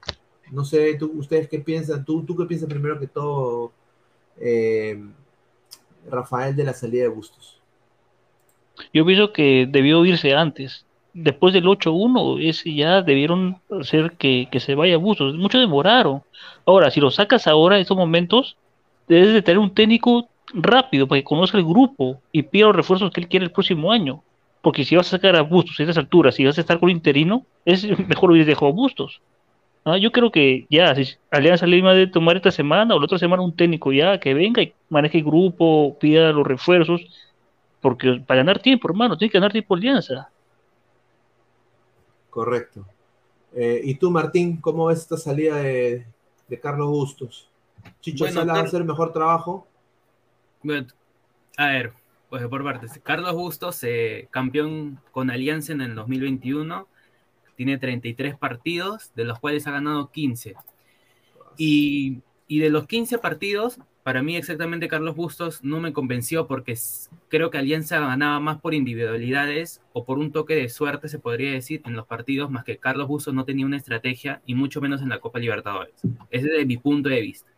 No 0.52 0.66
sé, 0.66 0.96
tú, 0.96 1.12
ustedes 1.16 1.48
qué 1.48 1.60
piensan. 1.60 2.04
¿Tú, 2.04 2.24
tú 2.24 2.36
qué 2.36 2.46
piensas 2.46 2.70
primero 2.70 3.00
que 3.00 3.08
todo, 3.08 3.72
eh, 4.38 5.00
Rafael, 6.10 6.56
de 6.56 6.64
la 6.64 6.74
salida 6.74 7.04
de 7.04 7.10
Bustos? 7.10 7.60
yo 8.94 9.06
pienso 9.06 9.34
que 9.34 9.68
debió 9.70 10.06
irse 10.06 10.34
antes. 10.34 10.86
Después 11.14 11.54
del 11.54 11.66
8-1, 11.66 12.40
ese 12.42 12.74
ya 12.74 13.02
debieron 13.02 13.62
hacer 13.80 14.14
que, 14.18 14.48
que 14.52 14.60
se 14.60 14.76
vaya 14.76 14.98
Bustos. 14.98 15.36
Mucho 15.36 15.60
demoraron. 15.60 16.22
Ahora, 16.66 16.92
si 16.92 17.00
lo 17.00 17.12
sacas 17.12 17.48
ahora, 17.48 17.76
en 17.76 17.82
estos 17.82 17.98
momentos, 17.98 18.58
debes 19.08 19.34
de 19.34 19.42
tener 19.42 19.60
un 19.60 19.74
técnico 19.74 20.30
rápido 20.54 21.08
para 21.08 21.20
que 21.20 21.26
conozca 21.26 21.58
el 21.58 21.66
grupo 21.66 22.22
y 22.32 22.44
pida 22.44 22.68
los 22.68 22.76
refuerzos 22.76 23.12
que 23.12 23.22
él 23.22 23.28
quiere 23.28 23.46
el 23.46 23.52
próximo 23.52 23.92
año. 23.92 24.24
Porque 24.70 24.86
si 24.86 24.96
vas 24.96 25.08
a 25.08 25.18
sacar 25.18 25.36
a 25.36 25.42
Bustos 25.42 25.80
a 25.80 25.82
estas 25.82 25.98
alturas, 25.98 26.36
si 26.36 26.46
vas 26.46 26.56
a 26.56 26.62
estar 26.62 26.80
con 26.80 26.92
interino, 26.92 27.44
es 27.66 27.84
mejor 28.08 28.30
hubiera 28.30 28.46
dejado 28.46 28.68
a 28.68 28.72
Bustos. 28.72 29.20
Ah, 29.84 29.98
yo 29.98 30.12
creo 30.12 30.32
que 30.32 30.68
ya, 30.70 30.94
si 30.94 31.16
Alianza 31.32 31.66
Lima 31.66 31.92
debe 31.96 32.06
tomar 32.06 32.36
esta 32.36 32.52
semana 32.52 32.94
o 32.94 33.00
la 33.00 33.06
otra 33.06 33.18
semana 33.18 33.42
un 33.42 33.56
técnico 33.56 33.92
ya 33.92 34.20
que 34.20 34.36
venga 34.36 34.62
y 34.62 34.72
maneje 34.88 35.18
el 35.18 35.24
grupo, 35.24 35.98
pida 36.00 36.32
los 36.32 36.46
refuerzos, 36.46 37.02
porque 37.82 38.22
para 38.28 38.42
ganar 38.42 38.60
tiempo, 38.60 38.88
hermano, 38.88 39.18
tiene 39.18 39.32
que 39.32 39.40
ganar 39.40 39.52
tiempo 39.52 39.74
Alianza. 39.74 40.30
Correcto. 42.30 42.86
Eh, 43.56 43.82
¿Y 43.86 43.96
tú, 43.96 44.12
Martín, 44.12 44.58
cómo 44.58 44.86
ves 44.86 45.00
esta 45.00 45.18
salida 45.18 45.56
de, 45.56 46.06
de 46.48 46.60
Carlos 46.60 46.90
Bustos? 46.90 47.50
¿Chicho 48.02 48.26
Bueno, 48.26 48.42
Sala 48.42 48.54
va 48.54 48.60
a 48.60 48.64
hacer 48.66 48.84
mejor 48.84 49.14
trabajo? 49.14 49.66
Bueno, 50.62 50.86
A 51.58 51.70
ver, 51.70 51.94
Pues 52.30 52.46
por 52.48 52.64
partes. 52.64 53.00
Carlos 53.04 53.34
Bustos, 53.34 53.84
eh, 53.84 54.28
campeón 54.30 55.00
con 55.12 55.32
Alianza 55.32 55.74
en 55.74 55.82
el 55.82 55.96
2021, 55.96 56.88
tiene 57.56 57.78
33 57.78 58.38
partidos, 58.38 59.12
de 59.16 59.26
los 59.26 59.40
cuales 59.40 59.66
ha 59.66 59.72
ganado 59.72 60.12
15. 60.12 60.56
Y, 61.58 62.22
y 62.48 62.60
de 62.60 62.70
los 62.70 62.86
15 62.86 63.18
partidos, 63.18 63.80
para 64.04 64.22
mí 64.22 64.36
exactamente 64.36 64.88
Carlos 64.88 65.16
Bustos 65.16 65.64
no 65.64 65.80
me 65.80 65.92
convenció 65.92 66.48
porque 66.48 66.78
creo 67.28 67.50
que 67.50 67.58
Alianza 67.58 68.00
ganaba 68.00 68.40
más 68.40 68.62
por 68.62 68.74
individualidades 68.74 69.82
o 69.94 70.06
por 70.06 70.20
un 70.20 70.32
toque 70.32 70.56
de 70.56 70.70
suerte, 70.70 71.10
se 71.10 71.20
podría 71.20 71.52
decir, 71.52 71.82
en 71.86 71.96
los 71.96 72.06
partidos, 72.06 72.50
más 72.50 72.64
que 72.64 72.78
Carlos 72.78 73.08
Bustos 73.08 73.34
no 73.34 73.44
tenía 73.44 73.66
una 73.66 73.78
estrategia 73.78 74.42
y 74.46 74.56
mucho 74.56 74.82
menos 74.82 75.02
en 75.02 75.10
la 75.10 75.20
Copa 75.20 75.40
Libertadores. 75.40 75.96
Ese 76.30 76.46
es 76.46 76.52
desde 76.52 76.66
mi 76.66 76.78
punto 76.78 77.10
de 77.10 77.22
vista. 77.22 77.50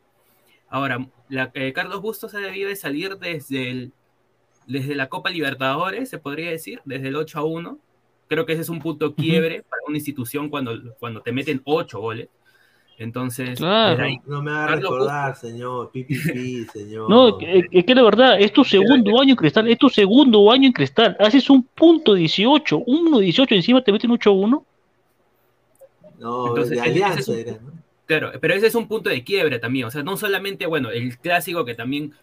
Ahora, 0.69 1.05
eh, 1.29 1.73
Carlos 1.73 2.01
Bustos 2.01 2.33
ha 2.33 2.39
debido 2.39 2.69
de 2.69 2.75
salir 2.77 3.17
desde, 3.17 3.69
el, 3.69 3.93
desde 4.67 4.95
la 4.95 5.09
Copa 5.09 5.29
Libertadores, 5.29 6.09
se 6.09 6.17
podría 6.17 6.49
decir, 6.49 6.81
desde 6.85 7.09
el 7.09 7.15
8 7.15 7.39
a 7.39 7.43
1. 7.43 7.79
Creo 8.27 8.45
que 8.45 8.53
ese 8.53 8.61
es 8.61 8.69
un 8.69 8.79
punto 8.79 9.13
quiebre 9.13 9.63
para 9.69 9.81
una 9.87 9.97
institución 9.97 10.49
cuando, 10.49 10.95
cuando 10.99 11.21
te 11.21 11.31
meten 11.31 11.61
8 11.65 11.99
goles. 11.99 12.29
Entonces, 12.97 13.59
no 13.59 14.43
me 14.43 14.51
va 14.51 14.65
a 14.65 14.75
recordar, 14.75 15.35
señor, 15.35 15.89
pipi, 15.91 16.15
señor. 16.73 17.09
No, 17.09 17.39
es 17.39 17.85
que 17.85 17.95
la 17.95 18.03
verdad, 18.03 18.39
es 18.39 18.53
tu 18.53 18.63
segundo 18.63 19.19
año 19.19 19.31
en 19.31 19.35
Cristal, 19.35 19.67
es 19.67 19.77
tu 19.79 19.89
segundo 19.89 20.51
año 20.51 20.67
en 20.67 20.73
Cristal. 20.73 21.17
Haces 21.19 21.49
un 21.49 21.63
punto 21.63 22.13
18, 22.13 22.79
1-18, 22.85 23.55
encima 23.55 23.83
te 23.83 23.91
meten 23.91 24.11
8-1. 24.11 24.63
No, 26.19 26.47
Entonces, 26.49 26.77
de 26.77 26.81
alianza 26.81 27.33
era, 27.33 27.53
¿no? 27.53 27.71
Claro, 28.05 28.31
pero 28.39 28.53
ese 28.53 28.67
es 28.67 28.75
un 28.75 28.87
punto 28.87 29.09
de 29.09 29.23
quiebre 29.23 29.57
también. 29.57 29.87
O 29.87 29.89
sea, 29.91 30.03
no 30.03 30.15
solamente, 30.15 30.67
bueno, 30.67 30.91
el 30.91 31.17
clásico 31.17 31.65
que 31.65 31.73
también 31.73 32.13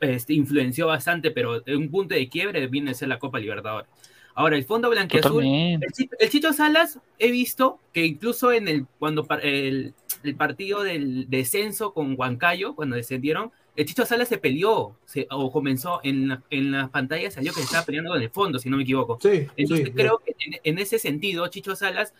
este, 0.00 0.34
influenció 0.34 0.86
bastante, 0.86 1.30
pero 1.30 1.62
un 1.66 1.90
punto 1.90 2.14
de 2.14 2.28
quiebre 2.28 2.66
viene 2.66 2.90
a 2.90 2.94
ser 2.94 3.08
la 3.08 3.18
Copa 3.18 3.38
Libertadores. 3.38 3.88
Ahora, 4.34 4.56
el 4.56 4.64
fondo 4.64 4.90
blanqueazul, 4.90 5.44
el, 5.44 5.80
el, 6.18 6.30
Chicho 6.30 6.52
Salas, 6.52 7.00
he 7.18 7.30
visto 7.30 7.78
que 7.94 8.04
incluso 8.04 8.52
en 8.52 8.68
el 8.68 8.86
cuando 8.98 9.26
el, 9.42 9.94
el 10.22 10.34
partido 10.36 10.82
del 10.82 11.30
descenso 11.30 11.94
con 11.94 12.14
Huancayo, 12.18 12.74
cuando 12.74 12.96
descendieron, 12.96 13.50
el 13.76 13.84
Chicho 13.84 14.06
Salas 14.06 14.28
se 14.28 14.38
peleó, 14.38 14.96
o 15.30 15.52
comenzó 15.52 16.00
en 16.02 16.28
la, 16.28 16.42
en 16.50 16.72
las 16.72 16.88
pantallas, 16.90 17.34
salió 17.34 17.52
que 17.52 17.60
se 17.60 17.66
estaba 17.66 17.84
peleando 17.84 18.10
con 18.10 18.22
el 18.22 18.30
fondo, 18.30 18.58
si 18.58 18.70
no 18.70 18.76
me 18.78 18.82
equivoco. 18.82 19.18
Sí, 19.20 19.46
Entonces 19.56 19.90
creo 19.94 20.18
que 20.18 20.34
en, 20.64 20.78
ese 20.78 20.98
sentido, 20.98 21.46
Chicho 21.48 21.76
Salas 21.76 22.14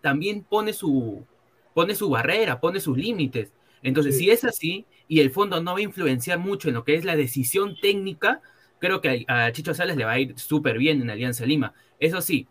también 0.00 0.42
pone 0.42 0.72
su, 0.72 1.24
pone 1.74 1.94
su 1.94 2.10
barrera, 2.10 2.60
pone 2.60 2.80
sus 2.80 2.96
límites. 2.96 3.52
Entonces, 3.82 4.18
si 4.18 4.30
es 4.30 4.44
así, 4.44 4.86
y 5.08 5.20
el 5.20 5.30
fondo 5.30 5.62
no 5.62 5.72
va 5.72 5.78
a 5.78 5.82
influenciar 5.82 6.38
mucho 6.38 6.68
en 6.68 6.74
lo 6.74 6.84
que 6.84 6.94
es 6.94 7.04
la 7.04 7.16
decisión 7.16 7.76
técnica, 7.80 8.40
creo 8.78 9.00
que 9.00 9.24
a, 9.28 9.50
Chicho 9.52 9.74
Salas 9.74 9.96
le 9.96 10.04
va 10.04 10.12
a 10.12 10.20
ir 10.20 10.38
súper 10.38 10.78
bien 10.78 11.00
en 11.00 11.10
Alianza 11.10 11.46
Lima. 11.46 11.74
Eso 11.98 12.20
sí, 12.20 12.46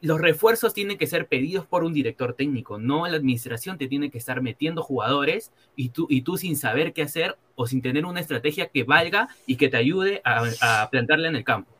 los 0.00 0.20
refuerzos 0.20 0.74
tienen 0.74 0.98
que 0.98 1.06
ser 1.06 1.26
pedidos 1.26 1.66
por 1.66 1.84
un 1.84 1.92
director 1.92 2.34
técnico, 2.34 2.78
no 2.78 3.06
la 3.06 3.16
administración 3.16 3.78
te 3.78 3.88
tiene 3.88 4.10
que 4.10 4.18
estar 4.18 4.42
metiendo 4.42 4.82
jugadores 4.82 5.50
y 5.74 5.88
tú, 5.88 6.06
y 6.08 6.22
tú 6.22 6.36
sin 6.36 6.56
saber 6.56 6.92
qué 6.92 7.02
hacer 7.02 7.36
o 7.56 7.66
sin 7.66 7.82
tener 7.82 8.04
una 8.04 8.20
estrategia 8.20 8.68
que 8.68 8.84
valga 8.84 9.28
y 9.46 9.56
que 9.56 9.68
te 9.68 9.76
ayude 9.76 10.22
a, 10.24 10.88
plantarla 10.90 11.28
en 11.28 11.36
el 11.36 11.44
campo. 11.44 11.72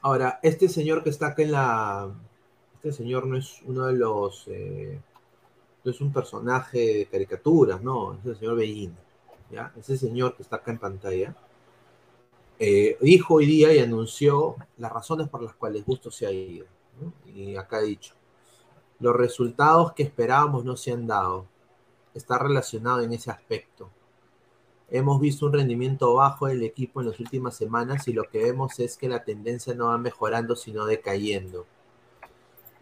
Ahora, 0.00 0.38
este 0.42 0.68
señor 0.68 1.02
que 1.02 1.10
está 1.10 1.28
acá 1.28 1.42
en 1.42 1.52
la... 1.52 2.14
Este 2.76 2.92
señor 2.92 3.26
no 3.26 3.36
es 3.36 3.60
uno 3.64 3.86
de 3.86 3.94
los... 3.94 4.46
Eh, 4.46 5.00
es 5.90 6.00
un 6.00 6.12
personaje 6.12 6.78
de 6.78 7.06
caricaturas, 7.06 7.82
no, 7.82 8.14
es 8.14 8.24
el 8.26 8.36
señor 8.36 8.56
Bellín. 8.56 8.96
¿ya? 9.50 9.72
Ese 9.76 9.96
señor 9.96 10.36
que 10.36 10.42
está 10.42 10.56
acá 10.56 10.70
en 10.70 10.78
pantalla 10.78 11.34
eh, 12.60 12.98
dijo 13.00 13.34
hoy 13.34 13.46
día 13.46 13.72
y 13.72 13.78
anunció 13.78 14.56
las 14.78 14.92
razones 14.92 15.28
por 15.28 15.42
las 15.42 15.54
cuales 15.54 15.84
Gusto 15.84 16.10
se 16.10 16.26
ha 16.26 16.32
ido. 16.32 16.66
Y 17.26 17.56
acá 17.56 17.76
ha 17.76 17.82
dicho, 17.82 18.14
los 18.98 19.14
resultados 19.14 19.92
que 19.92 20.02
esperábamos 20.02 20.64
no 20.64 20.76
se 20.76 20.92
han 20.92 21.06
dado. 21.06 21.46
Está 22.14 22.38
relacionado 22.38 23.00
en 23.00 23.12
ese 23.12 23.30
aspecto. 23.30 23.90
Hemos 24.90 25.20
visto 25.20 25.46
un 25.46 25.52
rendimiento 25.52 26.14
bajo 26.14 26.46
del 26.46 26.62
equipo 26.62 27.00
en 27.00 27.08
las 27.08 27.20
últimas 27.20 27.54
semanas 27.54 28.08
y 28.08 28.12
lo 28.12 28.24
que 28.24 28.42
vemos 28.42 28.80
es 28.80 28.96
que 28.96 29.08
la 29.08 29.22
tendencia 29.22 29.74
no 29.74 29.86
va 29.88 29.98
mejorando, 29.98 30.56
sino 30.56 30.86
decayendo. 30.86 31.66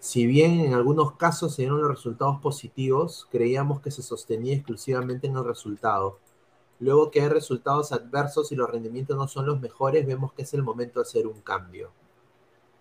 Si 0.07 0.25
bien 0.25 0.61
en 0.61 0.75
algunos 0.75 1.17
casos 1.17 1.55
se 1.55 1.63
dieron 1.63 1.81
los 1.81 1.91
resultados 1.91 2.41
positivos, 2.41 3.27
creíamos 3.31 3.81
que 3.81 3.91
se 3.91 4.03
sostenía 4.03 4.55
exclusivamente 4.55 5.27
en 5.27 5.37
el 5.37 5.45
resultado 5.45 6.19
Luego 6.79 7.11
que 7.11 7.23
hay 7.23 7.29
resultados 7.29 7.93
adversos 7.93 8.53
y 8.53 8.57
los 8.57 8.71
rendimientos 8.71 9.17
no 9.17 9.29
son 9.29 9.47
los 9.47 9.61
mejores, 9.61 10.07
vemos 10.07 10.33
que 10.33 10.43
es 10.43 10.53
el 10.55 10.63
momento 10.63 11.01
de 11.01 11.05
hacer 11.09 11.27
un 11.27 11.41
cambio. 11.41 11.91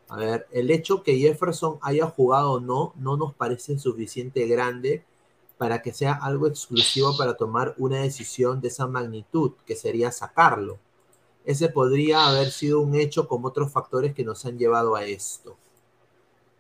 A 0.10 0.18
ver, 0.18 0.48
el 0.52 0.70
hecho 0.70 1.02
que 1.02 1.18
Jefferson 1.18 1.80
haya 1.82 2.06
jugado 2.08 2.54
o 2.54 2.60
no, 2.60 2.94
no 2.98 3.18
nos 3.18 3.34
parece 3.34 3.80
suficiente 3.80 4.46
grande 4.48 5.04
para 5.58 5.82
que 5.82 5.94
sea 5.94 6.14
algo 6.14 6.48
exclusivo 6.48 7.16
para 7.18 7.38
tomar 7.38 7.74
una 7.78 8.02
decisión 8.02 8.60
de 8.60 8.68
esa 8.68 8.86
magnitud, 8.88 9.54
que 9.66 9.76
sería 9.76 10.12
sacarlo. 10.12 10.78
Ese 11.46 11.70
podría 11.70 12.28
haber 12.28 12.52
sido 12.52 12.82
un 12.82 12.96
hecho 12.96 13.28
con 13.28 13.46
otros 13.46 13.72
factores 13.72 14.14
que 14.14 14.26
nos 14.26 14.46
han 14.46 14.58
llevado 14.58 14.96
a 14.96 15.06
esto. 15.06 15.56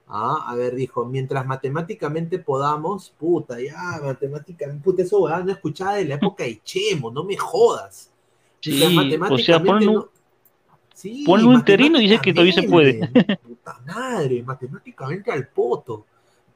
Ah, 0.07 0.45
a 0.47 0.55
ver, 0.55 0.75
dijo, 0.75 1.03
mientras 1.05 1.45
matemáticamente 1.47 2.37
podamos, 2.37 3.11
puta, 3.17 3.59
ya, 3.59 3.99
matemáticamente, 4.03 4.83
puta, 4.83 5.01
eso 5.01 5.19
weá, 5.19 5.39
no 5.39 5.51
escuchaba 5.51 5.95
de 5.95 6.05
la 6.05 6.15
época 6.15 6.43
de 6.43 6.61
Chemo, 6.63 7.09
no 7.09 7.23
me 7.23 7.35
jodas. 7.35 8.11
Sí, 8.59 8.81
o 8.81 9.37
sea, 9.39 9.63
ponle 9.63 9.87
un, 9.87 10.05
sí, 10.93 11.25
un 11.27 11.53
interino 11.53 11.99
y 11.99 12.07
dice 12.07 12.19
que 12.21 12.33
todavía 12.33 12.53
se 12.53 12.63
puede. 12.63 13.07
Puta 13.43 13.79
madre, 13.85 14.43
matemáticamente 14.43 15.31
al 15.31 15.47
poto. 15.47 16.05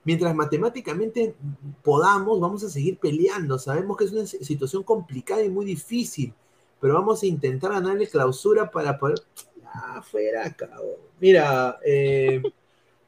Mientras 0.03 0.33
matemáticamente 0.33 1.35
podamos, 1.83 2.39
vamos 2.39 2.63
a 2.63 2.69
seguir 2.69 2.97
peleando. 2.97 3.57
Sabemos 3.59 3.97
que 3.97 4.05
es 4.05 4.11
una 4.11 4.25
situación 4.25 4.83
complicada 4.83 5.43
y 5.43 5.49
muy 5.49 5.65
difícil, 5.65 6.33
pero 6.79 6.93
vamos 6.93 7.21
a 7.21 7.25
intentar 7.25 7.71
ganarle 7.73 8.07
clausura 8.07 8.69
para 8.69 8.97
poder. 8.97 9.19
Ah, 9.65 10.01
fuera, 10.03 10.51
cabrón. 10.53 10.97
Mira, 11.19 11.79
eh. 11.83 12.41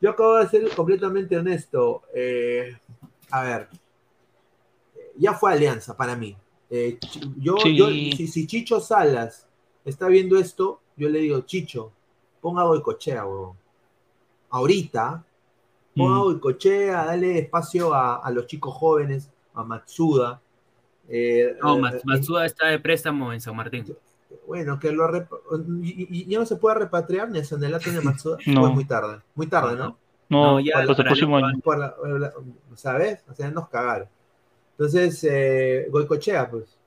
Yo 0.01 0.09
acabo 0.09 0.37
de 0.37 0.49
ser 0.49 0.75
completamente 0.75 1.37
honesto. 1.37 2.01
Eh, 2.13 2.75
a 3.29 3.43
ver, 3.43 3.69
ya 5.15 5.33
fue 5.33 5.53
alianza 5.53 5.95
para 5.95 6.15
mí. 6.15 6.35
Eh, 6.69 6.97
yo, 7.37 7.57
si, 7.57 8.47
Chicho 8.47 8.79
Salas 8.79 9.45
está 9.85 10.07
viendo 10.07 10.39
esto, 10.39 10.81
yo 10.97 11.07
le 11.07 11.19
digo, 11.19 11.41
Chicho, 11.41 11.91
ponga 12.41 12.63
Boicochea, 12.63 13.25
weón. 13.25 13.55
Ahorita, 14.49 15.23
ponga 15.95 16.15
mm. 16.15 16.23
Boicochea, 16.23 17.05
dale 17.05 17.39
espacio 17.39 17.93
a, 17.93 18.29
los 18.31 18.47
chicos 18.47 18.73
jóvenes, 18.73 19.29
a 19.53 19.63
Matsuda. 19.63 20.41
Eh, 21.07 21.55
no, 21.61 21.77
Matsuda 21.77 22.45
está 22.45 22.67
de 22.67 22.79
préstamo 22.79 23.31
en 23.31 23.39
San 23.39 23.55
Martín. 23.55 23.85
Bueno, 24.47 24.79
que 24.79 24.91
lo 24.91 25.09
y, 25.81 26.25
ya 26.27 26.39
no 26.39 26.45
se 26.45 26.55
puede 26.55 26.79
repatriar 26.79 27.29
ni 27.29 27.39
a 27.39 27.43
Sanelato 27.43 27.89
ni 27.91 27.97
a 27.97 28.01
Matsuda. 28.01 28.37
No. 28.47 28.71
muy 28.71 28.85
tarde. 28.85 29.21
Muy 29.35 29.47
tarde, 29.47 29.75
¿no? 29.75 29.97
No, 30.29 30.59
ya 30.59 30.83
por 30.85 30.99
el 30.99 31.05
próximo 31.05 31.37
año. 31.37 31.61
¿Sabes? 32.75 33.19
O 33.29 33.33
sea, 33.33 33.49
nos 33.51 33.69
cagaron. 33.69 34.07
Entonces, 34.71 35.23
eh, 35.29 35.87
Goicochea, 35.89 36.49
pues. 36.49 36.77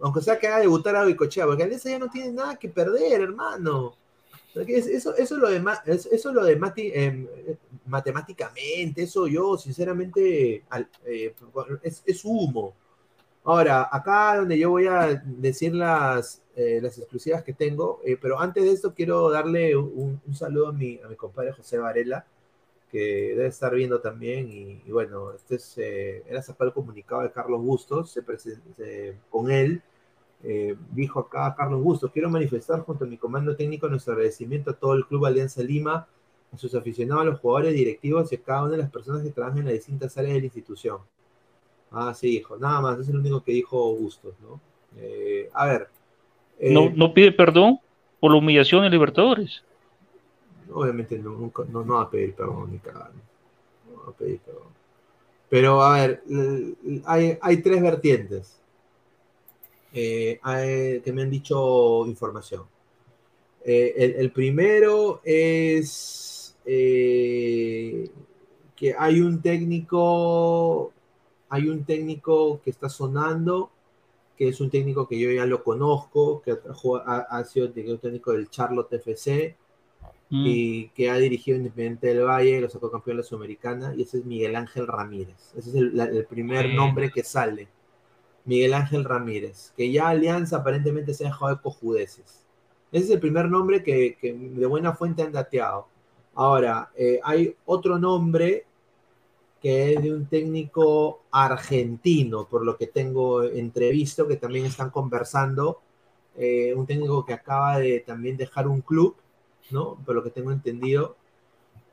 Aunque 0.00 0.22
sea 0.22 0.38
que 0.38 0.48
haga 0.48 0.60
debutar 0.60 0.96
a 0.96 1.04
Goicochea, 1.04 1.46
porque 1.46 1.62
Alianza 1.62 1.90
ya 1.90 1.98
no 1.98 2.08
tiene 2.08 2.32
nada 2.32 2.56
que 2.56 2.68
perder, 2.68 3.20
hermano. 3.20 3.94
Eso, 4.54 5.14
eso 5.14 5.14
es 5.14 5.30
lo 5.30 5.48
de, 5.48 5.62
eso 5.86 6.32
lo 6.32 6.44
de 6.44 6.58
em, 6.94 7.28
matemáticamente, 7.86 9.02
eso 9.02 9.28
yo, 9.28 9.56
sinceramente, 9.56 10.64
eh, 11.04 11.34
es, 11.82 12.02
es 12.04 12.24
humo. 12.24 12.74
Ahora, 13.44 13.88
acá 13.90 14.36
donde 14.36 14.58
yo 14.58 14.70
voy 14.70 14.86
a 14.86 15.22
decir 15.24 15.74
las, 15.74 16.39
eh, 16.60 16.80
las 16.82 16.98
exclusivas 16.98 17.42
que 17.42 17.54
tengo, 17.54 18.00
eh, 18.04 18.18
pero 18.20 18.38
antes 18.38 18.64
de 18.64 18.72
esto 18.72 18.92
quiero 18.92 19.30
darle 19.30 19.74
un, 19.76 20.20
saludo 20.34 20.68
a 20.68 20.72
mi, 20.72 21.00
a 21.02 21.08
mi 21.08 21.16
compadre 21.16 21.52
José 21.52 21.78
Varela, 21.78 22.26
que 22.90 23.34
debe 23.34 23.46
estar 23.46 23.74
viendo 23.74 24.00
también, 24.00 24.50
y, 24.50 24.90
bueno, 24.90 25.32
este 25.32 25.54
es, 25.54 25.78
eh, 25.78 26.22
era 26.28 26.42
sacado 26.42 26.68
el 26.68 26.74
comunicado 26.74 27.22
de 27.22 27.32
Carlos 27.32 27.62
Bustos, 27.62 28.10
se, 28.10 29.16
con 29.30 29.50
él, 29.50 29.82
dijo 30.90 31.20
acá 31.20 31.54
Carlos 31.56 31.82
Bustos, 31.82 32.10
quiero 32.12 32.28
manifestar 32.28 32.80
junto 32.80 33.04
a 33.04 33.08
mi 33.08 33.16
comando 33.16 33.56
técnico 33.56 33.88
nuestro 33.88 34.12
agradecimiento 34.12 34.72
a 34.72 34.74
todo 34.74 34.94
el 34.94 35.06
Club 35.06 35.26
Alianza 35.26 35.62
Lima, 35.62 36.08
a 36.52 36.58
sus 36.58 36.74
aficionados, 36.74 37.22
a 37.22 37.26
los 37.26 37.40
jugadores, 37.40 37.74
directivos 37.74 38.32
y 38.32 38.34
a 38.36 38.42
cada 38.42 38.64
una 38.64 38.72
de 38.72 38.78
las 38.78 38.90
personas 38.90 39.22
que 39.22 39.30
trabajan 39.30 39.60
en 39.60 39.64
las 39.66 39.74
distintas 39.74 40.18
áreas 40.18 40.34
de 40.34 40.40
la 40.40 40.46
institución. 40.46 40.98
Ah, 41.90 42.12
sí, 42.14 42.36
hijo, 42.36 42.58
nada 42.58 42.80
más, 42.80 42.98
es 42.98 43.08
el 43.08 43.16
único 43.16 43.42
que 43.42 43.52
dijo 43.52 43.94
Bustos, 43.94 44.34
¿no? 44.42 44.60
Eh, 44.96 45.48
a 45.52 45.66
ver. 45.66 45.99
Eh, 46.60 46.72
no, 46.72 46.90
no 46.90 47.12
pide 47.12 47.32
perdón 47.32 47.80
por 48.20 48.30
la 48.30 48.38
humillación 48.38 48.82
de 48.82 48.90
Libertadores. 48.90 49.64
Obviamente 50.72 51.18
no, 51.18 51.30
nunca, 51.30 51.64
no, 51.68 51.84
va 51.84 52.02
a 52.02 52.10
pedir 52.10 52.34
perdón 52.34 52.70
ni 52.70 52.78
cagando. 52.78 53.20
No 53.90 54.04
va 54.04 54.10
a 54.10 54.12
pedir 54.12 54.38
perdón. 54.38 54.68
Pero 55.48 55.82
a 55.82 55.98
ver, 55.98 56.22
hay, 57.06 57.36
hay 57.40 57.56
tres 57.56 57.82
vertientes 57.82 58.60
eh, 59.92 60.38
que 61.04 61.12
me 61.12 61.22
han 61.22 61.30
dicho 61.30 62.06
información. 62.06 62.62
Eh, 63.64 63.94
el, 63.96 64.12
el 64.12 64.30
primero 64.30 65.20
es 65.24 66.56
eh, 66.64 68.08
que 68.76 68.94
hay 68.96 69.20
un 69.20 69.42
técnico, 69.42 70.92
hay 71.48 71.68
un 71.68 71.84
técnico 71.84 72.60
que 72.62 72.70
está 72.70 72.88
sonando, 72.88 73.70
que 74.40 74.48
es 74.48 74.58
un 74.62 74.70
técnico 74.70 75.06
que 75.06 75.18
yo 75.20 75.30
ya 75.30 75.44
lo 75.44 75.62
conozco, 75.62 76.40
que 76.40 76.52
ha, 76.52 77.18
ha 77.18 77.44
sido 77.44 77.66
el 77.66 77.72
técnico 78.00 78.32
del 78.32 78.48
Charlotte 78.48 78.90
FC 78.94 79.54
Mm. 80.30 80.44
y 80.46 80.88
que 80.90 81.10
ha 81.10 81.16
dirigido 81.16 81.58
Independiente 81.58 82.06
del 82.06 82.24
Valle, 82.24 82.60
lo 82.60 82.70
sacó 82.70 82.88
campeón 82.90 83.16
de 83.18 83.22
la 83.22 83.28
Sudamericana, 83.28 83.92
y 83.96 84.02
ese 84.02 84.18
es 84.18 84.24
Miguel 84.24 84.54
Ángel 84.56 84.86
Ramírez. 84.86 85.52
Ese 85.56 85.68
es 85.70 85.74
el, 85.74 85.94
la- 85.96 86.04
el 86.04 86.24
primer 86.24 86.72
nombre 86.72 87.10
que 87.10 87.22
sale. 87.24 87.68
Miguel 88.46 88.72
Ángel 88.72 89.04
Ramírez, 89.04 89.72
que 89.76 89.90
ya 89.92 90.08
Alianza 90.08 90.58
aparentemente 90.58 91.12
se 91.12 91.24
ha 91.24 91.30
dejado 91.30 91.54
de 91.54 91.60
cojudeces. 91.60 92.46
Ese 92.92 93.04
es 93.06 93.10
el 93.10 93.20
primer 93.20 93.50
nombre 93.50 93.82
que, 93.82 94.16
que 94.20 94.32
de 94.32 94.66
buena 94.66 94.94
fuente 94.94 95.22
han 95.22 95.32
dateado. 95.32 95.86
Ahora, 96.34 96.90
eh, 96.96 97.20
hay 97.24 97.54
otro 97.66 97.98
nombre 97.98 98.64
que 99.60 99.94
es 99.94 100.02
de 100.02 100.12
un 100.14 100.26
técnico 100.26 101.22
argentino, 101.30 102.48
por 102.48 102.64
lo 102.64 102.76
que 102.78 102.86
tengo 102.88 103.42
entrevisto, 103.44 104.26
que 104.28 104.36
también 104.36 104.66
están 104.66 104.90
conversando. 104.90 105.80
eh, 106.36 106.72
un 106.74 106.86
técnico 106.86 107.24
que 107.26 107.34
acaba 107.34 107.78
de 107.78 108.00
también 108.00 108.36
dejar 108.36 108.68
un 108.68 108.80
club, 108.82 109.16
¿no? 109.70 109.96
Por 110.06 110.14
lo 110.14 110.22
que 110.24 110.30
tengo 110.30 110.52
entendido. 110.52 111.16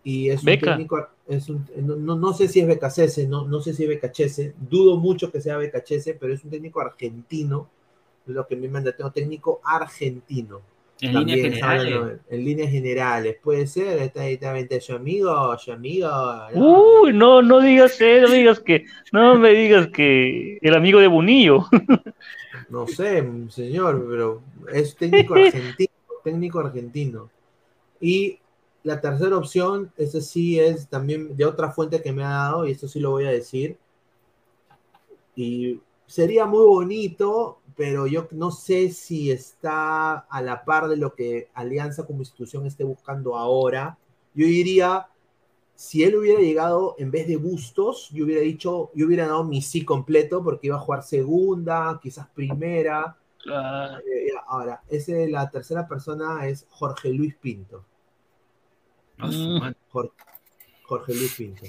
Y 0.04 0.30
es 0.30 0.48
un 0.48 0.58
técnico, 0.58 1.08
es 1.28 1.50
un, 1.50 1.66
no, 1.78 2.16
no- 2.16 2.34
sé 2.34 2.48
si 2.48 2.62
es 2.62 2.68
Becasese, 2.68 3.28
no, 3.28 3.46
no 3.48 3.60
sé 3.62 3.74
si 3.74 3.84
es 3.84 3.90
Becachese, 3.90 4.54
dudo 4.58 4.98
mucho 4.98 5.32
que 5.32 5.42
sea 5.42 5.58
Becachese, 5.58 6.14
pero 6.16 6.34
es 6.34 6.44
un 6.46 6.52
técnico 6.52 6.80
argentino, 6.82 7.70
lo 8.28 8.48
que 8.48 8.56
me 8.56 8.70
manda, 8.70 8.96
tengo 8.96 9.12
técnico 9.12 9.60
argentino. 9.64 10.62
En 11.00 11.14
También 11.14 11.40
líneas 11.40 11.62
generales. 11.62 12.20
En, 12.30 12.46
líneas 12.46 12.72
generales, 12.72 13.38
puede 13.44 13.68
ser, 13.68 14.00
está 14.00 14.24
directamente 14.24 14.82
su 14.82 14.94
amigo, 14.94 15.58
su 15.60 15.72
amigo. 15.72 16.10
¿no? 16.56 17.02
Uy, 17.02 17.14
no, 17.14 17.42
no 17.42 17.62
digas 17.62 18.02
eso, 18.02 18.28
no 18.28 18.34
digas 18.34 18.60
que, 18.60 18.86
no 19.12 19.36
me 19.36 19.52
digas 19.52 19.88
que 19.90 20.58
el 20.62 20.74
amigo 20.74 21.00
de 21.00 21.08
Bonillo. 21.08 21.66
No 22.70 22.88
sé, 22.88 23.26
señor, 23.50 24.06
pero 24.10 24.42
es 24.74 24.96
técnico 24.98 25.36
argentino, 25.36 25.92
técnico 26.24 26.60
argentino. 26.60 27.30
Y 28.02 28.40
la 28.84 29.00
tercera 29.00 29.38
opción, 29.38 29.92
esa 29.98 30.22
sí 30.22 30.60
es 30.60 30.88
también 30.88 31.36
de 31.36 31.46
otra 31.46 31.72
fuente 31.72 32.02
que 32.02 32.12
me 32.12 32.24
ha 32.24 32.30
dado, 32.30 32.68
y 32.68 32.72
esto 32.72 32.88
sí 32.88 33.00
lo 33.00 33.12
voy 33.12 33.26
a 33.26 33.32
decir. 33.32 33.78
Y 35.36 35.80
sería 36.08 36.46
muy 36.46 36.66
bonito, 36.66 37.60
pero 37.78 38.08
yo 38.08 38.28
no 38.32 38.50
sé 38.52 38.90
si 38.90 39.32
está 39.32 40.18
a 40.18 40.42
la 40.42 40.66
par 40.66 40.88
de 40.90 40.98
lo 40.98 41.14
que 41.14 41.50
Alianza 41.54 42.06
como 42.06 42.20
institución 42.20 42.66
esté 42.66 42.84
buscando 42.84 43.38
ahora. 43.38 43.98
Yo 44.34 44.46
diría, 44.48 45.08
si 45.76 46.04
él 46.04 46.16
hubiera 46.16 46.42
llegado 46.42 46.96
en 46.98 47.12
vez 47.12 47.28
de 47.28 47.38
Bustos, 47.38 48.10
yo 48.12 48.26
hubiera 48.26 48.42
dicho, 48.42 48.90
yo 48.96 49.06
hubiera 49.06 49.28
dado 49.28 49.44
mi 49.44 49.62
sí 49.62 49.86
completo 49.86 50.44
porque 50.44 50.68
iba 50.68 50.76
a 50.76 50.80
jugar 50.80 51.04
segunda, 51.04 52.00
quizás 52.02 52.28
primera. 52.30 53.16
Ah, 53.50 54.00
Eh, 54.06 54.30
ahora, 54.48 54.82
ese, 54.90 55.30
la 55.30 55.50
tercera 55.50 55.88
persona 55.88 56.48
es 56.48 56.66
Jorge 56.70 57.10
Luis 57.14 57.36
Pinto. 57.36 57.86
Ah, 59.20 59.28
Mm. 59.28 59.76
Jorge 60.84 61.14
Luis 61.14 61.34
Pinto. 61.36 61.64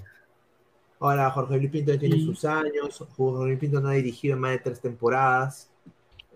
Ahora, 1.01 1.30
Jorge 1.30 1.56
Luis 1.59 1.70
Pinto 1.70 1.93
ya 1.93 1.98
tiene 1.98 2.16
Mm. 2.16 2.24
sus 2.26 2.44
años. 2.44 3.05
Jorge 3.16 3.44
Luis 3.47 3.59
Pinto 3.59 3.80
no 3.80 3.89
ha 3.89 3.93
dirigido 3.93 4.35
en 4.35 4.40
más 4.40 4.52
de 4.52 4.59
tres 4.59 4.80
temporadas. 4.80 5.70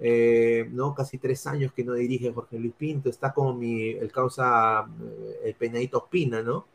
Eh, 0.01 0.69
¿no? 0.73 0.95
Casi 0.95 1.19
tres 1.19 1.47
años 1.47 1.73
que 1.73 1.85
no 1.85 1.95
dirige 1.95 2.33
Jorge 2.33 2.59
Luis 2.59 2.73
Pinto. 2.77 3.09
Está 3.09 3.33
como 3.33 3.55
mi, 3.55 3.91
el 3.91 4.11
causa, 4.11 4.87
eh, 5.03 5.41
el 5.45 5.55
peinadito 5.55 5.99
Espina, 5.99 6.43
¿no? 6.43 6.67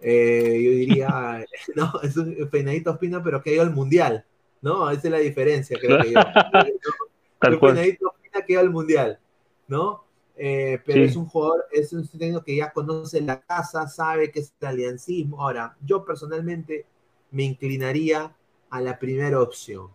Eh, 0.00 0.60
yo 0.62 0.70
diría, 0.70 1.44
no, 1.74 1.92
es 2.02 2.16
un 2.16 2.48
peinadito 2.50 2.92
Espina, 2.92 3.22
pero 3.22 3.42
que 3.42 3.50
ha 3.50 3.54
ido 3.54 3.62
al 3.62 3.74
mundial, 3.74 4.24
¿no? 4.62 4.90
Esa 4.90 5.08
es 5.08 5.10
la 5.10 5.18
diferencia, 5.18 5.78
creo 5.78 6.00
que 6.02 6.12
yo. 6.12 6.20
el 7.42 7.58
cual. 7.58 7.74
Penadito 7.74 8.12
Espina 8.14 8.46
queda 8.46 8.60
al 8.60 8.70
mundial, 8.70 9.18
¿no? 9.68 10.04
Eh, 10.36 10.80
pero 10.84 11.04
Sí. 11.04 11.10
es 11.10 11.16
un 11.16 11.26
jugador, 11.26 11.64
es 11.70 11.92
un 11.92 12.08
técnico 12.08 12.42
que 12.42 12.56
ya 12.56 12.72
conoce 12.72 13.20
la 13.20 13.40
casa, 13.40 13.86
sabe 13.86 14.30
que 14.32 14.40
es 14.40 14.52
el 14.60 14.66
aliancismo. 14.66 15.40
Ahora, 15.40 15.76
yo 15.84 16.04
personalmente 16.04 16.86
me 17.30 17.44
inclinaría 17.44 18.34
a 18.70 18.80
la 18.80 18.98
primera 18.98 19.40
opción, 19.40 19.88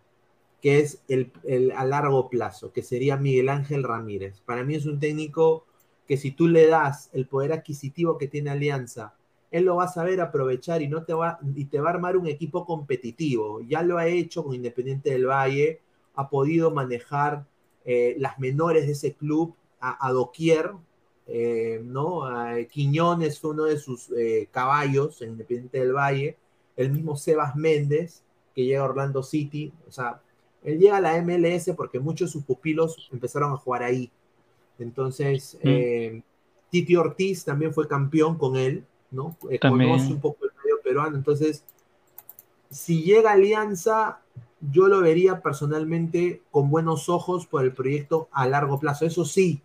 que 0.60 0.80
es 0.80 1.02
el, 1.08 1.32
el 1.44 1.72
a 1.72 1.84
largo 1.84 2.28
plazo, 2.28 2.72
que 2.72 2.82
sería 2.82 3.16
Miguel 3.16 3.48
Ángel 3.48 3.82
Ramírez. 3.82 4.40
Para 4.40 4.64
mí 4.64 4.74
es 4.74 4.86
un 4.86 4.98
técnico 5.00 5.64
que 6.06 6.16
si 6.16 6.32
tú 6.32 6.48
le 6.48 6.66
das 6.66 7.08
el 7.12 7.26
poder 7.26 7.52
adquisitivo 7.52 8.18
que 8.18 8.28
tiene 8.28 8.50
Alianza, 8.50 9.14
él 9.50 9.64
lo 9.64 9.76
va 9.76 9.84
a 9.84 9.88
saber 9.88 10.20
aprovechar 10.20 10.82
y 10.82 10.88
no 10.88 11.04
te 11.04 11.12
va 11.12 11.38
y 11.54 11.64
te 11.66 11.80
va 11.80 11.90
a 11.90 11.94
armar 11.94 12.16
un 12.16 12.26
equipo 12.28 12.64
competitivo. 12.64 13.60
Ya 13.62 13.82
lo 13.82 13.98
ha 13.98 14.06
hecho 14.06 14.44
con 14.44 14.54
Independiente 14.54 15.10
del 15.10 15.26
Valle, 15.26 15.80
ha 16.14 16.28
podido 16.28 16.70
manejar 16.70 17.46
eh, 17.84 18.14
las 18.18 18.38
menores 18.38 18.86
de 18.86 18.92
ese 18.92 19.14
club 19.14 19.54
a, 19.80 20.12
doquier, 20.12 20.72
eh, 21.26 21.80
¿no? 21.82 22.26
A 22.26 22.62
Quiñones 22.64 23.40
fue 23.40 23.52
uno 23.52 23.64
de 23.64 23.78
sus 23.78 24.10
eh, 24.10 24.48
caballos 24.50 25.22
en 25.22 25.30
Independiente 25.30 25.78
del 25.78 25.94
Valle, 25.94 26.36
el 26.76 26.90
mismo 26.90 27.16
Sebas 27.16 27.56
Méndez, 27.56 28.22
que 28.54 28.64
llega 28.64 28.82
a 28.82 28.84
Orlando 28.84 29.22
City, 29.22 29.72
o 29.88 29.90
sea, 29.90 30.20
él 30.64 30.78
llega 30.78 30.96
a 30.98 31.00
la 31.00 31.16
MLS 31.22 31.72
porque 31.76 31.98
muchos 32.00 32.28
de 32.28 32.32
sus 32.32 32.44
pupilos 32.44 33.08
empezaron 33.12 33.52
a 33.52 33.56
jugar 33.56 33.82
ahí. 33.82 34.10
Entonces, 34.78 35.56
Mm. 35.62 35.68
eh, 35.68 36.22
Titi 36.70 36.96
Ortiz 36.96 37.44
también 37.44 37.74
fue 37.74 37.88
campeón 37.88 38.38
con 38.38 38.56
él, 38.56 38.84
¿no? 39.10 39.36
Eh, 39.50 39.58
conoce 39.58 40.12
un 40.12 40.20
poco 40.20 40.44
el 40.44 40.50
medio 40.62 40.80
peruano, 40.82 41.16
entonces, 41.16 41.64
si 42.70 43.02
llega 43.02 43.32
Alianza, 43.32 44.20
yo 44.60 44.86
lo 44.88 45.00
vería 45.00 45.40
personalmente 45.40 46.42
con 46.50 46.70
buenos 46.70 47.08
ojos 47.08 47.46
por 47.46 47.64
el 47.64 47.72
proyecto 47.72 48.28
a 48.30 48.46
largo 48.46 48.78
plazo. 48.78 49.06
Eso 49.06 49.24
sí, 49.24 49.60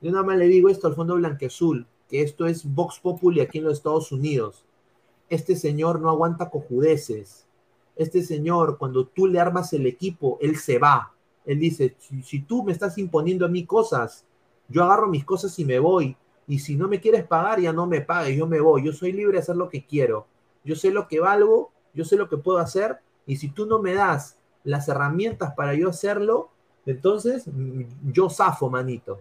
yo 0.00 0.10
nada 0.12 0.24
más 0.24 0.38
le 0.38 0.46
digo 0.48 0.68
esto 0.68 0.86
al 0.86 0.94
Fondo 0.94 1.16
Blanqueazul, 1.16 1.86
que 2.08 2.22
esto 2.22 2.46
es 2.46 2.64
Vox 2.64 2.98
Populi 3.00 3.40
aquí 3.40 3.58
en 3.58 3.64
los 3.64 3.74
Estados 3.74 4.10
Unidos. 4.12 4.64
Este 5.28 5.54
señor 5.56 6.00
no 6.00 6.08
aguanta 6.08 6.48
cojudeces. 6.50 7.44
Este 7.96 8.22
señor, 8.22 8.78
cuando 8.78 9.06
tú 9.06 9.26
le 9.26 9.40
armas 9.40 9.72
el 9.72 9.86
equipo, 9.86 10.38
él 10.40 10.56
se 10.56 10.78
va. 10.78 11.12
Él 11.44 11.58
dice, 11.58 11.96
si, 12.22 12.40
tú 12.40 12.62
me 12.62 12.72
estás 12.72 12.98
imponiendo 12.98 13.44
a 13.44 13.48
mí 13.48 13.64
cosas, 13.64 14.24
yo 14.68 14.84
agarro 14.84 15.08
mis 15.08 15.24
cosas 15.24 15.58
y 15.58 15.64
me 15.64 15.78
voy. 15.78 16.16
Y 16.46 16.58
si 16.58 16.76
no 16.76 16.88
me 16.88 17.00
quieres 17.00 17.24
pagar, 17.24 17.60
ya 17.60 17.72
no 17.72 17.86
me 17.86 18.00
pagues, 18.00 18.36
yo 18.36 18.46
me 18.46 18.60
voy. 18.60 18.84
Yo 18.84 18.92
soy 18.92 19.12
libre 19.12 19.34
de 19.34 19.40
hacer 19.40 19.56
lo 19.56 19.68
que 19.68 19.84
quiero. 19.84 20.26
Yo 20.64 20.76
sé 20.76 20.90
lo 20.90 21.08
que 21.08 21.20
valgo, 21.20 21.72
yo 21.94 22.04
sé 22.04 22.16
lo 22.16 22.28
que 22.28 22.36
puedo 22.36 22.58
hacer. 22.58 22.98
Y 23.26 23.36
si 23.36 23.48
tú 23.48 23.66
no 23.66 23.80
me 23.80 23.94
das 23.94 24.38
las 24.64 24.88
herramientas 24.88 25.54
para 25.54 25.74
yo 25.74 25.88
hacerlo, 25.88 26.50
entonces 26.86 27.46
mm, 27.46 28.12
yo 28.12 28.28
zafo, 28.30 28.68
manito. 28.70 29.20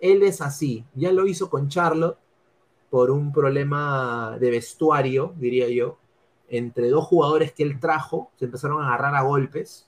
Él 0.00 0.22
es 0.22 0.40
así. 0.40 0.84
Ya 0.94 1.12
lo 1.12 1.26
hizo 1.26 1.50
con 1.50 1.68
Charlotte 1.68 2.18
por 2.90 3.10
un 3.10 3.32
problema 3.32 4.36
de 4.40 4.50
vestuario, 4.50 5.32
diría 5.36 5.68
yo, 5.68 5.96
entre 6.50 6.90
dos 6.90 7.04
jugadores 7.06 7.52
que 7.52 7.62
él 7.62 7.78
trajo, 7.80 8.30
se 8.36 8.44
empezaron 8.44 8.82
a 8.82 8.88
agarrar 8.88 9.14
a 9.14 9.22
golpes, 9.22 9.86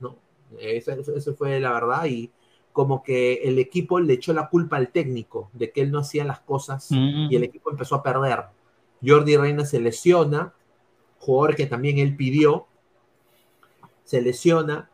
¿no? 0.00 0.16
Eso, 0.58 1.34
fue 1.36 1.60
la 1.60 1.72
verdad, 1.72 2.06
y 2.06 2.30
como 2.72 3.02
que 3.02 3.34
el 3.44 3.58
equipo 3.58 4.00
le 4.00 4.14
echó 4.14 4.32
la 4.32 4.48
culpa 4.48 4.76
al 4.78 4.88
técnico 4.88 5.50
de 5.52 5.70
que 5.70 5.82
él 5.82 5.90
no 5.90 5.98
hacía 5.98 6.24
las 6.24 6.40
cosas 6.40 6.90
Mm. 6.90 7.28
y 7.30 7.36
el 7.36 7.44
equipo 7.44 7.70
empezó 7.70 7.96
a 7.96 8.02
perder. 8.02 8.44
Jordi 9.04 9.36
Reina 9.36 9.64
se 9.64 9.78
lesiona, 9.80 10.52
jugador 11.18 11.54
que 11.54 11.66
también 11.66 11.98
él 11.98 12.16
pidió, 12.16 12.66
se 14.04 14.20
lesiona 14.22 14.88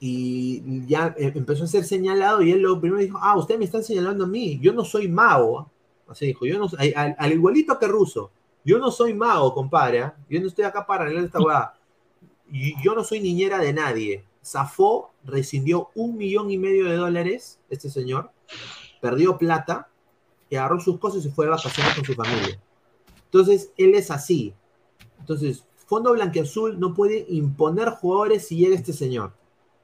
y 0.00 0.86
ya 0.86 1.14
eh, 1.18 1.32
empezó 1.34 1.64
a 1.64 1.66
ser 1.66 1.84
señalado 1.84 2.42
y 2.42 2.52
él 2.52 2.60
lo 2.62 2.80
primero 2.80 3.02
dijo, 3.02 3.18
ah, 3.20 3.36
usted 3.36 3.58
me 3.58 3.64
está 3.64 3.82
señalando 3.82 4.24
a 4.24 4.28
mí, 4.28 4.58
yo 4.60 4.72
no 4.72 4.84
soy 4.84 5.08
mago. 5.08 5.60
¿ah?". 5.60 5.68
Así 6.08 6.26
dijo, 6.26 6.46
yo 6.46 6.58
no 6.58 6.68
soy- 6.68 6.92
al, 6.94 7.16
al 7.18 7.32
igualito 7.32 7.78
que 7.78 7.88
Russo, 7.88 8.30
yo 8.64 8.78
no 8.78 8.90
soy 8.90 9.14
mago, 9.14 9.52
compadre, 9.52 10.00
¿ah? 10.00 10.16
yo 10.28 10.40
no 10.40 10.46
estoy 10.46 10.64
acá 10.64 10.86
para 10.86 11.04
arreglar 11.04 11.24
esta 11.24 11.40
hueá. 11.40 11.74
Yo 12.82 12.94
no 12.94 13.04
soy 13.04 13.20
niñera 13.20 13.58
de 13.58 13.72
nadie. 13.72 14.24
Zafó, 14.44 15.10
rescindió 15.24 15.90
un 15.94 16.16
millón 16.16 16.50
y 16.50 16.58
medio 16.58 16.86
de 16.86 16.96
dólares, 16.96 17.58
este 17.70 17.90
señor, 17.90 18.30
perdió 19.00 19.36
plata, 19.38 19.88
y 20.50 20.56
agarró 20.56 20.80
sus 20.80 20.98
cosas 20.98 21.20
y 21.20 21.22
se 21.28 21.34
fue 21.34 21.46
de 21.46 21.52
vacaciones 21.52 21.94
con 21.94 22.04
su 22.04 22.14
familia. 22.14 22.60
Entonces, 23.24 23.70
él 23.76 23.94
es 23.94 24.10
así. 24.10 24.54
Entonces, 25.18 25.64
Fondo 25.86 26.12
Blanqueazul 26.12 26.78
no 26.78 26.94
puede 26.94 27.26
imponer 27.28 27.88
jugadores 27.90 28.46
si 28.46 28.56
llega 28.56 28.76
este 28.76 28.92
señor. 28.92 29.32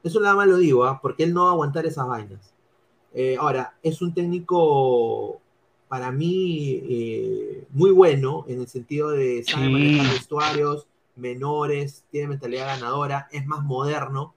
Eso 0.02 0.20
nada 0.20 0.36
más 0.36 0.46
lo 0.46 0.56
digo, 0.56 0.84
¿ah? 0.84 1.00
porque 1.02 1.24
él 1.24 1.34
no 1.34 1.44
va 1.44 1.50
a 1.50 1.52
aguantar 1.52 1.86
esas 1.86 2.06
vainas. 2.06 2.54
Eh, 3.12 3.36
ahora, 3.38 3.76
es 3.82 4.00
un 4.00 4.14
técnico 4.14 5.40
para 5.90 6.12
mí 6.12 6.80
eh, 6.88 7.64
muy 7.70 7.90
bueno 7.90 8.44
en 8.48 8.60
el 8.60 8.68
sentido 8.68 9.10
de 9.10 9.42
sabe 9.42 9.66
Sí. 9.66 9.72
manejar 9.72 10.12
vestuarios, 10.14 10.86
menores, 11.16 12.04
tiene 12.12 12.28
mentalidad 12.28 12.68
ganadora, 12.76 13.28
es 13.32 13.44
más 13.44 13.64
moderno, 13.64 14.32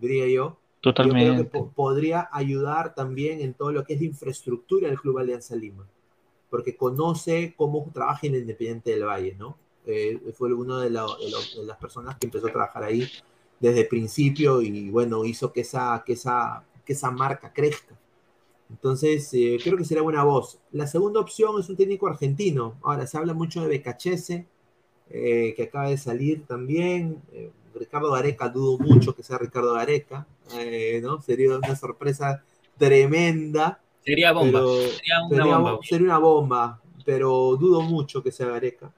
diría 0.00 0.26
yo. 0.26 0.58
Yo 0.82 0.92
creo 0.92 1.12
que 1.12 1.12
Totalmente. 1.22 1.44
po- 1.44 1.70
podría 1.74 2.28
ayudar 2.32 2.94
también 2.96 3.40
en 3.40 3.54
todo 3.54 3.70
lo 3.70 3.84
que 3.84 3.94
es 3.94 4.00
la 4.00 4.06
infraestructura 4.06 4.88
del 4.88 5.00
Club 5.00 5.18
Alianza 5.18 5.54
Lima, 5.54 5.86
porque 6.50 6.76
conoce 6.76 7.54
cómo 7.56 7.88
trabaja 7.94 8.26
en 8.26 8.34
el 8.34 8.40
Independiente 8.42 8.90
del 8.90 9.04
Valle, 9.04 9.36
¿no? 9.38 9.56
Eh, 9.86 10.20
fue 10.36 10.52
una 10.52 10.80
de, 10.80 10.90
la- 10.90 11.06
de 11.06 11.60
de 11.60 11.66
las 11.66 11.78
personas 11.78 12.16
que 12.18 12.26
empezó 12.26 12.48
a 12.48 12.52
trabajar 12.52 12.82
ahí 12.82 13.08
desde 13.60 13.82
el 13.82 13.88
principio 13.88 14.60
y 14.60 14.90
bueno, 14.90 15.24
hizo 15.24 15.52
que 15.52 15.60
esa, 15.60 16.02
que 16.04 16.14
esa, 16.14 16.64
que 16.84 16.92
esa 16.94 17.12
marca 17.12 17.52
crezca. 17.52 17.94
Entonces, 18.70 19.32
eh, 19.34 19.58
creo 19.62 19.76
que 19.76 19.84
será 19.84 20.02
buena 20.02 20.24
voz. 20.24 20.58
La 20.72 20.86
segunda 20.86 21.20
opción 21.20 21.60
es 21.60 21.68
un 21.68 21.76
técnico 21.76 22.06
argentino. 22.08 22.78
Ahora, 22.82 23.06
se 23.06 23.16
habla 23.16 23.32
mucho 23.34 23.62
de 23.62 23.68
Becachese, 23.68 24.46
eh, 25.10 25.54
que 25.56 25.64
acaba 25.64 25.88
de 25.88 25.98
salir 25.98 26.44
también. 26.46 27.22
Eh, 27.32 27.50
Ricardo 27.74 28.10
Gareca, 28.10 28.48
dudo 28.48 28.78
mucho 28.78 29.14
que 29.14 29.22
sea 29.22 29.38
Ricardo 29.38 29.74
Gareca, 29.74 30.26
¿no? 31.02 31.20
Sería 31.20 31.56
una 31.56 31.76
sorpresa 31.76 32.42
tremenda. 32.78 33.80
Sería 34.02 34.32
bomba. 34.32 34.60
sería 34.60 35.22
una 35.22 35.28
sería, 35.28 35.56
bomba. 35.58 35.78
sería 35.82 36.06
una 36.06 36.18
bomba, 36.18 36.80
pero 37.04 37.56
dudo 37.56 37.82
mucho 37.82 38.22
que 38.22 38.32
sea 38.32 38.46
Gareca. 38.46 38.92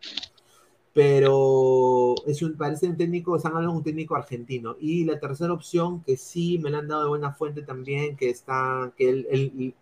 Pero 0.99 2.17
es 2.27 2.43
un, 2.43 2.57
parece 2.57 2.89
un 2.89 2.97
técnico, 2.97 3.37
están 3.37 3.53
hablando 3.53 3.71
de 3.75 3.79
un 3.79 3.85
técnico 3.85 4.17
argentino. 4.17 4.75
Y 4.81 5.05
la 5.05 5.21
tercera 5.21 5.53
opción, 5.53 6.03
que 6.03 6.17
sí 6.17 6.59
me 6.59 6.71
la 6.71 6.79
han 6.79 6.89
dado 6.89 7.05
de 7.05 7.09
buena 7.11 7.33
fuente 7.33 7.63
también, 7.63 8.17
que 8.17 8.31
está, 8.31 8.93
que 8.97 9.09
el, 9.09 9.27
el- 9.31 9.75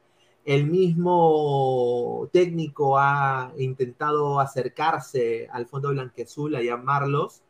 el 0.45 0.67
mismo 0.67 2.29
técnico 2.35 2.99
ha 2.99 3.51
intentado 3.57 4.39
acercarse 4.41 5.49
al 5.51 5.65
Fondo 5.67 5.89
Blanqueazul 5.89 6.55
a 6.55 6.63
llamarlos, 6.63 7.41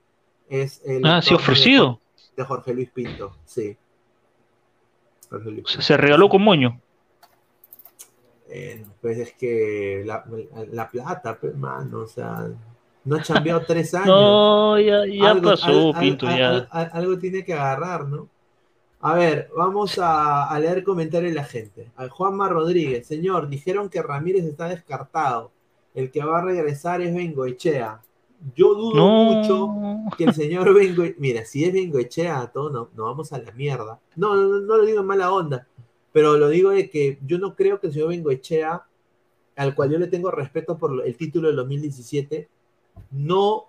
es 0.48 0.80
el 0.84 1.04
Ah, 1.04 1.20
sí, 1.20 1.34
ofrecido. 1.34 2.00
De 2.36 2.44
Jorge 2.44 2.72
Luis 2.72 2.90
Pinto, 2.92 3.36
sí. 3.44 3.76
Jorge 5.28 5.50
Luis 5.50 5.64
Se, 5.66 5.72
Pinto. 5.72 5.82
se 5.82 5.96
regaló 5.96 6.28
con 6.28 6.42
moño. 6.42 6.80
Eh, 8.48 8.84
pues 9.02 9.18
es 9.18 9.32
que 9.32 10.04
la, 10.06 10.24
la 10.70 10.88
plata, 10.88 11.36
pues, 11.40 11.56
mano, 11.56 12.02
o 12.02 12.06
sea, 12.06 12.48
no 13.06 13.16
ha 13.16 13.22
cambiado 13.22 13.62
tres 13.66 13.94
años. 13.94 14.06
No, 14.08 14.78
ya, 14.78 15.06
ya 15.06 15.30
Algo- 15.30 15.50
pasó, 15.50 15.68
al- 15.68 15.94
al- 15.94 16.00
Pinto, 16.00 16.26
al- 16.28 16.38
ya. 16.38 16.48
al- 16.50 16.68
al- 16.70 16.90
algo 16.92 17.18
tiene 17.18 17.44
que 17.44 17.54
agarrar, 17.54 18.06
¿no? 18.06 18.28
A 19.00 19.14
ver, 19.14 19.48
vamos 19.56 19.98
a, 19.98 20.48
a 20.48 20.58
leer 20.60 20.82
comentarios 20.82 21.30
de 21.30 21.36
la 21.36 21.44
gente. 21.44 21.90
A 21.96 22.08
Juanma 22.08 22.48
Rodríguez, 22.48 23.06
señor, 23.06 23.48
dijeron 23.48 23.88
que 23.88 24.02
Ramírez 24.02 24.44
está 24.44 24.68
descartado. 24.68 25.52
El 25.94 26.10
que 26.10 26.22
va 26.24 26.38
a 26.40 26.42
regresar 26.44 27.00
es 27.00 27.14
Bengoechea. 27.14 28.00
Yo 28.54 28.74
dudo 28.74 29.06
mucho 29.06 29.74
que 30.18 30.24
el 30.24 30.34
señor 30.34 30.74
Bengoechea, 30.74 31.14
mira, 31.18 31.44
si 31.44 31.64
es 31.64 31.72
Bengoechea, 31.72 32.50
todos 32.52 32.72
nos 32.72 32.92
no 32.94 33.04
vamos 33.04 33.32
a 33.32 33.38
la 33.38 33.52
mierda. 33.52 33.98
No, 34.16 34.34
no, 34.34 34.42
no, 34.48 34.60
no 34.60 34.76
lo 34.76 34.84
digo 34.84 35.00
en 35.00 35.06
mala 35.06 35.32
onda, 35.32 35.66
pero 36.12 36.36
lo 36.36 36.48
digo 36.48 36.70
de 36.70 36.90
que 36.90 37.18
yo 37.24 37.38
no 37.38 37.54
creo 37.54 37.78
que 37.80 37.86
el 37.88 37.92
señor 37.92 38.08
Bengoechea, 38.08 38.82
al 39.56 39.74
cual 39.74 39.90
yo 39.90 39.98
le 39.98 40.06
tengo 40.08 40.30
respeto 40.30 40.76
por 40.76 41.06
el 41.06 41.16
título 41.16 41.48
del 41.48 41.56
2017, 41.56 42.48
no, 43.10 43.64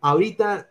ahorita, 0.00 0.68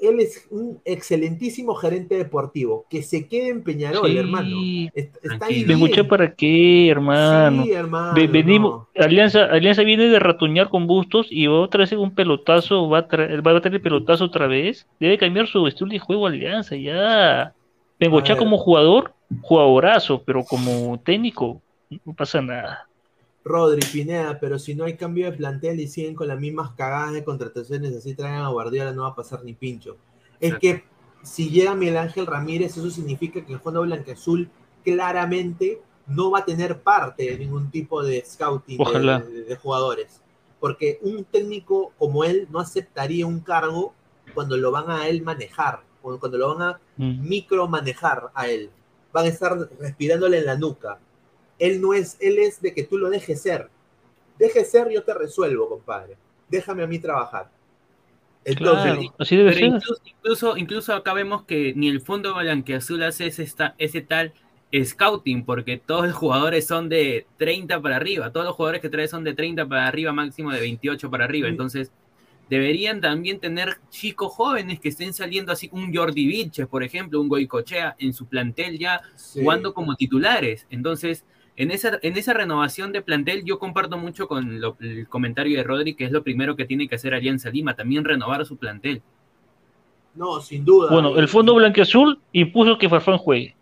él 0.00 0.18
es 0.18 0.48
un 0.50 0.80
excelentísimo 0.84 1.74
gerente 1.76 2.16
deportivo, 2.16 2.86
que 2.90 3.02
se 3.04 3.28
quede 3.28 3.50
en 3.50 3.62
Peñarol, 3.62 4.10
Sí. 4.10 4.16
hermano. 4.18 4.56
Est- 4.94 5.16
Está, 5.24 5.46
ahí. 5.46 5.64
¿Me 5.64 5.74
escuché 5.74 6.02
para 6.02 6.34
qué, 6.34 6.88
hermano? 6.90 7.62
Sí, 7.64 7.72
hermano. 7.72 8.12
Ve- 8.14 8.26
venimos, 8.26 8.88
no. 8.96 9.02
Alianza, 9.04 9.44
Alianza 9.44 9.82
viene 9.84 10.08
de 10.08 10.18
ratoñar 10.18 10.70
con 10.70 10.88
Bustos 10.88 11.28
y 11.30 11.46
va 11.46 11.60
otra 11.60 11.80
vez 11.80 11.92
un 11.92 12.12
pelotazo, 12.14 12.88
va 12.88 12.98
a, 12.98 13.40
va 13.40 13.56
a 13.56 13.60
tener 13.60 13.80
pelotazo 13.80 14.24
otra 14.24 14.48
vez. 14.48 14.88
Debe 14.98 15.18
cambiar 15.18 15.46
su 15.46 15.64
estilo 15.68 15.90
de 15.90 16.00
juego 16.00 16.26
Alianza, 16.26 16.74
ya. 16.74 17.54
Bengochea 18.00 18.36
como 18.36 18.58
jugador, 18.58 19.14
jugadorazo, 19.42 20.20
pero 20.24 20.42
como 20.42 20.98
técnico, 20.98 21.62
no 22.04 22.12
pasa 22.12 22.42
nada. 22.42 22.88
Rodri, 23.44 23.80
Pineda, 23.92 24.38
pero 24.40 24.58
si 24.58 24.74
no 24.74 24.84
hay 24.84 24.96
cambio 24.96 25.30
de 25.30 25.36
plantel 25.36 25.80
y 25.80 25.88
siguen 25.88 26.14
con 26.14 26.28
las 26.28 26.38
mismas 26.38 26.70
cagadas 26.76 27.12
de 27.12 27.24
contrataciones, 27.24 27.94
así 27.96 28.14
traigan 28.14 28.42
a 28.42 28.48
Guardiola, 28.50 28.92
no 28.92 29.02
va 29.02 29.08
a 29.08 29.14
pasar 29.16 29.42
ni 29.44 29.52
pincho. 29.54 29.96
Es 30.38 30.52
Exacto. 30.54 30.60
que 30.60 30.84
si 31.24 31.50
llega 31.50 31.74
Miguel 31.74 31.96
Ángel 31.96 32.26
Ramírez, 32.26 32.76
eso 32.76 32.90
significa 32.90 33.44
que 33.44 33.52
el 33.52 33.60
Fondo 33.60 33.82
Blanqueazul 33.82 34.48
claramente 34.96 35.80
no 36.06 36.30
va 36.30 36.40
a 36.40 36.44
tener 36.44 36.80
parte 36.80 37.24
de 37.24 37.38
ningún 37.38 37.70
tipo 37.70 38.02
de 38.02 38.24
scouting 38.24 38.78
de- 38.78 38.82
Ojalá. 38.82 39.20
de, 39.20 39.44
de 39.44 39.56
jugadores. 39.56 40.20
Porque 40.60 40.98
un 41.02 41.24
técnico 41.24 41.92
como 41.98 42.24
él 42.24 42.46
no 42.50 42.60
aceptaría 42.60 43.26
un 43.26 43.40
cargo 43.40 43.94
cuando 44.34 44.56
lo 44.56 44.70
van 44.70 44.90
a 44.90 45.08
él 45.08 45.22
manejar, 45.22 45.80
cuando 46.00 46.38
lo 46.38 46.54
van 46.56 46.68
a 46.70 46.80
Mm. 46.96 47.28
micromanejar 47.28 48.30
a 48.34 48.48
él. 48.48 48.70
Van 49.12 49.24
a 49.24 49.28
estar 49.28 49.56
respirándole 49.80 50.38
en 50.38 50.46
la 50.46 50.56
nuca. 50.56 50.98
Él 51.58 51.80
no 51.80 51.94
es, 51.94 52.16
él 52.20 52.38
es 52.38 52.60
de 52.60 52.74
que 52.74 52.84
tú 52.84 52.98
lo 52.98 53.10
dejes 53.10 53.40
ser. 53.42 53.68
Deje 54.38 54.64
ser, 54.64 54.90
yo 54.90 55.02
te 55.02 55.14
resuelvo, 55.14 55.68
compadre. 55.68 56.16
Déjame 56.48 56.82
a 56.82 56.86
mí 56.86 56.98
trabajar. 56.98 57.50
Entonces, 58.44 58.92
Claro, 58.94 59.14
así 59.18 59.36
debe 59.36 59.52
Pero 59.52 59.60
ser. 59.60 59.68
incluso, 59.76 60.02
incluso, 60.04 60.56
incluso 60.56 60.94
acá 60.94 61.12
vemos 61.14 61.44
que 61.44 61.74
ni 61.76 61.88
el 61.88 62.00
fondo 62.00 62.34
blanqueazul 62.34 63.02
hace 63.04 63.26
ese, 63.26 63.44
esta- 63.44 63.74
ese 63.78 64.00
tal 64.02 64.32
scouting, 64.84 65.44
porque 65.44 65.78
todos 65.78 66.06
los 66.06 66.14
jugadores 66.14 66.66
son 66.66 66.88
de 66.88 67.26
30 67.36 67.80
para 67.80 67.96
arriba, 67.96 68.32
todos 68.32 68.46
los 68.46 68.54
jugadores 68.56 68.80
que 68.80 68.88
trae 68.88 69.06
son 69.06 69.22
de 69.22 69.34
30 69.34 69.66
para 69.68 69.86
arriba, 69.86 70.12
máximo 70.12 70.50
de 70.50 70.60
28 70.60 71.10
para 71.10 71.24
arriba, 71.24 71.48
entonces 71.48 71.92
deberían 72.48 73.00
también 73.00 73.38
tener 73.38 73.76
chicos 73.90 74.32
jóvenes 74.32 74.80
que 74.80 74.88
estén 74.88 75.12
saliendo 75.14 75.52
así, 75.52 75.68
un 75.72 75.94
Jordi 75.94 76.26
Vilches, 76.26 76.66
por 76.66 76.82
ejemplo, 76.82 77.20
un 77.20 77.28
Goicochea 77.28 77.96
en 77.98 78.12
su 78.12 78.26
plantel 78.26 78.78
ya 78.78 79.02
sí. 79.16 79.40
jugando 79.40 79.72
como 79.74 79.94
titulares, 79.94 80.66
entonces 80.70 81.24
en 81.56 81.70
esa, 81.70 81.98
en 82.02 82.16
esa 82.16 82.32
renovación 82.32 82.92
de 82.92 83.02
plantel 83.02 83.44
yo 83.44 83.58
comparto 83.58 83.98
mucho 83.98 84.26
con 84.28 84.60
lo- 84.60 84.76
el 84.80 85.06
comentario 85.08 85.56
de 85.58 85.64
Rodri, 85.64 85.94
que 85.94 86.04
es 86.04 86.10
lo 86.12 86.22
primero 86.22 86.56
que 86.56 86.64
tiene 86.64 86.88
que 86.88 86.94
hacer 86.94 87.14
Alianza 87.14 87.50
Lima, 87.50 87.74
también 87.76 88.04
renovar 88.04 88.44
su 88.46 88.56
plantel. 88.56 89.02
No, 90.14 90.40
sin 90.40 90.64
duda. 90.64 90.90
Bueno, 90.92 91.16
el 91.16 91.28
Fondo 91.28 91.54
Blanqueazul 91.54 92.20
impuso 92.32 92.76
que 92.78 92.88
Farfán 92.88 93.18
juegue. 93.18 93.54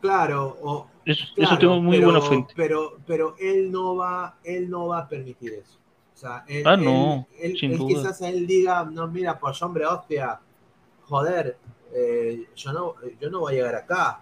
Claro, 0.00 0.56
o- 0.62 0.86
Eso, 1.04 1.24
eso 1.24 1.32
claro, 1.34 1.58
tengo 1.58 1.80
muy 1.80 1.96
pero, 1.96 2.10
buena 2.10 2.20
fuente. 2.24 2.52
Pero, 2.56 2.96
pero 3.06 3.34
él 3.38 3.70
no 3.70 3.96
va, 3.96 4.36
él 4.44 4.68
no 4.70 4.88
va 4.88 5.00
a 5.00 5.08
permitir 5.08 5.52
eso. 5.54 5.78
O 6.14 6.16
sea, 6.16 6.44
él, 6.48 6.62
Ah, 6.66 6.76
no, 6.76 7.26
él- 7.38 7.56
sin 7.58 7.72
él 7.72 7.78
duda. 7.78 7.88
quizás 7.88 8.20
él 8.22 8.46
diga, 8.46 8.84
no, 8.84 9.06
mira, 9.08 9.38
pues 9.38 9.60
hombre, 9.62 9.86
hostia, 9.86 10.38
joder, 11.04 11.56
eh, 11.94 12.44
yo 12.54 12.72
no, 12.72 12.94
yo 13.20 13.30
no 13.30 13.40
voy 13.40 13.52
a 13.54 13.56
llegar 13.56 13.74
acá. 13.74 14.20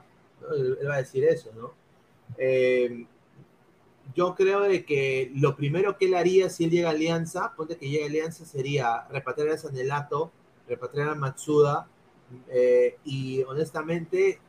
Él 0.54 0.88
va 0.88 0.94
a 0.94 0.98
decir 0.98 1.24
eso, 1.24 1.50
¿no? 1.56 1.72
Eh, 2.36 3.06
yo 4.14 4.34
creo 4.34 4.62
de 4.62 4.84
que 4.84 5.30
lo 5.34 5.56
primero 5.56 5.96
que 5.96 6.06
él 6.06 6.14
haría 6.14 6.48
si 6.50 6.64
él 6.64 6.70
llega 6.70 6.88
a 6.88 6.92
Alianza, 6.92 7.52
ponte 7.56 7.76
que 7.76 7.88
llega 7.88 8.04
a 8.04 8.08
Alianza, 8.08 8.44
sería 8.44 9.06
repatriar 9.08 9.50
a 9.50 9.58
Sanelato, 9.58 10.32
repatriar 10.66 11.10
a 11.10 11.14
Matsuda, 11.14 11.88
eh, 12.48 12.98
y 13.04 13.42
honestamente 13.42 14.40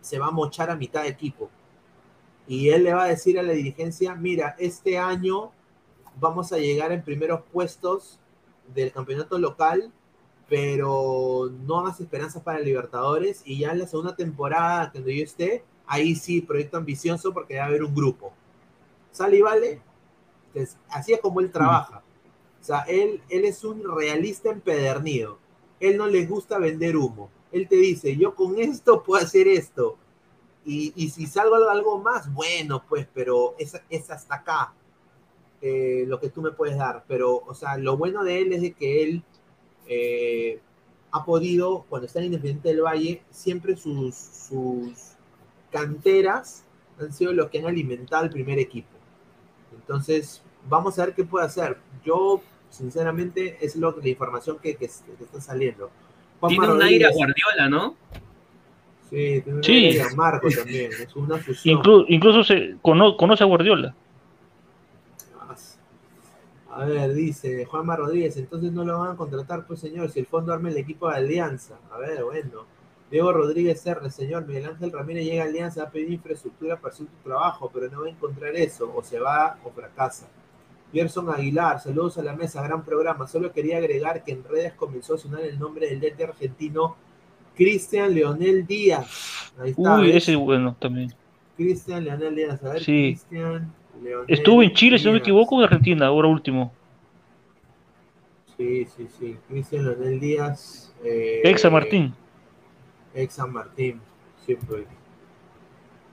se 0.00 0.18
va 0.18 0.26
a 0.26 0.30
mochar 0.30 0.70
a 0.70 0.76
mitad 0.76 1.02
de 1.02 1.08
equipo. 1.08 1.50
Y 2.46 2.70
él 2.70 2.84
le 2.84 2.94
va 2.94 3.04
a 3.04 3.08
decir 3.08 3.38
a 3.38 3.42
la 3.42 3.52
dirigencia, 3.52 4.14
mira, 4.14 4.56
este 4.58 4.98
año 4.98 5.52
vamos 6.18 6.52
a 6.52 6.58
llegar 6.58 6.92
en 6.92 7.02
primeros 7.04 7.42
puestos 7.52 8.18
del 8.74 8.92
campeonato 8.92 9.38
local, 9.38 9.92
pero 10.50 11.48
no 11.64 11.78
hagas 11.78 12.00
esperanzas 12.00 12.42
para 12.42 12.58
Libertadores 12.58 13.40
y 13.44 13.60
ya 13.60 13.70
en 13.70 13.78
la 13.78 13.86
segunda 13.86 14.16
temporada, 14.16 14.90
cuando 14.90 15.08
yo 15.08 15.22
esté, 15.22 15.62
ahí 15.86 16.16
sí, 16.16 16.40
proyecto 16.40 16.76
ambicioso 16.76 17.32
porque 17.32 17.56
va 17.56 17.62
a 17.62 17.66
haber 17.66 17.84
un 17.84 17.94
grupo. 17.94 18.32
¿Sale 19.12 19.36
y 19.36 19.42
vale? 19.42 19.80
Entonces, 20.48 20.76
así 20.88 21.12
es 21.12 21.20
como 21.20 21.38
él 21.38 21.52
trabaja. 21.52 22.02
O 22.60 22.64
sea, 22.64 22.80
él, 22.80 23.22
él 23.28 23.44
es 23.44 23.62
un 23.62 23.84
realista 23.96 24.50
empedernido. 24.50 25.38
Él 25.78 25.96
no 25.96 26.08
le 26.08 26.26
gusta 26.26 26.58
vender 26.58 26.96
humo. 26.96 27.30
Él 27.52 27.68
te 27.68 27.76
dice, 27.76 28.16
yo 28.16 28.34
con 28.34 28.58
esto 28.58 29.04
puedo 29.04 29.22
hacer 29.22 29.46
esto. 29.46 29.98
Y, 30.64 30.92
y 30.96 31.10
si 31.10 31.26
salgo 31.28 31.54
algo 31.68 32.00
más, 32.00 32.32
bueno, 32.34 32.82
pues, 32.88 33.06
pero 33.14 33.54
es, 33.56 33.80
es 33.88 34.10
hasta 34.10 34.34
acá 34.34 34.74
eh, 35.62 36.04
lo 36.08 36.18
que 36.18 36.28
tú 36.28 36.42
me 36.42 36.50
puedes 36.50 36.76
dar. 36.76 37.04
Pero, 37.06 37.36
o 37.36 37.54
sea, 37.54 37.78
lo 37.78 37.96
bueno 37.96 38.24
de 38.24 38.40
él 38.40 38.52
es 38.52 38.62
de 38.62 38.72
que 38.72 39.04
él 39.04 39.22
eh, 39.88 40.60
ha 41.12 41.24
podido, 41.24 41.84
cuando 41.88 42.06
está 42.06 42.20
en 42.20 42.26
Independiente 42.26 42.68
del 42.68 42.82
Valle, 42.82 43.22
siempre 43.30 43.76
sus, 43.76 44.14
sus 44.14 44.92
canteras 45.72 46.64
han 47.00 47.12
sido 47.12 47.32
los 47.32 47.48
que 47.50 47.58
han 47.58 47.66
alimentado 47.66 48.24
al 48.24 48.30
primer 48.30 48.58
equipo. 48.58 48.88
Entonces, 49.74 50.42
vamos 50.68 50.98
a 50.98 51.06
ver 51.06 51.14
qué 51.14 51.24
puede 51.24 51.46
hacer. 51.46 51.78
Yo, 52.04 52.42
sinceramente, 52.68 53.56
es 53.60 53.74
lo, 53.76 53.96
la 54.00 54.08
información 54.08 54.58
que, 54.62 54.72
que, 54.76 54.86
que 54.86 55.24
está 55.24 55.40
saliendo. 55.40 55.90
Tiene 56.46 56.68
un 56.72 56.82
aire 56.82 57.06
a 57.06 57.10
Guardiola, 57.12 57.68
¿no? 57.68 57.96
Sí, 59.10 59.40
tiene 59.42 59.58
un 59.58 59.64
Sí. 59.64 59.72
aire 59.86 60.02
a 60.02 60.14
Marco 60.14 60.48
también, 60.48 60.92
es 60.92 61.16
una 61.16 61.36
fusión. 61.38 61.78
Inclu- 61.82 62.04
incluso 62.08 62.44
se 62.44 62.76
cono- 62.82 63.16
conoce 63.16 63.42
a 63.42 63.46
Guardiola. 63.46 63.94
A 66.80 66.86
ver, 66.86 67.12
dice 67.12 67.66
Juanma 67.66 67.94
Rodríguez, 67.94 68.38
entonces 68.38 68.72
no 68.72 68.84
lo 68.84 68.98
van 69.00 69.10
a 69.12 69.16
contratar, 69.16 69.66
pues 69.66 69.80
señor, 69.80 70.10
si 70.10 70.20
el 70.20 70.26
fondo 70.26 70.50
arma 70.52 70.70
el 70.70 70.78
equipo 70.78 71.10
de 71.10 71.16
Alianza. 71.16 71.78
A 71.92 71.98
ver, 71.98 72.24
bueno. 72.24 72.64
Diego 73.10 73.32
Rodríguez 73.32 73.84
R, 73.84 74.08
señor, 74.10 74.46
Miguel 74.46 74.66
Ángel 74.66 74.90
Ramírez 74.92 75.24
llega 75.26 75.42
a 75.42 75.46
Alianza 75.46 75.82
a 75.82 75.90
pedir 75.90 76.10
infraestructura 76.12 76.76
para 76.80 76.94
hacer 76.94 77.06
su 77.06 77.28
trabajo, 77.28 77.70
pero 77.74 77.90
no 77.90 78.00
va 78.00 78.06
a 78.06 78.10
encontrar 78.10 78.56
eso, 78.56 78.90
o 78.96 79.02
se 79.02 79.18
va 79.18 79.58
o 79.62 79.70
fracasa. 79.70 80.26
Gerson 80.90 81.28
Aguilar, 81.28 81.80
saludos 81.80 82.16
a 82.16 82.22
la 82.22 82.34
mesa, 82.34 82.62
gran 82.62 82.82
programa. 82.82 83.28
Solo 83.28 83.52
quería 83.52 83.76
agregar 83.76 84.24
que 84.24 84.32
en 84.32 84.42
redes 84.44 84.72
comenzó 84.72 85.14
a 85.14 85.18
sonar 85.18 85.42
el 85.42 85.58
nombre 85.58 85.86
del 85.88 86.00
DT 86.00 86.22
argentino 86.22 86.96
Cristian 87.56 88.14
Leonel 88.14 88.66
Díaz. 88.66 89.52
Ahí 89.58 89.72
está. 89.72 89.96
Uy, 89.96 90.06
¿ves? 90.06 90.16
ese 90.16 90.32
es 90.32 90.38
bueno 90.38 90.74
también. 90.78 91.12
Cristian 91.56 92.04
Leonel 92.04 92.34
Díaz. 92.34 92.64
A 92.64 92.72
ver, 92.72 92.82
Sí. 92.82 93.16
Cristian 93.18 93.72
Leonel 94.02 94.24
Estuvo 94.28 94.62
en 94.62 94.72
Chile, 94.72 94.98
si 94.98 95.04
no 95.06 95.12
me 95.12 95.18
equivoco, 95.18 95.56
en 95.58 95.64
Argentina, 95.64 96.06
ahora 96.06 96.28
último. 96.28 96.72
Sí, 98.56 98.86
sí, 98.96 99.06
sí. 99.18 99.36
Cristian 99.48 99.84
Leonel 99.84 100.20
Díaz. 100.20 100.94
eh, 101.04 101.40
Ex 101.44 101.62
San 101.62 101.72
Martín. 101.72 102.12
Ex 103.14 103.34
San 103.34 103.52
Martín. 103.52 104.00
Pues. 104.66 104.84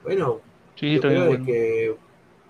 Bueno, 0.04 0.40
Sí, 0.76 0.94
yo 0.94 1.00
creo 1.00 1.22
de 1.22 1.28
bueno. 1.28 1.44
que 1.44 1.96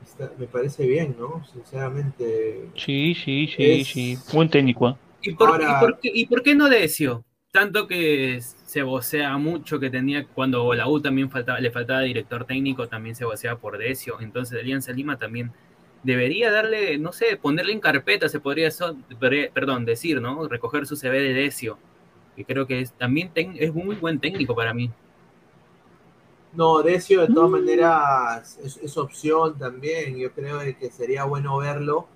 está- 0.02 0.30
me 0.38 0.46
parece 0.46 0.86
bien, 0.86 1.16
¿no? 1.18 1.42
Sinceramente. 1.52 2.68
Sí, 2.76 3.14
sí, 3.14 3.46
sí, 3.56 3.80
Es- 3.80 3.88
sí. 3.88 4.18
Buen 4.34 4.50
técnico. 4.50 4.98
¿Y 5.22 5.32
por, 5.34 5.48
Ahora- 5.48 5.78
y 5.78 5.80
por 5.80 5.98
qué, 5.98 6.10
y 6.12 6.26
por 6.26 6.42
qué 6.42 6.54
no 6.54 6.68
Decio? 6.68 7.24
Tanto 7.50 7.86
que 7.88 8.40
se 8.42 8.82
vocea 8.82 9.36
mucho 9.38 9.80
que 9.80 9.88
tenía, 9.90 10.26
cuando 10.26 10.72
la 10.74 10.86
U 10.88 11.00
también 11.00 11.30
faltaba, 11.30 11.58
le 11.60 11.70
faltaba 11.70 12.00
director 12.00 12.44
técnico, 12.44 12.88
también 12.88 13.16
se 13.16 13.24
vocea 13.24 13.56
por 13.56 13.78
Decio. 13.78 14.20
Entonces 14.20 14.60
Alianza 14.60 14.92
Lima 14.92 15.16
también 15.18 15.52
debería 16.02 16.50
darle, 16.52 16.98
no 16.98 17.12
sé, 17.12 17.36
ponerle 17.38 17.72
en 17.72 17.80
carpeta, 17.80 18.28
se 18.28 18.38
podría, 18.40 18.70
so- 18.70 18.96
podría- 19.18 19.50
perdón, 19.50 19.84
decir, 19.86 20.20
¿no? 20.20 20.46
Recoger 20.46 20.86
su 20.86 20.94
CV 20.96 21.20
de 21.20 21.32
Decio. 21.34 21.78
Que 22.36 22.44
creo 22.44 22.66
que 22.66 22.86
también 22.98 23.32
es 23.34 23.72
muy 23.74 23.96
buen 23.96 24.20
técnico 24.20 24.54
para 24.54 24.74
mí. 24.74 24.90
No, 26.52 26.82
Decio 26.82 27.22
de 27.22 27.28
todas 27.28 27.50
maneras 27.50 28.58
es, 28.62 28.96
opción 28.96 29.58
también. 29.58 30.16
Yo 30.18 30.32
creo 30.32 30.60
que 30.78 30.90
sería 30.90 31.24
bueno 31.24 31.56
verlo. 31.58 32.08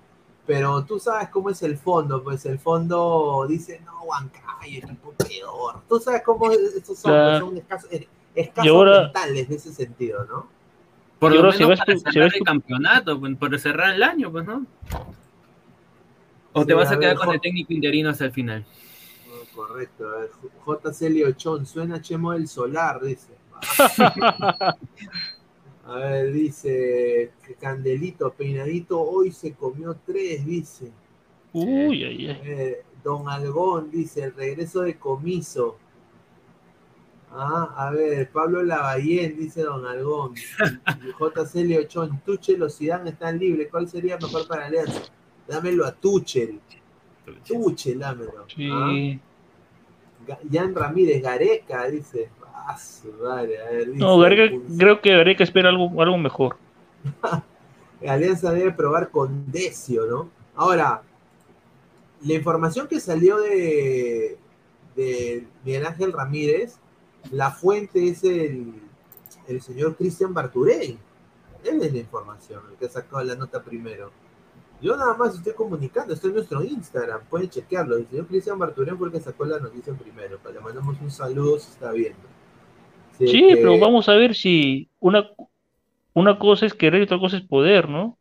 Pero 0.45 0.83
tú 0.83 0.99
sabes 0.99 1.29
cómo 1.29 1.49
es 1.49 1.61
el 1.63 1.77
fondo. 1.77 2.21
Pues 2.23 2.45
el 2.45 2.59
fondo 2.59 3.45
dice, 3.47 3.81
no, 3.85 4.03
Huancayo, 4.03 4.79
equipo 4.79 5.13
peor. 5.13 5.81
Tú 5.87 5.99
sabes 5.99 6.21
cómo 6.23 6.51
estos 6.51 6.97
son, 6.99 7.11
Claro. 7.11 7.45
son 7.47 7.57
escasos, 7.57 7.89
escasos 8.35 8.65
Y 8.65 8.69
ahora- 8.69 9.03
mentales 9.03 9.47
en 9.49 9.55
ese 9.55 9.73
sentido, 9.73 10.25
¿no? 10.25 10.47
Por 11.19 11.31
lo 11.33 11.37
menos 11.41 11.55
se 11.55 11.63
va 11.63 11.73
a 11.75 11.77
para 11.77 11.97
cerrar 11.97 12.31
el 12.35 12.43
campeonato, 12.43 13.17
pues, 13.19 13.37
por 13.37 13.57
cerrar 13.57 13.93
el 13.95 14.03
año, 14.03 14.29
pues, 14.29 14.45
¿no? 14.45 14.65
O 16.51 16.61
Sí, 16.61 16.67
te 16.67 16.73
vas 16.73 16.91
a 16.91 16.95
a 16.95 16.99
quedar 16.99 17.15
ver, 17.15 17.25
con 17.25 17.33
el 17.33 17.39
técnico 17.41 17.71
interino 17.71 18.09
hasta 18.09 18.25
el 18.25 18.31
final. 18.33 18.65
Correcto. 19.55 20.09
A 20.09 20.17
ver, 20.17 20.29
JC 20.65 21.09
Liochón, 21.09 21.65
suena 21.65 22.01
Chemo 22.01 22.33
del 22.33 22.47
Solar, 22.49 22.99
dice. 23.01 23.29
A 25.85 25.95
ver, 25.97 26.31
dice 26.31 27.31
que 27.45 27.55
Candelito, 27.55 28.31
peinadito, 28.33 29.01
hoy 29.01 29.31
se 29.31 29.53
comió 29.53 29.97
tres, 30.05 30.45
dice. 30.45 30.91
Uy, 31.51 32.03
ay, 32.03 32.27
ay. 32.27 32.41
Eh, 32.45 32.83
Don 33.03 33.27
Algón 33.27 33.91
dice, 33.91 34.23
el 34.23 34.33
regreso 34.33 34.81
de 34.81 34.97
comiso. 34.97 35.77
Ah, 37.31 37.73
a 37.75 37.91
ver, 37.91 38.29
Pablo 38.29 38.63
Lavallén, 38.63 39.35
dice 39.37 39.63
Don 39.63 39.85
Algón. 39.85 40.35
JC 41.19 41.55
Leochón, 41.65 42.21
Tuchel 42.25 42.63
o 42.63 42.69
Zidane 42.69 43.09
están 43.09 43.37
libres. 43.37 43.67
¿Cuál 43.69 43.89
sería 43.89 44.17
mejor 44.17 44.47
para 44.47 44.67
Alianza? 44.67 45.01
Dámelo 45.47 45.85
a 45.85 45.91
Tuchel. 45.91 46.59
Tuchel, 47.45 47.99
dámelo. 47.99 48.45
Sí. 48.55 48.69
Ah, 48.71 50.37
Jan 50.49 50.73
Ramírez, 50.73 51.21
Gareca, 51.21 51.89
dice. 51.89 52.29
Ah, 52.65 52.77
a 53.37 53.41
ver, 53.41 53.89
No, 53.89 54.17
Gareca, 54.19 54.55
creo 54.77 55.01
que 55.01 55.11
Gareca 55.11 55.43
espera 55.43 55.69
algo, 55.69 56.01
algo 56.01 56.17
mejor. 56.17 56.57
Alianza 58.07 58.51
debe 58.51 58.71
probar 58.71 59.09
con 59.09 59.51
Decio, 59.51 60.05
¿no? 60.05 60.29
Ahora, 60.55 61.01
la 62.21 62.33
información 62.33 62.87
que 62.87 62.99
salió 62.99 63.39
de, 63.39 64.37
de 64.95 65.47
Miguel 65.63 65.85
Ángel 65.85 66.13
Ramírez, 66.13 66.77
la 67.31 67.51
fuente 67.51 68.07
es 68.07 68.23
el, 68.23 68.73
el 69.47 69.61
señor 69.61 69.95
Cristian 69.95 70.33
Barturey. 70.33 70.97
Él 71.63 71.81
es 71.81 71.93
la 71.93 71.99
información, 71.99 72.61
el 72.71 72.77
que 72.77 72.85
ha 72.85 72.89
sacado 72.89 73.23
la 73.23 73.35
nota 73.35 73.61
primero. 73.63 74.11
Yo 74.81 74.97
nada 74.97 75.15
más 75.15 75.35
estoy 75.35 75.53
comunicando, 75.53 76.13
está 76.13 76.27
en 76.27 76.33
nuestro 76.33 76.61
Instagram, 76.61 77.21
pueden 77.29 77.49
chequearlo. 77.49 77.95
El 77.95 78.07
señor 78.07 78.27
Cristian 78.27 78.59
Barturey 78.59 78.95
fue 78.95 79.07
el 79.07 79.13
que 79.13 79.21
sacó 79.21 79.45
la 79.45 79.59
noticia 79.59 79.93
primero. 79.93 80.37
pues 80.41 80.53
le 80.53 80.59
mandamos 80.59 80.97
un 81.01 81.09
saludo 81.09 81.57
si 81.57 81.71
está 81.71 81.91
viendo. 81.91 82.32
Sí, 83.19 83.41
que- 83.47 83.55
pero 83.55 83.77
vamos 83.79 84.09
a 84.09 84.13
ver 84.15 84.35
si 84.35 84.89
una, 84.99 85.29
una 86.13 86.39
cosa 86.39 86.65
es 86.65 86.73
querer 86.73 87.01
y 87.01 87.05
otra 87.05 87.19
cosa 87.19 87.37
es 87.37 87.43
poder, 87.43 87.89
¿no? 87.89 88.19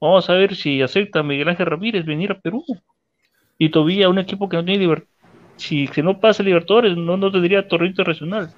Vamos 0.00 0.28
a 0.30 0.34
ver 0.34 0.56
si 0.56 0.82
acepta 0.82 1.22
Miguel 1.22 1.48
Ángel 1.50 1.66
Ramírez 1.66 2.04
venir 2.06 2.32
a 2.32 2.40
Perú. 2.40 2.64
Y 3.58 3.70
todavía 3.70 4.08
un 4.08 4.18
equipo 4.20 4.48
que 4.48 4.56
no 4.56 4.64
tiene 4.64 4.80
libertad. 4.80 5.08
Si 5.56 5.88
que 5.88 6.02
no 6.04 6.20
pasa 6.20 6.42
Libertadores, 6.44 6.96
no, 6.96 7.16
no 7.16 7.32
tendría 7.32 7.66
torneo 7.68 7.88
internacional. 7.88 8.54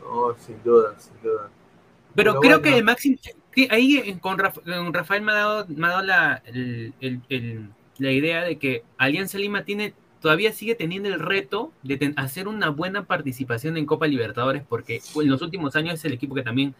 No, 0.00 0.34
sin 0.38 0.62
duda, 0.62 0.94
sin 0.98 1.14
duda. 1.22 1.48
Pero 2.14 2.32
Pero 2.32 2.40
creo 2.40 2.60
bueno. 2.60 2.76
que 2.76 2.82
Máximo, 2.82 3.16
que 3.52 3.68
ahí 3.70 4.18
con, 4.20 4.38
Raf- 4.38 4.62
con 4.64 4.92
Rafael 4.92 5.22
me 5.22 5.32
ha 5.32 5.36
dado, 5.36 5.66
me 5.68 5.86
ha 5.86 5.90
dado 5.90 6.02
la, 6.02 6.42
el- 6.46 6.94
el- 7.00 7.22
el- 7.28 7.70
la 7.98 8.10
idea 8.12 8.42
de 8.44 8.58
que 8.58 8.82
Alianza 8.98 9.38
Lima 9.38 9.64
tiene, 9.64 9.94
todavía 10.22 10.52
sigue 10.52 10.74
teniendo 10.74 11.08
el 11.10 11.20
reto 11.20 11.72
de 11.82 12.14
hacer 12.16 12.48
una 12.48 12.70
buena 12.70 13.04
participación 13.04 13.76
en 13.76 13.84
Copa 13.84 14.06
Libertadores, 14.06 14.62
porque 14.66 15.00
en 15.16 15.28
los 15.30 15.42
últimos 15.42 15.76
años 15.76 15.94
es 15.94 16.04
el 16.06 16.12
equipo 16.14 16.34
que 16.34 16.42
también 16.42 16.74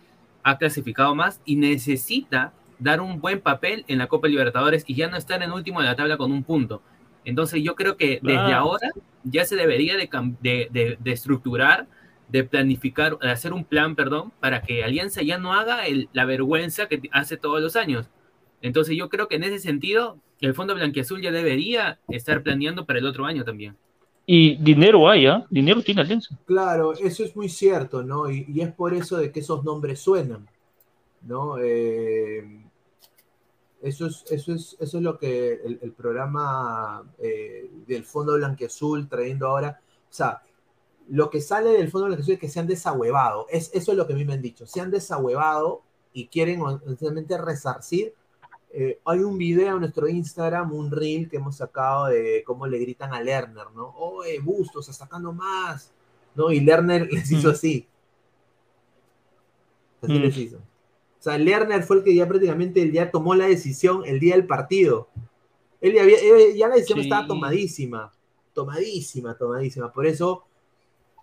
ha 0.44 0.56
clasificado 0.59 1.14
más 1.14 1.40
y 1.44 1.56
necesita 1.56 2.52
dar 2.78 3.01
un 3.01 3.20
buen 3.20 3.40
papel 3.40 3.85
en 3.89 3.98
la 3.98 4.06
Copa 4.06 4.28
Libertadores 4.28 4.85
y 4.86 4.94
ya 4.94 5.09
no 5.09 5.16
estar 5.16 5.43
en 5.43 5.52
último 5.52 5.81
de 5.81 5.86
la 5.86 5.97
tabla 5.97 6.16
con 6.16 6.32
un 6.32 6.43
punto. 6.43 6.82
Entonces 7.24 7.62
yo 7.62 7.77
creo 7.77 7.97
que 7.97 8.19
desde 8.23 8.39
ahora 8.55 8.89
ya 9.24 9.44
se 9.44 9.55
debería 9.56 9.97
de, 9.97 10.09
cam- 10.10 10.36
de- 10.40 10.69
de- 10.73 10.97
de 10.98 11.12
estructurar, 11.12 11.86
de 12.28 12.43
planificar, 12.44 13.19
de 13.19 13.31
hacer 13.31 13.52
un 13.52 13.64
plan, 13.64 13.94
perdón, 13.94 14.32
para 14.40 14.62
que 14.62 14.82
Alianza 14.82 15.23
ya 15.23 15.39
no 15.39 15.52
haga 15.52 15.86
el- 15.86 16.09
la 16.12 16.24
vergüenza 16.24 16.86
que 16.89 17.01
hace 17.12 17.36
todos 17.36 17.60
los 17.60 17.77
años. 17.77 18.09
Entonces 18.62 18.97
yo 18.97 19.09
creo 19.09 19.28
que 19.28 19.36
en 19.36 19.44
ese 19.44 19.59
sentido 19.59 20.19
el 20.47 20.55
Fondo 20.55 20.74
Blanquiazul 20.74 21.23
ya 21.23 21.31
debería 21.31 21.98
estar 22.09 22.43
planeando 22.43 22.85
para 22.85 22.98
el 22.98 23.06
otro 23.06 23.24
año 23.24 23.44
también. 23.44 23.77
Y 24.24 24.56
dinero 24.56 25.09
hay, 25.09 25.27
¿ah? 25.27 25.44
Dinero 25.51 25.82
tiene 25.82 26.01
Alianza. 26.01 26.39
Claro, 26.47 26.93
eso 26.93 27.24
es 27.24 27.35
muy 27.35 27.48
cierto, 27.48 28.02
¿no? 28.02 28.31
Y, 28.31 28.47
y 28.48 28.60
es 28.60 28.73
por 28.73 28.94
eso 28.94 29.16
de 29.16 29.32
que 29.32 29.40
esos 29.40 29.64
nombres 29.64 29.98
suenan, 30.01 30.48
¿no? 31.23 31.59
Eh, 31.59 32.64
eso, 33.82 34.06
es, 34.06 34.24
eso, 34.31 34.52
es, 34.52 34.77
eso 34.78 34.98
es 34.98 35.02
lo 35.02 35.19
que 35.19 35.55
el, 35.64 35.78
el 35.82 35.93
programa 35.93 37.02
eh, 37.19 37.69
del 37.86 38.05
Fondo 38.05 38.36
Blanqueazul 38.36 39.09
trayendo 39.09 39.48
ahora, 39.48 39.81
o 40.09 40.12
sea, 40.12 40.40
lo 41.09 41.28
que 41.31 41.40
sale 41.40 41.70
del 41.70 41.90
Fondo 41.90 42.06
Blanqueazul 42.06 42.35
es 42.35 42.40
que 42.40 42.48
se 42.48 42.60
han 42.60 42.69
desahuevado, 42.69 43.47
es, 43.51 43.70
eso 43.74 43.90
es 43.90 43.98
lo 43.98 44.06
que 44.06 44.12
a 44.12 44.16
mí 44.16 44.24
me 44.24 44.35
han 44.35 44.43
dicho, 44.43 44.66
se 44.66 44.81
han 44.81 44.93
desahuevado 44.93 45.82
y 46.12 46.28
quieren 46.28 46.60
honestamente 46.60 47.36
resarcir. 47.39 48.14
Eh, 48.74 48.99
hay 49.05 49.19
un 49.20 49.36
video 49.36 49.74
en 49.74 49.81
nuestro 49.81 50.09
Instagram, 50.09 50.73
un 50.73 50.90
reel 50.90 51.28
que 51.28 51.36
hemos 51.36 51.57
sacado 51.57 52.07
de 52.07 52.43
cómo 52.47 52.66
le 52.66 52.78
gritan 52.78 53.12
a 53.12 53.20
Lerner, 53.20 53.66
¿no? 53.74 53.89
Oye, 53.97 54.39
Bustos, 54.40 54.86
sacando 54.86 55.32
más, 55.32 55.93
¿no? 56.35 56.51
Y 56.51 56.61
Lerner 56.61 57.07
les 57.12 57.31
hizo 57.31 57.49
Mm. 57.49 57.53
así. 57.53 57.86
Así 60.03 60.12
Mm. 60.12 60.23
les 60.23 60.36
hizo. 60.39 60.57
O 60.57 61.23
sea, 61.23 61.39
Lerner 61.39 61.82
fue 61.85 61.99
el 61.99 62.03
que 62.05 62.15
ya 62.15 62.27
prácticamente 62.27 62.90
ya 62.90 63.11
tomó 63.11 63.35
la 63.35 63.47
decisión 63.47 64.03
el 64.07 64.19
día 64.19 64.35
del 64.35 64.47
partido. 64.47 65.09
Él 65.81 65.93
ya, 65.94 66.03
había- 66.03 66.19
él- 66.19 66.55
ya 66.57 66.69
la 66.69 66.74
decisión 66.74 66.99
Sí. 67.01 67.05
estaba 67.05 67.27
tomadísima, 67.27 68.12
tomadísima, 68.55 69.36
tomadísima. 69.36 69.93
Por 69.93 70.07
eso, 70.07 70.44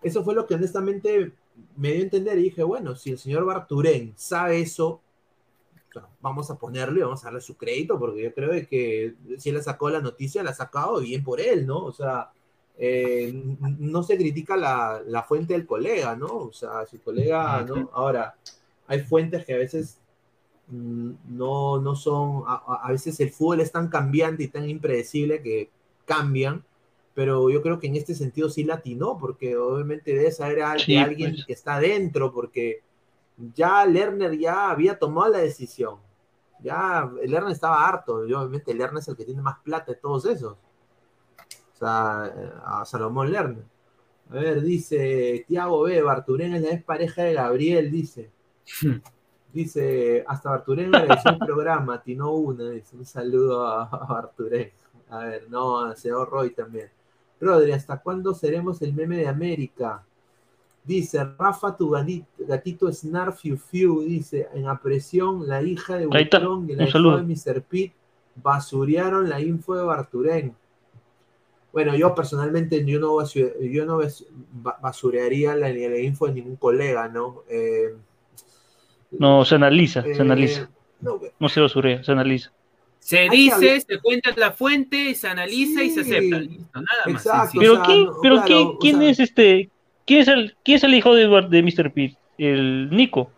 eso 0.02 0.24
fue 0.24 0.36
lo 0.36 0.46
que 0.46 0.54
honestamente 0.56 1.34
me 1.76 1.90
dio 1.92 2.00
a 2.02 2.04
entender 2.04 2.38
y 2.40 2.44
dije, 2.44 2.64
bueno, 2.64 2.96
si 2.96 3.12
el 3.12 3.18
señor 3.18 3.44
Barturén 3.46 4.14
sabe 4.16 4.62
eso, 4.62 5.02
vamos 6.22 6.50
a 6.52 6.58
ponerle, 6.58 7.04
vamos 7.04 7.24
a 7.24 7.28
darle 7.28 7.42
su 7.42 7.58
crédito, 7.58 8.00
porque 8.00 8.24
yo 8.24 8.34
creo 8.34 8.52
que 8.68 9.16
si 9.38 9.50
él 9.50 9.62
sacó 9.64 9.90
la 9.90 10.02
noticia, 10.02 10.44
la 10.44 10.52
ha 10.52 10.54
sacado 10.54 11.00
bien 11.02 11.24
por 11.24 11.40
él, 11.42 11.66
¿no? 11.68 11.86
O 11.86 11.92
sea, 11.92 12.32
eh, 12.78 13.32
no 13.80 14.04
se 14.04 14.18
critica 14.18 14.56
la, 14.58 15.02
la 15.06 15.24
fuente 15.24 15.54
del 15.54 15.66
colega, 15.66 16.16
¿no? 16.16 16.28
O 16.28 16.54
sea, 16.54 16.84
el 16.92 17.02
colega, 17.02 17.64
¿no? 17.64 17.90
Ahora, 17.94 18.36
hay 18.88 19.02
fuentes 19.02 19.46
que 19.46 19.54
a 19.54 19.58
veces 19.58 20.00
mm, 20.68 21.12
no, 21.30 21.80
no 21.82 21.96
son, 21.96 22.44
a, 22.48 22.56
a- 22.88 22.92
veces 22.92 23.20
el 23.20 23.32
fútbol 23.32 23.62
es 23.62 23.72
tan 23.72 23.90
cambiante 23.90 24.44
y 24.44 24.48
tan 24.50 24.70
impredecible 24.70 25.42
que 25.42 25.70
cambian, 26.06 26.64
pero 27.14 27.50
yo 27.50 27.62
creo 27.62 27.80
que 27.80 27.88
en 27.88 27.96
este 27.96 28.16
sentido 28.16 28.50
sí 28.50 28.64
latinó, 28.64 29.18
porque 29.18 29.58
obviamente 29.58 30.14
debe 30.14 30.32
saber 30.32 30.62
a, 30.64 30.80
de 30.80 30.86
Sí, 30.86 30.96
alguien 30.98 31.32
pues. 31.32 31.46
que 31.46 31.54
está 31.54 31.80
dentro, 31.80 32.32
porque 32.34 32.82
ya 33.54 33.86
Lerner 33.86 34.38
ya 34.38 34.70
había 34.72 34.98
tomado 34.98 35.32
la 35.32 35.40
decisión. 35.40 35.98
Ya, 36.62 37.10
el 37.22 37.32
Lerner 37.32 37.54
estaba 37.54 37.88
harto, 37.88 38.26
y 38.28 38.34
obviamente 38.34 38.74
Lerner 38.74 39.00
es 39.00 39.08
el 39.08 39.16
que 39.16 39.26
tiene 39.26 39.42
más 39.42 39.60
plata 39.60 39.94
de 39.94 39.98
todos 39.98 40.26
esos. 40.26 40.54
O 40.54 41.78
sea, 41.78 42.32
eh, 42.36 42.52
a 42.66 42.86
Salomón 42.86 43.32
Lerner. 43.32 43.64
A 44.30 44.34
ver, 44.34 44.62
dice 44.62 45.46
Tiago 45.48 45.84
B, 45.84 46.02
Barturén 46.02 46.54
es 46.54 46.62
la 46.62 46.70
ex 46.72 46.84
pareja 46.84 47.24
de 47.24 47.34
Gabriel, 47.34 47.92
dice. 47.92 48.32
Dice, 49.52 50.24
hasta 50.28 50.52
Barturén 50.52 50.94
agradeció 50.96 51.32
el 51.32 51.40
programa, 51.40 51.96
atinó 51.96 52.34
una, 52.34 52.70
dice, 52.70 52.96
un 52.96 53.04
saludo 53.04 53.66
a, 53.66 53.82
a 53.82 54.06
Barturén. 54.06 54.72
A 55.10 55.26
ver, 55.26 55.50
no, 55.50 55.80
a 55.80 55.96
señor 55.96 56.30
Roy 56.30 56.52
también. 56.52 56.92
Rodri, 57.42 57.72
¿hasta 57.72 58.00
cuándo 58.00 58.36
seremos 58.36 58.82
el 58.82 58.94
meme 58.94 59.18
de 59.18 59.28
América? 59.28 60.06
Dice, 60.84 61.24
Rafa, 61.38 61.76
tu 61.78 61.90
gatito, 61.92 62.26
gatito 62.40 62.92
Snarf 62.92 63.42
Fiu 63.42 63.58
Fiu, 63.58 64.02
dice, 64.02 64.48
en 64.54 64.68
apresión, 64.68 65.48
la 65.48 65.62
hija 65.62 65.98
de 65.98 66.08
Ahí 66.12 66.24
está, 66.24 66.40
Butrón 66.40 66.68
y 66.70 66.72
un 66.72 66.78
la 66.78 66.84
hija 66.84 66.92
saludo. 66.94 67.18
de 67.18 67.24
Mr. 67.24 67.62
Pete 67.62 67.94
basurearon 68.36 69.30
la 69.30 69.40
info 69.42 69.76
de 69.76 69.84
Barturén. 69.84 70.56
Bueno, 71.72 71.96
yo 71.96 72.16
personalmente 72.16 72.84
yo 72.86 73.00
no, 73.00 73.24
yo 73.26 73.86
no 73.86 74.00
bas- 74.00 74.26
ba- 74.54 74.80
basurearía 74.82 75.56
la, 75.56 75.70
la 75.72 76.00
info 76.00 76.26
de 76.28 76.34
ningún 76.34 76.56
colega, 76.56 77.08
¿no? 77.08 77.44
Eh, 77.50 77.94
No, 79.12 79.46
se 79.46 79.56
analiza, 79.56 80.02
se 80.02 80.12
eh, 80.12 80.22
analiza. 80.22 80.70
no, 81.02 81.20
No 81.40 81.50
se 81.50 81.62
basurea, 81.62 82.04
se 82.04 82.12
analiza. 82.12 82.52
Se 83.00 83.28
dice, 83.30 83.80
se 83.82 84.00
cuenta 84.00 84.32
la 84.36 84.52
fuente, 84.52 85.14
se 85.16 85.28
analiza 85.28 85.84
y 85.84 85.90
se 85.92 86.02
acepta. 86.02 86.40
Listo, 86.40 86.66
nada 86.74 86.88
más. 87.06 87.26
exacto. 87.26 87.52
sencillo. 87.52 87.62
Pero, 87.62 87.74
o 87.74 87.76
sea, 87.78 87.86
¿quién, 87.86 88.06
no, 88.06 88.14
pero 88.22 88.36
claro, 88.36 88.48
quién, 88.48 88.68
o 88.68 88.78
quién 88.80 88.98
sea- 89.00 89.10
es 89.10 89.20
este? 89.20 89.70
¿Quién 90.10 90.22
es 90.22 90.28
el, 90.28 90.58
quién 90.64 90.78
es 90.78 90.84
el 90.84 90.96
hijo 90.96 91.16
de, 91.16 91.28
de 91.28 91.64
Mr. 91.64 91.94
Pete? 91.94 92.18
El 92.38 92.90
Nico. 92.90 93.32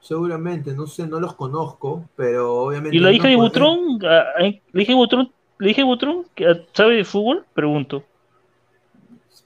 seguramente, 0.00 0.74
no 0.74 0.86
sé, 0.86 1.06
no 1.06 1.18
los 1.18 1.34
conozco, 1.34 2.08
pero 2.14 2.52
obviamente. 2.54 2.96
¿Y 2.96 3.00
la 3.00 3.08
uno 3.08 3.16
hija 3.16 3.28
de 3.28 3.36
Butrón? 3.36 3.98
Ah, 4.04 4.24
ah, 4.38 4.42
¿La 4.72 4.82
hija 4.82 4.92
de 4.92 4.96
Butrón, 4.96 5.32
la 5.58 5.70
hija 5.70 5.80
de 5.80 5.84
Butrón 5.84 6.26
ah, 6.46 6.54
sabe 6.74 6.96
de 6.96 7.04
fútbol? 7.04 7.44
Pregunto. 7.54 8.04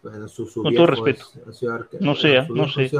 Bueno, 0.02 0.28
su, 0.28 0.46
su 0.46 0.62
Con 0.62 0.74
todo 0.74 0.86
respeto. 0.86 1.24
es- 1.24 1.40
No 2.00 2.14
sé, 2.14 2.46
su 2.46 2.55
no 2.55 2.68
sé. 2.68 2.90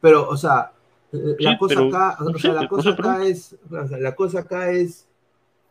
Pero, 0.00 0.28
o 0.28 0.36
sea, 0.36 0.72
eh, 1.12 1.36
la 1.38 1.52
Sí, 1.52 1.56
cosa 1.58 1.80
acá, 1.80 2.16
o 2.20 2.38
sea, 2.38 2.52
sé, 2.52 2.54
la 2.54 2.68
cosa 2.68 3.24
es, 3.24 3.56
o 3.70 3.88
sea, 3.88 3.98
la 3.98 4.14
cosa 4.14 4.40
acá 4.40 4.70
es, 4.70 5.06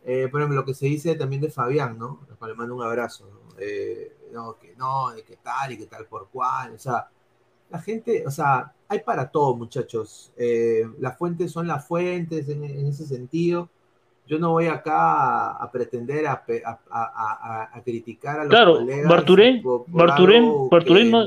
eh, 0.05 0.27
por 0.31 0.41
ejemplo, 0.41 0.59
lo 0.61 0.65
que 0.65 0.73
se 0.73 0.87
dice 0.87 1.15
también 1.15 1.41
de 1.41 1.51
Fabián, 1.51 1.97
¿no? 1.97 2.19
Le 2.47 2.53
mando 2.55 2.75
un 2.75 2.83
abrazo, 2.83 3.25
¿no? 3.31 3.55
Eh, 3.59 4.11
no, 4.34 4.57
que 4.60 4.73
no, 4.76 5.11
de 5.11 5.23
que 5.23 5.38
tal 5.38 5.72
y 5.72 5.77
que 5.77 5.85
tal 5.85 6.05
por 6.07 6.27
cual, 6.30 6.73
o 6.73 6.77
sea, 6.80 7.07
la 7.69 7.80
gente, 7.80 8.23
o 8.27 8.31
sea, 8.31 8.73
hay 8.89 8.99
para 8.99 9.30
todo, 9.31 9.55
muchachos. 9.55 10.31
Eh, 10.38 10.84
las 10.99 11.18
fuentes 11.18 11.51
son 11.51 11.68
las 11.68 11.88
fuentes 11.88 12.49
en, 12.49 12.64
en 12.64 12.88
ese 12.88 13.05
sentido. 13.05 13.69
Yo 14.27 14.38
no 14.39 14.51
voy 14.51 14.68
acá 14.68 14.95
a, 14.97 15.64
a 15.64 15.72
pretender 15.72 16.27
a, 16.27 16.43
criticar 17.84 18.39
a 18.39 18.43
los 18.43 18.49
Claro, 18.51 18.73
colegas 18.77 19.10
Barturén- 19.11 19.61
por- 19.61 19.85
por 19.85 19.93
Barturén- 20.07 20.69
Barturén 20.69 21.11
no- 21.11 21.26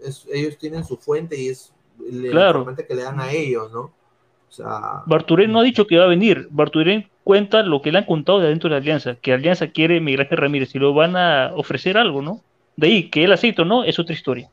es- 0.00 0.26
ellos 0.32 0.56
tienen 0.58 0.84
su 0.84 0.96
fuente 0.96 1.38
y 1.40 1.48
es 1.48 1.72
el 2.10 2.30
Claro. 2.30 2.66
que 2.74 2.94
le 2.94 3.02
dan 3.02 3.20
a 3.20 3.30
ellos, 3.32 3.72
¿no? 3.72 3.80
O 3.80 4.52
sea, 4.56 5.02
Barturén 5.06 5.50
no 5.52 5.60
ha 5.60 5.62
dicho 5.64 5.86
que 5.86 5.98
va 5.98 6.04
a 6.04 6.08
venir. 6.08 6.48
Barturén 6.50 7.08
cuenta 7.24 7.62
lo 7.62 7.82
que 7.82 7.92
le 7.92 7.98
han 7.98 8.06
contado 8.06 8.40
de 8.40 8.46
adentro 8.46 8.70
de 8.70 8.76
Alianza, 8.76 9.16
que 9.16 9.32
Alianza 9.32 9.68
quiere 9.68 10.00
Miguel 10.00 10.22
Ángel 10.22 10.38
Ramírez 10.38 10.74
y 10.74 10.78
lo 10.78 10.94
van 10.94 11.16
a 11.16 11.52
ofrecer 11.56 11.96
algo, 11.98 12.22
¿no? 12.22 12.40
De 12.76 12.88
ahí, 12.88 13.10
que 13.10 13.24
él 13.24 13.32
acepte 13.32 13.62
o 13.62 13.64
no, 13.64 13.84
es 13.84 13.98
otra 13.98 14.14
historia. 14.14 14.50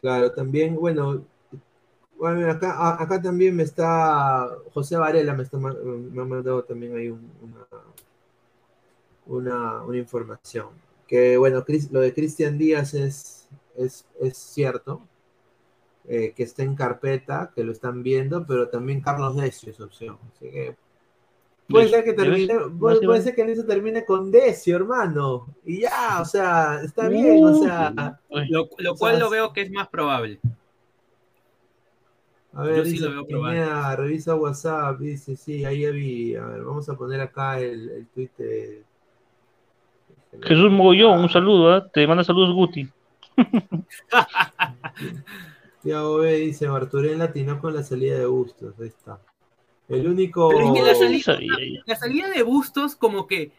Claro, 0.00 0.32
también, 0.32 0.76
bueno, 0.76 1.24
bueno 2.18 2.50
acá, 2.50 3.00
acá 3.02 3.20
también 3.22 3.56
me 3.56 3.62
está, 3.62 4.48
José 4.74 4.96
Varela 4.96 5.34
me, 5.34 5.42
está, 5.44 5.56
me 5.58 6.22
ha 6.22 6.24
mandado 6.24 6.62
también 6.64 6.96
ahí 6.96 7.08
un- 7.08 7.30
una, 9.26 9.82
una, 9.82 9.96
información. 9.96 10.68
Que 11.06 11.36
bueno, 11.36 11.64
Cris- 11.64 11.90
lo 11.90 12.00
de 12.00 12.12
Cristian 12.14 12.58
Díaz 12.58 12.94
es, 12.94 13.48
es, 13.76 14.06
es 14.20 14.36
cierto, 14.36 15.02
eh, 16.06 16.34
que 16.36 16.42
está 16.42 16.62
en 16.62 16.74
carpeta, 16.74 17.50
que 17.54 17.64
lo 17.64 17.72
están 17.72 18.02
viendo, 18.02 18.46
pero 18.46 18.68
también 18.68 19.00
Carlos 19.00 19.36
Decio 19.36 19.70
es 19.70 19.80
opción. 19.80 20.18
Así 20.34 20.50
que 20.50 20.76
puede 21.66 21.88
ser 21.88 22.04
que 22.04 22.12
termine, 22.12 22.52
¿Ya 22.52 22.60
puede, 22.78 23.00
puede 23.00 23.22
ser 23.22 23.34
que 23.34 23.40
en 23.40 23.48
eso 23.48 23.64
termine 23.64 24.04
con 24.04 24.30
Decio, 24.30 24.76
hermano. 24.76 25.46
Y 25.64 25.80
ya, 25.80 26.20
o 26.20 26.26
sea, 26.26 26.82
está 26.84 27.08
bien, 27.08 27.42
o 27.42 27.54
sea. 27.54 28.20
Lo, 28.28 28.68
lo 28.76 28.92
O 28.92 28.96
cual 28.96 29.14
sea, 29.14 29.24
lo 29.24 29.30
veo 29.30 29.52
que 29.54 29.62
es 29.62 29.70
más 29.70 29.88
probable. 29.88 30.40
A 32.52 32.64
ver, 32.64 32.76
Yo 32.76 32.84
sí 32.84 32.90
dice 32.92 33.04
lo 33.06 33.12
veo 33.12 33.26
probable. 33.26 33.60
Pineda, 33.60 33.96
revisa 33.96 34.34
WhatsApp, 34.34 34.98
dice, 34.98 35.36
sí, 35.36 35.64
ahí 35.64 35.80
ya 35.80 35.90
vi. 35.90 36.36
A 36.36 36.44
ver, 36.44 36.64
vamos 36.64 36.86
a 36.88 36.98
poner 36.98 37.22
acá 37.22 37.58
el, 37.58 37.88
el 37.88 38.06
tweet 38.08 38.30
de... 38.36 38.82
Jesús 40.42 40.70
Mogollón, 40.70 41.20
un 41.20 41.30
saludo, 41.30 41.72
¿ah? 41.72 41.88
te 41.88 42.06
manda 42.06 42.24
saludos 42.24 42.54
Guti. 42.54 42.90
Tiago 45.84 46.16
B 46.16 46.34
dice, 46.36 46.66
Barturén 46.66 47.18
latinó 47.18 47.60
con 47.60 47.74
la 47.74 47.82
salida 47.82 48.18
de 48.18 48.24
Bustos, 48.24 48.74
ahí 48.80 48.88
está. 48.88 49.20
El 49.86 50.08
único... 50.08 50.48
Pero 50.48 50.74
es 50.74 50.80
que 50.80 50.82
la 50.82 50.94
salida-. 50.94 52.24
La 52.24 52.28
de 52.30 52.42
Bustos, 52.42 52.96
como 52.96 53.26
que 53.26 53.52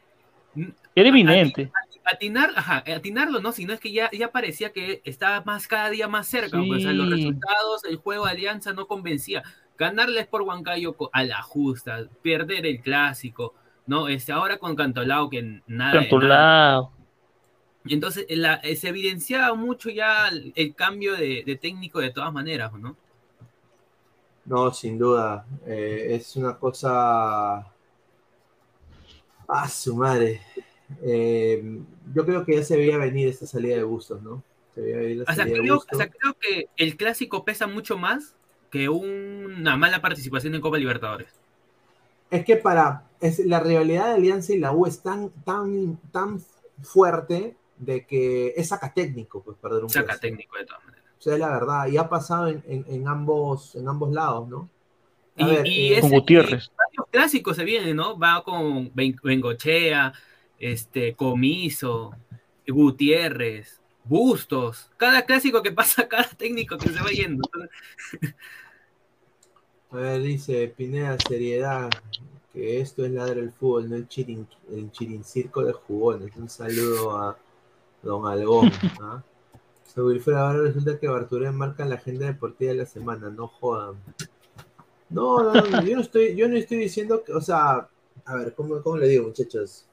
Era 0.95 1.09
eminente. 1.09 1.71
atinar, 2.03 2.49
ajá, 2.55 2.83
atinarlo, 2.95 3.41
¿no? 3.41 3.51
Sino 3.51 3.73
es 3.73 3.79
que 3.79 3.91
ya, 3.91 4.09
ya 4.11 4.31
parecía 4.31 4.73
que 4.73 5.03
estaba 5.05 5.41
más 5.45 5.67
cada 5.67 5.91
día 5.91 6.07
más 6.07 6.27
cerca. 6.27 6.57
pues, 6.65 6.79
o 6.79 6.81
sea, 6.81 6.93
los 6.93 7.11
resultados, 7.11 7.85
el 7.85 7.97
juego 7.97 8.25
de 8.25 8.31
Alianza 8.31 8.73
no 8.73 8.87
convencía. 8.87 9.43
Ganarles 9.77 10.25
por 10.25 10.41
Huancayo 10.41 10.95
a 11.13 11.23
la 11.23 11.43
justa, 11.43 12.07
perder 12.23 12.65
el 12.65 12.81
clásico, 12.81 13.53
¿no? 13.85 14.07
Este, 14.07 14.31
ahora 14.31 14.57
con 14.57 14.75
Cantolao 14.75 15.29
que 15.29 15.61
nada. 15.67 16.01
de 16.01 16.09
nada. 16.09 16.89
Cantolao. 17.89 18.19
Entonces, 18.19 18.25
la- 18.29 18.55
eh, 18.55 18.75
se 18.75 18.89
evidenciaba 18.89 19.53
mucho 19.55 19.89
ya 19.89 20.27
el, 20.29 20.53
el 20.55 20.75
cambio 20.75 21.13
de, 21.15 21.43
de 21.45 21.55
técnico 21.57 21.99
de 21.99 22.11
todas 22.11 22.33
maneras, 22.33 22.73
¿no? 22.73 22.97
No, 24.45 24.71
sin 24.71 24.97
duda. 24.97 25.45
eh, 25.65 26.07
es 26.15 26.35
una 26.35 26.57
cosa... 26.57 27.65
Ah, 29.47 29.67
su 29.69 29.95
madre. 29.95 30.41
Eh, 31.01 31.79
yo 32.13 32.25
creo 32.25 32.45
que 32.45 32.55
ya 32.55 32.63
se 32.63 32.77
veía 32.77 32.97
venir 32.97 33.27
esta 33.27 33.45
salida 33.45 33.75
de 33.75 33.83
Bustos, 33.83 34.21
¿no? 34.21 34.43
Se 34.73 34.81
veía 34.81 34.97
venir 34.97 35.17
la 35.17 35.23
O 35.31 35.33
sea, 35.35 35.45
creo, 35.45 35.75
Bustos. 35.75 35.93
o 35.93 35.97
sea, 35.97 36.09
creo 36.09 36.33
que 36.39 36.69
el 36.77 36.97
clásico 36.97 37.45
pesa 37.45 37.67
mucho 37.67 37.97
más 37.97 38.35
que 38.71 38.89
una 38.89 39.77
mala 39.77 40.01
participación 40.01 40.55
en 40.55 40.61
Copa 40.61 40.77
Libertadores. 40.77 41.29
Es 42.31 42.43
que 42.45 42.55
para 42.57 43.03
es, 43.21 43.39
la 43.39 43.59
rivalidad 43.59 44.07
de 44.07 44.13
Alianza 44.15 44.53
y 44.53 44.59
la 44.59 44.71
U 44.71 44.85
es 44.85 45.01
tan, 45.01 45.29
tan, 45.43 45.97
tan 46.11 46.39
fuerte 46.81 47.55
de 47.77 48.05
que 48.05 48.53
es 48.55 48.69
saca 48.69 48.93
técnico, 48.93 49.41
pues 49.43 49.57
perder 49.57 49.83
un 49.83 49.89
Saca 49.89 50.05
clásico. 50.05 50.21
técnico 50.27 50.57
de 50.57 50.65
todas 50.65 50.83
maneras. 50.85 51.05
O 51.17 51.21
sea, 51.21 51.33
es 51.33 51.39
la 51.39 51.49
verdad. 51.49 51.87
Y 51.87 51.97
ha 51.97 52.07
pasado 52.09 52.47
en, 52.47 52.63
en- 52.67 52.85
en 52.87 53.07
ambos, 53.07 53.75
en 53.75 53.87
ambos 53.87 54.11
lados, 54.13 54.47
¿no? 54.47 54.69
A 55.37 55.41
Y, 55.43 55.45
ver, 55.45 55.67
y 55.67 55.87
eh, 55.87 55.91
ese- 55.93 56.01
Con 56.01 56.11
Gutiérrez. 56.11 56.71
varios 56.77 57.07
clásicos 57.11 57.55
se 57.57 57.63
vienen, 57.65 57.95
¿no? 57.97 58.17
Va 58.17 58.43
con 58.43 58.91
Ben- 58.93 59.19
Bengochea, 59.23 60.13
este, 60.59 61.15
Comiso, 61.15 62.11
Gutiérrez, 62.67 63.81
Bustos. 64.03 64.91
Cada 64.97 65.25
clásico 65.25 65.61
que 65.63 65.71
pasa, 65.71 66.07
cada 66.09 66.29
técnico 66.29 66.77
que 66.77 66.89
se 66.89 67.01
va 67.01 67.09
yendo. 67.09 67.41
a 69.91 69.95
ver, 69.97 70.21
dice 70.21 70.67
Pineda, 70.75 71.17
seriedad, 71.27 71.89
que 72.53 72.79
esto 72.81 73.05
es 73.05 73.11
ladra 73.11 73.39
el 73.39 73.51
fútbol, 73.51 73.89
no 73.89 73.95
el 73.95 74.07
chirin, 74.07 74.47
el 74.71 74.91
chirincirco 74.91 75.63
de 75.63 75.73
jugones. 75.73 76.35
Un 76.35 76.49
saludo 76.49 77.17
a 77.17 77.37
Don 78.05 78.25
Algón. 78.27 78.71
¿ah? 79.01 79.21
So, 79.93 80.05
Wilfredo, 80.05 80.39
ahora 80.39 80.59
resulta 80.61 80.99
que 80.99 81.07
Barturén 81.07 81.55
marca 81.55 81.85
la 81.85 81.95
agenda 81.95 82.25
deportiva 82.25 82.71
de 82.71 82.77
la 82.79 82.85
semana, 82.85 83.29
no 83.29 83.47
jodan. 83.47 83.95
No, 85.09 85.41
no, 85.43 85.53
no, 85.53 85.81
yo 85.83 85.95
no 85.95 86.01
estoy, 86.01 86.35
yo 86.35 86.47
no 86.47 86.55
estoy 86.57 86.77
diciendo 86.77 87.23
que, 87.23 87.31
o 87.33 87.41
sea, 87.41 87.87
a 88.25 88.35
ver, 88.35 88.53
¿cómo, 88.55 88.81
cómo 88.81 88.97
le 88.97 89.07
digo, 89.07 89.27
muchachos? 89.27 89.85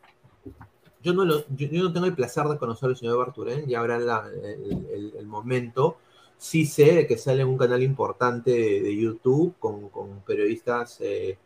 Yo 1.02 1.12
no, 1.12 1.24
lo, 1.24 1.40
yo, 1.56 1.68
yo 1.68 1.82
no 1.82 1.92
tengo 1.92 2.06
el 2.06 2.14
placer 2.14 2.44
de 2.46 2.56
conocer 2.58 2.88
al 2.88 2.96
señor 2.96 3.18
Barturén, 3.18 3.66
ya 3.66 3.80
habrá 3.80 3.98
la- 3.98 4.28
el, 4.42 4.86
el- 4.92 5.14
el 5.18 5.26
momento. 5.26 5.96
Sí 6.38 6.64
sé 6.66 7.06
que 7.06 7.16
sale 7.18 7.42
en 7.42 7.48
un 7.48 7.58
canal 7.58 7.82
importante 7.82 8.50
de, 8.50 8.80
de 8.82 8.96
YouTube 8.96 9.54
con, 9.60 9.88
con 9.90 10.20
periodistas, 10.20 11.00
eh, 11.00 11.38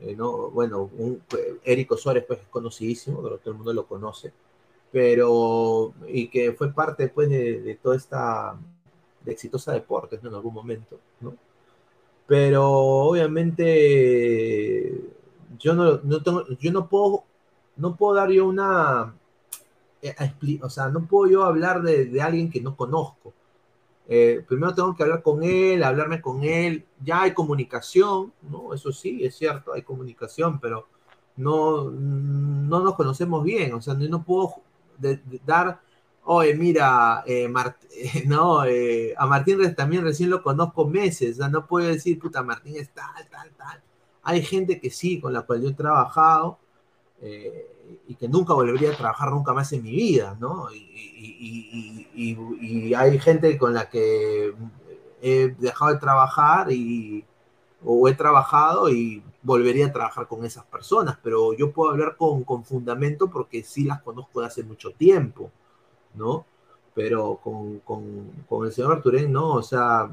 eh, 0.00 0.14
no, 0.16 0.50
bueno, 0.50 0.90
un, 0.98 1.22
Érico 1.64 1.96
Suárez 1.96 2.24
pues 2.26 2.40
es 2.40 2.48
conocidísimo, 2.48 3.22
pero 3.22 3.38
todo 3.38 3.50
el 3.52 3.56
mundo 3.56 3.72
lo 3.72 3.86
conoce, 3.86 4.32
pero, 4.92 5.94
y 6.06 6.28
que 6.28 6.52
fue 6.52 6.72
parte 6.72 7.08
pues 7.08 7.28
de, 7.30 7.62
de 7.62 7.74
toda 7.76 7.96
esta, 7.96 8.56
de 9.24 9.32
exitosa 9.32 9.72
deportes, 9.72 10.22
¿no? 10.22 10.28
En 10.28 10.34
algún 10.36 10.54
momento, 10.54 11.00
¿no? 11.20 11.34
Pero 12.26 12.70
obviamente 12.70 14.92
yo 15.58 15.74
no, 15.74 16.00
no 16.04 16.22
tengo, 16.22 16.46
yo 16.58 16.72
no 16.72 16.88
puedo, 16.88 17.24
no 17.76 17.96
puedo 17.96 18.14
dar 18.14 18.30
yo 18.30 18.46
una, 18.46 19.14
eh, 20.02 20.14
o 20.62 20.70
sea, 20.70 20.88
no 20.88 21.06
puedo 21.06 21.30
yo 21.30 21.44
hablar 21.44 21.82
de, 21.82 22.06
de 22.06 22.22
alguien 22.22 22.50
que 22.50 22.60
no 22.60 22.76
conozco. 22.76 23.32
Eh, 24.08 24.44
primero 24.46 24.74
tengo 24.74 24.94
que 24.94 25.04
hablar 25.04 25.22
con 25.22 25.42
él, 25.42 25.82
hablarme 25.82 26.20
con 26.20 26.44
él. 26.44 26.84
Ya 27.02 27.22
hay 27.22 27.32
comunicación, 27.32 28.32
¿no? 28.42 28.74
Eso 28.74 28.92
sí, 28.92 29.24
es 29.24 29.36
cierto, 29.36 29.72
hay 29.72 29.82
comunicación, 29.82 30.60
pero 30.60 30.86
no, 31.36 31.90
no 31.90 32.80
nos 32.80 32.94
conocemos 32.94 33.42
bien. 33.44 33.74
O 33.74 33.80
sea, 33.80 33.94
no, 33.94 34.06
no 34.08 34.24
puedo 34.24 34.54
dar, 35.44 35.80
oye, 36.24 36.54
mira, 36.54 37.22
eh, 37.26 37.48
no, 38.26 38.64
eh, 38.64 39.14
a 39.16 39.26
Martín 39.26 39.74
también 39.74 40.04
recién 40.04 40.30
lo 40.30 40.42
conozco 40.42 40.86
meses. 40.86 41.38
No 41.38 41.66
puedo 41.66 41.88
decir, 41.88 42.18
puta, 42.18 42.42
Martín 42.42 42.76
es 42.76 42.90
tal, 42.90 43.28
tal, 43.30 43.50
tal. 43.56 43.82
Hay 44.22 44.42
gente 44.42 44.80
que 44.80 44.90
sí, 44.90 45.20
con 45.20 45.32
la 45.32 45.42
cual 45.42 45.62
yo 45.62 45.68
he 45.70 45.74
trabajado 45.74 46.58
eh, 47.22 48.00
y 48.08 48.14
que 48.16 48.28
nunca 48.28 48.54
volvería 48.54 48.92
a 48.92 48.96
trabajar 48.96 49.30
nunca 49.32 49.52
más 49.52 49.72
en 49.72 49.82
mi 49.82 49.92
vida, 49.92 50.36
¿no? 50.40 50.72
Y- 50.72 52.38
y 52.60 52.94
hay 52.94 53.18
gente 53.18 53.58
con 53.58 53.74
la 53.74 53.88
que 53.88 54.54
he 55.20 55.48
dejado 55.58 55.92
de 55.94 55.98
trabajar 56.00 56.70
y, 56.72 57.24
o 57.84 58.08
he 58.08 58.14
trabajado 58.14 58.90
y 58.90 59.22
volvería 59.42 59.86
a 59.86 59.92
trabajar 59.92 60.28
con 60.28 60.44
esas 60.44 60.64
personas, 60.66 61.18
pero 61.22 61.52
yo 61.54 61.72
puedo 61.72 61.90
hablar 61.92 62.16
con, 62.16 62.44
con 62.44 62.64
fundamento 62.64 63.28
porque 63.30 63.62
sí 63.64 63.84
las 63.84 64.02
conozco 64.02 64.40
de 64.40 64.46
hace 64.46 64.62
mucho 64.64 64.92
tiempo, 64.92 65.50
¿no? 66.14 66.46
Pero 66.94 67.38
con, 67.42 67.80
con- 67.80 68.30
con 68.48 68.66
el 68.66 68.72
señor 68.72 68.92
Arturén, 68.92 69.32
no, 69.32 69.54
o 69.54 69.62
sea, 69.62 70.10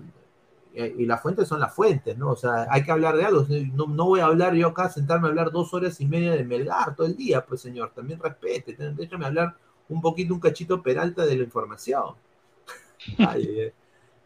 y, 0.74 0.84
y 1.04 1.06
las 1.06 1.22
fuentes 1.22 1.48
son 1.48 1.60
las 1.60 1.74
fuentes, 1.74 2.18
¿no? 2.18 2.32
O 2.32 2.36
sea, 2.36 2.68
hay 2.70 2.84
que 2.84 2.92
hablar 2.92 3.18
de 3.18 3.26
algo. 3.26 3.46
No, 3.74 3.88
no 3.88 4.06
voy 4.06 4.20
a 4.22 4.26
hablar 4.26 4.54
yo 4.56 4.68
acá, 4.70 4.90
sentarme 4.90 5.28
a 5.28 5.30
hablar 5.32 5.52
dos 5.52 5.74
horas 5.74 6.00
y 6.02 6.06
media 6.08 6.32
de 6.34 6.44
Melgar 6.46 6.96
todo 6.96 7.08
el 7.08 7.16
día, 7.18 7.46
pues 7.46 7.62
señor, 7.62 7.92
también 7.96 8.20
respete, 8.22 8.76
déjame 8.94 9.26
hablar 9.26 9.56
un 9.90 10.02
poquito, 10.02 10.34
un 10.34 10.40
cachito 10.40 10.82
peralta 10.84 11.26
de 11.26 11.36
la 11.38 11.44
información. 11.44 12.16
Ay, 13.18 13.48
ay. 13.62 13.74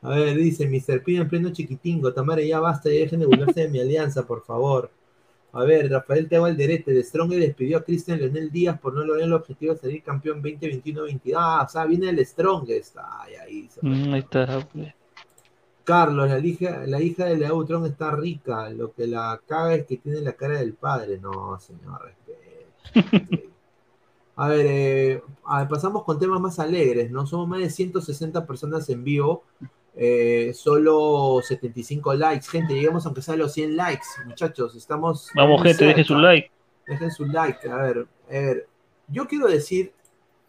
A 0.04 0.10
ver, 0.10 0.38
dice 0.38 0.68
Mr. 0.68 1.02
Pino 1.02 1.22
en 1.22 1.30
pleno 1.30 1.52
chiquitingo, 1.52 2.14
Tamara, 2.14 2.42
ya 2.42 2.60
basta, 2.60 2.90
ya 2.90 3.00
dejen 3.00 3.22
de 3.22 3.26
burlarse 3.26 3.62
de 3.62 3.70
mi 3.70 3.80
alianza, 3.80 4.26
por 4.28 4.44
favor. 4.44 4.92
A 5.54 5.64
ver, 5.64 5.90
Rafael 5.90 6.28
Teo 6.28 6.46
Alderete, 6.46 6.92
de 6.92 7.04
Strong 7.04 7.30
despidió 7.36 7.78
a 7.78 7.84
Cristian 7.84 8.20
Leonel 8.20 8.52
Díaz 8.52 8.80
por 8.80 8.94
no 8.94 9.04
lograr 9.04 9.24
el 9.24 9.34
objetivo 9.34 9.74
de 9.74 9.80
salir 9.80 10.04
campeón 10.04 10.42
2021-22. 10.42 11.34
Ah, 11.38 11.64
o 11.66 11.70
sea, 11.70 11.86
viene 11.86 12.10
el 12.10 12.26
Strongest. 12.26 12.98
Ay, 12.98 13.36
ahí 13.36 13.70
se 13.70 13.80
Mm, 13.86 14.14
ahí 14.14 14.20
está. 14.20 14.68
Carlos, 15.84 16.30
la 16.30 16.40
hija, 16.40 16.88
la 16.88 17.02
hija 17.02 17.26
de 17.26 17.38
Leutron 17.38 17.86
está 17.86 18.12
rica. 18.12 18.70
Lo 18.72 18.92
que 18.94 19.06
la 19.06 19.40
caga 19.46 19.76
es 19.76 19.86
que 19.86 19.98
tiene 19.98 20.22
la 20.22 20.34
cara 20.34 20.58
del 20.58 20.74
padre. 20.74 21.20
No, 21.20 21.60
señor, 21.60 22.02
respeto. 22.04 23.44
A 24.36 24.48
ver, 24.48 24.66
eh, 24.68 25.22
a 25.46 25.60
ver, 25.60 25.68
pasamos 25.68 26.04
con 26.04 26.18
temas 26.18 26.42
más 26.42 26.58
alegres, 26.58 27.12
¿no? 27.12 27.28
Somos 27.28 27.48
más 27.48 27.60
de 27.60 27.70
160 27.70 28.48
personas 28.48 28.90
en 28.90 29.04
vivo. 29.04 29.44
Eh, 29.96 30.52
solo 30.54 31.40
75 31.42 32.14
likes. 32.16 32.48
Gente, 32.48 32.74
llegamos 32.74 33.06
aunque 33.06 33.22
sea 33.22 33.36
a 33.36 33.38
los 33.38 33.54
100 33.54 33.76
likes, 33.76 34.06
muchachos. 34.26 34.76
Estamos. 34.76 35.30
Vamos, 35.36 35.62
gente, 35.64 35.86
dejen 35.86 36.06
cerca. 36.06 36.14
su 36.16 36.20
like. 36.20 36.52
Dejen 36.88 37.12
su 37.12 37.26
like. 37.26 37.70
A 37.70 37.76
ver, 37.78 38.08
a 38.28 38.32
ver. 38.32 38.68
Yo 39.08 39.28
quiero 39.28 39.48
decir, 39.48 39.92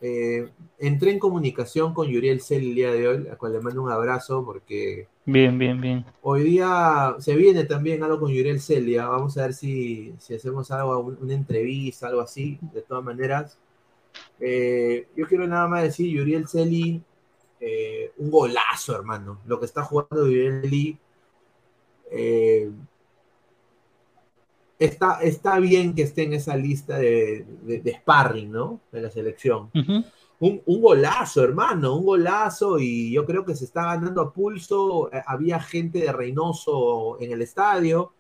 eh, 0.01 0.49
entré 0.79 1.11
en 1.11 1.19
comunicación 1.19 1.93
con 1.95 2.09
Yuriel 2.09 2.41
Cel 2.41 2.63
el 2.63 2.75
día 2.75 2.93
de 2.93 3.09
hoy, 3.09 3.29
a 3.29 3.37
cual 3.37 3.53
le 3.53 3.61
mando 3.61 3.83
un 3.83 3.91
abrazo 3.91 4.45
porque 4.45 5.09
Bien, 5.27 5.59
bien, 5.59 5.81
bien. 5.81 6.05
Hoy 6.23 6.43
día 6.43 7.15
se 7.19 7.35
viene 7.35 7.65
también 7.65 8.03
algo 8.03 8.21
con 8.21 8.31
Yuriel 8.31 8.61
Celia. 8.61 9.07
Vamos 9.09 9.39
a 9.39 9.43
ver 9.43 9.55
si, 9.55 10.15
si 10.19 10.35
hacemos 10.35 10.71
algo, 10.71 10.99
un- 11.01 11.19
una 11.21 11.33
entrevista, 11.35 12.09
algo 12.09 12.21
así. 12.21 12.59
De 12.73 12.83
todas 12.83 13.03
maneras, 13.05 13.59
Eh, 14.41 15.07
yo 15.17 15.27
quiero 15.27 15.47
nada 15.47 15.67
más 15.69 15.83
decir, 15.83 16.09
Yuriel 16.11 16.47
Celi, 16.47 17.03
eh, 17.67 18.13
un 18.19 18.31
golazo, 18.31 18.95
hermano. 18.95 19.41
Lo 19.47 19.59
que 19.59 19.67
está 19.67 19.83
jugando 19.83 20.27
Celi. 20.27 20.99
eh, 22.11 22.71
está, 24.79 25.21
está 25.23 25.59
bien 25.61 25.95
que 25.95 26.03
esté 26.03 26.25
en 26.25 26.35
esa 26.35 26.57
lista 26.57 26.99
de, 26.99 27.47
de, 27.63 27.81
de 27.81 27.95
sparring, 27.95 28.51
¿no? 28.51 28.81
De 28.93 29.01
la 29.01 29.11
selección 29.11 29.71
un, 30.41 30.61
un 30.67 30.83
golazo, 30.83 31.43
hermano, 31.43 31.97
un 31.97 32.05
golazo 32.05 32.79
y 32.79 33.13
yo 33.13 33.25
creo 33.25 33.45
que 33.45 33.55
se 33.55 33.65
está 33.65 33.85
ganando 33.85 34.21
a 34.21 34.33
pulso. 34.33 35.09
Eh, 35.13 35.23
Había 35.27 35.61
gente 35.61 36.01
de 36.01 36.13
Reynoso 36.13 37.17
en 37.21 37.33
el 37.33 37.41
estadio, 37.41 38.13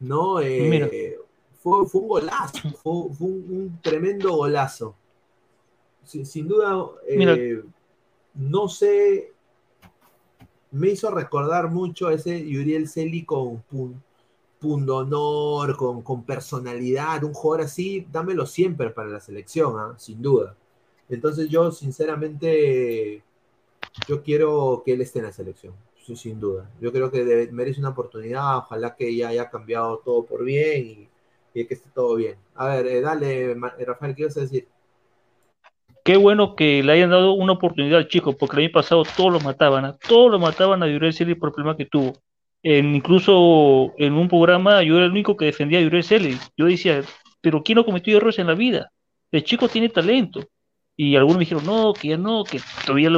¿no? 0.00 0.40
Eh, 0.40 1.18
fue, 1.60 1.86
fue 1.86 2.00
un 2.00 2.08
golazo, 2.08 2.70
fue, 2.70 3.12
fue 3.12 3.26
un, 3.26 3.44
un 3.50 3.78
tremendo 3.82 4.32
golazo. 4.34 4.94
Sin, 6.04 6.24
sin 6.24 6.48
duda, 6.48 6.86
Mira. 7.14 7.36
No 8.38 8.68
sé, 8.68 9.32
me 10.70 10.88
hizo 10.88 11.10
recordar 11.10 11.70
mucho 11.70 12.08
a 12.08 12.14
ese 12.14 12.46
Yuriel 12.46 12.88
Celi 12.88 13.24
con 13.24 13.62
pun- 13.70 14.00
pundonor, 14.58 15.76
con, 15.76 16.02
con 16.02 16.24
personalidad, 16.24 17.24
un 17.24 17.34
jugador 17.34 17.66
así, 17.66 18.06
dámelo 18.10 18.46
siempre 18.46 18.90
para 18.90 19.08
la 19.08 19.20
selección, 19.20 19.74
¿ah? 19.78 19.94
sin 19.98 20.22
duda. 20.22 20.56
Entonces 21.08 21.48
yo, 21.48 21.70
sinceramente, 21.72 23.22
yo 24.08 24.22
quiero 24.22 24.82
que 24.84 24.92
él 24.94 25.00
esté 25.00 25.20
en 25.20 25.26
la 25.26 25.32
selección, 25.32 25.74
sin 26.16 26.40
duda. 26.40 26.70
Yo 26.80 26.92
creo 26.92 27.10
que 27.10 27.48
merece 27.52 27.80
una 27.80 27.90
oportunidad, 27.90 28.58
ojalá 28.58 28.94
que 28.94 29.14
ya 29.14 29.28
haya 29.28 29.50
cambiado 29.50 29.98
todo 29.98 30.24
por 30.24 30.44
bien 30.44 30.86
y, 30.86 31.08
que 31.66 31.74
esté 31.74 31.90
todo 31.92 32.14
bien. 32.14 32.36
A 32.54 32.68
ver, 32.68 32.86
eh, 32.86 33.00
dale, 33.00 33.56
Rafael, 33.84 34.14
¿qué 34.14 34.22
ibas 34.22 34.36
a 34.36 34.42
decir? 34.42 34.68
Qué 36.08 36.16
bueno 36.16 36.56
que 36.56 36.82
le 36.82 36.92
hayan 36.92 37.10
dado 37.10 37.34
una 37.34 37.52
oportunidad 37.52 37.98
al 37.98 38.08
chico, 38.08 38.34
porque 38.34 38.56
el 38.56 38.62
año 38.62 38.72
pasado 38.72 39.02
todos 39.14 39.30
lo 39.30 39.40
mataban, 39.40 39.84
¿ah? 39.84 39.98
todos 40.08 40.30
lo 40.30 40.38
mataban 40.38 40.82
a 40.82 40.88
Yurel 40.88 41.12
Celi 41.12 41.34
por 41.34 41.50
el 41.50 41.54
problema 41.54 41.76
que 41.76 41.84
tuvo. 41.84 42.14
Incluso 42.62 43.92
en 43.98 44.14
un 44.14 44.26
programa 44.26 44.82
yo 44.82 44.96
era 44.96 45.04
el 45.04 45.10
único 45.10 45.36
que 45.36 45.44
defendía 45.44 45.80
a 45.80 45.82
Yurel 45.82 46.02
Celi. 46.02 46.38
Yo 46.56 46.64
decía, 46.64 47.02
pero 47.42 47.62
¿quién 47.62 47.76
no 47.76 47.84
cometió 47.84 48.16
errores 48.16 48.38
en 48.38 48.46
la 48.46 48.54
vida? 48.54 48.90
El 49.30 49.44
chico 49.44 49.68
tiene 49.68 49.90
talento. 49.90 50.48
Y 50.96 51.14
algunos 51.14 51.36
me 51.36 51.40
dijeron, 51.40 51.66
no, 51.66 51.92
que 51.92 52.08
ya 52.08 52.16
no, 52.16 52.42
que 52.42 52.58
todavía 52.86 53.10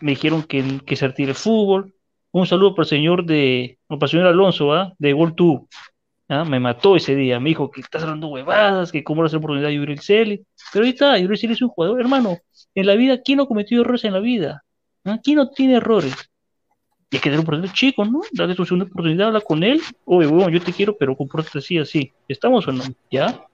me 0.00 0.10
dijeron 0.10 0.42
que, 0.42 0.80
que 0.84 0.96
se 0.96 1.06
retire 1.06 1.28
el 1.28 1.36
fútbol. 1.36 1.94
Un 2.32 2.48
saludo 2.48 2.74
para 2.74 2.82
el 2.82 2.88
señor 2.88 3.24
de, 3.24 3.78
para 3.86 4.06
el 4.06 4.08
señor 4.08 4.26
Alonso, 4.26 4.72
¿ah? 4.72 4.92
de 4.98 5.12
Gol 5.12 5.34
2. 5.36 5.60
¿Ah? 6.32 6.44
Me 6.44 6.58
mató 6.58 6.96
ese 6.96 7.14
día, 7.14 7.38
me 7.38 7.50
dijo 7.50 7.70
que 7.70 7.80
estás 7.80 8.02
hablando 8.02 8.28
huevadas, 8.28 8.90
que 8.90 9.04
cómo 9.04 9.22
le 9.22 9.26
hace 9.26 9.36
oportunidad 9.36 9.68
a 9.68 9.72
Yurel 9.72 10.00
Celi. 10.00 10.44
Pero 10.72 10.84
ahí 10.84 10.90
está, 10.90 11.18
Yurel 11.18 11.38
Celi 11.38 11.52
es 11.52 11.62
un 11.62 11.68
jugador, 11.68 12.00
hermano. 12.00 12.38
En 12.74 12.86
la 12.86 12.94
vida, 12.94 13.20
¿quién 13.22 13.38
no 13.38 13.44
ha 13.44 13.48
cometido 13.48 13.82
errores 13.82 14.04
en 14.04 14.14
la 14.14 14.20
vida? 14.20 14.64
¿Ah? 15.04 15.18
¿Quién 15.22 15.36
no 15.36 15.50
tiene 15.50 15.76
errores? 15.76 16.14
Y 17.10 17.16
hay 17.16 17.20
que 17.20 17.28
dar 17.28 17.38
una 17.38 17.42
oportunidad 17.42 17.74
chico, 17.74 18.04
¿no? 18.06 18.22
Darle 18.32 18.54
su 18.54 18.64
segunda 18.64 18.86
oportunidad, 18.86 19.28
habla 19.28 19.40
con 19.42 19.62
él. 19.62 19.80
Oye, 20.06 20.26
bueno, 20.26 20.48
yo 20.48 20.62
te 20.62 20.72
quiero, 20.72 20.96
pero 20.96 21.14
compórtate 21.14 21.58
así, 21.58 21.76
así. 21.76 22.10
¿Estamos 22.26 22.66
o 22.66 22.72
no? 22.72 22.84
¿Ya? 23.10 23.44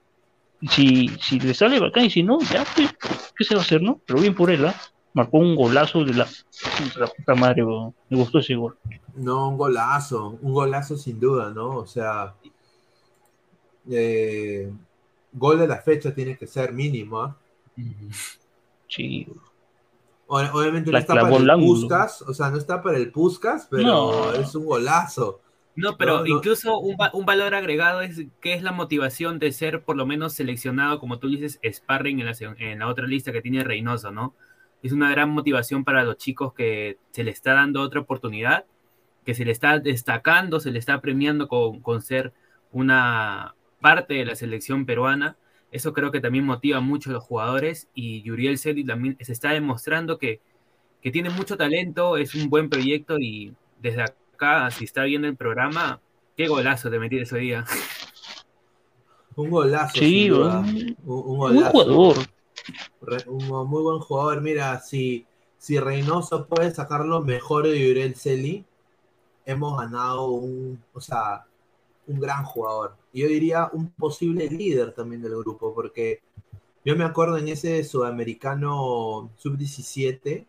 Si, 0.69 1.09
si 1.21 1.39
le 1.39 1.53
sale 1.53 1.79
bacán 1.79 2.05
y 2.05 2.09
si 2.09 2.23
no, 2.23 2.39
ya, 2.39 2.65
pues, 2.75 2.95
¿qué 3.35 3.43
se 3.43 3.55
va 3.55 3.61
a 3.61 3.63
hacer, 3.63 3.81
no? 3.81 3.99
Pero 4.05 4.21
bien 4.21 4.33
por 4.33 4.49
él, 4.49 4.65
¿ah? 4.65 4.75
Marcó 5.13 5.39
un 5.39 5.55
golazo 5.55 6.05
de 6.05 6.13
la, 6.13 6.25
de 6.25 6.99
la 6.99 7.07
puta 7.07 7.35
madre, 7.35 7.65
weón. 7.65 7.93
Me 8.09 8.17
gustó 8.17 8.39
ese 8.39 8.55
gol. 8.55 8.77
No, 9.15 9.49
un 9.49 9.57
golazo, 9.57 10.37
un 10.41 10.53
golazo 10.53 10.95
sin 10.95 11.19
duda, 11.19 11.49
¿no? 11.49 11.77
O 11.77 11.85
sea, 11.85 12.35
eh, 13.89 14.71
gol 15.33 15.59
de 15.59 15.67
la 15.67 15.77
fecha 15.81 16.13
tiene 16.13 16.37
que 16.37 16.47
ser 16.47 16.73
mínimo, 16.73 17.21
¿ah? 17.21 17.37
Sí. 18.87 19.27
O- 20.27 20.37
Obviamente 20.39 20.91
no 20.91 20.97
está 20.97 21.15
para 21.15 21.35
el 21.35 21.49
ángulo. 21.49 21.81
Puskas, 21.81 22.21
o 22.23 22.33
sea, 22.33 22.49
no 22.49 22.57
está 22.57 22.81
para 22.81 22.97
el 22.97 23.11
Puskas, 23.11 23.67
pero 23.69 23.83
No. 23.83 24.33
es 24.33 24.53
un 24.55 24.65
golazo. 24.65 25.41
No, 25.75 25.95
pero 25.97 26.17
No, 26.17 26.19
no. 26.21 26.27
incluso 26.27 26.77
un, 26.79 26.97
va- 26.99 27.11
un 27.13 27.25
valor 27.25 27.55
agregado 27.55 28.01
es 28.01 28.25
que 28.41 28.53
es 28.53 28.61
la 28.63 28.71
motivación 28.73 29.39
de 29.39 29.51
ser 29.51 29.83
por 29.83 29.95
lo 29.95 30.05
menos 30.05 30.33
seleccionado, 30.33 30.99
como 30.99 31.19
tú 31.19 31.29
dices, 31.29 31.59
sparring 31.63 32.19
en 32.19 32.25
la, 32.25 32.33
se- 32.33 32.45
en 32.57 32.79
la 32.79 32.87
otra 32.87 33.07
lista 33.07 33.31
que 33.31 33.41
tiene 33.41 33.63
Reynoso, 33.63 34.11
¿no? 34.11 34.35
Es 34.83 34.91
una 34.91 35.09
gran 35.09 35.29
motivación 35.29 35.83
para 35.83 36.03
los 36.03 36.17
chicos 36.17 36.53
que 36.53 36.97
se 37.11 37.23
le 37.23 37.31
está 37.31 37.53
dando 37.53 37.81
otra 37.81 38.01
oportunidad, 38.01 38.65
que 39.25 39.33
se 39.33 39.45
le 39.45 39.51
está 39.51 39.79
destacando, 39.79 40.59
se 40.59 40.71
le 40.71 40.79
está 40.79 40.99
premiando 41.01 41.47
con, 41.47 41.79
con 41.81 42.01
ser 42.01 42.33
una 42.71 43.55
parte 43.81 44.13
de 44.15 44.25
la 44.25 44.35
selección 44.35 44.85
peruana. 44.85 45.37
Eso 45.71 45.93
creo 45.93 46.11
que 46.11 46.19
también 46.21 46.45
motiva 46.45 46.79
mucho 46.79 47.09
a 47.09 47.13
los 47.13 47.23
jugadores 47.23 47.89
y 47.93 48.21
Yuriel 48.23 48.57
Celi 48.57 48.83
también 48.83 49.17
se 49.21 49.31
está 49.31 49.51
demostrando 49.51 50.17
que, 50.17 50.41
que 51.01 51.11
tiene 51.11 51.29
mucho 51.29 51.57
talento, 51.57 52.17
es 52.17 52.33
un 52.35 52.49
buen 52.49 52.69
proyecto 52.69 53.17
y 53.19 53.53
desde 53.79 54.01
acá, 54.03 54.71
si 54.71 54.85
está 54.85 55.03
viendo 55.03 55.27
el 55.27 55.35
programa, 55.35 56.01
qué 56.35 56.47
golazo 56.47 56.89
te 56.89 56.99
metí 56.99 57.19
ese 57.19 57.37
día. 57.37 57.65
Un 59.35 59.49
golazo. 59.49 59.93
Sí, 59.99 60.23
sin 60.23 60.29
duda. 60.29 60.59
weón. 60.61 60.67
Un, 60.67 60.97
un 61.05 61.29
Un 61.29 61.37
golazo. 61.37 61.71
jugador. 61.71 62.17
Un 63.27 63.69
muy 63.69 63.81
buen 63.83 63.99
jugador. 63.99 64.41
Mira, 64.41 64.79
si, 64.79 65.25
si 65.57 65.79
Reynoso 65.79 66.47
puede 66.47 66.71
sacar 66.71 67.05
lo 67.05 67.21
mejor 67.21 67.67
de 67.67 67.79
Yurel 67.87 68.15
Celi, 68.15 68.65
hemos 69.45 69.79
ganado 69.79 70.27
un, 70.31 70.83
o 70.93 70.99
sea, 71.01 71.45
un 72.07 72.19
gran 72.19 72.43
jugador. 72.43 72.95
Yo 73.13 73.27
diría 73.27 73.69
un 73.73 73.91
posible 73.91 74.47
líder 74.47 74.93
también 74.93 75.21
del 75.21 75.35
grupo, 75.37 75.73
porque 75.73 76.21
yo 76.85 76.95
me 76.95 77.03
acuerdo 77.03 77.37
en 77.37 77.47
ese 77.47 77.83
sudamericano 77.83 79.31
sub-17, 79.37 80.45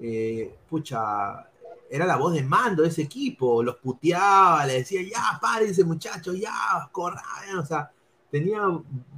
eh, 0.00 0.54
pucha, 0.68 1.48
era 1.90 2.06
la 2.06 2.16
voz 2.16 2.34
de 2.34 2.42
mando 2.42 2.82
de 2.82 2.88
ese 2.88 3.02
equipo, 3.02 3.62
los 3.62 3.76
puteaba, 3.76 4.66
le 4.66 4.74
decía, 4.74 5.02
ya, 5.02 5.38
párense 5.40 5.84
muchachos, 5.84 6.38
ya, 6.38 6.88
corran, 6.92 7.58
o 7.58 7.64
sea, 7.64 7.90
tenía 8.30 8.62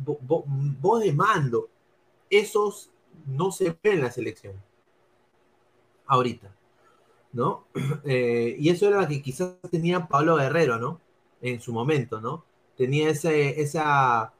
voz 0.04 1.02
de 1.02 1.12
mando. 1.12 1.68
Esos 2.28 2.90
no 3.26 3.50
se 3.50 3.76
ven 3.82 3.94
en 3.94 4.02
la 4.02 4.10
selección. 4.10 4.54
Ahorita. 6.06 6.54
¿No? 7.32 7.64
Eh, 8.04 8.56
y 8.58 8.70
eso 8.70 8.88
era 8.88 9.00
lo 9.00 9.08
que 9.08 9.22
quizás 9.22 9.54
tenía 9.70 10.08
Pablo 10.08 10.36
Guerrero, 10.36 10.78
¿no? 10.78 11.00
En 11.42 11.60
su 11.60 11.72
momento, 11.72 12.20
¿no? 12.20 12.44
Tenía 12.76 13.10
ese, 13.10 13.60
esa, 13.60 14.32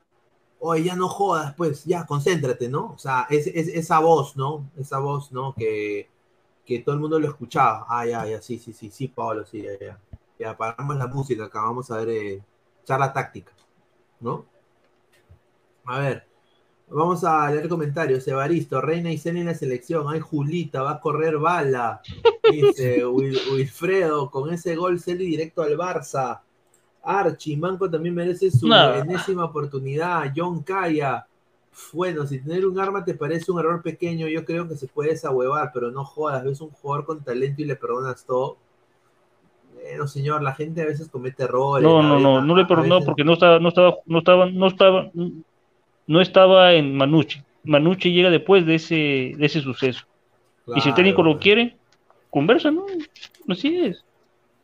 oye, 0.59 0.85
ya 0.85 0.97
no 0.97 1.09
jodas, 1.09 1.55
pues, 1.55 1.85
ya, 1.85 2.07
concéntrate, 2.07 2.69
¿no? 2.69 2.93
O 2.95 2.99
sea, 2.99 3.27
es, 3.31 3.47
esa 3.47 3.99
voz, 4.01 4.37
¿no? 4.37 4.71
Esa 4.79 4.99
voz, 4.99 5.33
¿no? 5.33 5.55
Que, 5.55 6.09
que 6.65 6.81
todo 6.81 6.95
el 6.95 7.01
mundo 7.01 7.19
lo 7.19 7.29
escuchaba. 7.29 7.87
Ah, 7.89 8.07
ya, 8.07 8.27
ya, 8.27 8.43
sí, 8.43 8.59
sí, 8.59 8.73
sí, 8.73 8.91
sí, 8.91 9.09
Pablo, 9.09 9.45
sí, 9.47 9.63
ya, 9.63 9.79
ya. 9.79 10.01
Ya, 10.39 10.57
paramos 10.57 10.97
la 10.97 11.07
música 11.07 11.45
acá, 11.45 11.61
vamos 11.63 11.91
a 11.91 11.99
ver 11.99 12.09
eh, 12.09 12.43
charla 12.85 13.13
táctica, 13.13 13.53
¿no? 14.21 14.47
A 15.85 15.99
ver, 15.99 16.27
vamos 16.89 17.25
a 17.25 17.51
leer 17.51 17.69
comentarios. 17.69 18.27
Evaristo, 18.29 18.81
Reina 18.81 19.13
y 19.13 19.19
Cena 19.19 19.41
en 19.41 19.47
la 19.47 19.55
selección. 19.55 20.07
Ay, 20.09 20.21
Julita, 20.21 20.83
va 20.83 20.93
a 20.93 21.01
correr 21.01 21.39
bala. 21.39 22.01
Dice 22.51 23.05
Wilfredo, 23.07 24.31
con 24.31 24.53
ese 24.53 24.77
gol 24.77 25.01
Celi 25.01 25.27
directo 25.27 25.63
al 25.63 25.77
Barça. 25.77 26.41
Archie, 27.03 27.57
Manco 27.57 27.91
también 27.91 28.15
merece 28.15 28.51
su 28.51 28.67
enésima 28.73 29.45
oportunidad. 29.45 30.33
John 30.35 30.63
Calla. 30.63 31.27
Bueno, 31.93 32.27
si 32.27 32.41
tener 32.41 32.67
un 32.67 32.79
arma 32.79 33.05
te 33.05 33.15
parece 33.15 33.51
un 33.51 33.61
error 33.61 33.81
pequeño, 33.83 34.27
yo 34.27 34.45
creo 34.45 34.69
que 34.69 34.77
se 34.77 34.89
puede 34.89 35.11
desahuevar, 35.11 35.71
pero 35.73 35.91
no 35.91 36.05
jodas, 36.05 36.45
ves 36.45 36.61
un 36.61 36.71
jugador 36.71 37.07
con 37.07 37.23
talento 37.23 37.63
y 37.63 37.65
le 37.65 37.77
perdonas 37.77 38.25
todo. 38.25 38.59
Bueno, 39.75 40.07
señor, 40.07 40.43
la 40.43 40.53
gente 40.53 40.83
a 40.83 40.87
veces 40.87 41.09
comete 41.09 41.45
errores. 41.45 41.83
No, 41.83 42.03
no, 42.03 42.19
no, 42.19 42.43
no 42.43 42.57
le 42.57 42.65
perdonó 42.67 43.01
porque 43.01 43.25
no 43.25 43.35
estaba, 43.35 43.59
no 43.61 43.69
estaba, 43.69 43.97
no 44.07 44.19
estaba, 44.19 44.47
no 44.47 44.67
estaba, 44.67 45.11
no 46.07 46.21
estaba 46.21 46.73
en 46.75 46.97
Manucci. 46.97 47.43
Manucci 47.65 48.13
llega 48.13 48.31
después 48.31 48.67
de 48.67 48.75
ese, 48.75 49.35
de 49.37 49.47
ese 49.47 49.61
suceso. 49.61 50.05
y 50.75 50.81
si 50.81 50.89
el 50.91 50.95
técnico 50.95 51.23
lo 51.23 51.39
quiere, 51.39 51.77
conversa, 52.31 52.71
¿no? 52.71 52.87
Así 53.49 53.79
es. 53.79 54.05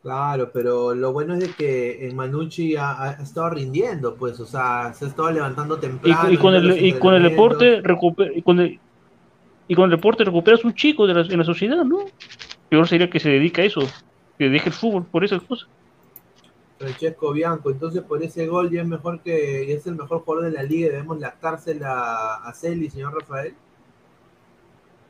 Claro, 0.06 0.52
pero 0.52 0.94
lo 0.94 1.12
bueno 1.12 1.34
es 1.34 1.40
de 1.40 1.48
que 1.48 2.06
en 2.06 2.14
Manucci 2.14 2.76
ha, 2.76 3.16
estado 3.20 3.50
rindiendo, 3.50 4.14
pues, 4.14 4.38
o 4.38 4.46
sea, 4.46 4.94
se 4.94 5.04
ha 5.04 5.08
estado 5.08 5.32
levantando 5.32 5.80
temprano. 5.80 6.30
Y, 6.30 6.36
con, 6.36 6.54
el, 6.54 6.80
y 6.80 6.92
con 6.92 7.14
el 7.14 7.24
deporte 7.24 7.82
y 8.36 8.42
con 8.42 8.60
el, 8.60 8.78
y 9.66 9.74
con 9.74 9.86
el 9.86 9.90
deporte 9.90 10.22
recuperas 10.22 10.64
un 10.64 10.76
chico 10.76 11.08
de 11.08 11.14
la, 11.14 11.22
en 11.22 11.38
la 11.38 11.44
sociedad, 11.44 11.84
¿no? 11.84 12.04
Peor 12.68 12.86
sería 12.86 13.10
que 13.10 13.18
se 13.18 13.30
dedique 13.30 13.62
a 13.62 13.64
eso, 13.64 13.80
que 14.38 14.48
deje 14.48 14.68
el 14.68 14.74
fútbol 14.76 15.06
por 15.06 15.24
esas 15.24 15.42
cosas. 15.42 15.68
Francesco 16.78 17.32
Bianco, 17.32 17.72
entonces 17.72 18.04
por 18.04 18.22
ese 18.22 18.46
gol 18.46 18.70
ya 18.70 18.82
es 18.82 18.86
mejor 18.86 19.18
que 19.22 19.72
es 19.72 19.88
el 19.88 19.96
mejor 19.96 20.20
jugador 20.20 20.44
de 20.44 20.52
la 20.52 20.62
liga, 20.62 20.88
debemos 20.88 21.18
lactársela 21.18 22.36
a 22.44 22.54
Celi, 22.54 22.90
señor 22.90 23.12
Rafael. 23.12 23.54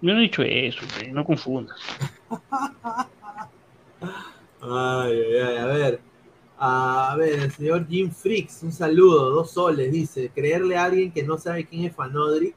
Yo 0.00 0.14
no 0.14 0.20
he 0.20 0.22
dicho 0.22 0.42
eso, 0.42 0.80
no 1.12 1.22
confundas. 1.22 1.78
ay, 4.62 5.12
ay, 5.12 5.36
ay, 5.36 5.56
a 5.56 5.66
ver. 5.66 6.00
A 6.58 7.14
ver, 7.18 7.40
el 7.40 7.52
señor 7.52 7.86
Jim 7.86 8.10
Fricks, 8.10 8.62
un 8.62 8.72
saludo, 8.72 9.30
dos 9.30 9.50
soles, 9.50 9.92
dice, 9.92 10.30
creerle 10.34 10.76
a 10.76 10.84
alguien 10.84 11.12
que 11.12 11.22
no 11.22 11.36
sabe 11.36 11.66
quién 11.66 11.84
es 11.84 11.94
Fanodric. 11.94 12.54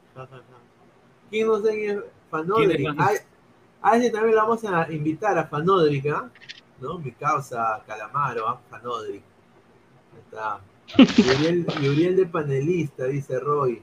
¿Quién 1.28 1.46
no 1.46 1.56
sabe 1.58 1.74
quién 1.74 1.98
es 1.98 2.04
Fanodric? 2.30 2.88
A, 3.82 3.96
ese 3.96 4.10
también 4.10 4.36
lo 4.36 4.42
vamos 4.42 4.64
a 4.64 4.90
invitar 4.90 5.38
a 5.38 5.46
Fanodric, 5.46 6.06
¿ah? 6.06 6.30
¿no? 6.80 6.98
Mi 6.98 7.12
causa 7.12 7.82
Calamaro, 7.86 8.48
¿ah? 8.48 8.60
Fanodric. 8.70 9.22
Ahí 10.14 10.20
está. 10.24 10.60
Y 10.96 11.88
Uriel, 11.88 12.16
de 12.16 12.26
panelista, 12.26 13.04
dice 13.04 13.38
Roy. 13.38 13.82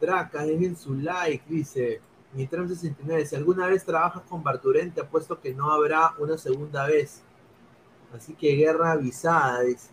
Traca, 0.00 0.44
dejen 0.44 0.76
su 0.76 0.94
like, 0.94 1.44
dice. 1.48 2.00
Nitram 2.32 2.68
69. 2.68 3.26
Si 3.26 3.36
alguna 3.36 3.68
vez 3.68 3.84
trabajas 3.84 4.22
con 4.28 4.42
Barturente, 4.42 5.00
apuesto 5.00 5.40
que 5.40 5.54
no 5.54 5.70
habrá 5.70 6.14
una 6.18 6.36
segunda 6.36 6.86
vez. 6.86 7.22
Así 8.16 8.34
que 8.34 8.54
guerra 8.54 8.92
avisada, 8.92 9.62
dice. 9.62 9.90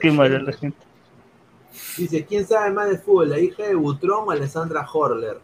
qué 0.00 0.10
mala 0.10 0.38
la 0.42 0.52
gente. 0.52 0.78
Dice, 1.96 2.24
¿quién 2.24 2.46
sabe 2.46 2.70
más 2.70 2.88
de 2.88 2.98
fútbol? 2.98 3.30
¿La 3.30 3.38
hija 3.38 3.64
de 3.64 3.74
Butrón 3.74 4.28
o 4.28 4.30
Alessandra 4.30 4.86
Horler? 4.90 5.38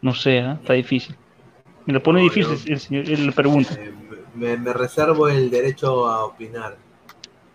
No 0.00 0.14
sé, 0.14 0.38
¿eh? 0.38 0.52
está 0.60 0.72
difícil. 0.74 1.16
Me 1.86 1.92
lo 1.92 2.02
pone 2.02 2.22
difícil 2.22 2.72
el 2.72 2.80
señor, 2.80 3.08
la 3.08 3.32
pregunta. 3.32 3.74
Eh, 3.74 3.92
me, 4.34 4.72
reservo 4.72 5.28
el 5.28 5.50
derecho 5.50 6.06
a 6.06 6.24
opinar, 6.24 6.76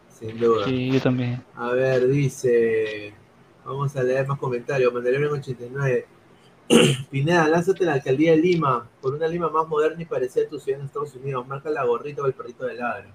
sin 0.10 0.38
duda. 0.38 0.66
Sí, 0.66 0.92
yo 0.92 1.02
también. 1.02 1.44
A 1.56 1.72
ver, 1.72 2.08
dice. 2.08 3.14
Vamos 3.66 3.96
a 3.96 4.04
leer 4.04 4.28
más 4.28 4.38
comentarios. 4.38 4.94
Mandalorian 4.94 5.32
89. 5.32 6.06
Pineda, 7.12 7.48
lánzate 7.48 7.84
a 7.84 7.88
la 7.88 7.94
alcaldía 7.94 8.32
de 8.32 8.38
Lima 8.38 8.90
por 9.02 9.14
una 9.14 9.28
Lima 9.28 9.50
más 9.50 9.68
moderna 9.68 10.02
y 10.02 10.06
parecida 10.06 10.46
a 10.46 10.50
tu 10.50 10.60
ciudad 10.60 10.80
en 10.80 10.88
Estados 10.88 11.16
Unidos. 11.16 11.48
Marca 11.48 11.70
la 11.70 11.86
gorrita 11.86 12.22
o 12.22 12.26
el 12.26 12.34
perrito 12.34 12.66
de 12.66 12.76
ladra. 12.76 13.08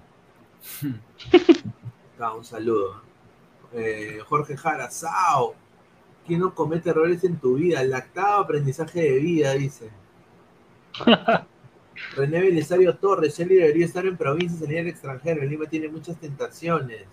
un 2.37 2.45
saludo. 2.45 3.01
Eh, 3.73 4.19
Jorge 4.25 4.55
Jara, 4.55 4.89
Sao. 4.89 5.55
¿Quién 6.25 6.39
no 6.39 6.55
comete 6.55 6.89
errores 6.89 7.23
en 7.25 7.37
tu 7.37 7.55
vida? 7.55 7.83
Lactado 7.83 8.41
aprendizaje 8.41 9.01
de 9.01 9.19
vida, 9.19 9.53
dice. 9.53 9.89
René 12.15 12.41
Belisario 12.41 12.95
Torres, 12.95 13.37
Shelly 13.37 13.55
debería 13.55 13.85
estar 13.85 14.05
en 14.05 14.17
provincia 14.17 14.55
y 14.55 14.59
salir 14.59 14.79
al 14.79 14.87
extranjero. 14.87 15.41
El 15.41 15.49
Lima 15.49 15.65
tiene 15.65 15.89
muchas 15.89 16.17
tentaciones. 16.17 17.03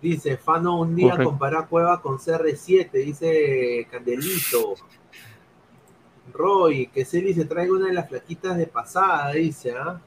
Dice, 0.00 0.36
Fano 0.36 0.78
un 0.78 0.94
día 0.94 1.16
compara 1.22 1.66
Cueva 1.66 2.00
con 2.00 2.18
CR7, 2.18 2.90
dice 2.92 3.88
Candelito. 3.90 4.74
Roy, 6.32 6.88
que 6.88 7.04
Celi 7.04 7.34
se 7.34 7.44
traiga 7.44 7.72
una 7.72 7.86
de 7.86 7.94
las 7.94 8.08
flaquitas 8.08 8.56
de 8.56 8.66
pasada, 8.66 9.32
dice, 9.32 9.72
¿ah? 9.72 10.00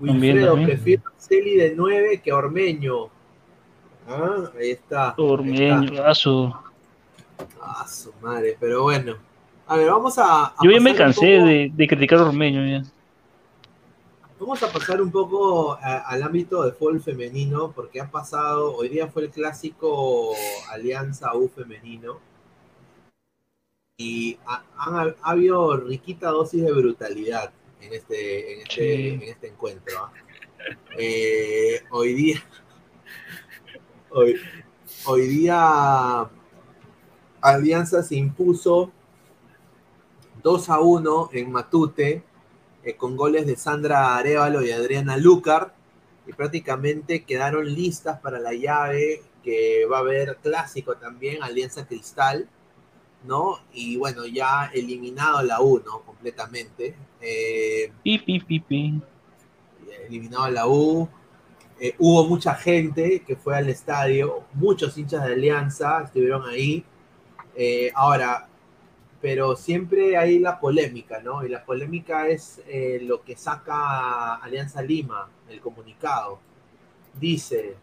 Wilfredo, 0.00 0.54
prefiero 0.54 1.02
a 1.08 1.20
Celi 1.20 1.56
de 1.56 1.74
9 1.74 2.20
que 2.22 2.30
a 2.30 2.36
Ormeño. 2.36 3.08
Ah, 4.08 4.50
ahí 4.58 4.70
está. 4.70 5.14
Ormeño, 5.18 6.02
a 6.02 6.14
su. 6.14 6.52
A 7.60 7.86
su 7.86 8.12
madre, 8.22 8.56
pero 8.58 8.82
bueno. 8.82 9.16
A 9.66 9.76
ver, 9.76 9.90
vamos 9.90 10.18
a. 10.18 10.54
Yo 10.62 10.70
ya 10.70 10.80
me 10.80 10.94
cansé 10.94 11.26
de, 11.76 11.86
criticar 11.86 12.18
a 12.20 12.26
Ormeño 12.26 12.64
ya. 12.64 12.88
Vamos 14.40 14.62
a 14.62 14.72
pasar 14.72 15.02
un 15.02 15.10
poco 15.10 15.76
al 15.82 16.22
ámbito 16.22 16.62
de 16.62 16.70
fútbol 16.70 17.00
femenino, 17.00 17.72
porque 17.72 18.00
ha 18.00 18.08
pasado, 18.08 18.76
hoy 18.76 18.88
día 18.88 19.08
fue 19.08 19.24
el 19.24 19.30
clásico 19.30 20.30
Alianza 20.70 21.34
U 21.34 21.48
femenino, 21.48 22.20
y 24.00 24.38
ha, 24.46 24.62
habido 25.22 25.76
riquita 25.76 26.28
dosis 26.28 26.62
de 26.64 26.70
brutalidad 26.70 27.50
en 27.80 27.92
este, 27.92 28.54
en 28.54 28.60
este, 28.60 29.14
en 29.14 29.22
este 29.22 29.48
encuentro. 29.48 29.98
¿ah? 29.98 30.12
Eh, 30.96 31.82
hoy 31.90 32.14
día, 32.14 32.44
hoy, 34.10 34.36
hoy 35.04 35.26
día 35.26 36.30
Alianza 37.40 38.04
se 38.04 38.14
impuso 38.14 38.92
2 40.44 40.68
a 40.70 40.78
1 40.78 41.30
en 41.32 41.50
Matute, 41.50 42.22
eh, 42.84 42.94
con 42.94 43.16
goles 43.16 43.46
de 43.46 43.56
Sandra 43.56 44.16
Arevalo 44.16 44.64
y 44.64 44.70
Adriana 44.70 45.16
Lucar, 45.16 45.74
y 46.24 46.32
prácticamente 46.34 47.24
quedaron 47.24 47.74
listas 47.74 48.20
para 48.20 48.38
la 48.38 48.54
llave 48.54 49.22
que 49.42 49.86
va 49.86 49.96
a 49.96 50.00
haber 50.02 50.36
clásico 50.36 50.94
también, 50.94 51.42
Alianza 51.42 51.84
Cristal, 51.84 52.48
¿no? 53.24 53.58
Y 53.72 53.96
bueno, 53.96 54.26
ya 54.26 54.70
eliminado 54.72 55.42
la 55.42 55.60
U, 55.60 55.82
¿no? 55.84 56.00
Completamente. 56.02 56.94
Eh, 57.20 57.92
eliminado 60.06 60.50
la 60.50 60.66
U. 60.66 61.08
Eh, 61.80 61.94
hubo 61.98 62.26
mucha 62.26 62.54
gente 62.54 63.22
que 63.26 63.36
fue 63.36 63.56
al 63.56 63.68
estadio, 63.68 64.44
muchos 64.54 64.98
hinchas 64.98 65.24
de 65.24 65.32
Alianza 65.34 66.02
estuvieron 66.04 66.48
ahí. 66.48 66.84
ahora, 67.94 68.48
pero 69.20 69.56
siempre 69.56 70.16
hay 70.16 70.38
la 70.38 70.60
polémica, 70.60 71.20
¿no? 71.20 71.44
Y 71.44 71.48
la 71.48 71.64
polémica 71.64 72.28
es 72.28 72.62
eh, 72.68 73.00
lo 73.02 73.22
que 73.22 73.36
saca 73.36 74.36
Alianza 74.36 74.80
Lima, 74.82 75.28
el 75.48 75.60
comunicado. 75.60 76.38
Dice, 77.18 77.76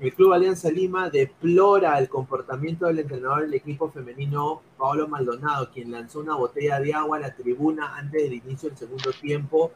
el 0.00 0.12
Club 0.14 0.32
Alianza 0.32 0.70
Lima 0.70 1.08
deplora 1.08 1.98
el 1.98 2.08
comportamiento 2.08 2.86
del 2.86 2.98
entrenador 2.98 3.42
del 3.42 3.54
equipo 3.54 3.90
femenino 3.90 4.62
Paolo 4.76 5.08
Maldonado, 5.08 5.70
quien 5.70 5.92
lanzó 5.92 6.20
una 6.20 6.36
botella 6.36 6.80
de 6.80 6.92
agua 6.92 7.16
a 7.16 7.20
la 7.20 7.34
tribuna 7.34 7.96
antes 7.96 8.22
del 8.22 8.34
inicio 8.34 8.68
del 8.68 8.78
segundo 8.78 9.12
tiempo 9.12 9.72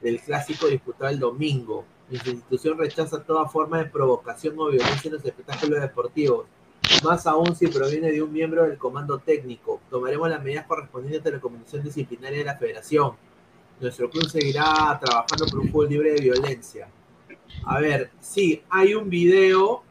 del 0.00 0.20
clásico 0.20 0.66
disputado 0.66 1.10
el 1.10 1.18
domingo. 1.18 1.84
Nuestra 2.10 2.32
institución 2.32 2.76
rechaza 2.76 3.22
toda 3.22 3.48
forma 3.48 3.78
de 3.78 3.86
provocación 3.86 4.58
o 4.58 4.66
violencia 4.66 5.08
en 5.08 5.14
los 5.14 5.24
espectáculos 5.24 5.80
deportivos 5.80 6.46
más 7.04 7.26
aún 7.26 7.54
si 7.56 7.66
proviene 7.68 8.10
de 8.10 8.22
un 8.22 8.32
miembro 8.32 8.64
del 8.64 8.78
comando 8.78 9.18
técnico. 9.18 9.80
Tomaremos 9.90 10.28
las 10.28 10.42
medidas 10.42 10.66
correspondientes 10.66 11.32
a 11.32 11.36
la 11.36 11.40
Comisión 11.40 11.82
Disciplinaria 11.82 12.38
de 12.38 12.44
la 12.44 12.56
Federación. 12.56 13.12
Nuestro 13.80 14.10
club 14.10 14.28
seguirá 14.28 14.98
trabajando 15.00 15.46
por 15.50 15.60
un 15.60 15.68
fútbol 15.70 15.88
libre 15.88 16.12
de 16.12 16.20
violencia. 16.20 16.88
A 17.64 17.80
ver, 17.80 18.10
sí, 18.20 18.62
hay 18.70 18.94
un 18.94 19.08
video 19.08 19.82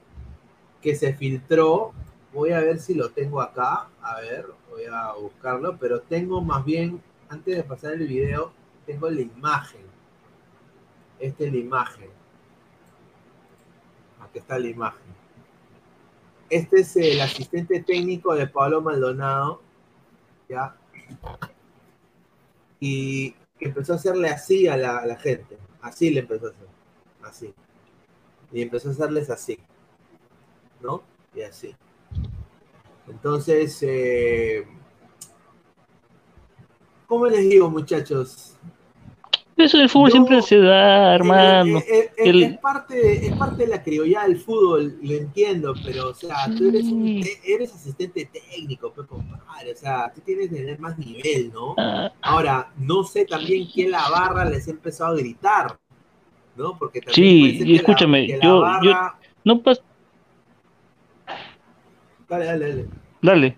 que 0.81 0.95
se 0.95 1.13
filtró. 1.13 1.93
Voy 2.33 2.51
a 2.51 2.59
ver 2.59 2.79
si 2.79 2.93
lo 2.93 3.09
tengo 3.11 3.41
acá. 3.41 3.89
A 4.01 4.19
ver, 4.19 4.45
voy 4.69 4.83
a 4.91 5.13
buscarlo. 5.13 5.77
Pero 5.77 6.01
tengo 6.01 6.41
más 6.41 6.65
bien, 6.65 7.01
antes 7.29 7.55
de 7.55 7.63
pasar 7.63 7.93
el 7.93 8.07
video, 8.07 8.51
tengo 8.85 9.09
la 9.09 9.21
imagen. 9.21 9.81
Esta 11.19 11.45
es 11.45 11.51
la 11.53 11.59
imagen. 11.59 12.09
Aquí 14.21 14.39
está 14.39 14.59
la 14.59 14.67
imagen. 14.67 15.11
Este 16.49 16.81
es 16.81 16.95
el 16.97 17.21
asistente 17.21 17.81
técnico 17.81 18.35
de 18.35 18.47
Pablo 18.47 18.81
Maldonado. 18.81 19.61
¿Ya? 20.49 20.75
Y 22.81 23.33
empezó 23.59 23.93
a 23.93 23.95
hacerle 23.95 24.27
así 24.27 24.67
a 24.67 24.75
la, 24.75 24.97
a 24.97 25.05
la 25.05 25.15
gente. 25.15 25.57
Así 25.81 26.09
le 26.09 26.21
empezó 26.21 26.47
a 26.47 26.49
hacer. 26.49 26.67
Así. 27.23 27.53
Y 28.51 28.61
empezó 28.61 28.89
a 28.89 28.91
hacerles 28.91 29.29
así. 29.29 29.57
¿No? 30.81 31.03
Y 31.35 31.41
así. 31.41 31.75
Entonces, 33.07 33.77
eh, 33.83 34.65
¿cómo 37.07 37.25
les 37.27 37.49
digo, 37.49 37.69
muchachos? 37.69 38.55
Eso 39.57 39.77
del 39.77 39.89
fútbol 39.89 40.11
siempre 40.11 40.41
se 40.41 40.57
da, 40.57 41.13
hermano. 41.13 41.77
Eh, 41.79 41.85
eh, 41.87 41.99
eh, 42.17 42.29
El- 42.29 42.43
Es, 42.43 42.57
parte 42.57 42.95
de, 42.95 43.27
es 43.27 43.35
parte 43.35 43.63
de 43.63 43.67
la 43.69 43.83
criollada 43.83 44.27
del 44.27 44.37
fútbol, 44.39 44.97
lo 45.03 45.13
entiendo, 45.13 45.73
pero, 45.85 46.09
o 46.09 46.13
sea, 46.15 46.35
tú 46.57 46.69
eres, 46.69 46.85
un, 46.85 47.21
Sí. 47.21 47.29
eh, 47.29 47.39
eres 47.55 47.73
asistente 47.75 48.25
técnico, 48.25 48.91
pues, 48.91 49.05
compadre, 49.07 49.73
o 49.73 49.75
sea, 49.77 50.11
tú 50.15 50.21
tienes 50.21 50.49
que 50.49 50.55
tener 50.55 50.79
más 50.79 50.97
nivel, 50.97 51.51
¿no? 51.53 51.75
Ah, 51.77 52.11
Ahora, 52.21 52.71
no 52.77 53.03
sé 53.03 53.25
también 53.25 53.67
quién 53.71 53.91
la 53.91 54.09
barra 54.09 54.45
les 54.45 54.67
ha 54.67 54.71
empezado 54.71 55.13
a 55.13 55.17
gritar, 55.17 55.77
¿no? 56.55 56.77
Porque 56.77 57.01
también 57.01 57.15
Sí, 57.15 57.57
que 57.59 57.65
la- 57.65 57.75
escúchame, 57.75 58.27
que 58.27 58.39
yo- 58.41 58.61
barra- 58.61 59.15
no 59.43 59.59
pasa. 59.61 59.81
Dale, 62.29 62.45
dale, 62.45 62.69
dale. 62.69 62.85
Dale. 63.21 63.57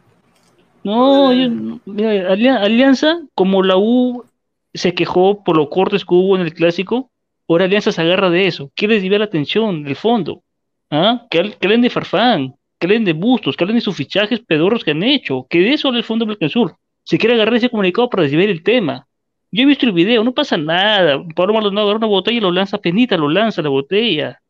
No, 0.83 1.29
Dale, 1.29 1.43
yo- 1.43 1.79
mira, 1.85 2.31
Alia- 2.31 2.61
Alianza, 2.61 3.21
como 3.35 3.63
la 3.63 3.77
U 3.77 4.25
se 4.73 4.93
quejó 4.93 5.43
por 5.43 5.55
los 5.55 5.69
cortes 5.69 6.03
que 6.03 6.13
hubo 6.13 6.35
en 6.35 6.41
el 6.41 6.53
clásico, 6.53 7.09
ahora 7.47 7.65
Alianza 7.65 7.91
se 7.91 8.01
agarra 8.01 8.29
de 8.29 8.47
eso, 8.47 8.71
quiere 8.75 8.95
desviar 8.95 9.19
la 9.19 9.25
atención 9.25 9.83
del 9.83 9.95
fondo. 9.95 10.41
¿Ah? 10.89 11.25
Que, 11.29 11.53
que 11.59 11.67
de 11.67 11.89
Farfán, 11.89 12.55
que 12.79 12.87
de 12.87 13.13
Bustos, 13.13 13.55
que 13.57 13.65
de 13.65 13.81
sus 13.81 13.95
fichajes 13.95 14.39
pedorros 14.41 14.83
que 14.83 14.91
han 14.91 15.01
hecho, 15.01 15.47
que 15.49 15.59
de 15.59 15.73
eso 15.73 15.87
habla 15.87 15.99
el 15.99 16.03
Fondo 16.05 16.25
Sur. 16.49 16.75
Se 17.03 17.17
quiere 17.17 17.35
agarrar 17.35 17.55
ese 17.55 17.69
comunicado 17.69 18.09
para 18.09 18.23
desviar 18.23 18.49
el 18.49 18.61
tema. 18.63 19.07
Yo 19.53 19.61
he 19.61 19.65
visto 19.67 19.85
el 19.85 19.91
video, 19.91 20.23
no 20.23 20.33
pasa 20.33 20.57
nada. 20.57 21.23
Pablo 21.35 21.53
Maldonado 21.53 21.85
agarra 21.85 21.99
una 21.99 22.07
botella 22.07 22.37
y 22.39 22.41
lo 22.41 22.51
lanza 22.51 22.79
penita, 22.79 23.15
lo 23.15 23.29
lanza 23.29 23.61
la 23.61 23.69
botella. 23.69 24.41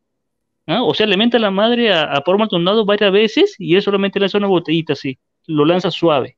¿Ah? 0.65 0.81
O 0.81 0.93
sea, 0.93 1.05
le 1.05 1.17
la 1.39 1.51
madre 1.51 1.91
a, 1.91 2.03
a 2.03 2.21
Pablo 2.21 2.39
Maldonado 2.39 2.85
varias 2.85 3.11
veces 3.11 3.55
y 3.59 3.75
él 3.75 3.81
solamente 3.81 4.17
lanza 4.17 4.37
una 4.37 4.47
botellita 4.47 4.93
así, 4.93 5.19
lo 5.45 5.65
lanza 5.65 5.91
suave. 5.91 6.37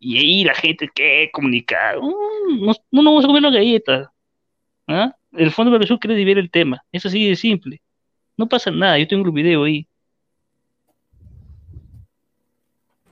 Y 0.00 0.16
ahí 0.16 0.44
la 0.44 0.54
gente, 0.54 0.88
¿qué? 0.94 1.28
Comunicado. 1.30 2.00
Mm, 2.00 2.64
No, 2.64 2.72
no 2.90 3.04
vamos 3.04 3.24
a 3.24 3.26
comer 3.26 3.42
la 3.42 3.50
galleta. 3.50 4.10
¿Ah? 4.88 5.14
El 5.32 5.50
Fondo 5.50 5.86
Sur 5.86 5.98
quiere 5.98 6.14
desviar 6.16 6.38
el 6.38 6.50
tema. 6.50 6.82
Es 6.90 7.04
así 7.04 7.28
de 7.28 7.36
simple. 7.36 7.82
No 8.38 8.48
pasa 8.48 8.70
nada, 8.70 8.98
yo 8.98 9.06
tengo 9.06 9.26
el 9.26 9.32
video 9.32 9.64
ahí. 9.64 9.86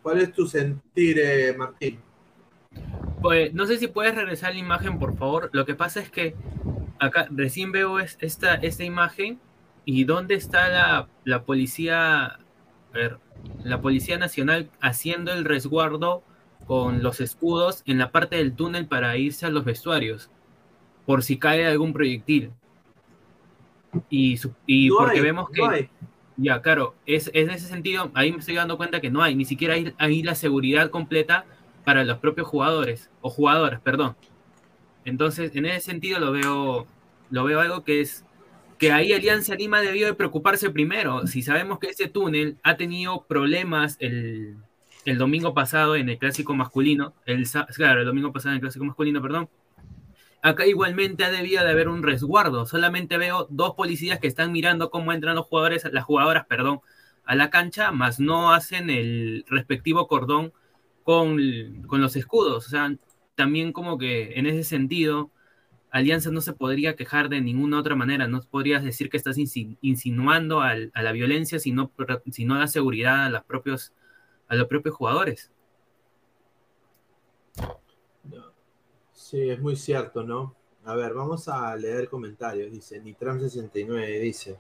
¿Cuál 0.01 0.23
es 0.23 0.33
tu 0.33 0.47
sentir, 0.47 1.19
eh, 1.19 1.55
Martín? 1.59 1.99
Pues 3.21 3.55
no 3.55 3.67
sé 3.67 3.79
si 3.79 3.87
puedes 3.89 4.15
regresar 4.15 4.53
la 4.55 4.61
imagen, 4.61 4.99
por 4.99 5.17
favor. 5.17 5.51
Lo 5.53 5.65
que 5.65 5.75
pasa 5.75 6.01
es 6.01 6.11
que 6.11 6.35
acá 6.99 7.27
recién 7.31 7.73
veo 7.73 8.01
es- 8.01 8.17
esta, 8.21 8.55
esta 8.55 8.85
imagen 8.85 9.39
y 9.85 10.05
dónde 10.05 10.35
está 10.35 10.69
la, 10.69 11.09
la 11.25 11.43
policía, 11.45 12.39
ver, 12.93 13.19
la 13.65 13.81
Policía 13.81 14.19
Nacional 14.19 14.71
haciendo 14.81 15.33
el 15.33 15.45
resguardo 15.45 16.23
con 16.67 17.03
los 17.03 17.21
escudos 17.21 17.83
en 17.87 17.99
la 17.99 18.11
parte 18.13 18.37
del 18.37 18.55
túnel 18.55 18.87
para 18.87 19.17
irse 19.17 19.47
a 19.47 19.51
los 19.51 19.65
vestuarios, 19.65 20.31
por 21.07 21.23
si 21.23 21.39
cae 21.39 21.67
algún 21.67 21.93
proyectil. 21.93 22.53
Y, 24.09 24.41
y 24.67 24.89
No 24.89 24.97
porque 24.99 25.19
hay, 25.19 25.23
vemos 25.25 25.51
que... 25.51 25.61
no. 25.61 25.71
Ya, 26.39 26.63
claro, 26.63 26.95
es, 27.05 27.29
es 27.29 27.35
en 27.35 27.51
ese 27.51 27.69
sentido, 27.69 28.11
ahí 28.15 28.33
me 28.33 28.39
estoy 28.39 28.55
dando 28.55 28.79
cuenta 28.79 29.01
que 29.03 29.11
no 29.11 29.23
hay, 29.23 29.35
ni 29.37 29.45
siquiera 29.45 29.75
hay, 29.75 29.93
hay 29.99 30.23
la 30.23 30.35
seguridad 30.35 30.89
completa 30.89 31.45
para 31.85 32.05
los 32.05 32.19
propios 32.19 32.47
jugadores, 32.47 33.11
o 33.21 33.31
jugadoras, 33.31 33.81
perdón. 33.81 34.17
Entonces, 35.05 35.55
en 35.57 35.67
ese 35.67 35.81
sentido 35.81 36.21
lo 36.21 36.33
veo, 36.33 36.87
lo 37.31 37.45
veo 37.45 37.61
algo 37.61 37.85
que 37.85 38.01
es 38.01 38.25
que 38.79 38.91
ahí 38.91 39.13
Alianza 39.13 39.55
Lima 39.55 39.81
debió 39.81 40.07
de 40.07 40.15
preocuparse 40.15 40.71
primero. 40.71 41.27
Si 41.27 41.43
sabemos 41.43 41.79
que 41.79 41.89
ese 41.89 42.09
túnel 42.09 42.59
ha 42.65 42.77
tenido 42.77 43.25
problemas 43.29 43.97
el, 44.01 44.57
el 45.05 45.19
domingo 45.19 45.55
pasado 45.55 45.95
en 45.97 46.09
el 46.09 46.19
clásico 46.19 46.55
masculino, 46.55 47.15
el, 47.25 47.47
claro, 47.77 48.01
el 48.01 48.07
domingo 48.07 48.33
pasado 48.33 48.51
en 48.51 48.57
el 48.57 48.61
clásico 48.61 48.85
masculino, 48.85 49.23
perdón, 49.23 49.49
acá 50.43 50.67
igualmente 50.67 51.31
debido 51.31 51.65
de 51.65 51.71
haber 51.71 51.89
un 51.89 52.03
resguardo. 52.03 52.67
Solamente 52.67 53.19
veo 53.19 53.47
dos 53.51 53.75
policías 53.75 54.19
que 54.19 54.27
están 54.27 54.51
mirando 54.53 54.91
cómo 54.91 55.13
entran 55.13 55.37
los 55.37 55.47
jugadores, 55.47 55.89
las 55.93 56.05
jugadoras, 56.05 56.47
perdón, 56.47 56.81
a 57.25 57.37
la 57.37 57.51
cancha, 57.51 57.93
más 57.93 58.19
no 58.19 58.53
hacen 58.53 58.91
el 58.91 59.45
respectivo 59.49 60.09
cordón 60.09 60.53
con, 61.03 61.83
con 61.87 62.01
los 62.01 62.17
escudos. 62.17 62.67
O 62.67 62.71
sea, 62.71 62.95
también 63.35 63.73
como 63.73 63.99
que 63.99 64.39
en 64.39 64.47
ese 64.47 64.65
sentido, 64.65 65.31
Alianza 65.91 66.31
no 66.31 66.41
se 66.41 66.55
podría 66.55 66.97
quejar 66.97 67.29
de 67.29 67.41
ninguna 67.41 67.79
otra 67.79 67.95
manera. 67.95 68.27
No 68.29 68.41
podrías 68.43 68.83
decir 68.83 69.11
que 69.11 69.17
estás 69.17 69.37
insi- 69.37 69.77
insinuando 69.83 70.61
al- 70.61 70.91
a 70.95 71.03
la 71.03 71.13
violencia, 71.13 71.59
sino, 71.59 71.91
sino 72.31 72.59
da 72.59 72.67
seguridad 72.67 73.27
a, 73.27 73.31
los 73.31 73.45
propios, 73.45 73.93
a 74.49 74.55
los 74.57 74.69
propios 74.69 74.95
jugadores. 74.95 75.51
Sí, 79.13 79.49
es 79.51 79.61
muy 79.61 79.77
cierto, 79.77 80.25
¿no? 80.25 80.55
A 80.85 80.95
ver, 80.97 81.15
vamos 81.15 81.49
a 81.49 81.75
leer 81.77 82.09
comentarios. 82.09 82.73
Dice 82.73 83.03
Nitram69, 83.03 84.21
dice, 84.21 84.59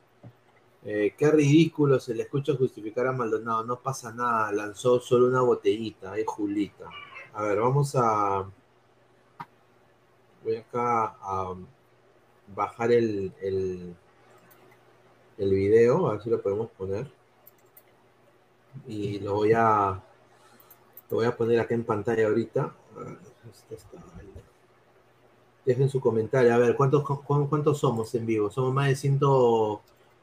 eh, 0.84 1.14
qué 1.16 1.30
ridículo 1.30 2.00
se 2.00 2.14
le 2.14 2.24
escucha 2.24 2.54
justificar 2.56 3.06
a 3.06 3.12
Maldonado, 3.12 3.64
no 3.64 3.76
pasa 3.76 4.12
nada, 4.12 4.50
lanzó 4.52 5.00
solo 5.00 5.28
una 5.28 5.40
botellita, 5.42 6.16
es 6.18 6.26
Julita. 6.26 6.88
A 7.34 7.42
ver, 7.42 7.60
vamos 7.60 7.94
a... 7.96 8.44
Voy 10.44 10.56
acá 10.56 11.16
a 11.20 11.54
bajar 12.54 12.90
el, 12.92 13.32
el, 13.40 13.94
el 15.38 15.50
video, 15.50 16.08
a 16.08 16.12
ver 16.12 16.22
si 16.22 16.30
lo 16.30 16.42
podemos 16.42 16.68
poner. 16.70 17.10
Y 18.86 19.20
lo 19.20 19.34
voy 19.34 19.52
a... 19.52 20.02
Lo 21.10 21.16
voy 21.18 21.26
a 21.26 21.36
poner 21.36 21.60
acá 21.60 21.74
en 21.74 21.84
pantalla 21.84 22.26
ahorita. 22.26 22.74
Dejen 25.64 25.88
su 25.88 26.00
comentario. 26.00 26.52
A 26.52 26.58
ver, 26.58 26.74
¿cuántos, 26.74 27.04
cu- 27.04 27.22
¿cuántos 27.48 27.78
somos 27.78 28.14
en 28.14 28.26
vivo? 28.26 28.50
Somos 28.50 28.74
más 28.74 28.88
de 28.88 28.96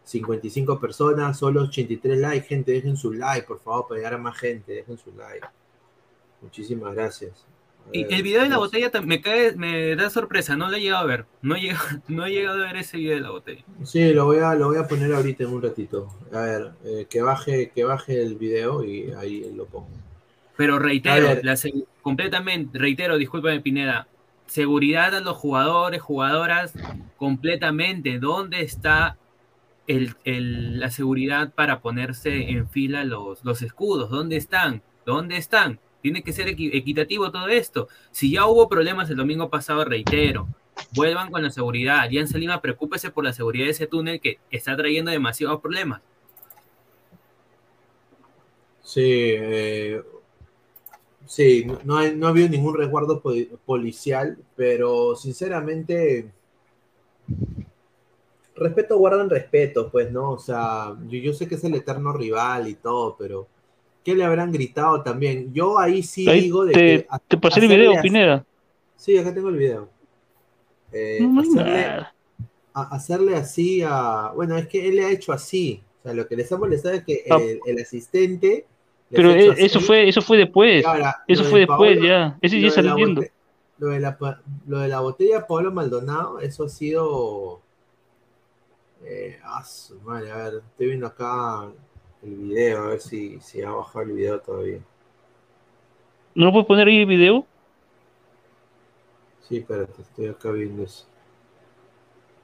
155 0.10 0.80
personas, 0.80 1.38
solo 1.38 1.62
83 1.62 2.18
likes. 2.18 2.48
Gente, 2.48 2.72
dejen 2.72 2.98
su 2.98 3.14
like, 3.14 3.46
por 3.46 3.60
favor, 3.60 3.88
para 3.88 4.00
llegar 4.00 4.14
a 4.16 4.18
más 4.18 4.38
gente. 4.38 4.74
Dejen 4.74 4.98
su 4.98 5.12
like. 5.16 5.48
Muchísimas 6.42 6.96
gracias. 6.96 7.46
Y 7.92 8.14
el 8.14 8.22
video 8.22 8.44
de 8.44 8.50
la 8.50 8.58
botella 8.58 8.92
me 9.04 9.20
cae, 9.22 9.56
me 9.56 9.96
da 9.96 10.10
sorpresa, 10.10 10.56
no 10.56 10.70
lo 10.70 10.78
he 10.78 10.82
llegado 10.82 11.04
a 11.04 11.08
ver. 11.08 11.26
No 11.42 11.56
he 11.56 11.62
llegado, 11.62 11.86
no 12.08 12.26
he 12.26 12.32
llegado 12.32 12.64
a 12.64 12.68
ver 12.68 12.78
ese 12.78 12.98
video 12.98 13.16
de 13.16 13.22
la 13.22 13.32
botella. 13.32 13.64
Sí, 13.84 14.14
lo 14.14 14.26
voy 14.26 14.40
a, 14.40 14.54
lo 14.56 14.68
voy 14.68 14.78
a 14.78 14.88
poner 14.88 15.14
ahorita 15.14 15.44
en 15.44 15.54
un 15.54 15.62
ratito. 15.62 16.08
A 16.32 16.42
ver, 16.42 16.72
eh, 16.86 17.08
que 17.10 17.22
baje, 17.22 17.72
que 17.74 17.84
baje 17.84 18.22
el 18.22 18.36
video 18.36 18.84
y 18.84 19.12
ahí 19.12 19.52
lo 19.56 19.66
pongo. 19.66 19.90
Pero 20.56 20.78
reitero, 20.78 21.40
la 21.42 21.58
completamente, 22.02 22.78
reitero, 22.78 23.18
discúlpame 23.18 23.62
Pineda, 23.62 24.08
seguridad 24.46 25.16
a 25.16 25.22
los 25.22 25.38
jugadores, 25.38 26.02
jugadoras, 26.02 26.74
completamente. 27.18 28.20
¿Dónde 28.20 28.62
está 28.62 29.18
la 30.26 30.92
seguridad 30.92 31.52
para 31.54 31.82
ponerse 31.82 32.50
en 32.52 32.70
fila 32.70 33.04
los, 33.04 33.44
los 33.44 33.62
escudos? 33.62 34.10
¿Dónde 34.10 34.38
están? 34.38 34.84
¿Dónde 35.06 35.38
están? 35.38 35.80
Tiene 36.02 36.22
que 36.24 36.32
ser 36.32 36.48
equi- 36.48 36.70
equitativo 36.74 37.32
todo 37.32 37.48
esto. 37.48 37.88
Si 38.12 38.32
ya 38.32 38.46
hubo 38.46 38.70
problemas 38.70 39.10
el 39.10 39.18
domingo 39.18 39.50
pasado, 39.50 39.84
reitero, 39.84 40.48
vuelvan 40.96 41.32
con 41.32 41.44
la 41.44 41.50
seguridad. 41.50 42.00
Alianza 42.00 42.38
Lima, 42.38 42.62
preocúpese 42.62 43.10
por 43.10 43.24
la 43.24 43.34
seguridad 43.34 43.66
de 43.66 43.72
ese 43.72 43.88
túnel 43.88 44.22
que 44.22 44.40
está 44.52 44.78
trayendo 44.78 45.12
demasiados 45.12 45.60
problemas. 45.60 46.02
Sí, 48.84 49.02
eh, 49.04 50.02
sí, 51.26 51.68
no, 51.84 51.98
ha 51.98 52.30
habido 52.30 52.50
ningún 52.50 52.76
resguardo 52.78 53.22
po- 53.22 53.34
policial, 53.66 54.38
pero 54.56 55.16
sinceramente, 55.16 56.32
respeto 58.60 58.98
guardan 58.98 59.30
respeto, 59.30 59.90
pues, 59.90 60.12
¿no? 60.12 60.32
O 60.32 60.38
sea, 60.40 60.96
yo, 61.08 61.18
yo 61.20 61.34
sé 61.34 61.48
que 61.48 61.56
es 61.56 61.64
el 61.64 61.74
eterno 61.76 62.14
rival 62.14 62.68
y 62.68 62.76
todo, 62.76 63.16
pero 63.18 63.48
¿Qué 64.04 64.16
le 64.16 64.24
habrán 64.24 64.52
gritado 64.52 65.04
también? 65.04 65.54
Yo 65.54 65.78
ahí 65.78 66.02
sí 66.04 66.28
Ahí 66.28 66.42
digo 66.42 66.64
de 66.66 66.72
te, 66.74 66.80
que 66.80 67.08
a- 67.10 67.20
te 67.20 67.38
pasé 67.38 67.60
el 67.60 67.68
video, 67.68 67.92
así- 67.92 68.02
Pineda. 68.02 68.46
Sí, 68.96 69.18
acá 69.18 69.34
tengo 69.34 69.50
el 69.50 69.58
video. 69.58 69.90
Eh, 70.92 71.20
No 71.22 71.42
hacerle, 71.42 71.86
a- 71.86 72.12
hacerle 72.96 73.36
así 73.36 73.82
a. 73.86 74.32
Bueno, 74.34 74.58
es 74.58 74.68
que 74.68 74.88
él 74.88 74.96
le 74.96 75.06
ha 75.06 75.12
hecho 75.12 75.34
así. 75.34 75.84
O 76.00 76.04
sea, 76.04 76.14
lo 76.14 76.28
que 76.28 76.36
le 76.38 76.44
está 76.44 76.58
molestando 76.58 76.98
es 76.98 77.04
que 77.04 77.24
Ah. 77.30 77.38
el, 77.42 77.60
el 77.66 77.82
asistente. 77.82 78.66
Pero 79.12 79.32
ha 79.32 79.38
eh, 79.38 79.54
eso 79.58 79.82
fue, 79.82 80.08
eso 80.08 80.22
fue 80.22 80.38
después. 80.38 80.86
Ahora, 80.86 81.18
Eso 81.28 81.44
fue 81.44 81.60
de 81.60 81.66
después, 81.66 81.98
Paolo- 81.98 82.08
ya. 82.08 82.38
Ese 82.42 82.56
lo 82.56 82.62
ya 82.62 82.68
está 82.70 82.82
saliendo. 82.84 83.22
Lo 83.80 83.88
de, 83.90 84.00
la, 84.00 84.18
lo 84.68 84.80
de 84.80 84.88
la 84.88 85.00
botella 85.02 85.40
de 85.40 85.46
Pablo 85.46 85.72
Maldonado, 85.74 86.40
eso 86.40 86.64
ha 86.64 86.70
sido. 86.70 87.62
Eh, 89.04 89.40
ah, 89.44 89.64
su 89.64 90.00
madre, 90.02 90.32
a 90.32 90.38
ver, 90.38 90.54
estoy 90.72 90.88
viendo 90.88 91.08
acá 91.08 91.70
el 92.22 92.36
video, 92.36 92.84
a 92.84 92.88
ver 92.90 93.00
si, 93.00 93.40
si 93.40 93.62
ha 93.62 93.72
bajado 93.72 94.06
el 94.06 94.12
video 94.12 94.40
todavía. 94.40 94.80
¿No 96.36 96.46
lo 96.46 96.52
puedes 96.52 96.68
poner 96.68 96.88
ahí 96.88 97.00
el 97.00 97.06
video? 97.06 97.46
Sí, 99.42 99.58
espérate, 99.58 100.02
estoy 100.02 100.28
acá 100.28 100.52
viendo 100.52 100.84
eso. 100.84 101.06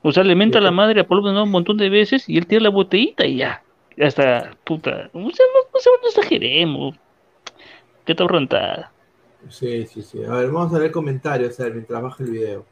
O 0.02 0.12
sea, 0.12 0.24
le 0.24 0.36
menta 0.36 0.60
Sí. 0.60 0.64
la 0.64 0.72
madre 0.72 1.02
a 1.02 1.08
Pablo 1.08 1.44
un 1.44 1.52
montón 1.52 1.78
de 1.78 1.90
veces 1.90 2.30
y 2.30 2.38
él 2.38 2.48
tira 2.48 2.62
la 2.62 2.70
botellita 2.70 3.26
y 3.26 3.38
ya. 3.38 3.64
Ya 3.98 4.06
está, 4.08 4.56
puta. 4.64 5.10
O 5.14 5.20
sea, 5.32 5.46
no, 5.54 5.62
no, 5.74 6.02
no 6.02 6.08
exageremos. 6.08 6.96
Que 8.06 8.12
está 8.12 8.28
rontada. 8.28 8.92
Sí, 9.50 9.86
sí, 9.88 10.02
sí. 10.02 10.24
A 10.24 10.32
ver, 10.36 10.52
vamos 10.52 10.74
a 10.74 10.80
ver 10.80 10.92
comentarios, 10.92 11.60
a 11.60 11.64
ver, 11.64 11.74
mientras 11.74 12.02
baja 12.02 12.24
el 12.24 12.32
video. 12.32 12.66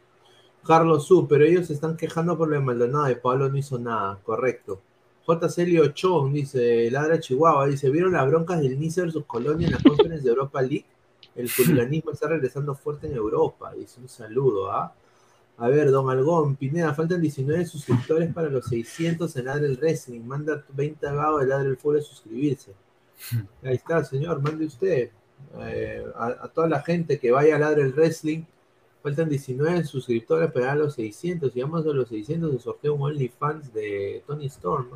Carlos 0.65 1.06
Su, 1.06 1.27
pero 1.27 1.44
ellos 1.44 1.68
se 1.68 1.73
están 1.73 1.98
quejando 1.98 2.38
por 2.38 2.48
lo 2.48 2.56
de 2.56 2.61
Maldonado 2.61 3.11
y 3.11 3.15
Pablo 3.15 3.49
no 3.49 3.57
hizo 3.57 3.77
nada, 3.77 4.19
correcto. 4.23 4.81
J. 5.26 5.49
Celio 5.49 5.88
Chon 5.90 6.34
dice, 6.34 6.90
Ladra 6.91 7.19
Chihuahua, 7.19 7.68
dice, 7.68 7.90
¿vieron 7.90 8.14
las 8.14 8.27
broncas 8.27 8.61
del 8.61 8.77
Nice 8.77 9.02
versus 9.02 9.26
Colonia 9.26 9.68
en 9.68 9.73
la 9.73 9.80
Conference 9.80 10.23
de 10.23 10.30
Europa 10.30 10.61
League? 10.61 10.85
El 11.35 11.49
hooliganismo 11.49 12.11
está 12.11 12.27
regresando 12.27 12.76
fuerte 12.76 13.07
en 13.07 13.15
Europa. 13.15 13.73
Dice, 13.73 14.02
un 14.02 14.10
saludo, 14.10 14.72
¿ah? 14.72 14.94
A 15.57 15.69
ver, 15.69 15.91
Don 15.91 16.10
Algón, 16.10 16.56
Pineda, 16.56 16.94
faltan 16.94 17.22
19 17.22 17.65
suscriptores 17.65 18.34
para 18.34 18.49
los 18.49 18.65
600 18.65 19.35
en 19.35 19.45
Ladra 19.45 19.65
el 19.65 19.77
Wrestling. 19.77 20.22
Manda 20.22 20.64
20 20.73 21.06
vagos 21.11 21.41
de 21.41 21.48
Ladra 21.48 21.69
el 21.69 21.77
Fútbol 21.77 21.99
a 21.99 22.02
suscribirse. 22.02 22.73
Ahí 23.64 23.76
está, 23.76 24.03
señor, 24.03 24.41
mande 24.41 24.65
usted. 24.65 25.10
Eh, 25.60 26.06
a, 26.15 26.27
a 26.27 26.48
toda 26.49 26.68
la 26.68 26.81
gente 26.81 27.19
que 27.19 27.31
vaya 27.31 27.56
a 27.56 27.60
Ladra 27.60 27.81
el 27.81 27.94
Wrestling, 27.94 28.44
faltan 29.04 29.30
19 29.30 29.84
suscriptores 29.84 30.52
para 30.52 30.74
los 30.76 30.96
600. 30.96 31.54
Si 31.54 31.62
vamos 31.62 31.86
a 31.86 31.90
los 31.90 32.08
600, 32.10 32.52
se 32.54 32.60
sortea 32.60 32.92
un 32.92 33.02
OnlyFans 33.04 33.72
de 33.74 34.24
Tony 34.26 34.48
Storm. 34.48 34.88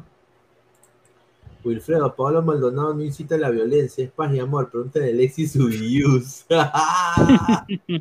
Wilfredo, 1.64 2.16
Pablo 2.16 2.42
Maldonado 2.42 2.94
no 2.94 3.04
incita 3.04 3.38
la 3.38 3.50
violencia, 3.50 4.06
es 4.06 4.12
paz 4.12 4.34
y 4.34 4.40
amor. 4.40 4.70
Pregúntale 4.72 5.08
a 5.08 5.10
Alexis 5.10 5.56
Ubius. 5.58 6.46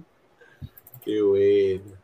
qué 1.04 1.22
bueno. 1.22 1.96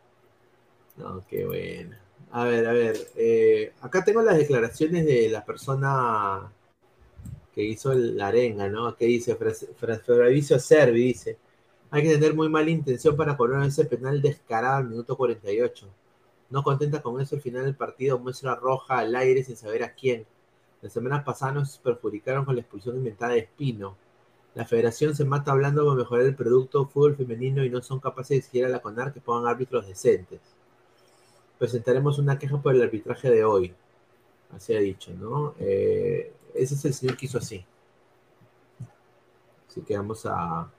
No, 0.97 1.23
qué 1.29 1.45
bueno. 1.45 1.95
A 2.31 2.45
ver, 2.45 2.67
a 2.67 2.73
ver. 2.73 2.97
eh, 3.15 3.71
acá 3.81 4.03
tengo 4.03 4.21
las 4.21 4.37
declaraciones 4.37 5.05
de 5.05 5.29
la 5.29 5.45
persona 5.45 6.51
que 7.53 7.63
hizo 7.63 7.93
la 7.93 8.27
arenga, 8.27 8.67
¿no? 8.67 8.95
Que 8.95 9.05
dice, 9.05 9.35
Fra- 9.35 9.53
Fra- 9.77 10.59
Servi 10.59 11.03
dice, 11.03 11.37
hay 11.93 12.01
que 12.01 12.09
tener 12.09 12.33
muy 12.33 12.49
mala 12.49 12.71
intención 12.71 13.15
para 13.15 13.37
cobrar 13.37 13.63
ese 13.67 13.85
penal 13.85 14.19
descarado 14.19 14.77
al 14.77 14.89
minuto 14.89 15.15
48. 15.15 15.87
No 16.49 16.63
contenta 16.63 17.03
con 17.03 17.21
eso, 17.21 17.35
al 17.35 17.41
final 17.43 17.65
del 17.65 17.75
partido 17.75 18.17
muestra 18.17 18.55
roja 18.55 18.97
al 18.97 19.15
aire 19.15 19.43
sin 19.43 19.55
saber 19.55 19.83
a 19.83 19.93
quién. 19.93 20.25
La 20.81 20.89
semana 20.89 21.23
pasada 21.23 21.51
nos 21.51 21.77
perjudicaron 21.77 22.45
con 22.45 22.55
la 22.55 22.61
expulsión 22.61 22.97
inventada 22.97 23.33
de 23.33 23.41
Espino. 23.41 23.95
La 24.55 24.65
federación 24.65 25.15
se 25.15 25.23
mata 25.23 25.51
hablando 25.51 25.85
para 25.85 25.95
mejorar 25.95 26.25
el 26.25 26.35
producto 26.35 26.87
fútbol 26.87 27.15
femenino 27.15 27.63
y 27.63 27.69
no 27.69 27.79
son 27.83 27.99
capaces 27.99 28.29
de 28.29 28.35
exigir 28.37 28.65
a 28.65 28.69
la 28.69 28.81
CONAR 28.81 29.13
que 29.13 29.21
pongan 29.21 29.45
árbitros 29.45 29.87
decentes. 29.87 30.41
Presentaremos 31.59 32.17
una 32.17 32.39
queja 32.39 32.59
por 32.59 32.73
el 32.73 32.81
arbitraje 32.81 33.29
de 33.29 33.43
hoy. 33.45 33.71
Así 34.51 34.73
ha 34.73 34.79
dicho, 34.79 35.11
¿no? 35.13 35.53
Eh, 35.59 36.33
ese 36.55 36.73
es 36.73 36.85
el 36.85 36.93
señor 36.95 37.17
que 37.17 37.27
hizo 37.27 37.37
así. 37.37 37.63
Así 39.69 39.81
que 39.81 39.95
vamos 39.95 40.25
a. 40.25 40.71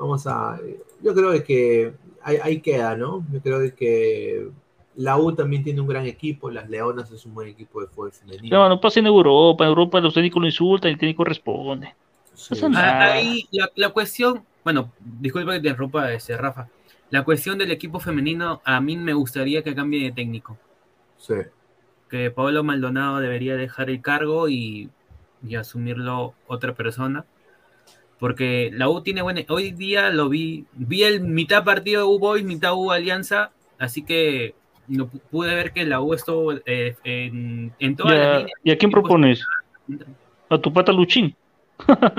Vamos 0.00 0.26
a. 0.26 0.58
Yo 1.02 1.14
creo 1.14 1.44
que 1.44 1.92
ahí, 2.22 2.38
ahí 2.42 2.60
queda, 2.62 2.96
¿no? 2.96 3.22
Yo 3.30 3.40
creo 3.42 3.74
que 3.76 4.50
la 4.96 5.18
U 5.18 5.34
también 5.34 5.62
tiene 5.62 5.80
un 5.82 5.86
gran 5.86 6.06
equipo. 6.06 6.50
Las 6.50 6.70
Leonas 6.70 7.10
es 7.12 7.26
un 7.26 7.34
buen 7.34 7.48
equipo 7.48 7.82
de 7.82 7.86
fútbol 7.88 8.10
femenino. 8.12 8.58
No, 8.58 8.68
no 8.70 8.80
pasa 8.80 9.00
en 9.00 9.06
Europa. 9.06 9.64
En 9.64 9.68
Europa 9.68 10.00
los 10.00 10.14
técnicos 10.14 10.40
lo 10.40 10.46
insultan 10.48 10.88
y 10.90 10.94
el 10.94 10.98
técnico 10.98 11.22
responde. 11.24 11.94
Sí. 12.34 12.48
pasa 12.48 12.68
nada. 12.70 13.10
Ah, 13.10 13.12
Ahí 13.12 13.46
la, 13.52 13.70
la 13.76 13.90
cuestión, 13.90 14.42
bueno, 14.64 14.90
disculpa 15.00 15.52
que 15.52 15.60
te 15.60 15.68
interrumpa, 15.68 16.10
este, 16.12 16.36
Rafa. 16.36 16.68
La 17.10 17.24
cuestión 17.24 17.58
del 17.58 17.70
equipo 17.72 18.00
femenino, 18.00 18.62
a 18.64 18.80
mí 18.80 18.96
me 18.96 19.12
gustaría 19.12 19.62
que 19.62 19.74
cambie 19.74 20.04
de 20.04 20.12
técnico. 20.12 20.56
Sí. 21.18 21.34
Que 22.08 22.30
Pablo 22.30 22.64
Maldonado 22.64 23.18
debería 23.20 23.56
dejar 23.56 23.90
el 23.90 24.00
cargo 24.00 24.48
y, 24.48 24.90
y 25.46 25.56
asumirlo 25.56 26.34
otra 26.46 26.74
persona. 26.74 27.26
Porque 28.20 28.70
la 28.72 28.88
U 28.88 29.00
tiene 29.02 29.22
buena. 29.22 29.40
Hoy 29.48 29.72
día 29.72 30.10
lo 30.10 30.28
vi. 30.28 30.66
Vi 30.74 31.02
el 31.02 31.20
mitad 31.22 31.64
partido 31.64 32.06
U 32.08 32.18
Boys, 32.20 32.44
mitad 32.44 32.74
U 32.74 32.92
Alianza. 32.92 33.50
Así 33.78 34.04
que 34.04 34.54
no 34.86 35.06
pu- 35.10 35.20
pude 35.30 35.54
ver 35.54 35.72
que 35.72 35.84
la 35.86 36.00
U 36.02 36.12
estuvo 36.14 36.52
eh, 36.66 36.96
en, 37.02 37.72
en 37.78 37.96
todas 37.96 38.12
las 38.14 38.20
¿Y 38.20 38.28
a, 38.28 38.38
líneas. 38.38 38.52
y 38.62 38.70
a 38.70 38.78
quién 38.78 38.90
propones? 38.90 39.42
A 40.50 40.58
tu 40.58 40.72
pata 40.72 40.92
Luchín. 40.92 41.34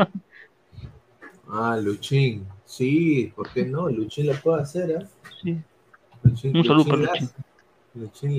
Ah, 1.53 1.78
Luchín. 1.82 2.48
Sí, 2.65 3.32
¿por 3.36 3.49
qué 3.52 3.65
no? 3.65 3.90
Luchín 3.90 4.28
lo 4.28 4.34
puede 4.36 4.61
hacer, 4.61 4.90
¿eh? 4.91 5.06
Sí. 5.44 5.57
Luchín, 6.23 6.56
Un 6.56 6.64
saludo 6.64 6.78
Luchín 6.86 6.91
para 6.91 7.02
la 7.03 7.11
Luchín. 7.11 7.30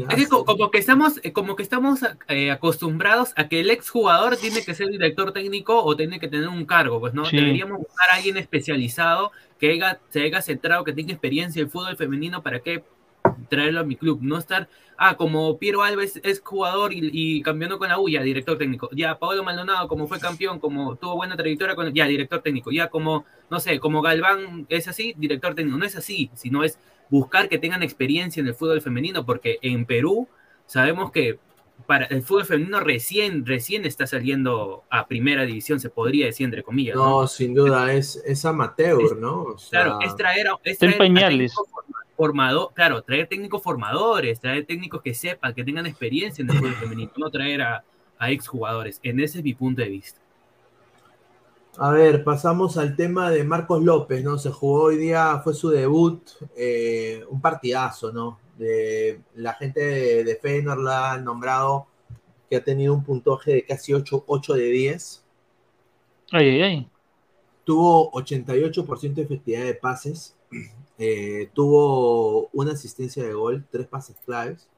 Es 0.09 0.17
que 0.17 0.27
como 0.29 0.71
que 0.71 0.79
estamos, 0.79 1.21
eh, 1.23 1.33
como 1.33 1.57
que 1.57 1.63
estamos 1.63 2.01
eh, 2.29 2.51
acostumbrados 2.51 3.33
a 3.37 3.49
que 3.49 3.61
el 3.61 3.71
exjugador 3.71 4.37
tiene 4.37 4.65
que 4.65 4.75
ser 4.75 4.89
director 4.89 5.33
técnico 5.33 5.83
o 5.85 5.95
tiene 5.95 6.19
que 6.19 6.29
tener 6.29 6.49
un 6.49 6.65
cargo, 6.65 7.01
pues 7.01 7.13
no, 7.13 7.25
Sí. 7.27 7.37
deberíamos 7.37 7.79
buscar 7.79 8.11
a 8.11 8.17
alguien 8.17 8.37
especializado 8.39 9.31
que 9.59 9.73
haya, 9.73 10.01
se 10.09 10.23
haya 10.23 10.41
centrado, 10.41 10.85
que 10.85 10.93
tenga 10.93 11.13
experiencia 11.13 11.61
en 11.63 11.71
fútbol 11.71 11.97
femenino 11.97 12.43
para 12.43 12.61
que 12.61 12.83
traerlo 13.49 13.81
a 13.81 13.85
mi 13.85 13.97
club, 13.97 14.19
no 14.23 14.37
estar, 14.39 14.69
ah, 14.97 15.17
como 15.17 15.57
Piero 15.59 15.83
Alves 15.83 16.19
es 16.25 16.41
jugador 16.41 16.93
y, 16.93 17.11
y 17.13 17.43
campeonó 17.43 17.79
con 17.79 17.89
la 17.89 17.99
U, 17.99 18.09
ya 18.09 18.23
director 18.23 18.59
técnico, 18.59 18.89
ya 18.93 19.19
Pablo 19.19 19.45
Maldonado 19.45 19.87
como 19.87 20.09
fue 20.09 20.19
campeón, 20.19 20.59
como 20.59 20.97
tuvo 20.97 21.17
buena 21.17 21.37
trayectoria 21.37 21.77
con, 21.77 21.93
ya 21.95 22.07
director 22.07 22.41
técnico, 22.41 22.71
ya 22.73 22.89
como, 22.89 23.25
no 23.51 23.61
sé, 23.61 23.79
como 23.79 24.03
Galván 24.03 24.67
es 24.69 24.89
así, 24.89 25.15
director 25.17 25.55
técnico, 25.55 25.79
no 25.79 25.85
es 25.85 25.95
así, 25.95 26.31
sino 26.35 26.65
es 26.65 26.79
buscar 27.13 27.49
que 27.51 27.59
tengan 27.59 27.83
experiencia 27.83 28.41
en 28.41 28.47
el 28.49 28.55
fútbol 28.55 28.81
femenino, 28.81 29.25
porque 29.27 29.59
en 29.61 29.85
Perú 29.85 30.29
sabemos 30.67 31.13
que 31.13 31.39
para 31.87 32.07
el 32.07 32.23
fútbol 32.23 32.47
femenino 32.47 32.81
recién, 32.81 33.45
recién 33.45 33.85
está 33.85 34.07
saliendo 34.07 34.85
a 34.89 35.07
primera 35.07 35.45
división, 35.45 35.79
se 35.79 35.91
podría 35.91 36.25
decir 36.27 36.47
entre 36.47 36.63
comillas. 36.63 36.97
¿no? 36.97 37.21
No, 37.21 37.27
sin 37.27 37.53
duda, 37.55 37.93
es, 37.93 38.17
es 38.25 38.45
amateur, 38.47 39.17
¿no? 39.19 39.43
O 39.43 39.59
sea, 39.59 39.85
Claro, 39.85 39.99
es 40.01 40.17
traer, 40.17 40.49
a- 40.49 40.57
es 40.65 40.79
traer 40.79 40.97
pañales. 40.97 41.53
formado, 42.17 42.71
claro, 42.75 43.03
traer 43.03 43.27
técnicos 43.27 43.63
formadores, 43.63 44.41
traer 44.41 44.65
técnicos 44.65 45.03
que 45.03 45.13
sepan, 45.13 45.53
que 45.55 45.65
tengan 45.65 45.85
experiencia 45.87 46.43
en 46.43 46.49
el 46.51 46.57
fútbol 46.57 46.75
femenino, 46.77 47.11
no 47.19 47.31
traer 47.31 47.61
a, 47.61 47.85
a 48.19 48.31
exjugadores. 48.31 49.01
En 49.03 49.21
ese 49.21 49.39
es 49.39 49.45
mi 49.45 49.53
punto 49.53 49.83
de 49.83 49.89
vista. 49.91 50.19
A 51.79 51.91
ver, 51.91 52.23
pasamos 52.23 52.77
al 52.77 52.97
tema 52.97 53.31
de 53.31 53.45
Marcos 53.45 53.83
López, 53.83 54.23
¿no? 54.23 54.37
Se 54.39 54.51
jugó 54.51 54.85
hoy 54.85 54.99
día, 54.99 55.41
fue 55.43 55.55
su 55.55 55.71
debut, 55.71 56.23
eh, 56.55 57.25
un 57.31 57.41
partidazo, 57.41 58.13
¿no? 58.13 58.39
De, 58.59 59.21
la 59.37 59.55
gente 59.55 59.81
de, 59.81 60.25
de 60.25 60.37
Feyenoord 60.37 60.83
la 60.83 61.13
ha 61.13 61.19
nombrado 61.19 61.87
que 62.51 62.57
ha 62.57 62.63
tenido 62.63 62.93
un 62.93 63.03
puntaje 63.03 63.55
de 63.55 63.65
casi 63.65 63.95
8, 63.95 64.25
8 64.27 64.53
de 64.53 64.65
10. 64.65 65.25
Ay, 66.33 66.49
ay, 66.51 66.63
ay. 66.63 66.89
Tuvo 67.65 68.13
88% 68.13 69.15
de 69.15 69.23
efectividad 69.23 69.65
de 69.65 69.75
pases, 69.75 70.37
eh, 70.99 71.49
tuvo 71.55 72.51
una 72.53 72.73
asistencia 72.73 73.25
de 73.25 73.33
gol, 73.33 73.65
tres 73.71 73.87
pases 73.87 74.17
claves. 74.27 74.69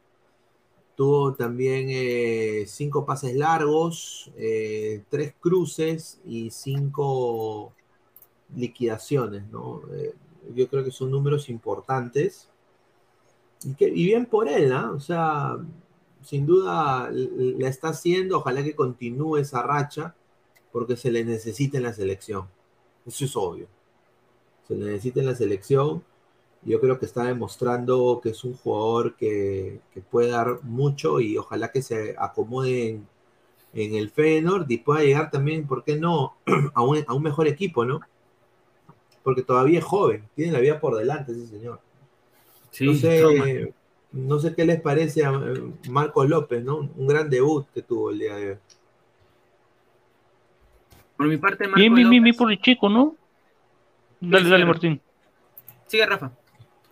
Tuvo 0.96 1.34
también 1.34 1.86
eh, 1.90 2.64
cinco 2.68 3.04
pases 3.04 3.34
largos, 3.34 4.30
eh, 4.36 5.02
tres 5.08 5.34
cruces 5.40 6.20
y 6.24 6.50
cinco 6.50 7.72
liquidaciones, 8.54 9.48
¿no? 9.50 9.82
Eh, 9.92 10.14
yo 10.54 10.68
creo 10.68 10.84
que 10.84 10.92
son 10.92 11.10
números 11.10 11.48
importantes. 11.48 12.48
Y, 13.64 13.74
que, 13.74 13.88
y 13.88 14.04
bien 14.04 14.26
por 14.26 14.48
él, 14.48 14.68
¿no? 14.68 14.92
O 14.92 15.00
sea, 15.00 15.56
sin 16.22 16.46
duda 16.46 17.10
la 17.10 17.68
está 17.68 17.88
haciendo, 17.88 18.38
ojalá 18.38 18.62
que 18.62 18.76
continúe 18.76 19.38
esa 19.38 19.62
racha, 19.62 20.14
porque 20.70 20.96
se 20.96 21.10
le 21.10 21.24
necesita 21.24 21.76
en 21.78 21.84
la 21.84 21.92
selección. 21.92 22.46
Eso 23.06 23.24
es 23.24 23.36
obvio. 23.36 23.66
Se 24.68 24.74
le 24.74 24.86
necesita 24.86 25.20
en 25.20 25.26
la 25.26 25.34
selección. 25.34 26.04
Yo 26.64 26.80
creo 26.80 26.98
que 26.98 27.06
está 27.06 27.24
demostrando 27.24 28.20
que 28.22 28.30
es 28.30 28.42
un 28.44 28.54
jugador 28.54 29.16
que, 29.16 29.80
que 29.92 30.00
puede 30.00 30.30
dar 30.30 30.60
mucho 30.62 31.20
y 31.20 31.36
ojalá 31.36 31.70
que 31.70 31.82
se 31.82 32.14
acomode 32.18 32.88
en, 32.88 33.06
en 33.74 33.94
el 33.94 34.10
Feyenoord 34.10 34.70
y 34.70 34.78
pueda 34.78 35.02
llegar 35.02 35.30
también, 35.30 35.66
¿por 35.66 35.84
qué 35.84 35.96
no?, 35.96 36.36
a 36.74 36.82
un, 36.82 37.04
a 37.06 37.12
un 37.12 37.22
mejor 37.22 37.48
equipo, 37.48 37.84
¿no? 37.84 38.00
Porque 39.22 39.42
todavía 39.42 39.78
es 39.78 39.84
joven, 39.84 40.28
tiene 40.34 40.52
la 40.52 40.60
vida 40.60 40.80
por 40.80 40.96
delante 40.96 41.32
ese 41.32 41.46
señor. 41.46 41.80
Sí, 42.70 42.86
no, 42.86 42.94
sé, 42.94 43.20
toma. 43.20 43.44
no 44.12 44.38
sé 44.38 44.54
qué 44.54 44.64
les 44.64 44.80
parece 44.80 45.24
a 45.24 45.30
eh, 45.32 45.62
Marco 45.88 46.24
López, 46.24 46.64
¿no? 46.64 46.78
Un 46.78 47.06
gran 47.06 47.28
debut 47.28 47.66
que 47.74 47.82
tuvo 47.82 48.10
el 48.10 48.18
día 48.18 48.36
de 48.36 48.50
hoy. 48.50 48.58
Por 51.16 51.26
mi 51.28 51.36
parte, 51.36 51.64
Marco 51.64 51.78
Bien, 51.78 51.94
bien, 51.94 52.10
bien, 52.10 52.22
bien 52.22 52.36
por 52.36 52.50
el 52.50 52.60
chico, 52.60 52.88
¿no? 52.88 53.16
Dale, 54.20 54.48
dale. 54.48 54.64
Martín. 54.64 55.00
Sigue, 55.86 56.06
Rafa. 56.06 56.32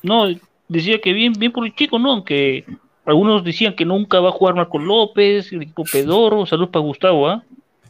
No, 0.03 0.27
decía 0.69 1.01
que 1.01 1.13
bien, 1.13 1.33
bien 1.35 1.53
por 1.53 1.65
el 1.65 1.75
chico, 1.75 1.99
¿no? 1.99 2.13
Aunque 2.13 2.65
algunos 3.05 3.45
decían 3.45 3.75
que 3.75 3.85
nunca 3.85 4.21
va 4.21 4.29
a 4.29 4.33
jugar 4.33 4.55
Marco 4.55 4.79
López, 4.79 5.53
el 5.53 5.63
equipo 5.63 5.85
Pedoro, 5.91 6.47
salud 6.47 6.69
para 6.69 6.85
Gustavo, 6.85 7.29
¿ah? 7.29 7.43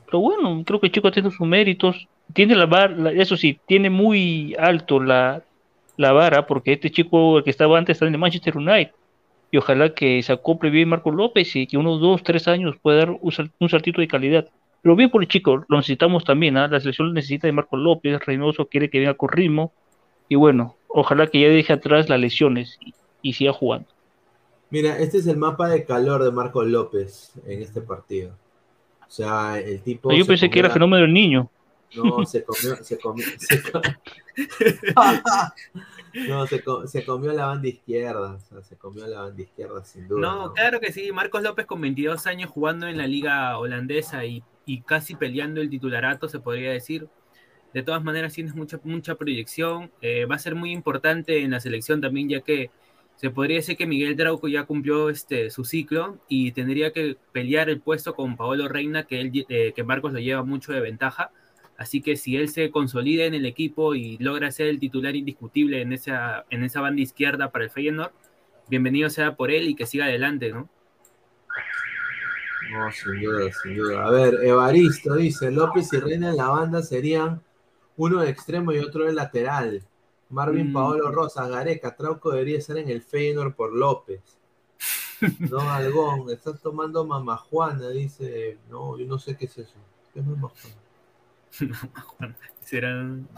Pero 0.06 0.20
bueno, 0.20 0.62
creo 0.66 0.80
que 0.80 0.86
el 0.86 0.93
chico 0.93 1.09
ha 1.09 1.12
tenido 1.12 1.30
sus 1.30 1.47
méritos. 1.47 2.06
Tiene 2.34 2.55
la 2.55 2.66
vara, 2.66 3.12
eso 3.12 3.36
sí, 3.36 3.59
tiene 3.66 3.90
muy 3.90 4.55
alto 4.59 5.01
la, 5.01 5.43
la 5.97 6.12
vara, 6.12 6.47
porque 6.47 6.72
este 6.72 6.90
chico, 6.90 7.39
el 7.39 7.44
que 7.44 7.51
estaba 7.51 7.78
antes, 7.78 7.94
está 7.97 8.06
en 8.06 8.14
el 8.14 8.20
Manchester 8.20 8.56
United. 8.56 8.93
Y 9.51 9.59
ojalá 9.59 9.93
que 9.94 10.22
se 10.22 10.32
acople 10.32 10.70
bien 10.70 10.89
Marco 10.89 11.10
López 11.10 11.55
y 11.56 11.66
que 11.66 11.76
unos 11.76 12.01
dos, 12.01 12.22
tres 12.22 12.48
años 12.48 12.76
pueda 12.80 12.98
dar 12.98 13.16
un, 13.20 13.32
sal- 13.32 13.51
un 13.59 13.68
saltito 13.68 14.01
de 14.01 14.09
calidad. 14.09 14.48
Pero 14.80 14.97
bien 14.97 15.10
por 15.10 15.22
el 15.22 15.28
chico, 15.28 15.64
lo 15.68 15.76
necesitamos 15.76 16.24
también, 16.24 16.56
¿ah? 16.56 16.68
La 16.68 16.80
selección 16.80 17.12
necesita 17.12 17.47
de 17.47 17.52
Marco 17.52 17.76
López, 17.76 18.18
Reynoso 18.24 18.66
quiere 18.66 18.89
que 18.89 18.98
venga 18.98 19.14
con 19.14 19.28
ritmo. 19.28 19.72
Y 20.28 20.36
bueno, 20.36 20.76
ojalá 20.93 21.27
que 21.27 21.40
ya 21.40 21.48
deje 21.48 21.73
atrás 21.73 22.09
las 22.09 22.20
lesiones 22.20 22.78
y, 22.81 22.94
y 23.23 23.32
siga 23.35 23.52
jugando. 23.52 23.89
Mira, 24.70 24.98
este 24.98 25.19
es 25.19 25.27
el 25.27 25.36
mapa 25.36 25.69
de 25.69 25.85
calor 25.85 26.24
de 26.24 26.31
Marco 26.31 26.62
López 26.64 27.32
en 27.47 27.62
este 27.62 27.81
partido. 27.82 28.31
O 29.06 29.10
sea, 29.10 29.59
el 29.59 29.82
tipo. 29.82 30.10
Yo 30.12 30.24
pensé 30.24 30.48
que 30.48 30.59
era 30.60 30.69
la- 30.69 30.74
fenómeno 30.74 31.02
del 31.02 31.12
niño. 31.12 31.51
No, 31.94 32.24
se 32.24 32.43
comió, 32.43 32.77
se 32.82 32.98
comió, 32.98 33.27
se 33.39 33.60
no, 36.28 36.47
se, 36.47 36.62
co- 36.62 36.86
se 36.86 37.05
comió 37.05 37.32
la 37.32 37.47
banda 37.47 37.69
izquierda, 37.69 38.32
o 38.35 38.40
sea, 38.40 38.62
se 38.62 38.77
comió 38.77 39.06
la 39.06 39.23
banda 39.23 39.43
izquierda 39.43 39.85
sin 39.85 40.09
duda. 40.09 40.20
No, 40.20 40.47
¿no? 40.47 40.52
claro 40.55 40.81
que 40.81 40.93
sí. 40.93 41.10
Marcos 41.12 41.43
López 41.43 41.66
con 41.66 41.81
22 41.81 42.27
años 42.27 42.51
jugando 42.51 42.86
en 42.86 42.97
la 42.98 43.06
liga 43.06 43.59
holandesa 43.59 44.24
y, 44.24 44.43
y 44.66 44.81
casi 44.82 45.14
peleando 45.14 45.60
el 45.60 45.70
titularato, 45.70 46.28
se 46.28 46.39
podría 46.40 46.70
decir. 46.70 47.09
De 47.74 47.82
todas 47.82 48.05
maneras, 48.05 48.35
tienes 48.35 48.55
mucha, 48.55 48.78
mucha 48.85 49.15
proyección. 49.15 49.90
Eh, 50.01 50.27
va 50.27 50.35
a 50.36 50.39
ser 50.39 50.55
muy 50.55 50.73
importante 50.73 51.43
en 51.43 51.51
la 51.51 51.61
selección 51.61 52.01
también, 52.01 52.28
ya 52.28 52.40
que 52.40 52.70
se 53.16 53.31
podría 53.31 53.57
decir 53.57 53.77
que 53.77 53.86
Miguel 53.86 54.16
Trauco 54.16 54.49
ya 54.49 54.65
cumplió 54.65 55.09
este, 55.09 55.51
su 55.51 55.65
ciclo 55.65 56.19
y 56.28 56.53
tendría 56.53 56.93
que 56.93 57.16
pelear 57.32 57.70
el 57.70 57.81
puesto 57.81 58.15
con 58.15 58.36
Paolo 58.36 58.69
Reina, 58.69 59.05
que, 59.05 59.20
él, 59.20 59.47
eh, 59.49 59.73
que 59.74 59.85
Marcos 59.85 60.12
lo 60.12 60.19
lleva 60.19 60.43
mucho 60.43 60.73
de 60.73 60.81
ventaja. 60.81 61.31
Así 61.78 62.03
que 62.03 62.16
si 62.16 62.36
él 62.36 62.49
se 62.49 62.70
consolida 62.70 63.24
en 63.24 63.35
el 63.35 63.47
equipo 63.47 63.94
y 63.94 64.19
logra 64.19 64.51
ser 64.51 64.66
el 64.66 64.78
titular 64.78 65.16
indiscutible 65.16 65.81
en 65.81 65.93
esa, 65.93 66.44
en 66.51 66.65
esa 66.65 66.81
banda 66.81 67.01
izquierda 67.03 67.51
para 67.51 67.65
el 67.65 67.70
Feyenoord, 67.70 68.12
bienvenido 68.69 69.09
sea 69.09 69.35
por 69.35 69.51
él 69.51 69.69
y 69.69 69.74
que 69.74 69.86
siga 69.86 70.05
adelante, 70.05 70.51
¿no? 70.51 70.69
No, 72.73 72.90
sin 72.90 73.20
duda, 73.20 73.53
sin 73.62 73.77
duda. 73.77 74.07
A 74.07 74.11
ver, 74.11 74.35
Evaristo 74.43 75.16
dice, 75.16 75.51
López 75.51 75.93
y 75.93 76.01
Reina 76.01 76.31
en 76.31 76.36
la 76.36 76.49
banda 76.49 76.82
serían 76.82 77.43
uno 77.97 78.20
de 78.20 78.31
extremo 78.31 78.73
y 78.73 78.78
otro 78.78 79.05
de 79.05 79.12
lateral. 79.12 79.82
Marvin 80.31 80.70
Mm. 80.70 80.73
Paolo 80.73 81.10
Rosa, 81.10 81.47
Gareca, 81.48 81.94
Trauco 81.94 82.31
debería 82.31 82.59
estar 82.59 82.77
en 82.78 82.89
el 82.89 83.02
Feyenoord 83.02 83.55
por 83.55 83.73
López. 83.74 84.20
No, 85.51 85.60
Algón, 85.60 86.31
estás 86.31 86.60
tomando 86.60 87.05
mamajuana, 87.05 87.90
dice. 87.90 88.59
No, 88.70 88.98
yo 88.98 89.06
no 89.06 89.19
sé 89.19 89.36
qué 89.36 89.44
es 89.44 89.59
eso. 89.59 89.74
¿Qué 90.12 90.20
es 90.20 90.27
mamajuana? 90.27 90.74
Serán... 92.60 93.28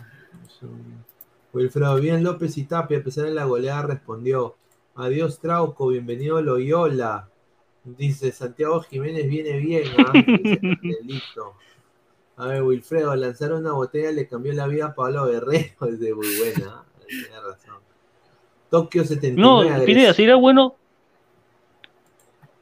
Es 0.47 0.63
un- 0.63 1.05
Wilfredo, 1.53 1.95
bien 2.01 2.25
López 2.25 2.57
y 2.59 2.65
Tapia, 2.65 2.99
a 2.99 3.03
pesar 3.03 3.27
de 3.27 3.31
la 3.35 3.45
goleada, 3.45 3.83
respondió. 3.83 4.57
Adiós 4.97 5.39
Trauco, 5.41 5.89
bienvenido 5.89 6.41
Loyola. 6.43 7.29
Dice 7.85 8.33
Santiago 8.33 8.81
Jiménez 8.81 9.29
viene 9.29 9.59
bien, 9.59 9.85
¿ah? 9.99 10.13
Dice 10.43 10.59
Candelito. 10.61 11.55
A 12.37 12.47
ver, 12.49 12.63
Wilfredo, 12.63 13.15
lanzar 13.15 13.53
una 13.53 13.73
botella 13.73 14.11
le 14.11 14.27
cambió 14.27 14.53
la 14.53 14.67
vida 14.67 14.87
a 14.87 14.95
Pablo 14.95 15.27
Guerrero, 15.27 15.75
es 15.89 16.01
de 16.01 16.15
muy 16.15 16.27
buena, 16.39 16.73
¿ah? 16.81 16.85
tiene 17.07 17.29
razón. 17.41 17.75
Tokio 18.71 19.03
No, 19.03 19.07
79. 19.09 19.85
Pineda, 19.87 20.13
sería 20.15 20.35
bueno. 20.35 20.75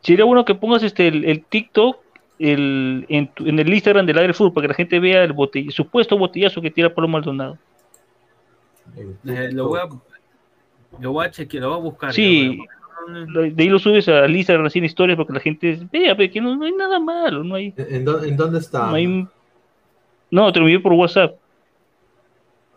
Sería 0.02 0.24
bueno 0.24 0.44
que 0.44 0.54
pongas 0.54 0.82
este 0.82 1.08
el, 1.08 1.24
el 1.24 1.44
TikTok 1.44 1.96
el, 2.38 3.06
en, 3.08 3.28
tu- 3.28 3.46
en 3.46 3.58
el 3.58 3.72
Instagram 3.72 4.04
del 4.04 4.18
Aire 4.18 4.34
Fútbol 4.34 4.52
para 4.52 4.64
que 4.64 4.68
la 4.68 4.74
gente 4.74 4.98
vea 4.98 5.22
el 5.22 5.32
botell- 5.32 5.70
supuesto 5.70 6.18
botellazo 6.18 6.60
que 6.60 6.70
tira 6.72 6.92
Pablo 6.92 7.08
Maldonado. 7.08 7.56
Eh, 8.96 9.50
lo, 9.52 9.68
voy 9.68 9.78
a, 9.80 9.88
lo 11.00 11.12
voy 11.12 11.26
a 11.26 11.30
chequear, 11.30 11.62
lo 11.62 11.68
voy 11.70 11.78
a 11.78 11.82
buscar. 11.82 12.12
Sí, 12.12 12.58
de 13.54 13.62
ahí 13.62 13.68
lo 13.68 13.78
subes 13.78 14.08
al 14.08 14.34
Instagram 14.34 14.66
así 14.66 14.80
en 14.80 14.84
historias 14.86 15.16
para 15.16 15.26
que 15.28 15.32
la 15.34 15.40
gente 15.40 15.78
vea 15.92 16.14
ve 16.14 16.30
que 16.30 16.40
no, 16.40 16.56
no 16.56 16.64
hay 16.64 16.72
nada 16.72 16.98
malo, 16.98 17.42
no 17.44 17.54
hay, 17.54 17.72
¿En, 17.76 18.04
dó- 18.04 18.22
en 18.24 18.36
dónde 18.36 18.58
está? 18.58 18.88
no 18.88 18.94
hay- 18.94 19.26
No, 20.32 20.50
te 20.50 20.58
lo 20.58 20.64
envié 20.64 20.80
por 20.80 20.94
WhatsApp. 20.94 21.36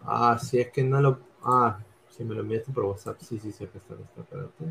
Ah, 0.03 0.37
sí, 0.37 0.59
es 0.59 0.69
que 0.71 0.83
no 0.83 1.01
lo. 1.01 1.19
Ah, 1.41 1.79
sí, 2.09 2.23
me 2.25 2.35
lo 2.35 2.41
enviaste 2.41 2.71
por 2.71 2.83
WhatsApp. 2.83 3.17
Sí, 3.21 3.39
sí, 3.39 3.51
sí, 3.51 3.63
acá 3.63 3.77
está, 3.77 3.93
acá 3.93 4.03
está, 4.03 4.21
espérate. 4.21 4.65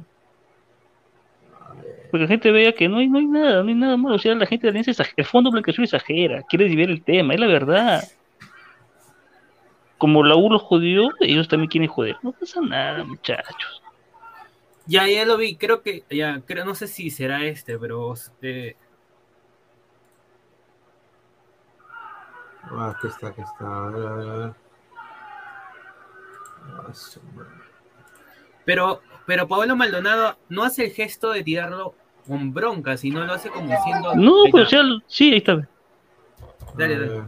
A 1.61 1.73
ver. 1.75 2.11
Para 2.11 2.13
que 2.13 2.19
la 2.19 2.29
gente 2.29 2.53
vea 2.53 2.73
que 2.73 2.89
no 2.89 2.99
hay, 2.99 3.09
no 3.09 3.19
hay 3.19 3.27
nada, 3.27 3.63
no 3.63 3.69
hay 3.71 3.75
nada 3.75 3.97
malo. 3.97 4.17
O 4.17 4.19
sea, 4.19 4.35
la 4.35 4.47
gente 4.47 4.67
de 4.67 4.71
Alianza 4.71 4.91
exag- 4.93 5.15
el 5.17 5.25
fondo 5.25 5.51
Blanqueazul 5.51 5.85
exagera, 5.85 6.43
quiere 6.43 6.67
desviar 6.67 6.91
el 6.91 7.03
tema, 7.03 7.35
es 7.35 7.41
la 7.41 7.47
verdad. 7.47 8.05
Como 9.97 10.23
la 10.23 10.37
U 10.37 10.51
los 10.51 10.61
jodió, 10.63 11.09
ellos 11.21 11.49
también 11.49 11.71
quieren 11.71 11.89
joder. 11.89 12.17
No 12.23 12.33
pasa 12.33 12.61
nada, 12.61 13.03
muchachos. 13.05 13.83
Ya, 14.87 15.09
ya 15.09 15.25
lo 15.25 15.39
vi, 15.39 15.57
creo 15.57 15.81
que, 15.83 16.05
ya, 16.11 16.43
creo, 16.45 16.67
no 16.67 16.75
sé 16.75 16.87
si 16.89 17.09
será 17.09 17.47
este, 17.47 17.79
pero 17.79 18.13
eh, 18.43 18.77
Ah, 22.71 22.95
aquí 22.97 23.07
está, 23.09 23.29
aquí 23.29 23.41
está. 23.43 23.65
A 23.67 23.89
ver, 23.91 24.07
a 24.07 24.13
ver, 24.15 24.29
a 24.29 24.35
ver. 24.37 24.55
Ah, 26.77 26.93
pero, 28.65 29.03
pero 29.27 29.47
Pablo 29.47 29.77
Maldonado 29.77 30.39
no 30.49 30.65
hace 30.65 30.87
el 30.87 30.93
gesto 30.93 31.33
de 31.33 31.43
tirarlo 31.45 31.95
con 32.27 32.55
bronca, 32.55 32.97
sino 32.97 33.25
lo 33.25 33.35
hace 33.35 33.51
como 33.51 33.69
diciendo. 33.69 34.15
No, 34.15 34.45
Ahí 34.45 34.51
pues 34.51 34.73
o 34.73 34.77
está, 34.77 34.83
sea, 34.83 34.99
sí, 35.07 35.31
ahí 35.33 35.39
está. 35.39 35.69
Dale, 36.77 36.99
dale. 36.99 37.09
ver. 37.09 37.25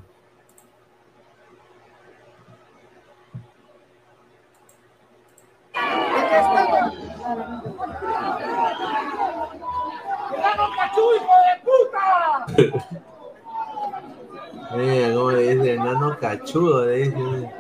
Mira 14.77 15.15
cómo 15.15 15.31
le 15.31 15.57
dice 15.57 15.73
enano 15.75 16.19
cachudo, 16.19 16.85
le 16.85 16.97
dice. 16.99 17.51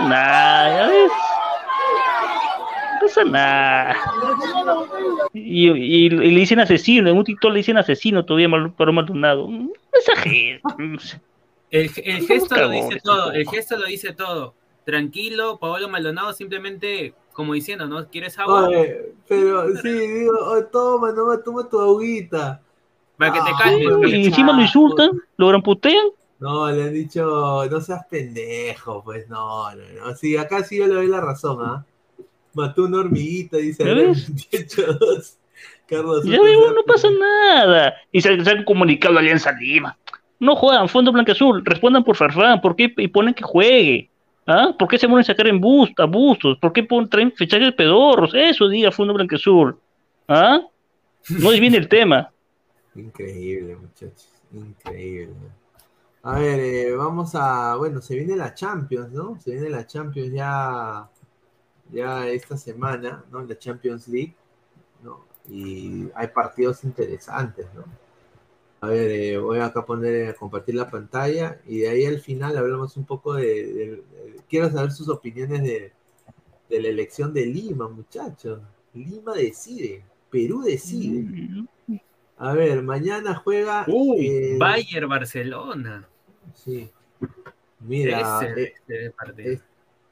Nada. 0.00 1.27
Pasa 3.08 3.24
nada. 3.24 3.96
Y, 5.32 5.68
y- 5.70 6.06
y 6.06 6.10
le 6.10 6.40
dicen 6.40 6.60
asesino, 6.60 7.08
en 7.10 7.16
un 7.16 7.24
TikTok 7.24 7.52
le 7.52 7.58
dicen 7.58 7.78
asesino 7.78 8.24
todavía 8.24 8.48
mal, 8.48 8.72
para 8.72 8.92
Maldonado. 8.92 9.48
No 9.48 9.70
exageres. 9.92 10.62
El, 11.70 11.90
el 12.04 12.26
gesto 12.26 12.56
lo 12.56 12.70
dice 12.70 12.98
todo, 13.02 13.32
el 13.32 13.48
gesto 13.48 13.76
lo 13.78 13.86
dice 13.86 14.12
todo. 14.12 14.54
Tranquilo, 14.84 15.58
Pablo 15.58 15.88
Maldonado 15.88 16.32
simplemente, 16.32 17.14
como 17.32 17.52
diciendo, 17.52 17.86
¿no? 17.86 18.08
¿Quieres 18.08 18.38
agua? 18.38 18.68
Oye, 18.68 19.12
pero 19.26 19.74
sí, 19.76 19.90
digo, 19.90 20.32
oh, 20.40 20.64
toma, 20.64 21.12
no, 21.12 21.38
toma 21.40 21.68
tu 21.68 21.78
agüita. 21.78 22.62
Para 23.18 23.32
que 23.32 23.38
te 23.40 23.50
Ah, 23.50 23.58
calmes. 23.58 24.12
Y 24.12 24.26
encima 24.26 24.52
lo 24.52 24.62
insultan, 24.62 25.10
lo 25.36 25.48
gramputean. 25.48 26.06
No, 26.38 26.70
le 26.70 26.84
han 26.84 26.94
dicho, 26.94 27.66
no 27.68 27.80
seas 27.80 28.06
pendejo, 28.08 29.02
pues 29.02 29.28
no, 29.28 29.74
no, 29.74 29.82
no. 30.06 30.16
Sí, 30.16 30.36
acá 30.36 30.62
sí 30.62 30.78
yo 30.78 30.86
le 30.86 30.94
doy 30.94 31.08
la 31.08 31.20
razón, 31.20 31.58
¿ah? 31.60 31.84
Mató 32.54 32.84
una 32.84 32.98
hormiguita, 32.98 33.56
dice 33.58 33.84
¿Ya 33.84 33.90
Adrián 33.92 34.12
ves? 34.12 34.32
28-2. 34.50 35.34
Carlos 35.86 36.24
Ya 36.24 36.36
sea 36.36 36.72
no 36.74 36.82
pasa 36.86 37.08
nada. 37.10 37.94
Y 38.12 38.20
se, 38.20 38.42
se 38.44 38.50
han 38.50 38.64
comunicado 38.64 39.16
a 39.16 39.20
Alianza 39.20 39.52
Lima. 39.52 39.96
No 40.40 40.54
juegan, 40.54 40.88
Fondo 40.88 41.10
Blanqueazul, 41.12 41.64
respondan 41.64 42.04
por 42.04 42.14
Farfán, 42.16 42.60
¿por 42.60 42.76
qué 42.76 42.92
y 42.96 43.08
ponen 43.08 43.34
que 43.34 43.42
juegue? 43.42 44.08
¿Ah? 44.46 44.72
¿Por 44.78 44.88
qué 44.88 44.98
se 44.98 45.06
ponen 45.08 45.20
a 45.20 45.24
sacar 45.24 45.48
en 45.48 45.60
bus, 45.60 45.90
abusos? 45.98 46.56
¿Por 46.58 46.72
qué 46.72 46.82
pon- 46.82 47.08
traen 47.08 47.32
fichajes 47.32 47.72
pedorros? 47.74 48.32
Eso 48.34 48.68
diga 48.68 48.92
Fondo 48.92 49.14
Blanqueazul. 49.14 49.76
¿Ah? 50.28 50.60
No 51.28 51.52
es 51.52 51.60
bien 51.60 51.74
el 51.74 51.88
tema. 51.88 52.30
Increíble, 52.94 53.76
muchachos. 53.76 54.28
Increíble. 54.52 55.34
A 56.22 56.38
ver, 56.38 56.60
eh, 56.60 56.96
vamos 56.96 57.34
a. 57.34 57.76
Bueno, 57.76 58.00
se 58.00 58.14
viene 58.16 58.36
la 58.36 58.54
Champions, 58.54 59.12
¿no? 59.12 59.38
Se 59.40 59.52
viene 59.52 59.70
la 59.70 59.86
Champions 59.86 60.32
ya. 60.32 61.08
Ya 61.90 62.28
esta 62.28 62.56
semana, 62.56 63.24
¿no? 63.30 63.42
La 63.42 63.58
Champions 63.58 64.08
League, 64.08 64.34
¿no? 65.02 65.24
Y 65.48 66.08
hay 66.14 66.28
partidos 66.28 66.84
interesantes, 66.84 67.66
¿no? 67.74 67.84
A 68.80 68.88
ver, 68.88 69.10
eh, 69.10 69.38
voy 69.38 69.58
acá 69.58 69.80
a 69.80 69.84
poner 69.86 70.28
a 70.28 70.34
compartir 70.34 70.74
la 70.76 70.88
pantalla 70.88 71.60
y 71.66 71.78
de 71.78 71.88
ahí 71.88 72.04
al 72.04 72.20
final 72.20 72.56
hablamos 72.56 72.96
un 72.96 73.04
poco 73.04 73.34
de. 73.34 73.44
de- 73.44 73.86
de- 73.96 74.40
quiero 74.48 74.70
saber 74.70 74.92
sus 74.92 75.08
opiniones 75.08 75.62
de, 75.64 75.92
de 76.68 76.80
la 76.80 76.88
elección 76.88 77.32
de 77.32 77.46
Lima, 77.46 77.88
muchachos. 77.88 78.60
Lima 78.94 79.34
decide, 79.34 80.04
Perú 80.30 80.62
decide. 80.62 81.26
A 82.36 82.52
ver, 82.52 82.82
mañana 82.82 83.34
juega. 83.34 83.84
Uy, 83.88 84.26
eh, 84.28 84.56
Bayern 84.58 85.08
Barcelona. 85.08 86.06
Sí. 86.54 86.88
Mira, 87.80 88.20
Ese- 88.20 88.62
eh, 88.62 88.74
ese 89.44 89.62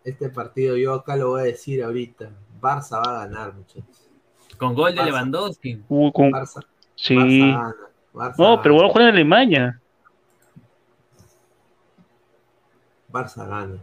este 0.07 0.29
partido 0.31 0.77
yo 0.77 0.95
acá 0.95 1.17
lo 1.17 1.31
voy 1.31 1.41
a 1.43 1.45
decir 1.45 1.83
ahorita. 1.83 2.31
Barça 2.61 2.97
va 3.05 3.23
a 3.23 3.27
ganar, 3.27 3.55
muchachos. 3.55 4.09
Con 4.57 4.75
gol 4.75 4.95
de 4.95 5.01
Barça. 5.03 5.05
Lewandowski. 5.07 5.83
Con- 5.89 6.33
Barça, 6.33 6.65
Sí. 6.95 7.15
Barça 7.15 7.51
gana. 7.53 7.75
Barça 8.15 8.35
No, 8.39 8.63
pero 8.63 8.75
ahora 8.77 8.89
juega 8.89 9.09
en 9.09 9.15
Alemania. 9.15 9.81
Barça 13.13 13.47
gana. 13.47 13.79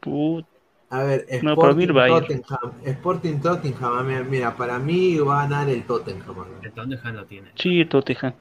Put- 0.00 0.46
A 0.90 1.02
ver, 1.02 1.26
No, 1.42 1.56
para 1.56 1.74
mí 1.74 1.82
Sporting 1.84 1.86
el 1.88 1.92
Bayern. 1.92 2.42
Tottenham. 2.42 2.72
Sporting 2.84 3.40
Tottenham, 3.40 3.92
a 3.98 4.02
ver, 4.02 4.24
mira, 4.26 4.56
para 4.56 4.78
mí 4.78 5.16
va 5.18 5.40
a 5.42 5.48
ganar 5.48 5.68
el 5.68 5.84
Tottenham. 5.84 6.34
ver. 6.36 6.60
¿De 6.60 6.70
dónde 6.70 6.96
lo 7.12 7.24
tiene? 7.26 7.50
Sí, 7.56 7.84
Tottenham. 7.86 8.34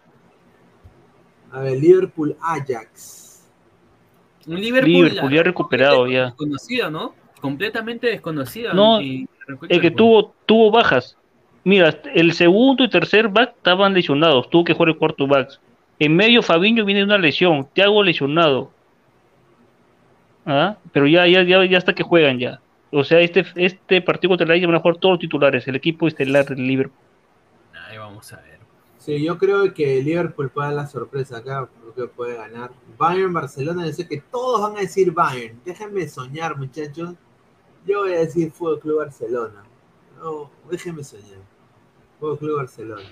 A 1.51 1.59
ver, 1.61 1.79
Liverpool 1.79 2.35
Ajax. 2.41 3.49
Un 4.45 4.55
Liverpool, 4.59 4.91
Liverpool 4.91 5.33
ya 5.33 5.43
recuperado 5.43 6.07
ya. 6.07 6.25
Desconocido, 6.25 6.91
¿no? 6.91 7.15
Completamente 7.43 8.07
desconocido. 8.07 8.73
No, 8.73 9.01
Y- 9.01 9.27
El 9.67 9.81
que 9.81 9.91
tuvo, 9.91 10.33
tuvo 10.45 10.71
bajas. 10.71 11.17
Mira, 11.65 11.89
el 12.15 12.31
segundo 12.31 12.85
y 12.85 12.89
tercer 12.89 13.27
back 13.27 13.55
estaban 13.57 13.93
lesionados. 13.93 14.49
Tuvo 14.49 14.63
que 14.63 14.73
jugar 14.73 14.89
el 14.89 14.97
cuarto 14.97 15.27
back. 15.27 15.59
En 15.99 16.15
medio, 16.15 16.41
Fabiño 16.41 16.85
viene 16.85 16.99
de 17.01 17.05
una 17.05 17.17
lesión. 17.17 17.67
Thiago 17.73 18.01
lesionado. 18.01 18.71
¿Ah? 20.45 20.77
Pero 20.93 21.05
ya, 21.07 21.27
ya, 21.27 21.43
ya, 21.43 21.65
ya 21.65 21.77
hasta 21.77 21.93
que 21.93 22.03
juegan 22.03 22.39
ya. 22.39 22.61
O 22.91 23.03
sea, 23.03 23.19
este, 23.19 23.45
este 23.55 24.01
partido 24.01 24.29
contra 24.29 24.45
el 24.45 24.51
Ajax 24.51 24.67
van 24.67 24.75
a 24.75 24.79
jugar 24.79 24.95
todos 24.97 25.13
los 25.15 25.19
titulares. 25.19 25.67
El 25.67 25.75
equipo 25.75 26.07
estelar 26.07 26.45
del 26.45 26.65
Liverpool. 26.65 26.97
Ahí 27.89 27.97
vamos 27.97 28.31
a 28.31 28.37
ver. 28.37 28.59
Sí, 28.97 29.21
yo 29.21 29.37
creo 29.37 29.73
que 29.73 30.01
Liverpool 30.01 30.49
puede 30.49 30.69
dar 30.69 30.77
la 30.77 30.87
sorpresa 30.87 31.39
acá, 31.39 31.67
creo 31.81 31.93
que 31.93 32.13
puede 32.13 32.37
ganar. 32.37 32.71
Bayern, 32.97 33.33
Barcelona, 33.33 33.85
yo 33.85 33.91
sé 33.91 34.07
que 34.07 34.21
todos 34.31 34.61
van 34.61 34.77
a 34.77 34.79
decir 34.81 35.11
Bayern. 35.11 35.59
Déjenme 35.65 36.07
soñar, 36.07 36.57
muchachos. 36.57 37.15
Yo 37.85 37.99
voy 37.99 38.13
a 38.13 38.19
decir 38.19 38.51
Fútbol 38.51 38.79
Club 38.79 38.97
Barcelona. 38.99 39.63
No, 40.21 40.49
déjenme 40.69 41.03
soñar. 41.03 41.41
Fútbol 42.19 42.37
Club 42.37 42.57
Barcelona. 42.57 43.09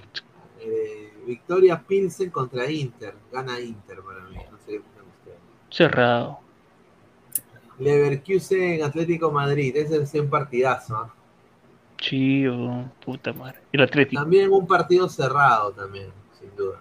Eh, 0.59 1.13
victoria 1.25 1.81
Pilsen 1.85 2.29
contra 2.29 2.69
Inter. 2.69 3.15
Gana 3.31 3.59
Inter 3.59 3.99
para 4.01 4.23
mí. 4.25 4.35
No 4.51 4.57
sé 4.65 4.73
qué. 4.73 4.81
Cerrado. 5.69 6.39
Leverkusen, 7.79 8.83
Atlético 8.83 9.31
Madrid. 9.31 9.75
Ese 9.75 10.01
es 10.01 10.13
un 10.13 10.29
partidazo. 10.29 10.95
¿ah? 10.95 11.13
Sí, 11.99 12.45
oh, 12.47 12.85
puta 13.03 13.33
madre. 13.33 13.59
El 13.71 13.81
Atlético. 13.81 14.21
También 14.21 14.51
un 14.51 14.67
partido 14.67 15.07
cerrado, 15.09 15.71
también, 15.71 16.09
sin 16.39 16.55
duda. 16.55 16.79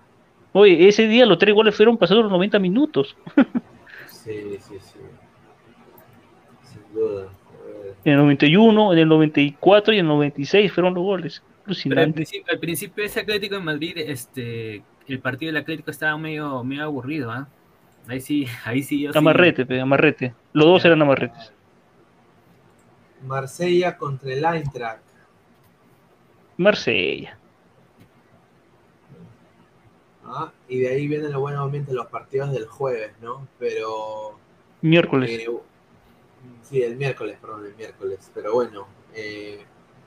Oye, 0.52 0.88
ese 0.88 1.06
día 1.06 1.26
los 1.26 1.38
tres 1.38 1.54
goles 1.54 1.76
fueron 1.76 1.96
pasados 1.96 2.24
los 2.24 2.32
90 2.32 2.58
minutos. 2.58 3.16
Sí, 4.06 4.58
sí, 4.60 4.74
sí. 4.80 4.98
Sin 6.62 6.94
duda. 6.94 7.22
A 7.22 7.82
ver. 7.82 7.89
En 8.04 8.12
el 8.12 8.18
91, 8.18 8.92
en 8.94 8.98
el 8.98 9.08
94 9.08 9.92
y 9.94 9.98
en 9.98 10.06
el 10.06 10.08
96 10.08 10.72
fueron 10.72 10.94
los 10.94 11.02
goles. 11.04 11.42
Al 11.66 12.12
principio, 12.12 12.52
al 12.52 12.58
principio 12.58 13.04
ese 13.04 13.20
Atlético 13.20 13.54
de 13.56 13.60
Madrid, 13.60 13.92
este, 13.98 14.82
el 15.06 15.18
partido 15.20 15.52
del 15.52 15.62
Atlético 15.62 15.90
estaba 15.90 16.16
medio, 16.18 16.64
medio 16.64 16.84
aburrido, 16.84 17.30
¿ah? 17.30 17.46
Ahí 18.08 18.20
sí, 18.20 18.46
ahí 18.64 18.82
sí 18.82 19.00
yo 19.02 19.12
sí- 19.12 19.18
Amarrete, 19.18 19.66
pe, 19.66 19.80
amarrete. 19.80 20.34
Los 20.52 20.64
dos 20.66 20.82
Ya. 20.82 20.88
eran 20.88 21.02
amarretes. 21.02 21.52
Marsella 23.26 23.96
contra 23.98 24.32
el 24.32 24.44
Eintracht. 24.44 25.02
Marsella. 26.56 27.36
¿ah? 30.24 30.50
Y 30.68 30.78
de 30.78 30.88
ahí 30.88 31.06
vienen 31.06 31.32
los 31.32 31.40
buenos 31.40 31.60
momentos 31.64 31.94
los 31.94 32.06
partidos 32.06 32.50
del 32.52 32.66
jueves, 32.66 33.12
¿no? 33.20 33.46
Pero. 33.58 34.38
Miércoles. 34.82 35.30
eh, 35.30 35.46
sí, 36.62 36.82
el 36.82 36.96
miércoles, 36.96 37.38
perdón, 37.40 37.66
el 37.66 37.74
miércoles. 37.76 38.30
Pero 38.34 38.54
bueno. 38.54 38.86
eh, 39.14 39.64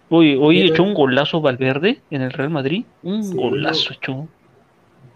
Oye, 0.10 0.38
hoy 0.40 0.56
Viene- 0.56 0.70
echó 0.72 0.84
un 0.84 0.94
golazo 0.94 1.42
Valverde 1.42 2.02
en 2.12 2.22
el 2.22 2.32
Real 2.32 2.50
Madrid. 2.50 2.86
Un 3.02 3.24
Sí, 3.24 3.36
golazo 3.36 3.94
echó. 3.94 4.28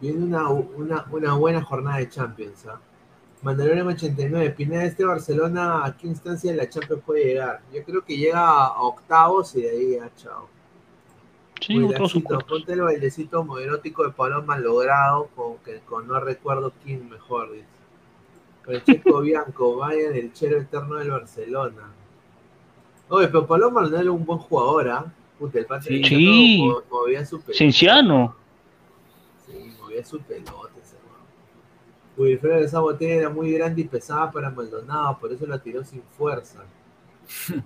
viene 0.02 0.24
una, 0.24 0.50
una, 0.50 1.06
una 1.12 1.34
buena 1.36 1.62
jornada 1.64 1.98
de 1.98 2.10
Champions. 2.10 2.66
¿ah? 2.68 2.80
Mandalorian 3.44 3.86
89. 3.88 4.50
Pineda, 4.58 4.84
este 4.86 5.06
Barcelona, 5.06 5.86
¿a 5.86 5.96
qué 5.96 6.08
instancia 6.08 6.52
de 6.52 6.58
la 6.58 6.70
Champions 6.70 7.04
puede 7.06 7.26
llegar? 7.26 7.62
Yo 7.74 7.84
creo 7.84 8.04
que 8.04 8.18
llega 8.18 8.40
a 8.42 8.82
octavos 8.82 9.56
y 9.56 9.62
de 9.62 9.70
ahí 9.70 9.96
ya, 9.98 10.10
chao. 10.16 10.48
Sí, 11.62 11.80
cuartos. 11.82 12.44
ponte 12.48 12.74
el 12.74 12.82
bailecito 12.82 13.44
muy 13.44 13.64
erótico 13.64 14.04
de 14.04 14.12
Paloma 14.12 14.58
logrado 14.60 15.28
con, 15.36 15.58
que, 15.66 15.80
con 15.82 16.08
no 16.08 16.20
recuerdo 16.20 16.72
quién 16.84 17.10
mejor, 17.10 17.52
dice. 17.52 17.66
Francesco 18.68 19.22
Bianco, 19.22 19.78
vaya 19.78 20.10
el 20.10 20.34
chero 20.34 20.58
eterno 20.60 20.96
del 20.96 21.10
Barcelona. 21.12 21.90
Oye, 23.10 23.28
pero 23.30 23.48
Paloma 23.48 23.88
no 23.88 23.98
era 23.98 24.12
un 24.12 24.26
buen 24.26 24.40
jugador, 24.40 24.90
¿ah? 24.90 25.14
Puta, 25.40 25.60
el 25.60 25.66
pase 25.66 25.90
Sí. 25.90 26.04
Sí. 26.04 26.58
mo- 26.62 26.82
movía 26.92 27.26
su 27.26 27.40
pelota. 27.40 27.58
Cienciano. 27.58 28.36
Sí, 29.46 29.74
movía 29.82 30.04
su 30.06 30.20
pelota 30.20 30.70
ese. 30.84 30.98
Wilfredo 32.18 32.56
de 32.56 32.66
esa 32.66 32.80
botella 32.80 33.14
era 33.14 33.30
muy 33.30 33.52
grande 33.54 33.82
y 33.82 33.86
pesada 33.86 34.30
para 34.32 34.50
Maldonado, 34.50 35.18
por 35.20 35.32
eso 35.32 35.46
la 35.46 35.60
tiró 35.62 35.84
sin 35.86 36.02
fuerza. 36.18 36.64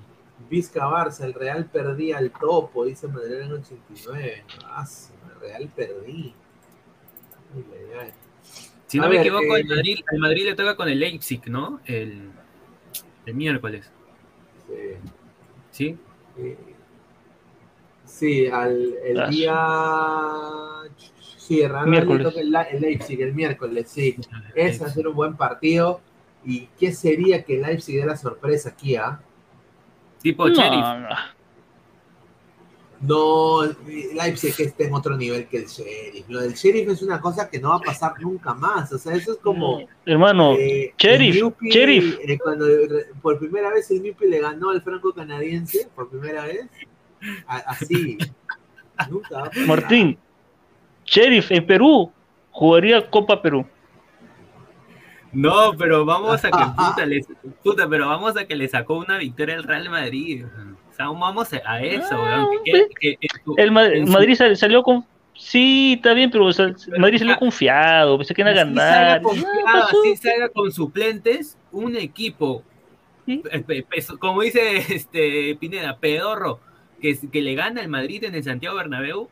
Vizca 0.50 0.86
Barça, 0.88 1.24
el 1.24 1.34
Real 1.34 1.66
perdía 1.66 2.18
al 2.18 2.32
topo, 2.32 2.86
dice 2.86 3.08
Madrid 3.08 3.42
en 3.42 3.54
89. 3.54 4.44
Ah, 4.66 4.86
el 5.34 5.40
Real 5.40 5.70
perdí. 5.76 6.34
Ay, 7.56 7.66
ay, 7.72 8.00
ay. 8.02 8.12
Si 8.92 8.98
no 8.98 9.06
A 9.06 9.08
me 9.08 9.16
ver, 9.16 9.22
equivoco, 9.26 9.56
eh, 9.56 9.62
el 9.62 9.68
Madrid, 9.68 10.00
al 10.12 10.20
Madrid 10.20 10.44
le 10.46 10.54
toca 10.54 10.76
con 10.76 10.90
el 10.90 11.00
Leipzig, 11.00 11.42
¿no? 11.50 11.80
El, 11.86 12.30
el 13.26 13.34
miércoles, 13.36 13.90
Sí. 14.68 14.76
¿sí? 15.72 15.98
Eh, 16.38 16.58
Sí, 18.04 18.48
al, 18.48 18.94
el 19.06 19.30
día. 19.30 19.56
Sí, 21.38 21.62
el 21.62 21.70
Real 21.70 21.88
Madrid 21.88 21.90
Miércoles. 22.08 22.24
toca 22.28 22.42
el, 22.42 22.76
el 22.76 22.82
Leipzig 22.82 23.22
el 23.22 23.34
miércoles, 23.34 23.90
sí. 23.90 24.18
Ese 24.54 24.84
va 24.84 24.88
a 24.88 24.94
ser 24.94 25.08
un 25.08 25.16
buen 25.16 25.38
partido. 25.38 26.02
¿Y 26.44 26.68
qué 26.78 26.92
sería 26.92 27.44
que 27.46 27.58
Leipzig 27.60 27.96
dé 28.02 28.06
la 28.06 28.18
sorpresa 28.18 28.70
aquí, 28.72 28.98
ah? 28.98 29.22
Tipo 30.22 30.50
No, 30.50 30.54
Sheriff. 30.54 30.82
no. 30.82 31.10
No, 33.02 33.64
Leipzig 34.14 34.54
está 34.60 34.84
en 34.84 34.94
otro 34.94 35.18
nivel 35.18 35.48
que 35.48 35.58
el 35.58 35.66
Sheriff. 35.66 36.30
Lo 36.30 36.42
del 36.42 36.54
Sheriff 36.54 36.90
es 36.90 37.02
una 37.02 37.20
cosa 37.20 37.50
que 37.50 37.60
no 37.60 37.70
va 37.70 37.78
a 37.78 37.80
pasar 37.80 38.14
nunca 38.22 38.54
más. 38.54 38.94
O 38.94 38.98
sea, 39.00 39.16
eso 39.16 39.32
es 39.34 39.38
como. 39.40 39.88
Hermano, 40.06 40.54
eh, 40.54 40.94
Sheriff, 40.98 41.44
Sheriff. 41.62 42.20
eh, 42.22 42.38
cuando 42.38 42.68
por 43.22 43.40
primera 43.40 43.72
vez 43.72 43.90
el 43.90 44.04
Newpi 44.04 44.28
le 44.28 44.40
ganó 44.40 44.70
al 44.70 44.84
franco 44.84 45.14
canadiense, 45.14 45.90
por 45.96 46.10
primera 46.10 46.46
vez. 46.46 46.68
así. 47.48 48.18
nunca 49.10 49.36
va 49.36 49.46
a 49.46 49.50
pasar. 49.50 49.66
Martín, 49.66 50.18
Sheriff 51.06 51.52
en 51.52 51.66
Perú 51.66 52.12
jugaría 52.52 53.10
Copa 53.10 53.42
Perú. 53.42 53.66
No, 55.34 55.74
pero 55.78 56.06
vamos 56.06 56.44
a 56.44 56.52
que 56.52 56.58
puta, 56.78 57.06
le, 57.06 57.26
puta, 57.64 57.90
pero 57.90 58.08
vamos 58.08 58.38
a 58.38 58.46
que 58.46 58.56
le 58.56 58.68
sacó 58.68 58.96
una 58.96 59.18
victoria 59.18 59.56
al 59.56 59.64
Real 59.64 59.90
Madrid. 59.90 60.46
O 60.92 60.96
sea, 60.96 61.08
vamos 61.08 61.54
a- 61.54 61.82
eso, 61.82 62.08
Ah, 62.12 62.46
weón, 62.48 62.64
que- 62.66 62.72
que- 63.00 63.18
que 63.18 63.28
en 63.28 63.44
su- 63.46 63.56
El 63.58 63.72
Madrid 64.08 64.36
sal- 64.36 64.58
salió 64.58 64.84
con. 64.84 65.06
Sí, 65.34 65.94
está 65.96 66.14
bien, 66.14 66.30
pero 66.30 66.46
o 66.46 66.54
sea, 66.54 66.74
Madrid 67.00 67.18
salió 67.20 67.38
confiado, 67.38 68.18
pensé 68.18 68.34
que 68.36 68.42
iban 68.42 68.56
a 68.58 68.62
así 68.62 68.74
salga 68.76 69.00
ganar. 69.02 69.22
confiado, 69.22 69.54
Ah, 69.68 69.88
así 69.90 70.16
salga 70.18 70.50
con 70.50 70.72
suplentes, 70.72 71.58
un 71.72 71.96
equipo, 71.96 72.64
Sí. 73.26 73.42
como 74.20 74.42
dice 74.42 74.60
este 74.90 75.56
Pineda, 75.60 75.98
pedorro, 75.98 76.60
que, 77.02 77.18
que 77.32 77.42
le 77.42 77.56
gana 77.56 77.82
al 77.82 77.88
Madrid 77.88 78.24
en 78.26 78.36
el 78.36 78.44
Santiago 78.44 78.76
Bernabéu, 78.76 79.30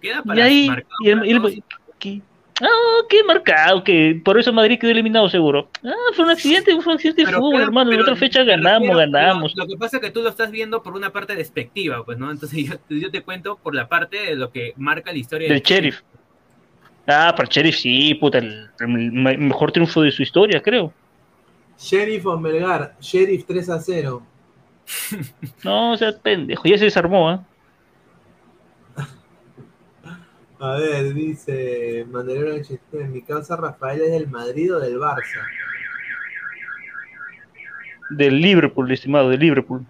queda 0.00 0.22
Y 0.24 0.28
para 0.28 0.44
ahí, 0.44 0.66
marcado 0.68 0.94
y 1.04 1.10
el- 1.10 1.26
y 1.26 1.30
el- 1.32 1.64
que- 1.98 2.22
Ah, 2.64 3.02
qué 3.08 3.24
marcado, 3.24 3.82
que 3.82 4.20
por 4.24 4.38
eso 4.38 4.52
Madrid 4.52 4.78
quedó 4.78 4.92
eliminado 4.92 5.28
seguro. 5.28 5.68
Ah, 5.84 5.90
fue 6.14 6.24
un 6.26 6.30
accidente, 6.30 6.70
fue 6.80 6.92
un 6.92 6.96
accidente 6.96 7.24
de 7.26 7.32
fútbol, 7.32 7.60
hermano. 7.60 7.90
En 7.92 8.00
otra 8.00 8.14
fecha 8.14 8.44
ganamos, 8.44 8.88
refiero- 8.88 9.10
ganamos. 9.12 9.52
Lo, 9.56 9.64
lo 9.64 9.68
que 9.68 9.76
pasa 9.76 9.96
es 9.96 10.02
que 10.02 10.10
tú 10.10 10.22
lo 10.22 10.28
estás 10.28 10.50
viendo 10.52 10.80
por 10.82 10.94
una 10.94 11.10
parte 11.10 11.34
despectiva, 11.34 12.04
pues, 12.04 12.18
¿no? 12.18 12.30
Entonces 12.30 12.64
yo, 12.88 12.96
yo 12.96 13.10
te 13.10 13.22
cuento 13.22 13.56
por 13.56 13.74
la 13.74 13.88
parte 13.88 14.16
de 14.18 14.36
lo 14.36 14.50
que 14.52 14.74
marca 14.76 15.10
la 15.10 15.18
historia 15.18 15.48
Del 15.48 15.60
sheriff. 15.60 16.00
Ah, 17.06 17.32
para 17.36 17.48
el 17.48 17.48
sheriff 17.48 17.76
sí, 17.76 18.14
puta, 18.14 18.38
el, 18.38 18.70
el 18.78 18.86
me- 18.88 19.36
mejor 19.36 19.72
triunfo 19.72 20.02
de 20.02 20.12
su 20.12 20.22
historia, 20.22 20.62
creo. 20.62 20.92
Sheriff 21.78 22.24
o 22.26 22.38
Melgar, 22.38 22.94
Sheriff 23.00 23.44
3 23.44 23.68
a 23.70 23.80
0. 23.80 24.22
No, 25.64 25.92
o 25.92 25.96
sea, 25.96 26.12
pendejo, 26.12 26.62
ya 26.64 26.78
se 26.78 26.84
desarmó, 26.84 27.28
¿ah? 27.28 27.44
A 30.62 30.76
ver, 30.76 31.12
dice 31.12 32.06
Mandelero 32.08 32.54
89, 32.54 33.08
mi 33.08 33.22
causa 33.22 33.56
Rafael 33.56 34.00
es 34.00 34.12
del 34.12 34.28
Madrid 34.28 34.72
o 34.72 34.78
del 34.78 34.96
Barça. 34.96 35.44
Del 38.10 38.40
Liverpool, 38.40 38.92
estimado, 38.92 39.28
del 39.28 39.40
Liverpool. 39.40 39.84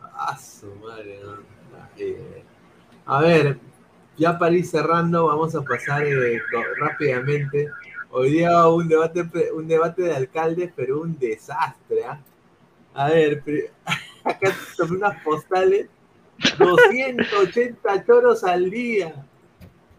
Ah, 0.00 0.38
su 0.38 0.72
madre, 0.76 1.18
no. 1.24 1.32
Eh, 1.96 2.44
A 3.06 3.22
ver, 3.22 3.58
ya 4.16 4.38
para 4.38 4.54
ir 4.54 4.64
cerrando, 4.66 5.26
vamos 5.26 5.56
a 5.56 5.62
pasar 5.62 6.04
eh, 6.06 6.42
rápidamente. 6.78 7.68
Hoy 8.12 8.30
día 8.30 8.68
un 8.68 8.86
debate, 8.86 9.28
un 9.52 9.66
debate 9.66 10.02
de 10.02 10.14
alcaldes, 10.14 10.72
pero 10.76 11.00
un 11.00 11.18
desastre. 11.18 12.04
¿ah? 12.04 12.20
A 12.94 13.08
ver, 13.08 13.42
acá 14.24 14.54
tomé 14.76 14.98
unas 14.98 15.20
postales. 15.24 15.88
280 16.56 18.06
choros 18.06 18.44
al 18.44 18.70
día. 18.70 19.27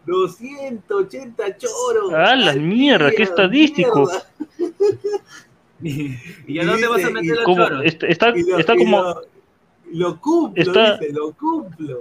280 0.06 1.56
choros. 1.58 2.12
¡Ah, 2.14 2.34
la 2.36 2.50
al 2.52 2.60
mierda! 2.60 3.10
¡Qué 3.10 3.22
estadístico! 3.22 4.08
mierda. 5.80 6.20
¿Y 6.46 6.58
a 6.58 6.64
dónde 6.66 6.86
vas 6.88 7.04
a 7.04 7.10
meter 7.10 7.36
los 7.36 7.44
Como, 7.44 7.64
choros? 7.64 7.84
está, 7.84 8.06
está, 8.06 8.28
lo, 8.30 8.76
como, 8.78 9.02
lo- 9.02 9.22
lo 9.92 10.20
cumplo, 10.20 10.62
está- 10.62 10.98
dice, 10.98 11.12
lo 11.12 11.32
cumplo. 11.32 11.98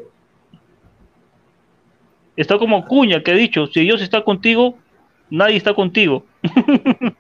está 2.35 2.57
como 2.57 2.85
Cuña 2.85 3.23
que 3.23 3.31
ha 3.31 3.35
dicho, 3.35 3.67
si 3.67 3.81
Dios 3.81 4.01
está 4.01 4.23
contigo, 4.23 4.77
nadie 5.29 5.55
está 5.57 5.73
contigo. 5.73 6.25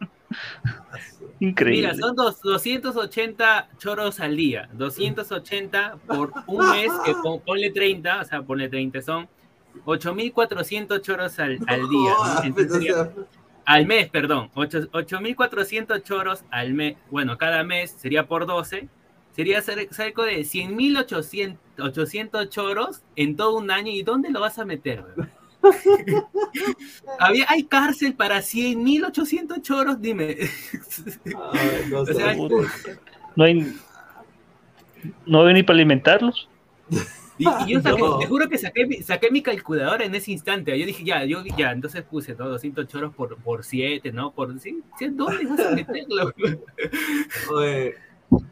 Increíble. 1.41 1.87
Mira, 1.87 1.95
son 1.95 2.15
dos, 2.15 2.41
280 2.41 3.69
choros 3.77 4.19
al 4.19 4.35
día. 4.35 4.67
280 4.73 5.97
por 6.05 6.33
un 6.47 6.69
mes, 6.71 6.91
que 7.05 7.13
pon- 7.23 7.39
ponle 7.39 7.69
30, 7.71 8.19
o 8.21 8.25
sea, 8.25 8.41
ponle 8.41 8.67
30, 8.67 9.01
son 9.01 9.27
8.400 9.85 11.01
choros 11.01 11.39
al, 11.39 11.59
al 11.67 11.89
día. 11.89 12.11
¿no? 12.11 12.43
Entonces 12.43 12.95
al 13.65 13.85
mes, 13.85 14.09
perdón. 14.09 14.49
ocho- 14.55 14.89
8.400 14.91 16.01
choros 16.03 16.43
al 16.49 16.73
mes. 16.73 16.97
Bueno, 17.11 17.37
cada 17.37 17.63
mes 17.63 17.91
sería 17.97 18.27
por 18.27 18.45
12. 18.47 18.87
Sería 19.35 19.59
cer- 19.61 19.89
cerca 19.91 20.23
de 20.23 20.39
100.800 20.41 21.57
800 21.79 22.49
choros 22.49 23.03
en 23.15 23.35
todo 23.35 23.55
un 23.57 23.69
año. 23.71 23.91
¿Y 23.91 24.01
dónde 24.03 24.31
lo 24.31 24.39
vas 24.41 24.57
a 24.59 24.65
meter? 24.65 25.05
Había, 27.19 27.45
¿Hay 27.49 27.63
cárcel 27.65 28.13
para 28.15 28.39
100.800 28.39 29.61
choros? 29.61 30.01
Dime. 30.01 30.37
ay, 31.53 31.85
no 31.89 31.99
O 32.01 32.05
sea, 32.05 32.35
No 33.35 33.43
hay, 33.43 33.75
no 35.25 35.45
hay 35.45 35.53
ni 35.53 35.63
para 35.63 35.75
alimentarlos. 35.75 36.49
Y, 37.39 37.45
y 37.65 37.73
yo 37.73 37.79
saqué- 37.81 37.99
No. 37.99 38.17
te 38.19 38.27
juro 38.27 38.47
que 38.49 38.57
saqué, 38.59 38.85
mi- 38.85 39.01
saqué 39.01 39.31
mi 39.31 39.41
calculadora 39.41 40.05
en 40.05 40.13
ese 40.13 40.31
instante. 40.31 40.77
Yo 40.77 40.85
dije, 40.85 41.03
ya, 41.03 41.23
yo 41.25 41.41
ya, 41.57 41.71
entonces 41.71 42.03
puse 42.03 42.35
¿no? 42.35 42.47
200 42.49 42.85
choros 42.87 43.15
por, 43.15 43.35
por 43.37 43.63
7, 43.63 44.11
¿no? 44.11 44.31
Por 44.31 44.59
sí, 44.59 44.83
sí, 44.99 45.07
¿dónde 45.09 45.45
vas 45.47 45.59
a 45.61 45.71
meterlo? 45.71 46.31
Oye, 47.55 47.95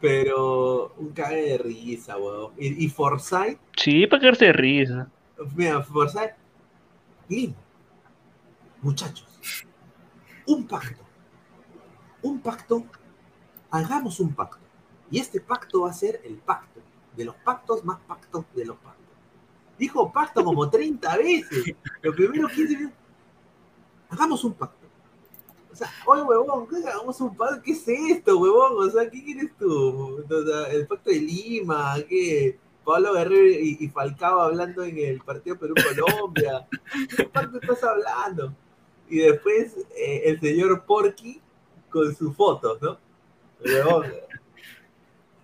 pero 0.00 0.94
un 0.96 1.12
cague 1.12 1.42
de 1.42 1.58
risa, 1.58 2.16
weón. 2.16 2.52
Y, 2.58 2.84
y 2.84 2.88
Forsyth, 2.88 3.58
Sí, 3.76 4.06
para 4.08 4.22
caerse 4.22 4.46
de 4.46 4.52
risa. 4.54 5.10
mira, 5.54 5.82
Forsyth, 5.82 6.32
Lima, 7.28 7.54
muchachos, 8.82 9.26
un 10.46 10.66
pacto, 10.66 11.02
un 12.22 12.40
pacto, 12.40 12.86
hagamos 13.70 14.18
un 14.20 14.34
pacto. 14.34 14.58
Y 15.10 15.18
este 15.20 15.40
pacto 15.40 15.82
va 15.82 15.90
a 15.90 15.94
ser 15.94 16.20
el 16.24 16.34
pacto, 16.36 16.77
de 17.18 17.24
los 17.24 17.34
pactos 17.36 17.84
más 17.84 17.98
pactos 18.06 18.44
de 18.54 18.64
los 18.64 18.76
pactos. 18.76 19.04
Dijo 19.76 20.10
pacto 20.12 20.44
como 20.44 20.70
30 20.70 21.16
veces. 21.18 21.74
Los 22.00 22.14
primeros 22.14 22.52
15 22.52 22.76
minutos. 22.76 22.98
Hagamos 24.08 24.44
un 24.44 24.54
pacto. 24.54 24.86
O 25.70 25.76
sea, 25.76 25.90
oye, 26.06 26.22
huevón, 26.22 26.66
¿qué 26.68 26.76
hagamos 26.88 27.20
un 27.20 27.36
pacto? 27.36 27.62
¿Qué 27.62 27.72
es 27.72 27.86
esto, 27.86 28.38
huevón? 28.38 28.88
O 28.88 28.90
sea, 28.90 29.10
¿qué 29.10 29.22
quieres 29.22 29.50
tú? 29.58 30.24
El 30.70 30.86
pacto 30.86 31.10
de 31.10 31.20
Lima, 31.20 31.96
¿qué? 32.08 32.58
Pablo 32.84 33.12
Guerrero 33.12 33.60
y, 33.60 33.88
Falcao 33.88 34.40
hablando 34.40 34.82
en 34.82 34.98
el 34.98 35.20
partido 35.20 35.58
Perú-Colombia. 35.58 36.66
¿Qué 37.16 37.24
pacto 37.24 37.60
estás 37.60 37.84
hablando? 37.84 38.54
Y 39.10 39.18
después 39.18 39.76
eh, 39.96 40.22
el 40.24 40.40
señor 40.40 40.84
Porky 40.86 41.40
con 41.90 42.14
sus 42.14 42.34
fotos, 42.34 42.80
¿no? 42.80 42.98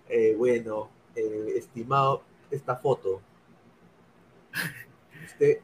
Eh, 0.07 0.35
bueno, 0.37 0.89
eh, 1.15 1.53
estimado, 1.55 2.23
esta 2.51 2.75
foto. 2.75 3.21
Usted 5.25 5.59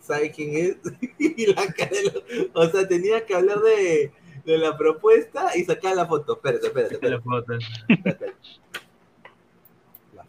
sabe 0.00 0.30
quién 0.30 0.54
es 0.54 0.76
y 1.18 1.46
la 1.46 1.66
cara 1.72 1.90
de 1.90 2.04
lo- 2.04 2.60
o 2.60 2.66
sea 2.68 2.86
tenía 2.86 3.24
que 3.24 3.34
hablar 3.34 3.60
de, 3.60 4.12
de 4.44 4.58
la 4.58 4.76
propuesta 4.76 5.56
y 5.56 5.64
sacar 5.64 5.96
la 5.96 6.06
foto. 6.06 6.34
Espérate 6.34 6.66
espérate, 6.66 6.94
espérate. 6.94 8.34
La- 10.14 10.26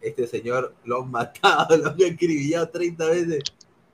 este 0.00 0.26
señor 0.26 0.74
lo 0.84 1.02
han 1.02 1.10
matado 1.10 1.76
lo 1.76 1.90
han 1.90 2.14
acribillado 2.14 2.68
30 2.68 3.06
veces. 3.06 3.42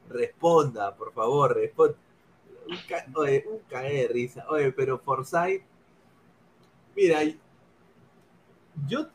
Responda 0.09 0.95
por 0.97 1.13
favor 1.13 1.55
responda. 1.55 1.97
Un, 2.69 2.77
ca- 2.89 3.07
oye, 3.17 3.45
un 3.51 3.59
cague 3.69 4.03
de 4.03 4.09
risa. 4.09 4.47
Oye 4.49 4.71
pero 4.73 4.99
Forsyth 4.99 5.63
mira 6.97 7.21
yo 8.87 9.07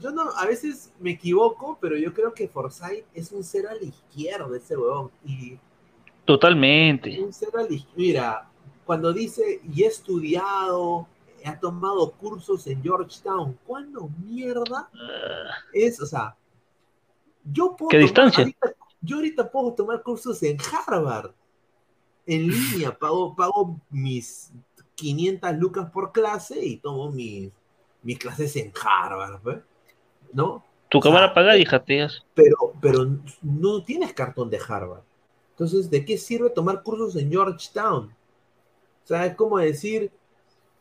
yo 0.00 0.10
no, 0.10 0.30
a 0.36 0.46
veces 0.46 0.92
me 1.00 1.10
equivoco, 1.12 1.78
pero 1.80 1.96
yo 1.96 2.12
creo 2.12 2.32
que 2.34 2.48
Forsyth 2.48 3.04
es 3.14 3.30
un 3.32 3.44
cero 3.44 3.68
a 3.70 3.74
la 3.74 3.82
izquierda, 3.84 4.56
ese 4.56 4.76
huevón. 4.76 5.10
Y 5.24 5.58
Totalmente. 6.24 7.20
un 7.22 7.32
cero 7.32 7.52
a 7.58 7.62
la 7.62 7.68
izquierda. 7.72 7.92
Mira, 7.96 8.48
cuando 8.84 9.12
dice, 9.12 9.60
y 9.72 9.82
he 9.82 9.86
estudiado, 9.86 11.06
ha 11.44 11.58
tomado 11.58 12.12
cursos 12.12 12.66
en 12.68 12.82
Georgetown, 12.82 13.58
¿cuándo 13.66 14.08
mierda 14.24 14.88
Ah, 14.94 15.50
es? 15.72 16.00
O 16.00 16.06
sea, 16.06 16.36
yo 17.44 17.74
puedo 17.76 17.88
¿Qué 17.90 17.96
tomar- 17.98 18.02
distancia? 18.08 18.42
ahorita- 18.44 18.74
yo 19.00 19.16
ahorita 19.16 19.50
puedo 19.50 19.72
tomar 19.74 20.02
cursos 20.02 20.40
en 20.44 20.56
Harvard, 20.60 21.32
en 22.26 22.46
línea, 22.48 22.96
pago, 22.98 23.34
pago 23.34 23.80
mis 23.90 24.52
500 24.94 25.56
lucas 25.56 25.90
por 25.90 26.12
clase 26.12 26.64
y 26.64 26.76
tomo 26.76 27.10
mis, 27.10 27.52
mis 28.02 28.18
clases 28.18 28.54
en 28.56 28.72
Harvard, 28.80 29.40
pues, 29.42 29.58
¿no? 30.32 30.64
tu 30.88 31.00
cámara 31.00 31.26
apagada 31.26 31.56
y 31.56 31.64
jateas. 31.64 32.22
pero, 32.34 32.56
pero 32.80 33.06
no 33.40 33.82
tienes 33.82 34.12
cartón 34.12 34.50
de 34.50 34.58
Harvard. 34.68 35.00
Entonces, 35.52 35.88
¿de 35.88 36.04
qué 36.04 36.18
sirve 36.18 36.50
tomar 36.50 36.82
cursos 36.82 37.16
en 37.16 37.30
Georgetown? 37.30 38.06
O 38.06 39.06
sea, 39.06 39.24
es 39.24 39.34
como 39.34 39.56
decir, 39.58 40.10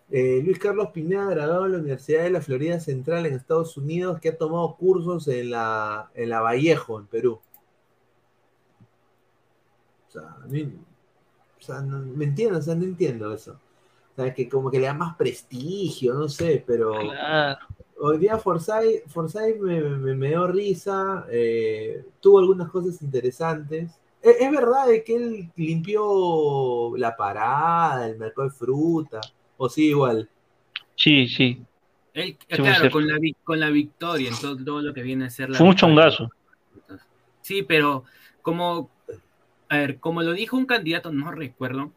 eh, 0.10 0.42
Luis 0.44 0.60
Carlos 0.60 0.90
Pineda, 0.94 1.26
graduado 1.30 1.66
en 1.66 1.72
la 1.72 1.78
Universidad 1.78 2.24
de 2.24 2.30
la 2.32 2.42
Florida 2.42 2.80
Central 2.82 3.26
en 3.26 3.36
Estados 3.36 3.78
Unidos, 3.78 4.20
que 4.20 4.30
ha 4.30 4.38
tomado 4.38 4.76
cursos 4.76 5.30
en 5.30 5.52
la, 5.52 6.12
en 6.14 6.30
la 6.30 6.42
Vallejo, 6.42 7.00
en 7.00 7.08
Perú. 7.08 7.40
O 10.08 10.12
sea, 10.12 10.22
a 10.44 10.48
mí- 10.48 10.74
o 11.58 11.62
sea, 11.64 11.80
no- 11.82 12.00
¿me 12.00 12.26
entiendes? 12.26 12.60
O 12.60 12.62
sea, 12.64 12.76
no 12.76 12.84
entiendo 12.84 13.34
eso. 13.34 13.54
O 14.12 14.16
sea, 14.22 14.34
que 14.34 14.50
como 14.50 14.70
que 14.70 14.80
le 14.80 14.88
da 14.88 14.94
más 14.94 15.16
prestigio, 15.16 16.14
no 16.16 16.28
sé, 16.28 16.62
pero... 16.68 16.92
Claro. 17.00 17.60
Hoy 18.04 18.18
día 18.18 18.40
Forsyth, 18.40 19.08
Forsyth 19.08 19.60
me, 19.60 19.80
me, 19.80 20.16
me 20.16 20.30
dio 20.30 20.48
risa, 20.48 21.28
eh, 21.30 22.04
tuvo 22.20 22.40
algunas 22.40 22.70
cosas 22.72 23.00
interesantes. 23.04 23.92
Es, 24.24 24.38
es 24.40 24.52
verdad 24.52 24.88
de 24.88 25.04
que 25.04 25.16
él 25.16 25.52
limpió 25.56 26.98
la 26.98 27.16
parada, 27.16 28.08
el 28.08 28.18
mercado 28.18 28.50
de 28.50 28.56
fruta, 28.56 29.22
o 29.56 29.70
sí, 29.70 29.90
igual. 29.90 30.28
Sí, 30.96 31.28
sí. 31.28 31.62
Él, 32.16 32.38
claro, 32.48 32.90
con 32.90 33.08
la, 33.08 33.20
con 33.44 33.60
la 33.60 33.70
victoria, 33.70 34.30
en 34.30 34.40
todo, 34.40 34.58
todo 34.58 34.82
lo 34.82 34.96
que 34.96 35.04
viene 35.04 35.26
a 35.26 35.30
ser 35.30 35.52
la 35.52 35.60
Fue 35.60 35.68
un 35.68 35.76
chongazo. 35.76 36.32
Sí, 37.42 37.62
pero 37.62 38.04
como, 38.42 38.90
a 39.70 39.78
ver, 39.78 40.00
como 40.00 40.24
lo 40.24 40.34
dijo 40.34 40.58
un 40.58 40.66
candidato, 40.66 41.12
no 41.12 41.30
recuerdo, 41.32 41.92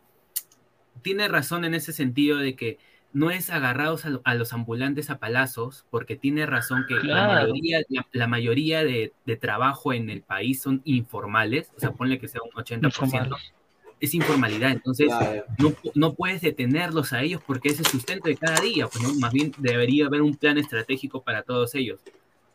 tiene 1.01 1.29
razón 1.29 1.65
en 1.65 1.73
ese 1.73 1.95
sentido 1.95 2.37
de 2.37 2.57
que 2.57 2.79
no 3.15 3.31
es 3.31 3.49
agarrados 3.49 4.05
a, 4.05 4.21
a 4.25 4.35
los 4.35 4.53
ambulantes 4.53 5.09
a 5.09 5.19
palazos, 5.19 5.87
porque 5.91 6.17
tiene 6.17 6.45
razón 6.45 6.85
que 6.87 6.95
la 6.97 7.01
Claro. 7.01 7.33
mayoría, 7.33 7.79
la, 7.89 8.07
la 8.13 8.27
mayoría 8.27 8.85
de, 8.85 9.13
de 9.25 9.37
trabajo 9.37 9.93
en 9.95 10.11
el 10.11 10.21
país 10.21 10.61
son 10.61 10.83
informales, 10.85 11.71
o 11.77 11.81
sea, 11.81 11.93
ponle 11.93 12.19
que 12.19 12.29
sea 12.29 12.43
un 12.43 12.51
80%. 12.51 12.85
Informales. 12.85 13.55
es 14.01 14.13
informalidad. 14.15 14.71
Entonces, 14.73 15.07
Claro. 15.07 15.45
no, 15.59 15.73
no 15.95 16.13
puedes 16.15 16.43
detenerlos 16.43 17.15
a 17.15 17.23
ellos 17.23 17.41
porque 17.47 17.69
es 17.71 17.79
el 17.79 17.87
sustento 17.87 18.29
de 18.29 18.37
cada 18.37 18.61
día. 18.61 18.87
Pues, 18.89 19.03
¿no? 19.03 19.15
Más 19.15 19.33
bien 19.33 19.53
debería 19.57 20.07
haber 20.07 20.21
un 20.21 20.35
plan 20.37 20.59
estratégico 20.59 21.23
para 21.23 21.43
todos 21.43 21.75
ellos. 21.75 22.01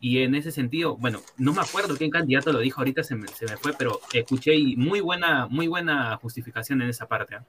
Y 0.02 0.20
en 0.20 0.36
ese 0.36 0.52
sentido, 0.52 0.96
bueno, 0.98 1.22
no 1.38 1.52
me 1.54 1.62
acuerdo 1.62 1.98
quién 1.98 2.10
candidato 2.12 2.54
lo 2.54 2.60
dijo 2.60 2.80
ahorita, 2.82 3.04
se 3.04 3.16
me, 3.16 3.28
se 3.30 3.46
me 3.46 3.58
fue, 3.58 3.74
pero 3.78 4.00
escuché 4.14 4.56
y 4.56 4.76
muy 4.78 5.00
buena, 5.02 5.48
muy 5.48 5.68
buena 5.68 6.16
justificación 6.18 6.82
en 6.82 6.90
esa 6.90 7.08
parte. 7.08 7.36
¿ah? 7.36 7.46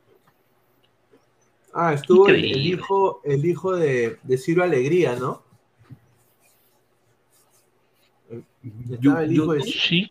Ah, 1.73 1.95
estuvo 1.95 2.29
el, 2.29 2.45
hijo, 2.45 3.21
el 3.25 3.45
hijo 3.45 3.77
de, 3.77 4.19
de 4.23 4.39
Ciro 4.39 4.63
Alegría, 4.65 5.17
¿no? 5.17 5.43
Estaba 8.91 9.25
el 9.25 9.33
hijo 9.33 9.53
de 9.53 9.63
Sí, 9.63 10.11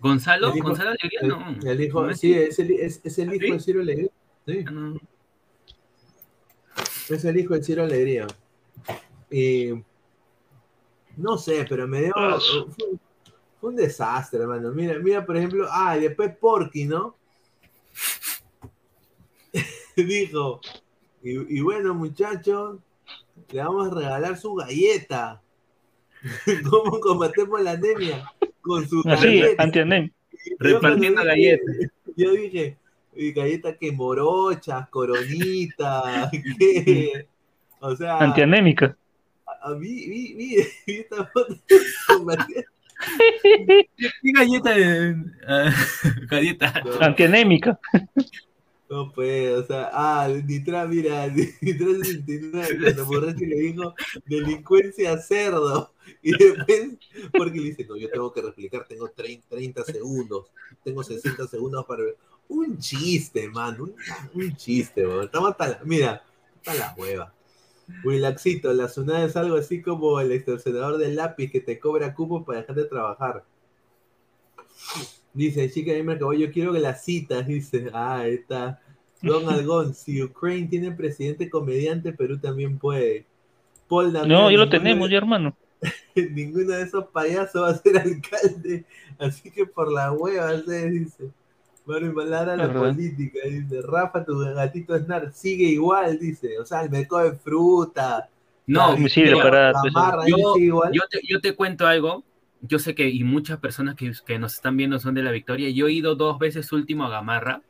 Gonzalo, 0.00 0.50
El 0.50 0.56
hijo- 0.58 0.68
Gonzalo 0.68 0.90
Alegría, 0.90 1.20
el, 1.22 1.28
no. 1.28 1.70
el 1.70 1.80
hijo, 1.80 2.06
No 2.06 2.14
sí, 2.14 2.32
es 2.34 2.58
el, 2.58 2.70
es, 2.72 3.00
es 3.04 3.18
el 3.18 3.34
hijo 3.34 3.44
¿Sí? 3.46 3.52
de 3.52 3.60
Ciro 3.60 3.80
Alegría. 3.80 4.10
Sí, 4.46 4.64
no. 4.64 5.00
es 7.10 7.24
el 7.24 7.38
hijo 7.38 7.54
de 7.54 7.62
Ciro 7.64 7.82
Alegría. 7.84 8.26
Y 9.30 9.70
no 11.16 11.38
sé, 11.38 11.64
pero 11.68 11.86
me 11.88 12.02
dio. 12.02 12.12
Ah, 12.16 12.38
Fue, 12.40 12.96
fue 13.60 13.70
un 13.70 13.76
desastre, 13.76 14.40
hermano. 14.40 14.70
Mira, 14.72 14.98
mira, 14.98 15.24
por 15.24 15.36
ejemplo, 15.36 15.66
ah, 15.70 15.96
y 15.96 16.02
después 16.02 16.36
Porky, 16.36 16.84
¿no? 16.84 17.16
Dijo, 20.08 20.60
y, 21.22 21.58
y 21.58 21.60
bueno, 21.60 21.94
muchachos, 21.94 22.78
le 23.50 23.60
vamos 23.62 23.90
a 23.90 23.94
regalar 23.94 24.36
su 24.36 24.54
galleta. 24.54 25.40
¿Cómo 26.70 27.00
combatemos 27.00 27.60
la 27.62 27.72
anemia? 27.72 28.24
Con 28.60 28.88
su 28.88 29.02
así. 29.06 29.40
Yo 29.40 29.46
Repartiendo 30.58 31.20
dije- 31.22 31.26
galletas. 31.28 31.76
Yo 32.16 32.32
dije, 32.32 32.76
y 33.14 33.32
galleta 33.32 33.76
que 33.76 33.92
morochas, 33.92 34.88
coronita, 34.88 36.30
que. 36.58 37.26
O 37.80 37.94
sea, 37.96 38.18
Antianémica. 38.18 38.96
a 39.62 39.70
mí, 39.74 39.88
vi, 40.08 40.34
vi, 40.34 40.56
vi 40.86 40.92
esta 41.00 41.26
foto 41.26 41.54
¿Qué 43.42 44.32
galleta 44.32 44.70
de. 44.74 45.16
ah, 45.46 45.70
galleta. 46.30 46.82
No, 46.84 47.00
Antianémica. 47.00 47.78
No 48.88 49.12
puede, 49.12 49.54
o 49.54 49.66
sea, 49.66 49.90
ah, 49.92 50.28
Nitra, 50.28 50.86
mira, 50.86 51.26
Nitra 51.60 51.86
69, 52.02 52.78
cuando 52.80 53.06
Borresti 53.06 53.46
le 53.46 53.56
dijo 53.56 53.94
delincuencia 54.26 55.18
cerdo, 55.18 55.92
y 56.22 56.32
después, 56.32 56.90
porque 57.32 57.58
le 57.58 57.64
dice, 57.70 57.84
no, 57.86 57.96
yo 57.96 58.10
tengo 58.10 58.32
que 58.32 58.42
replicar, 58.42 58.86
tengo 58.86 59.08
30, 59.08 59.48
30 59.48 59.84
segundos, 59.84 60.46
tengo 60.82 61.02
60 61.02 61.46
segundos 61.46 61.84
para 61.86 62.04
ver. 62.04 62.16
Un 62.46 62.78
chiste, 62.78 63.48
man, 63.48 63.80
un, 63.80 63.94
un 64.34 64.56
chiste, 64.56 65.06
man. 65.06 65.24
Estamos 65.24 65.52
hasta 65.52 65.68
la, 65.68 65.80
mira, 65.84 66.22
hasta 66.56 66.74
la 66.74 66.94
hueva. 66.96 67.32
Willaxito, 68.04 68.72
la 68.72 68.88
Sunada 68.88 69.24
es 69.24 69.36
algo 69.36 69.56
así 69.56 69.82
como 69.82 70.20
el 70.20 70.32
extorsionador 70.32 70.98
del 70.98 71.16
lápiz 71.16 71.50
que 71.50 71.60
te 71.60 71.78
cobra 71.78 72.14
cupo 72.14 72.44
para 72.44 72.60
dejar 72.60 72.76
de 72.76 72.84
trabajar. 72.84 73.44
Dice, 75.34 75.68
chica 75.70 75.92
gamer 75.92 76.18
que 76.18 76.38
yo 76.38 76.50
quiero 76.52 76.72
que 76.72 76.78
las 76.80 77.04
citas, 77.04 77.46
dice, 77.46 77.90
ah, 77.92 78.20
ahí 78.20 78.34
está. 78.34 78.80
Don 79.20 79.48
Algón, 79.48 79.94
si 79.94 80.22
Ukraine 80.22 80.68
tiene 80.68 80.92
presidente 80.92 81.50
comediante, 81.50 82.12
Perú 82.12 82.38
también 82.38 82.78
puede. 82.78 83.24
Paul 83.88 84.12
Damián, 84.12 84.28
No, 84.28 84.50
ya 84.50 84.58
lo 84.58 84.68
tenemos, 84.68 85.08
de- 85.08 85.12
ya, 85.12 85.18
hermano. 85.18 85.56
ninguno 86.30 86.72
de 86.76 86.82
esos 86.82 87.06
payasos 87.08 87.62
va 87.62 87.70
a 87.70 87.74
ser 87.76 87.98
alcalde, 87.98 88.84
así 89.18 89.50
que 89.50 89.66
por 89.66 89.90
la 89.92 90.12
hueva 90.12 90.58
se 90.62 90.88
dice. 90.90 91.30
Mario 91.86 92.14
Malara 92.14 92.56
la 92.56 92.66
¿Verdad? 92.66 92.80
política, 92.80 93.40
dice. 93.46 93.82
Rafa, 93.82 94.24
tu 94.24 94.38
gatito 94.38 94.98
Snar 94.98 95.30
sigue 95.34 95.64
igual, 95.66 96.18
dice. 96.18 96.58
O 96.58 96.64
sea, 96.64 96.82
el 96.82 96.90
mercado 96.90 97.24
de 97.30 97.36
fruta. 97.36 98.28
No, 98.66 98.96
para- 99.42 99.72
la 99.72 99.82
marra, 99.92 100.22
yo- 100.26 100.54
sigue 100.54 100.66
igual. 100.66 100.90
Yo 100.94 101.02
te, 101.10 101.20
yo 101.28 101.40
te 101.40 101.54
cuento 101.54 101.86
algo. 101.86 102.24
Yo 102.66 102.78
sé 102.78 102.94
que, 102.94 103.08
y 103.08 103.24
muchas 103.24 103.58
personas 103.58 103.94
que, 103.94 104.12
que 104.26 104.38
nos 104.38 104.54
están 104.54 104.76
viendo 104.76 104.98
son 104.98 105.14
de 105.14 105.22
la 105.22 105.30
Victoria. 105.32 105.70
Yo 105.70 105.86
he 105.86 105.92
ido 105.92 106.14
dos 106.14 106.38
veces 106.38 106.72
último 106.72 107.04
a 107.04 107.10
Gamarra. 107.10 107.62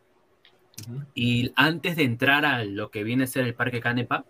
Y 1.15 1.53
antes 1.57 1.97
de 1.97 2.03
entrar 2.05 2.45
a 2.45 2.65
lo 2.65 2.91
que 2.91 3.05
viene 3.05 3.25
a 3.25 3.27
ser 3.29 3.45
el 3.45 3.55
Parque 3.55 3.81
Canepa, 3.81 4.25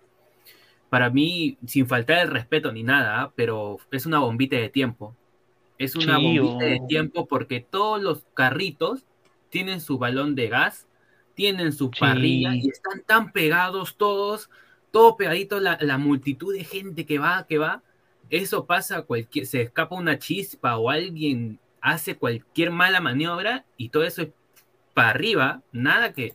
para 0.90 1.10
mí, 1.10 1.58
sin 1.66 1.86
faltar 1.86 2.18
el 2.18 2.30
respeto 2.30 2.70
ni 2.72 2.82
nada, 2.82 3.32
pero 3.34 3.78
es 3.90 4.06
una 4.06 4.18
bombita 4.20 4.56
de 4.56 4.68
tiempo. 4.68 5.16
Es 5.78 5.96
una 5.96 6.18
bombita 6.18 6.64
de 6.64 6.80
tiempo 6.88 7.26
porque 7.26 7.60
todos 7.60 8.00
los 8.00 8.24
carritos 8.34 9.04
tienen 9.50 9.80
su 9.80 9.98
balón 9.98 10.34
de 10.34 10.48
gas, 10.48 10.86
tienen 11.34 11.72
su 11.72 11.86
Sí. 11.86 12.00
parrilla 12.00 12.54
y 12.54 12.68
están 12.68 13.02
tan 13.04 13.32
pegados 13.32 13.96
todos, 13.96 14.50
todo 14.92 15.16
pegadito, 15.16 15.58
la, 15.60 15.78
la 15.80 15.98
multitud 15.98 16.54
de 16.54 16.64
gente 16.64 17.06
que 17.06 17.18
va, 17.18 17.46
que 17.48 17.58
va. 17.58 17.82
Eso 18.30 18.66
pasa, 18.66 19.02
cualquier, 19.02 19.46
se 19.46 19.62
escapa 19.62 19.96
una 19.96 20.18
chispa 20.18 20.76
o 20.78 20.90
alguien 20.90 21.58
hace 21.80 22.16
cualquier 22.16 22.70
mala 22.70 23.00
maniobra 23.00 23.64
y 23.76 23.90
todo 23.90 24.04
eso 24.04 24.22
es 24.22 24.28
para 24.94 25.10
arriba, 25.10 25.62
nada 25.72 26.12
que... 26.12 26.34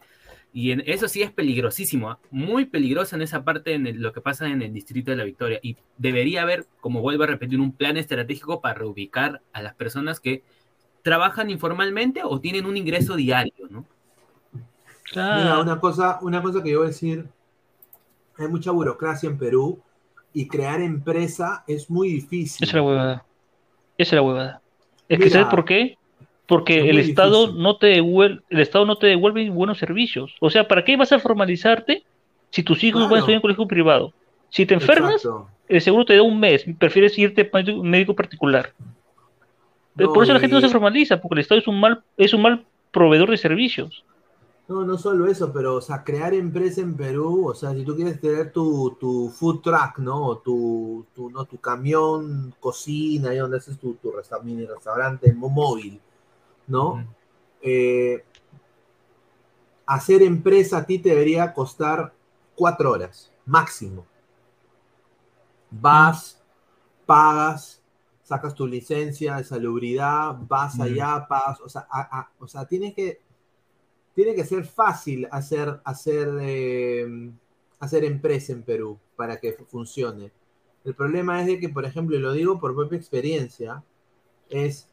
Y 0.52 0.72
en, 0.72 0.82
eso 0.88 1.08
sí 1.08 1.22
es 1.22 1.32
peligrosísimo, 1.32 2.10
¿ah? 2.10 2.20
muy 2.32 2.66
peligroso 2.66 3.16
en 3.16 3.22
esa 3.22 3.44
parte, 3.44 3.74
en 3.74 3.86
el- 3.86 4.02
lo 4.02 4.14
que 4.14 4.22
pasa 4.22 4.48
en 4.50 4.64
el 4.64 4.74
distrito 4.74 5.12
de 5.12 5.18
la 5.18 5.24
Victoria. 5.24 5.60
Y 5.62 5.78
debería 5.98 6.42
haber, 6.42 6.66
como 6.82 7.02
vuelvo 7.02 7.24
a 7.24 7.28
repetir, 7.28 7.60
un 7.60 7.72
plan 7.72 7.98
estratégico 7.98 8.60
para 8.60 8.74
reubicar 8.74 9.42
a 9.54 9.62
las 9.62 9.76
personas 9.76 10.20
que 10.20 10.44
trabajan 11.04 11.52
informalmente 11.52 12.22
o 12.24 12.40
tienen 12.40 12.66
un 12.66 12.78
ingreso 12.78 13.16
diario, 13.16 13.68
¿no? 13.70 13.86
Claro. 15.12 15.42
Mira, 15.42 15.60
una 15.60 15.80
cosa, 15.80 16.20
una 16.22 16.42
cosa 16.42 16.64
que 16.64 16.72
yo 16.72 16.80
voy 16.80 16.88
a 16.88 16.90
decir, 16.90 17.28
hay 18.38 18.48
mucha 18.48 18.72
burocracia 18.72 19.30
en 19.30 19.38
Perú 19.38 19.80
y 20.34 20.48
crear 20.48 20.82
empresa 20.82 21.64
es 21.68 21.90
muy 21.90 22.10
difícil. 22.10 22.64
Esa 22.64 22.72
es 22.72 22.74
la 22.74 22.82
huevada. 22.82 23.26
Esa 23.98 24.10
es 24.10 24.14
la 24.14 24.22
huevada. 24.22 24.62
Es 25.08 25.20
que 25.20 25.30
¿sabes 25.30 25.48
por 25.48 25.66
qué? 25.66 25.98
Porque 26.46 26.80
es 26.80 26.86
el 26.86 27.00
Estado 27.00 27.42
difícil. 27.42 27.64
no 27.64 27.78
te 27.78 27.88
devuelve, 27.88 28.42
el 28.50 28.60
Estado 28.60 28.86
no 28.86 28.98
te 28.98 29.08
devuelve 29.08 29.50
buenos 29.50 29.78
servicios. 29.78 30.36
O 30.40 30.50
sea, 30.50 30.68
¿para 30.68 30.84
qué 30.84 30.98
vas 30.98 31.12
a 31.12 31.20
formalizarte 31.20 32.04
si 32.52 32.64
tus 32.64 32.84
hijos 32.84 33.04
van 33.04 33.16
a 33.16 33.18
estudiar 33.20 33.38
en 33.38 33.42
colegio 33.42 33.68
privado? 33.68 34.14
Si 34.50 34.66
te 34.66 34.74
enfermas, 34.74 35.16
Exacto. 35.16 35.48
el 35.68 35.82
seguro 35.82 36.06
te 36.06 36.16
da 36.16 36.24
un 36.24 36.40
mes, 36.40 36.66
prefieres 36.78 37.18
irte 37.18 37.50
a 37.52 37.72
un 37.72 37.90
médico 37.90 38.16
particular. 38.16 38.74
No, 39.96 40.14
por 40.14 40.24
eso 40.24 40.34
la 40.34 40.40
gente 40.40 40.56
no 40.56 40.62
se 40.62 40.70
formaliza, 40.70 41.22
porque 41.22 41.36
el 41.36 41.40
Estado 41.40 41.60
es 41.60 41.68
un 41.68 41.80
mal, 41.80 42.02
es 42.18 42.34
un 42.34 42.42
mal 42.42 42.66
proveedor 42.92 43.30
de 43.30 43.38
servicios. 43.38 44.04
No, 44.70 44.86
no 44.86 45.00
solo 45.00 45.26
eso, 45.26 45.52
pero, 45.52 45.76
o 45.78 45.82
sea, 45.82 46.04
crear 46.04 46.32
empresa 46.36 46.82
en 46.82 46.96
Perú, 46.96 47.48
o 47.48 47.56
sea, 47.56 47.74
si 47.74 47.84
tú 47.84 47.96
quieres 47.96 48.22
tener 48.22 48.52
tu, 48.52 48.96
tu 49.00 49.30
food 49.30 49.62
truck, 49.62 49.98
¿no? 49.98 50.28
O 50.28 50.38
tu, 50.38 51.08
tu, 51.16 51.32
no, 51.32 51.44
tu 51.46 51.58
camión, 51.60 52.54
cocina, 52.60 53.32
ahí 53.32 53.38
donde 53.40 53.58
haces 53.58 53.80
tu, 53.80 53.96
tu 53.96 54.12
resta- 54.12 54.40
mini 54.44 54.66
restaurante 54.68 55.34
móvil, 55.34 56.00
¿no? 56.68 57.04
Eh, 57.64 58.24
hacer 59.88 60.22
empresa 60.22 60.78
a 60.78 60.86
ti 60.86 61.00
te 61.00 61.10
debería 61.10 61.52
costar 61.52 62.14
cuatro 62.56 62.92
horas, 62.92 63.32
máximo. 63.48 64.06
Vas, 65.72 66.40
pagas, 67.08 67.82
sacas 68.24 68.54
tu 68.54 68.68
licencia 68.68 69.38
de 69.38 69.44
salubridad, 69.44 70.36
vas 70.48 70.80
allá, 70.80 71.26
pagas, 71.28 71.60
o 71.62 71.70
sea, 71.70 71.88
a- 71.90 72.20
a- 72.20 72.32
o 72.40 72.48
sea, 72.48 72.66
tienes 72.66 72.94
que, 72.94 73.20
tiene 74.16 74.36
que 74.36 74.46
ser 74.46 74.66
fácil 74.66 75.28
hacer, 75.32 75.80
hacer, 75.84 76.30
eh, 76.42 77.32
hacer 77.80 78.04
empresa 78.06 78.54
en 78.54 78.64
Perú 78.64 79.00
para 79.16 79.40
que 79.40 79.54
fu- 79.54 79.66
funcione. 79.66 80.32
El 80.84 80.96
problema 80.96 81.42
es 81.42 81.48
de 81.48 81.60
que, 81.60 81.70
por 81.70 81.86
ejemplo, 81.86 82.16
y 82.18 82.20
lo 82.20 82.34
digo 82.34 82.60
por 82.60 82.76
propia 82.76 82.98
experiencia, 82.98 83.84
es 84.50 84.90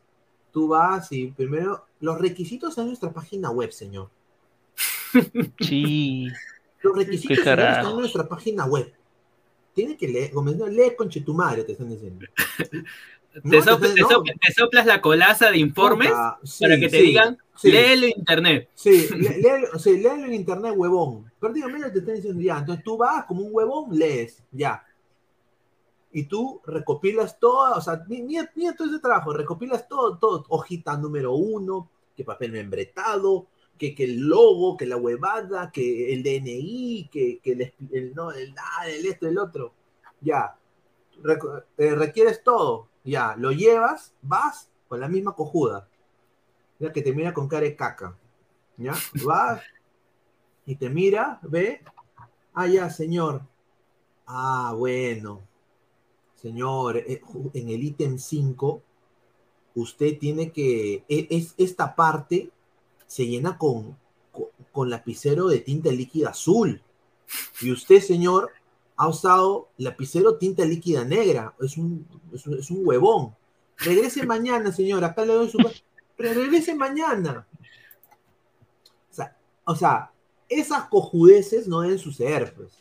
tú 0.52 0.68
vas 0.68 1.12
y 1.12 1.28
primero 1.28 1.86
los 2.00 2.20
requisitos 2.20 2.78
en 2.78 2.88
nuestra 2.88 3.12
página 3.12 3.50
web, 3.50 3.72
señor. 3.72 4.10
Sí, 5.60 6.28
Los 6.82 6.96
requisitos 6.96 7.38
señor, 7.38 7.60
están 7.60 7.90
en 7.92 7.96
nuestra 7.98 8.28
página 8.28 8.64
web. 8.66 8.92
Tiene 9.74 9.96
que 9.96 10.08
leer, 10.08 10.34
no, 10.34 10.42
lee 10.68 10.94
conche 10.96 11.20
tu 11.22 11.34
madre, 11.34 11.64
te 11.64 11.72
están 11.72 11.88
diciendo. 11.88 12.26
No, 13.44 13.50
Te, 13.50 13.60
no. 14.00 14.08
soplas 14.56 14.86
la 14.86 15.02
colaza 15.02 15.50
de 15.50 15.58
informes 15.58 16.10
sí, 16.42 16.64
para 16.64 16.80
que 16.80 16.88
te 16.88 16.96
sí, 16.96 17.02
digan, 17.02 17.36
sí. 17.56 17.70
léelo 17.70 18.06
en 18.06 18.12
internet. 18.18 18.68
Sí, 18.74 19.08
lé- 19.16 19.38
léelo, 19.40 19.78
sí, 19.78 19.98
léelo 19.98 20.24
en 20.26 20.34
internet, 20.34 20.74
huevón. 20.76 21.30
Prácticamente 21.38 21.90
te 21.90 21.98
están 22.00 22.14
diciendo 22.16 22.40
ya. 22.42 22.58
Entonces 22.58 22.84
tú 22.84 22.96
vas 22.96 23.24
como 23.24 23.42
un 23.42 23.50
huevón, 23.52 23.96
lees, 23.96 24.42
ya. 24.52 24.82
Y 26.12 26.24
tú 26.24 26.60
recopilas 26.66 27.38
todo, 27.38 27.76
o 27.76 27.80
sea, 27.80 28.02
mi- 28.08 28.22
mira, 28.22 28.50
mira 28.54 28.74
todo 28.74 28.88
ese 28.88 29.00
trabajo, 29.00 29.32
recopilas 29.34 29.86
todo, 29.88 30.16
todo, 30.18 30.44
hojita 30.48 30.96
número 30.96 31.34
uno, 31.34 31.90
que 32.16 32.24
papel 32.24 32.52
membretado, 32.52 33.46
que, 33.76 33.94
que 33.94 34.04
el 34.04 34.20
logo, 34.20 34.76
que 34.76 34.86
la 34.86 34.96
huevada, 34.96 35.70
que 35.70 36.14
el 36.14 36.22
DNI, 36.22 37.08
que, 37.12 37.38
que 37.42 37.52
el, 37.52 37.72
el- 37.92 38.14
no, 38.14 38.32
el, 38.32 38.54
ah, 38.58 38.88
el 38.88 39.04
esto, 39.04 39.28
el 39.28 39.36
otro. 39.36 39.72
Ya. 40.20 40.56
Reco- 41.22 41.64
eh, 41.76 41.94
requieres 41.94 42.42
todo, 42.42 42.88
ya. 43.04 43.34
Lo 43.36 43.52
llevas, 43.52 44.14
vas 44.22 44.70
con 44.88 45.00
la 45.00 45.08
misma 45.08 45.34
cojuda. 45.34 45.86
Ya 46.78 46.92
que 46.92 47.02
te 47.02 47.12
mira 47.12 47.32
con 47.32 47.48
cara 47.48 47.64
de 47.64 47.76
caca. 47.76 48.16
¿Ya? 48.76 48.94
Vas 49.24 49.62
y 50.66 50.74
te 50.74 50.90
mira, 50.90 51.38
ve. 51.42 51.80
Ah, 52.52 52.66
ya, 52.66 52.90
señor. 52.90 53.42
Ah, 54.26 54.74
bueno. 54.76 55.42
Señor, 56.34 56.98
eh, 56.98 57.22
en 57.54 57.68
el 57.70 57.82
ítem 57.82 58.18
5, 58.18 58.82
usted 59.76 60.18
tiene 60.18 60.50
que. 60.50 61.04
e- 61.08 61.28
Es, 61.30 61.54
esta 61.56 61.94
parte 61.94 62.50
se 63.06 63.26
llena 63.26 63.56
con, 63.56 63.96
con, 64.32 64.46
con 64.72 64.90
lapicero 64.90 65.46
de 65.46 65.60
tinta 65.60 65.90
líquida 65.90 66.30
azul. 66.30 66.82
Y 67.60 67.72
usted, 67.72 68.00
señor, 68.00 68.50
ha 68.96 69.08
usado 69.08 69.68
lapicero 69.78 70.36
tinta 70.36 70.64
líquida 70.64 71.04
negra. 71.04 71.54
Es 71.60 71.76
un, 71.76 72.06
es 72.32 72.46
un, 72.46 72.58
es 72.58 72.70
un 72.70 72.86
huevón. 72.86 73.34
Regrese 73.78 74.26
mañana, 74.26 74.72
señor. 74.72 75.04
Acá 75.04 75.24
le 75.24 75.34
doy 75.34 75.48
su. 75.48 75.58
Pero 76.16 76.34
regrese 76.34 76.74
mañana. 76.74 77.46
O 79.68 79.74
sea, 79.74 80.12
esas 80.48 80.88
cojudeces 80.88 81.66
no 81.66 81.80
deben 81.80 81.98
suceder, 81.98 82.54
pues. 82.54 82.72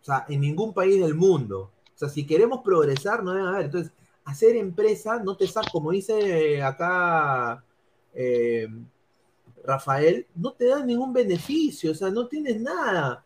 O 0.00 0.04
sea, 0.04 0.26
en 0.28 0.40
ningún 0.40 0.74
país 0.74 1.00
del 1.00 1.14
mundo. 1.14 1.70
O 1.94 1.98
sea, 1.98 2.08
si 2.08 2.26
queremos 2.26 2.62
progresar, 2.62 3.22
no 3.22 3.32
debe 3.32 3.48
haber. 3.48 3.66
Entonces, 3.66 3.92
hacer 4.24 4.56
empresa 4.56 5.22
no 5.22 5.36
te 5.36 5.46
saca, 5.46 5.70
como 5.70 5.92
dice 5.92 6.62
acá 6.62 7.64
eh, 8.12 8.68
Rafael, 9.64 10.26
no 10.34 10.52
te 10.52 10.66
da 10.66 10.84
ningún 10.84 11.12
beneficio, 11.12 11.92
o 11.92 11.94
sea, 11.94 12.10
no 12.10 12.26
tienes 12.26 12.60
nada. 12.60 13.24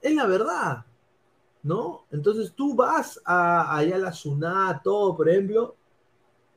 Es 0.00 0.14
la 0.14 0.26
verdad, 0.26 0.84
¿no? 1.62 2.06
Entonces 2.10 2.52
tú 2.54 2.74
vas 2.74 3.20
a, 3.24 3.76
allá 3.76 3.96
a 3.96 3.98
la 3.98 4.12
SUNA, 4.12 4.80
todo, 4.82 5.16
por 5.16 5.28
ejemplo, 5.28 5.76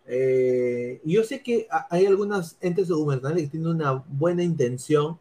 eh, 0.05 0.99
y 1.03 1.13
yo 1.13 1.23
sé 1.23 1.41
que 1.43 1.67
ha- 1.71 1.87
hay 1.89 2.05
algunas 2.05 2.57
entes 2.61 2.89
gubernamentales 2.89 3.45
que 3.45 3.51
tienen 3.51 3.69
una 3.69 4.03
buena 4.07 4.43
intención, 4.43 5.19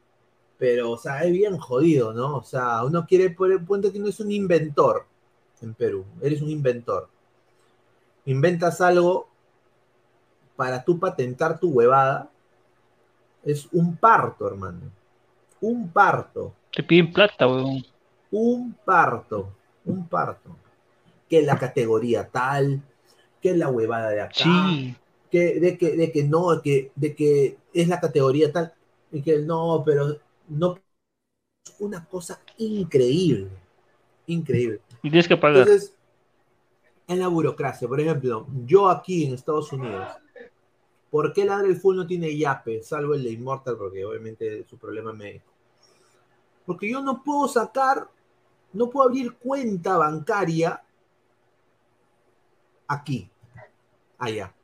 pero, 0.59 0.93
o 0.93 0.99
sea, 0.99 1.25
es 1.25 1.33
bien 1.33 1.59
jodido, 1.59 2.13
¿no? 2.13 2.37
O 2.39 2.45
sea, 2.45 2.85
uno 2.85 3.07
quiere 3.07 3.31
poner 3.31 3.65
punto 3.65 3.93
que 3.93 3.99
no 3.99 4.09
es 4.09 4.21
un 4.21 4.31
inventor 4.33 5.07
en 5.61 5.75
Perú, 5.75 6.05
eres 6.21 6.43
un 6.43 6.51
inventor. 6.51 7.09
Inventas 8.27 8.81
algo 8.81 9.29
para 10.57 10.85
tú 10.85 10.99
patentar 10.99 11.59
tu 11.59 11.71
huevada, 11.71 12.31
es 13.45 13.69
un 13.73 13.97
parto, 13.97 14.47
hermano. 14.47 14.81
Un 15.61 15.89
parto, 15.91 16.53
Te 16.73 16.83
piden 16.83 17.13
plata, 17.13 17.47
weón. 17.47 17.85
un 18.31 18.73
parto, 18.85 19.49
un 19.85 20.07
parto. 20.09 20.51
Que 21.29 21.43
la 21.43 21.59
categoría 21.59 22.29
tal, 22.29 22.83
que 23.43 23.57
la 23.57 23.69
huevada 23.69 24.11
de 24.11 24.21
acá, 24.23 24.35
Sí. 24.35 24.95
que, 25.31 25.61
de, 25.61 25.77
que, 25.77 25.97
de 25.97 26.13
que 26.13 26.25
no, 26.25 26.63
que, 26.63 26.93
de 26.95 27.15
que 27.15 27.59
es 27.75 27.89
la 27.89 28.01
categoría 28.01 28.53
tal, 28.53 28.73
y 29.11 29.21
que 29.21 29.39
no, 29.41 29.83
pero 29.85 30.17
no. 30.49 30.79
Es 31.65 31.75
una 31.79 32.05
cosa 32.07 32.41
increíble, 32.59 33.49
increíble. 34.27 34.81
Y 35.03 35.11
tienes 35.11 35.29
que 35.29 35.37
pagar. 35.37 35.59
Entonces, 35.69 35.95
en 37.07 37.19
la 37.19 37.29
burocracia, 37.29 37.87
por 37.87 38.01
ejemplo, 38.01 38.47
yo 38.65 38.89
aquí 38.89 39.27
en 39.27 39.35
Estados 39.35 39.73
Unidos, 39.73 40.09
¿por 41.11 41.33
qué 41.33 41.45
Ladre 41.45 41.69
el 41.69 41.77
Full 41.77 41.97
no 41.97 42.07
tiene 42.07 42.37
yape, 42.37 42.83
salvo 42.83 43.15
el 43.15 43.23
de 43.23 43.31
Immortal, 43.31 43.77
porque 43.77 44.05
obviamente 44.05 44.65
su 44.69 44.77
problema 44.79 45.13
médico? 45.13 45.53
Porque 46.67 46.91
yo 46.91 47.01
no 47.01 47.23
puedo 47.23 47.47
sacar, 47.49 48.09
no 48.73 48.89
puedo 48.91 49.09
abrir 49.09 49.35
cuenta 49.35 49.97
bancaria 49.99 50.83
aquí, 52.89 53.29
allá. 54.23 54.55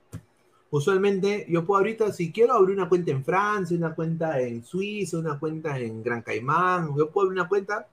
Usualmente 0.70 1.46
yo 1.48 1.64
puedo 1.64 1.78
ahorita, 1.78 2.12
si 2.12 2.30
quiero 2.30 2.54
abrir 2.54 2.76
una 2.76 2.88
cuenta 2.88 3.10
en 3.10 3.24
Francia, 3.24 3.76
una 3.76 3.94
cuenta 3.94 4.38
en 4.40 4.62
Suiza, 4.64 5.18
una 5.18 5.38
cuenta 5.38 5.78
en 5.78 6.02
Gran 6.02 6.22
Caimán, 6.22 6.94
yo 6.96 7.10
puedo 7.10 7.26
abrir 7.26 7.40
una 7.40 7.48
cuenta 7.48 7.88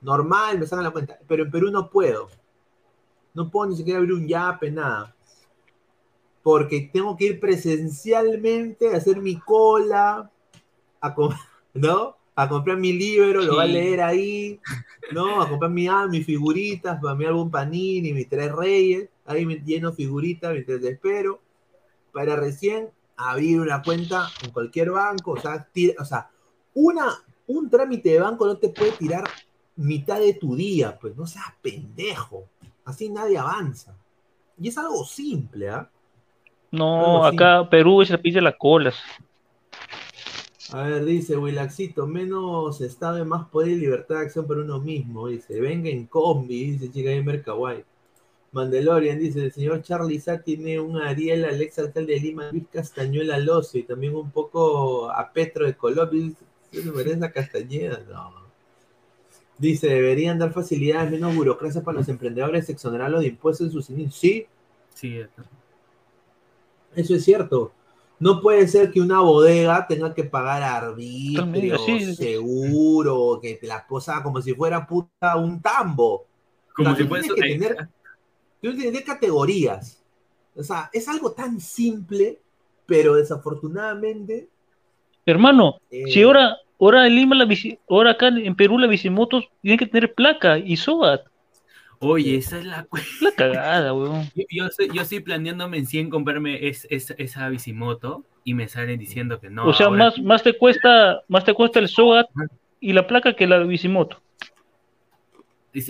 normal, 0.00 0.58
me 0.58 0.66
sacan 0.66 0.84
la 0.84 0.90
cuenta, 0.90 1.18
pero 1.26 1.44
en 1.44 1.50
Perú 1.50 1.70
no 1.70 1.88
puedo. 1.88 2.28
No 3.34 3.50
puedo 3.50 3.70
ni 3.70 3.76
siquiera 3.76 4.00
abrir 4.00 4.14
un 4.14 4.26
yape, 4.26 4.70
nada. 4.70 5.14
Porque 6.42 6.90
tengo 6.92 7.16
que 7.16 7.26
ir 7.26 7.40
presencialmente 7.40 8.92
a 8.92 8.96
hacer 8.96 9.20
mi 9.20 9.38
cola, 9.38 10.30
a 11.00 11.14
¿no? 11.74 12.16
A 12.34 12.48
comprar 12.48 12.76
mi 12.76 12.92
libro, 12.92 13.42
lo 13.42 13.56
va 13.56 13.62
a 13.64 13.66
leer 13.66 14.00
ahí, 14.00 14.60
¿no? 15.12 15.40
A 15.40 15.48
comprar 15.48 15.70
mi, 15.70 15.88
ah, 15.88 16.06
mis 16.08 16.26
figuritas, 16.26 17.00
para 17.00 17.14
mi 17.14 17.24
álbum 17.24 17.50
Panini, 17.50 18.12
mis 18.12 18.28
tres 18.28 18.52
reyes, 18.52 19.08
ahí 19.28 19.44
lleno 19.64 19.92
figuritas 19.92 20.52
mientras 20.52 20.82
espero, 20.82 21.40
para 22.12 22.36
recién 22.36 22.90
abrir 23.16 23.60
una 23.60 23.82
cuenta 23.82 24.28
en 24.44 24.50
cualquier 24.50 24.90
banco, 24.90 25.32
o 25.32 25.40
sea, 25.40 25.68
tira- 25.72 25.94
o 26.00 26.04
sea, 26.04 26.30
una, 26.74 27.22
un 27.46 27.68
trámite 27.68 28.10
de 28.10 28.20
banco 28.20 28.46
no 28.46 28.56
te 28.56 28.68
puede 28.70 28.92
tirar 28.92 29.24
mitad 29.76 30.18
de 30.18 30.34
tu 30.34 30.56
día, 30.56 30.98
pues 30.98 31.16
no 31.16 31.26
seas 31.26 31.46
pendejo. 31.62 32.44
Así 32.84 33.08
nadie 33.10 33.38
avanza. 33.38 33.94
Y 34.60 34.68
es 34.68 34.78
algo 34.78 35.04
simple, 35.04 35.68
¿ah? 35.70 35.90
No, 36.70 37.24
Algo 37.24 37.26
acá 37.26 37.68
Perú 37.70 38.02
es 38.02 38.10
de 38.10 38.40
las 38.42 38.56
colas. 38.56 38.96
A 40.72 40.82
ver, 40.82 41.04
dice 41.04 41.36
Wilaxito, 41.36 42.06
menos 42.06 42.80
Estado 42.82 43.18
y 43.18 43.24
más 43.24 43.48
poder 43.48 43.70
y 43.70 43.76
libertad 43.76 44.16
de 44.16 44.20
acción 44.22 44.46
para 44.46 44.60
uno 44.60 44.78
mismo. 44.78 45.28
Dice, 45.28 45.60
venga 45.60 45.88
en 45.88 46.06
combi, 46.06 46.72
dice 46.72 46.92
Chica 46.92 47.10
Gamer 47.10 47.42
Kawaii. 47.42 47.84
Mandalorian 48.52 49.18
dice, 49.18 49.44
el 49.44 49.52
señor 49.52 49.82
Charlie 49.82 50.20
Sá 50.20 50.40
tiene 50.40 50.80
un 50.80 50.96
Ariel 51.00 51.44
al 51.44 51.60
ex 51.60 51.78
alcalde 51.78 52.14
de 52.14 52.20
Lima, 52.20 52.50
Luis 52.50 52.64
Castañuela 52.72 53.38
Lozo, 53.38 53.76
y 53.78 53.82
también 53.82 54.14
un 54.16 54.30
poco 54.30 55.10
a 55.10 55.30
Petro 55.32 55.66
de 55.66 55.74
Colombia. 55.76 56.22
Dice, 56.22 56.44
¿Se 56.72 56.84
le 56.84 56.92
merece 56.92 57.24
a 57.24 57.30
Castañeda? 57.32 58.00
No. 58.10 58.32
Dice, 59.58 59.88
deberían 59.88 60.38
dar 60.38 60.52
facilidades, 60.52 61.10
menos 61.10 61.34
burocracia 61.34 61.82
para 61.82 61.98
los 61.98 62.08
emprendedores, 62.08 62.68
exonerarlos 62.68 63.20
de 63.22 63.28
impuestos 63.28 63.66
en 63.66 63.72
sus 63.72 63.90
inicios. 63.90 64.14
Sí, 64.14 64.46
Sí, 64.94 65.20
Eso 66.94 67.14
es 67.14 67.24
cierto. 67.24 67.72
No 68.20 68.40
puede 68.40 68.66
ser 68.66 68.90
que 68.90 69.00
una 69.00 69.20
bodega 69.20 69.86
tenga 69.86 70.12
que 70.12 70.24
pagar 70.24 70.62
arbitrio, 70.62 71.78
sí. 71.78 72.14
seguro, 72.16 73.38
que 73.40 73.54
te 73.54 73.66
la 73.68 73.86
posa 73.86 74.22
como 74.24 74.40
si 74.42 74.54
fuera 74.54 74.84
puta 74.86 75.36
un 75.36 75.60
tambo. 75.62 76.24
como 76.74 76.90
sea, 76.90 76.96
si 76.96 77.08
fuese 77.08 77.28
que 77.34 77.40
tener- 77.42 77.88
Que 78.60 78.72
tener 78.72 79.04
categorías. 79.04 80.02
O 80.56 80.62
sea, 80.62 80.90
es 80.92 81.08
algo 81.08 81.32
tan 81.32 81.60
simple, 81.60 82.40
pero 82.86 83.14
desafortunadamente. 83.16 84.48
Hermano, 85.26 85.78
eh, 85.90 86.04
si 86.08 86.22
ahora, 86.22 86.56
ahora 86.80 87.06
en 87.06 87.14
Lima, 87.14 87.34
la 87.36 87.44
bici, 87.44 87.78
ahora 87.88 88.12
acá 88.12 88.28
en 88.28 88.54
Perú, 88.56 88.78
la 88.78 88.86
bicimotos 88.86 89.48
tienen 89.62 89.78
que 89.78 89.86
tener 89.86 90.14
placa 90.14 90.58
y 90.58 90.76
SOAT. 90.76 91.22
Oye, 92.00 92.36
esa 92.36 92.58
es 92.58 92.64
la 92.64 92.86
La 93.20 93.32
cagada, 93.32 93.92
weón. 93.92 94.22
Yo, 94.34 94.44
yo 94.50 94.66
estoy, 94.66 94.88
yo 94.94 95.02
estoy 95.02 95.20
planeándome 95.20 95.78
en 95.78 95.86
100 95.86 96.10
comprarme 96.10 96.68
es, 96.68 96.86
es- 96.90 97.14
esa 97.18 97.48
bicimoto 97.48 98.24
y 98.44 98.54
me 98.54 98.68
salen 98.68 98.98
diciendo 98.98 99.40
que 99.40 99.50
no. 99.50 99.66
o 99.66 99.72
sea, 99.74 99.86
ahora- 99.86 100.04
más, 100.06 100.18
más 100.22 100.42
te 100.42 100.56
cuesta, 100.56 101.22
más 101.28 101.44
te 101.44 101.54
cuesta 101.54 101.78
el 101.80 101.88
SOAT 101.88 102.26
y 102.80 102.92
la 102.92 103.06
placa 103.06 103.34
que 103.34 103.46
la 103.48 103.58
bicimoto. 103.58 104.20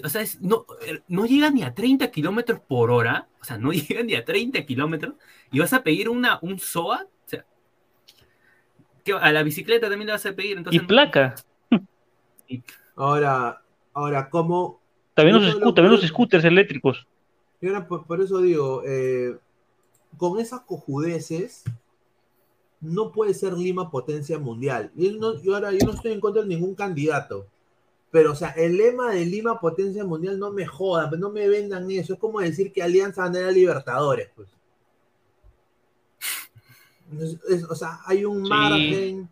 O 0.04 0.08
sea, 0.08 0.22
es- 0.22 0.40
no, 0.40 0.66
no 1.08 1.26
llega 1.26 1.50
ni 1.50 1.62
a 1.62 1.74
30 1.74 2.10
kilómetros 2.10 2.60
por 2.60 2.90
hora. 2.90 3.28
O 3.40 3.44
sea, 3.44 3.58
no 3.58 3.70
llega 3.72 4.02
ni 4.02 4.14
a 4.14 4.24
30 4.24 4.64
kilómetros. 4.66 5.14
Y 5.50 5.58
vas 5.60 5.72
a 5.72 5.82
pedir 5.82 6.08
una, 6.08 6.38
un 6.42 6.58
SOA. 6.58 7.04
O 7.04 7.28
sea, 7.28 7.44
a 9.20 9.32
la 9.32 9.42
bicicleta 9.42 9.88
también 9.88 10.06
le 10.06 10.12
vas 10.12 10.26
a 10.26 10.32
pedir. 10.34 10.62
Y 10.70 10.80
placa. 10.80 11.34
Ahora, 12.96 13.62
ahora, 13.92 14.28
como. 14.28 14.80
También 15.14 15.36
los, 15.36 15.50
scooters, 15.50 15.74
también 15.74 15.92
los 15.92 16.06
scooters 16.06 16.44
eléctricos. 16.44 17.06
Y 17.60 17.66
ahora, 17.68 17.86
por, 17.86 18.06
por 18.06 18.20
eso 18.20 18.40
digo, 18.40 18.82
eh, 18.86 19.36
con 20.16 20.38
esas 20.40 20.60
cojudeces, 20.60 21.64
no 22.80 23.10
puede 23.12 23.34
ser 23.34 23.52
Lima 23.54 23.90
potencia 23.90 24.38
mundial. 24.38 24.90
Y 24.96 25.06
él 25.08 25.18
no- 25.20 25.40
yo 25.42 25.54
ahora 25.54 25.72
yo 25.72 25.78
no 25.84 25.92
estoy 25.92 26.12
en 26.12 26.20
contra 26.20 26.42
de 26.42 26.48
ningún 26.48 26.74
candidato. 26.74 27.46
Pero, 28.10 28.32
o 28.32 28.34
sea, 28.34 28.50
el 28.50 28.76
lema 28.76 29.12
de 29.12 29.26
Lima 29.26 29.60
potencia 29.60 30.04
mundial 30.04 30.38
no 30.38 30.50
me 30.50 30.66
joda, 30.66 31.10
no 31.18 31.30
me 31.30 31.46
vendan 31.48 31.90
eso. 31.90 32.14
Es 32.14 32.18
como 32.18 32.40
decir 32.40 32.72
que 32.72 32.82
Alianza 32.82 33.24
ganará 33.24 33.50
Libertadores, 33.50 34.30
pues. 34.34 34.48
Es- 37.20 37.38
es- 37.50 37.64
o 37.64 37.74
sea, 37.74 38.00
hay 38.06 38.24
un 38.24 38.44
Sí. 38.44 38.48
margen, 38.50 39.28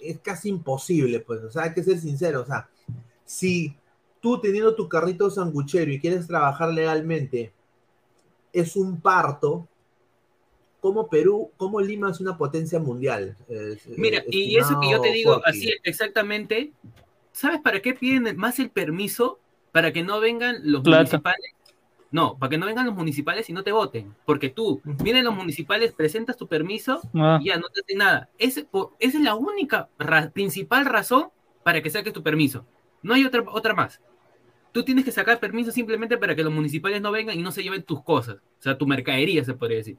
es 0.00 0.18
casi 0.20 0.48
imposible, 0.48 1.20
pues. 1.20 1.42
O 1.42 1.50
sea, 1.50 1.64
hay 1.64 1.74
que 1.74 1.82
ser 1.82 1.98
sincero. 1.98 2.42
O 2.42 2.46
sea, 2.46 2.68
si 3.24 3.76
tú 4.20 4.40
teniendo 4.40 4.74
tu 4.74 4.88
carrito 4.88 5.30
sanguchero 5.30 5.90
y 5.92 6.00
quieres 6.00 6.26
trabajar 6.26 6.72
legalmente, 6.72 7.52
es 8.52 8.76
un 8.76 9.00
parto, 9.00 9.66
como 10.80 11.08
Perú, 11.08 11.50
como 11.56 11.80
Lima 11.80 12.10
es 12.10 12.20
una 12.20 12.36
potencia 12.38 12.78
mundial. 12.80 13.36
Mira, 13.96 14.18
eh, 14.18 14.24
y 14.30 14.56
eso 14.56 14.80
que 14.80 14.90
yo 14.90 15.00
te 15.00 15.12
digo 15.12 15.40
así 15.44 15.70
exactamente, 15.84 16.72
¿sabes 17.32 17.60
para 17.60 17.80
qué 17.80 17.94
piden 17.94 18.36
más 18.36 18.58
el 18.58 18.70
permiso? 18.70 19.38
Para 19.72 19.92
que 19.92 20.02
no 20.02 20.20
vengan 20.20 20.56
los 20.64 20.82
Plata. 20.82 20.98
municipales 20.98 21.52
No, 22.12 22.36
para 22.38 22.50
que 22.50 22.58
no 22.58 22.66
vengan 22.66 22.86
los 22.86 22.94
municipales 22.96 23.48
y 23.48 23.52
no 23.52 23.62
te 23.62 23.70
voten. 23.70 24.12
Porque 24.26 24.48
tú, 24.50 24.80
vienen 24.84 25.24
los 25.24 25.34
municipales, 25.34 25.92
presentas 25.92 26.36
tu 26.36 26.48
permiso 26.48 27.00
Ah, 27.14 27.38
y 27.40 27.46
ya 27.50 27.56
no 27.56 27.68
te 27.68 27.82
hacen 27.82 27.98
nada. 27.98 28.28
Ese, 28.36 28.64
por- 28.64 28.94
esa 28.98 29.18
es 29.18 29.22
la 29.22 29.36
única 29.36 29.88
ra- 29.96 30.30
principal 30.30 30.86
razón 30.86 31.28
para 31.62 31.80
que 31.82 31.88
saques 31.90 32.12
tu 32.12 32.22
permiso. 32.24 32.66
No 33.02 33.14
hay 33.14 33.24
otra, 33.24 33.44
otra 33.46 33.74
más. 33.74 34.00
Tú 34.72 34.82
tienes 34.84 35.04
que 35.04 35.12
sacar 35.12 35.38
permiso 35.38 35.70
simplemente 35.70 36.18
para 36.18 36.34
que 36.34 36.42
los 36.42 36.52
municipales 36.52 37.00
no 37.00 37.12
vengan 37.12 37.38
y 37.38 37.42
no 37.42 37.52
se 37.52 37.62
lleven 37.62 37.84
tus 37.84 38.02
cosas. 38.02 38.36
O 38.58 38.62
sea, 38.62 38.76
tu 38.76 38.86
mercadería, 38.88 39.44
se 39.44 39.54
podría 39.54 39.78
decir. 39.78 39.96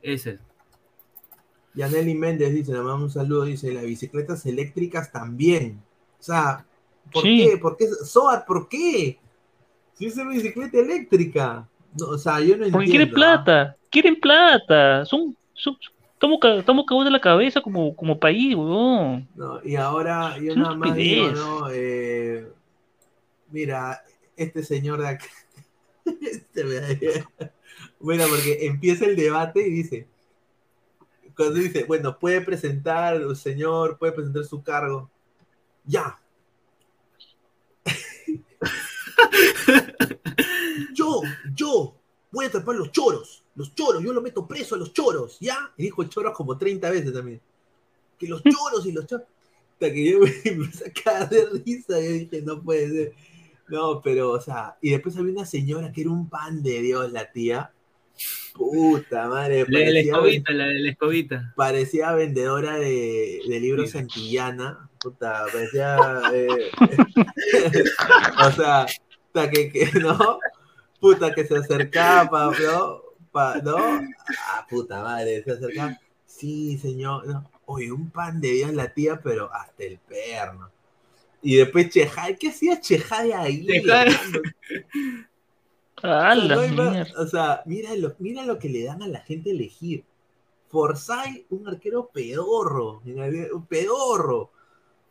Ese 0.00 0.30
es. 0.30 0.40
Yaneli 1.74 2.14
Méndez 2.14 2.52
dice, 2.54 2.72
le 2.72 2.78
mandamos 2.78 3.02
un 3.04 3.10
saludo, 3.10 3.44
dice, 3.44 3.72
las 3.72 3.84
bicicletas 3.84 4.44
eléctricas 4.46 5.12
también. 5.12 5.82
O 6.22 6.24
sea, 6.24 6.64
¿por 7.12 7.24
Sí. 7.24 7.48
qué? 7.50 7.58
¿Por 7.58 7.76
qué? 7.76 7.88
Soar, 8.04 8.44
¿por 8.46 8.68
qué? 8.68 9.18
Si 9.94 10.06
es 10.06 10.16
una 10.16 10.30
bicicleta 10.30 10.78
eléctrica. 10.78 11.68
No, 11.98 12.06
o 12.10 12.16
sea, 12.18 12.38
yo 12.38 12.56
no 12.56 12.66
porque 12.70 12.84
entiendo. 12.84 12.90
quieren 12.90 13.08
¿ah? 13.08 13.12
plata, 13.12 13.76
quieren 13.90 14.20
plata. 14.20 15.04
Son, 15.04 15.36
son, 15.52 15.76
estamos, 16.14 16.38
estamos 16.58 16.84
cagados 16.86 17.06
de 17.06 17.10
la 17.10 17.20
cabeza 17.20 17.60
como, 17.60 17.94
como 17.96 18.16
país, 18.20 18.54
weón. 18.54 19.28
No, 19.34 19.60
y 19.64 19.74
ahora 19.74 20.38
yo 20.38 20.54
nada 20.54 20.76
más 20.76 20.94
digo. 20.94 21.32
¿no? 21.32 21.66
Eh, 21.72 22.46
mira, 23.50 24.00
este 24.36 24.62
señor 24.62 25.00
de 25.00 25.08
acá. 25.08 25.26
este 26.22 26.64
me 26.64 26.74
da- 26.74 27.50
bueno, 27.98 28.24
porque 28.30 28.64
empieza 28.66 29.06
el 29.06 29.16
debate 29.16 29.66
y 29.66 29.70
dice, 29.70 30.06
cuando 31.36 31.56
dice, 31.56 31.84
bueno, 31.84 32.16
puede 32.16 32.40
presentar, 32.42 33.16
el 33.16 33.34
señor, 33.34 33.98
puede 33.98 34.12
presentar 34.12 34.44
su 34.44 34.62
cargo. 34.62 35.10
Ya. 35.84 36.18
yo, 40.94 41.22
yo, 41.54 41.94
voy 42.30 42.44
a 42.44 42.48
atrapar 42.48 42.76
los 42.76 42.92
choros, 42.92 43.44
los 43.54 43.74
choros, 43.74 44.02
yo 44.02 44.12
lo 44.12 44.22
meto 44.22 44.46
preso 44.46 44.74
a 44.74 44.78
los 44.78 44.92
choros, 44.92 45.38
¿ya? 45.40 45.72
Y 45.76 45.84
dijo 45.84 46.04
choros 46.04 46.34
como 46.34 46.56
30 46.56 46.90
veces 46.90 47.12
también. 47.12 47.40
Que 48.18 48.28
los 48.28 48.42
choros 48.42 48.86
y 48.86 48.92
los 48.92 49.06
choros. 49.06 49.26
Hasta 49.74 49.92
que 49.92 50.10
yo 50.10 50.20
me 50.20 50.30
empecé 50.44 50.88
a 50.88 50.92
cagar 50.92 51.28
de 51.28 51.46
risa, 51.64 52.00
yo 52.00 52.12
dije, 52.12 52.42
no 52.42 52.62
puede 52.62 52.88
ser. 52.88 53.12
No, 53.68 54.00
pero, 54.02 54.30
o 54.32 54.40
sea, 54.40 54.76
y 54.80 54.90
después 54.90 55.16
había 55.16 55.32
una 55.32 55.46
señora 55.46 55.92
que 55.92 56.02
era 56.02 56.10
un 56.10 56.28
pan 56.28 56.62
de 56.62 56.80
Dios, 56.82 57.10
la 57.10 57.30
tía. 57.32 57.72
Puta 58.52 59.28
madre, 59.28 59.64
La 59.68 59.78
de 59.78 59.92
la 59.92 60.00
escobita, 60.00 60.52
la 60.52 60.66
de 60.66 60.78
la 60.80 60.90
escobita. 60.90 61.52
parecía 61.56 62.12
vendedora 62.12 62.76
de, 62.76 63.40
de 63.48 63.60
libros 63.60 63.86
Mira. 63.86 63.98
santillana. 64.00 64.90
Puta, 65.02 65.44
parecía. 65.52 65.96
eh, 66.32 66.70
o 68.46 68.50
sea, 68.52 68.86
puta, 69.32 69.50
que, 69.50 69.70
que, 69.70 69.90
¿no? 70.00 70.38
Puta, 71.00 71.34
que 71.34 71.44
se 71.46 71.56
acercaba, 71.56 72.52
¿no? 72.60 73.02
Pa- 73.32 73.56
¿No? 73.62 73.76
Ah, 73.76 74.66
puta 74.68 75.02
madre, 75.02 75.42
se 75.42 75.52
acercaba. 75.52 75.98
Sí, 76.26 76.78
señor. 76.78 77.26
No. 77.26 77.50
Oye, 77.66 77.90
un 77.90 78.10
pan 78.10 78.40
de 78.40 78.50
Dios 78.52 78.72
la 78.74 78.92
tía, 78.92 79.20
pero 79.22 79.52
hasta 79.52 79.84
el 79.84 79.98
perno. 79.98 80.70
Y 81.40 81.56
después 81.56 81.88
Chejay, 81.90 82.36
¿qué 82.36 82.50
hacía 82.50 82.80
Chejay 82.80 83.32
ahí? 83.32 83.66
O 83.80 83.84
sea, 83.84 84.04
no 86.34 86.90
mierda. 86.90 87.20
o 87.22 87.26
sea, 87.26 87.62
mira 87.66 87.94
lo, 87.96 88.14
mira 88.18 88.44
lo 88.44 88.58
que 88.58 88.68
le 88.68 88.84
dan 88.84 89.02
a 89.02 89.08
la 89.08 89.20
gente 89.20 89.50
elegir. 89.50 90.04
Forsyth, 90.68 91.46
un 91.50 91.68
arquero 91.68 92.08
pedorro, 92.12 93.02
un 93.04 93.66
pedorro, 93.66 94.50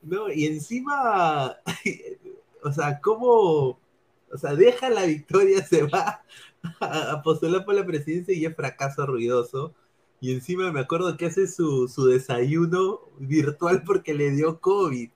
¿no? 0.01 0.31
Y 0.31 0.45
encima, 0.45 1.57
o 2.63 2.71
sea, 2.71 2.99
¿cómo? 3.01 3.79
O 4.33 4.37
sea, 4.37 4.55
deja 4.55 4.89
la 4.89 5.05
victoria, 5.05 5.65
se 5.65 5.83
va 5.83 6.23
a, 6.79 7.21
postular 7.23 7.65
por 7.65 7.75
la 7.75 7.85
presidencia 7.85 8.33
y 8.33 8.45
es 8.45 8.55
fracaso 8.55 9.05
ruidoso. 9.05 9.73
Y 10.21 10.33
encima 10.33 10.71
me 10.71 10.81
acuerdo 10.81 11.17
que 11.17 11.25
hace 11.25 11.47
su, 11.47 11.87
su 11.87 12.05
desayuno 12.05 13.01
virtual 13.19 13.83
porque 13.83 14.13
le 14.13 14.31
dio 14.31 14.59
COVID. 14.59 15.09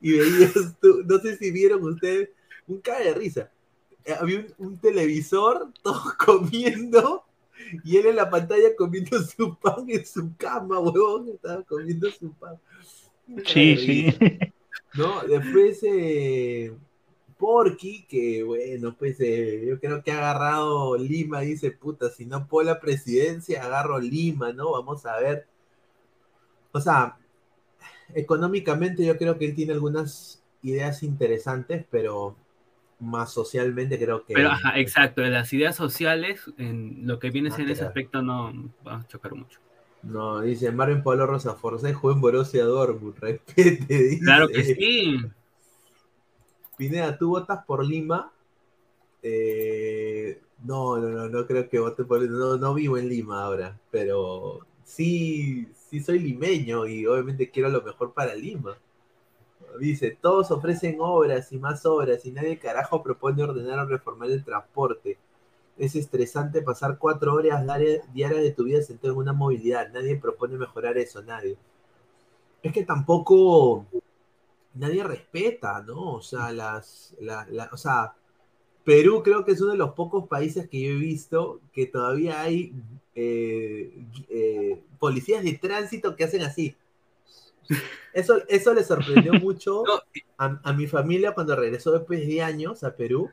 Y 0.00 0.12
veías 0.12 0.52
tú, 0.80 1.02
no 1.06 1.18
sé 1.18 1.36
si 1.36 1.50
vieron 1.50 1.84
ustedes, 1.84 2.30
un 2.66 2.80
cae 2.80 3.04
de 3.04 3.14
risa 3.14 3.50
había 4.14 4.46
un, 4.58 4.78
televisor, 4.78 5.72
todos 5.82 6.14
comiendo, 6.14 7.24
y 7.84 7.96
él 7.96 8.06
en 8.06 8.16
la 8.16 8.30
pantalla 8.30 8.74
comiendo 8.76 9.20
su 9.22 9.56
pan 9.58 9.84
en 9.88 10.06
su 10.06 10.34
cama, 10.36 10.78
huevón, 10.78 11.28
estaba 11.28 11.62
comiendo 11.64 12.10
su 12.10 12.32
pan. 12.34 12.58
Sí, 13.44 13.76
sí. 13.76 14.18
¿No? 14.94 15.22
Después, 15.22 15.80
eh, 15.82 16.72
Porky, 17.38 18.04
que 18.08 18.42
bueno, 18.42 18.94
pues 18.98 19.20
eh, 19.20 19.64
yo 19.68 19.78
creo 19.78 20.02
que 20.02 20.12
ha 20.12 20.18
agarrado 20.18 20.96
Lima, 20.96 21.40
dice, 21.40 21.70
puta, 21.70 22.10
si 22.10 22.26
no 22.26 22.46
puedo 22.46 22.66
la 22.66 22.80
presidencia, 22.80 23.64
agarro 23.64 24.00
Lima, 24.00 24.52
¿no? 24.52 24.72
Vamos 24.72 25.06
a 25.06 25.18
ver. 25.18 25.46
O 26.72 26.80
sea, 26.80 27.16
económicamente 28.14 29.04
yo 29.04 29.16
creo 29.16 29.38
que 29.38 29.46
él 29.46 29.54
tiene 29.54 29.72
algunas 29.72 30.42
ideas 30.62 31.02
interesantes, 31.02 31.84
pero 31.90 32.36
más 33.00 33.32
socialmente 33.32 33.98
creo 33.98 34.24
que... 34.24 34.34
Pero, 34.34 34.50
ajá, 34.50 34.78
exacto, 34.78 35.22
las 35.22 35.52
ideas 35.52 35.76
sociales, 35.76 36.42
en 36.58 37.06
lo 37.06 37.18
que 37.18 37.30
viene 37.30 37.50
en 37.56 37.70
ese 37.70 37.84
aspecto, 37.84 38.22
no 38.22 38.52
va 38.86 38.96
a 38.96 39.06
chocar 39.06 39.34
mucho. 39.34 39.60
No, 40.02 40.40
dice 40.40 40.70
Marvin 40.70 41.02
Pablo 41.02 41.26
Rosa 41.26 41.54
Forza 41.54 41.92
jugó 41.92 42.12
en 42.12 42.20
Borussia 42.20 42.64
Dortmund, 42.64 43.16
respete, 43.20 43.94
dice. 43.94 44.24
Claro 44.24 44.48
que 44.48 44.64
sí. 44.64 45.18
Pineda, 46.76 47.18
¿tú 47.18 47.30
votas 47.30 47.64
por 47.64 47.84
Lima? 47.84 48.32
Eh, 49.22 50.40
no, 50.64 50.98
no, 50.98 51.08
no, 51.08 51.28
no 51.28 51.46
creo 51.46 51.68
que 51.68 51.80
vote 51.80 52.04
por 52.04 52.22
no, 52.22 52.56
no 52.56 52.74
vivo 52.74 52.96
en 52.96 53.08
Lima 53.08 53.42
ahora, 53.42 53.78
pero 53.90 54.60
sí, 54.84 55.68
sí 55.88 56.00
soy 56.00 56.20
limeño 56.20 56.86
y 56.86 57.06
obviamente 57.06 57.50
quiero 57.50 57.68
lo 57.68 57.82
mejor 57.82 58.12
para 58.12 58.34
Lima. 58.34 58.78
Dice, 59.80 60.16
todos 60.20 60.50
ofrecen 60.50 60.96
obras 61.00 61.52
y 61.52 61.58
más 61.58 61.84
obras 61.84 62.24
y 62.24 62.32
nadie 62.32 62.58
carajo 62.58 63.02
propone 63.02 63.42
ordenar 63.42 63.80
o 63.80 63.86
reformar 63.86 64.30
el 64.30 64.44
transporte. 64.44 65.18
Es 65.78 65.96
estresante 65.96 66.62
pasar 66.62 66.98
cuatro 66.98 67.34
horas 67.34 67.64
diarias 68.12 68.42
de 68.42 68.52
tu 68.52 68.64
vida 68.64 68.82
sentado 68.82 69.14
en 69.14 69.18
una 69.20 69.32
movilidad. 69.32 69.90
Nadie 69.92 70.16
propone 70.16 70.58
mejorar 70.58 70.98
eso, 70.98 71.22
nadie. 71.22 71.56
Es 72.62 72.72
que 72.72 72.84
tampoco 72.84 73.86
nadie 74.74 75.04
respeta, 75.04 75.82
¿no? 75.82 76.14
O 76.16 76.22
sea, 76.22 76.52
las, 76.52 77.14
la- 77.20 77.46
la- 77.50 77.70
o 77.72 77.76
sea, 77.76 78.14
Perú 78.84 79.22
creo 79.24 79.44
que 79.44 79.52
es 79.52 79.60
uno 79.62 79.72
de 79.72 79.78
los 79.78 79.92
pocos 79.94 80.28
países 80.28 80.68
que 80.68 80.80
yo 80.82 80.92
he 80.92 80.96
visto 80.96 81.60
que 81.72 81.86
todavía 81.86 82.42
hay 82.42 82.74
eh, 83.14 83.92
eh, 84.30 84.82
policías 85.00 85.44
de 85.44 85.54
tránsito 85.54 86.16
que 86.16 86.24
hacen 86.24 86.42
así. 86.42 86.76
Eso, 88.12 88.38
eso 88.48 88.74
le 88.74 88.84
sorprendió 88.84 89.34
mucho 89.40 89.84
a, 90.38 90.60
a 90.62 90.72
mi 90.72 90.86
familia 90.86 91.34
cuando 91.34 91.56
regresó 91.56 91.92
después 91.92 92.26
de 92.26 92.42
años 92.42 92.84
a 92.84 92.94
Perú, 92.96 93.30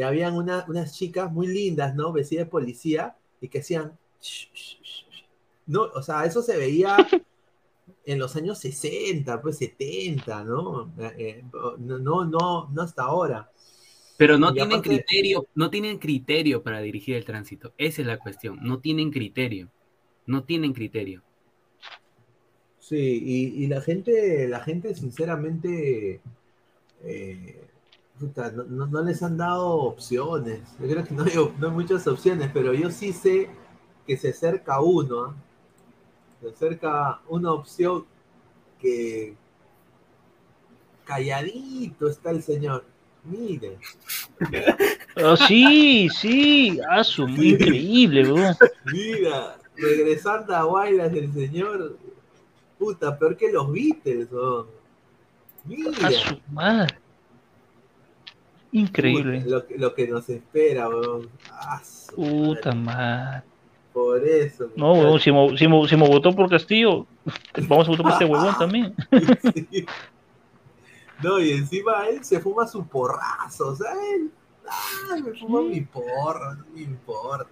que 0.00 0.04
habían 0.04 0.34
una- 0.34 0.64
unas 0.66 0.96
chicas 0.96 1.30
muy 1.30 1.46
lindas, 1.46 1.94
¿no? 1.94 2.10
Vestidas 2.10 2.46
de 2.46 2.50
policía 2.50 3.18
y 3.38 3.48
que 3.48 3.58
hacían... 3.58 3.98
No, 5.66 5.82
o 5.82 6.02
sea, 6.02 6.24
eso 6.24 6.40
se 6.40 6.56
veía 6.56 6.96
en 8.06 8.18
los 8.18 8.34
años 8.34 8.58
60, 8.60 9.42
pues 9.42 9.58
70, 9.58 10.42
¿no? 10.44 10.90
Eh, 11.18 11.44
no, 11.52 11.98
no, 11.98 12.24
no, 12.24 12.70
no 12.70 12.80
hasta 12.82 13.02
ahora. 13.02 13.50
Pero 14.16 14.38
no 14.38 14.52
Y 14.52 14.54
tienen 14.54 14.78
aparte- 14.78 14.88
criterio, 14.88 15.46
no 15.54 15.68
tienen 15.68 15.98
criterio 15.98 16.62
para 16.62 16.80
dirigir 16.80 17.16
el 17.16 17.26
tránsito. 17.26 17.74
Esa 17.76 18.00
es 18.00 18.06
la 18.08 18.18
cuestión. 18.18 18.58
No 18.62 18.78
tienen 18.80 19.10
criterio. 19.10 19.68
No 20.24 20.44
tienen 20.44 20.72
criterio. 20.72 21.22
Sí, 22.78 22.96
y, 23.22 23.64
y 23.64 23.66
la 23.66 23.82
gente, 23.82 24.48
la 24.48 24.60
gente 24.60 24.94
sinceramente, 24.94 26.22
eh, 27.04 27.66
puta, 28.20 28.50
no, 28.52 28.64
no- 28.64 28.86
no 28.86 29.02
les 29.02 29.22
han 29.22 29.36
dado 29.38 29.66
opciones. 29.68 30.60
Yo 30.78 30.86
creo 30.88 31.04
que 31.04 31.14
no 31.14 31.24
hay, 31.24 31.36
op- 31.38 31.56
no 31.58 31.68
hay 31.68 31.72
muchas 31.72 32.06
opciones, 32.06 32.50
pero 32.52 32.72
yo 32.74 32.90
sí 32.90 33.12
sé 33.12 33.48
que 34.06 34.16
se 34.16 34.28
acerca 34.30 34.80
uno, 34.80 35.24
¿ah? 35.24 35.34
se 36.42 36.48
acerca 36.50 37.20
una 37.28 37.52
opción 37.52 38.04
que 38.78 39.34
calladito 41.04 42.08
está 42.08 42.30
el 42.30 42.42
señor. 42.42 42.84
Mire, 43.24 43.78
Ah, 45.16 45.36
sí, 45.36 46.08
sí. 46.08 46.78
Ah, 46.88 47.04
su, 47.04 47.26
muy 47.28 47.50
increíble, 47.50 48.32
weón. 48.32 48.56
mira, 48.86 49.58
regresando 49.76 50.54
a 50.56 50.62
Guaylas 50.62 51.12
el 51.12 51.32
señor, 51.34 51.98
puta, 52.78 53.18
peor 53.18 53.36
que 53.36 53.52
los 53.52 53.70
Beatles. 53.70 54.28
Mira. 55.64 55.90
A 56.06 56.10
su 56.12 56.38
madre. 56.50 56.94
Increíble. 58.72 59.38
Puta, 59.40 59.50
Lo, 59.50 59.66
que- 59.66 59.78
lo 59.78 59.94
que 59.94 60.08
nos 60.08 60.28
espera, 60.28 60.88
weón. 60.88 61.28
Ah, 61.50 61.80
Puta 62.14 62.72
madre. 62.72 62.74
madre. 62.74 63.42
Por 63.92 64.24
eso. 64.24 64.70
No, 64.76 64.92
weón, 64.92 65.18
si 65.20 65.32
me, 65.32 65.56
si, 65.58 65.66
me, 65.66 65.88
si 65.88 65.96
me 65.96 66.08
votó 66.08 66.34
por 66.34 66.48
Castillo, 66.48 67.06
vamos 67.68 67.86
a 67.88 67.90
votar 67.90 68.02
por 68.04 68.12
este 68.12 68.24
huevón 68.24 68.54
también. 68.58 68.94
Sí. 69.54 69.86
No, 71.22 71.38
y 71.38 71.50
encima 71.52 72.06
él 72.08 72.24
se 72.24 72.40
fuma 72.40 72.66
su 72.66 72.86
porrazo, 72.86 73.68
o 73.68 73.76
sea, 73.76 73.92
él, 74.14 74.30
Ay, 75.12 75.22
me 75.22 75.32
fumo 75.38 75.60
mi 75.62 75.80
porro, 75.82 76.54
no 76.54 76.64
me 76.72 76.80
importa. 76.82 77.50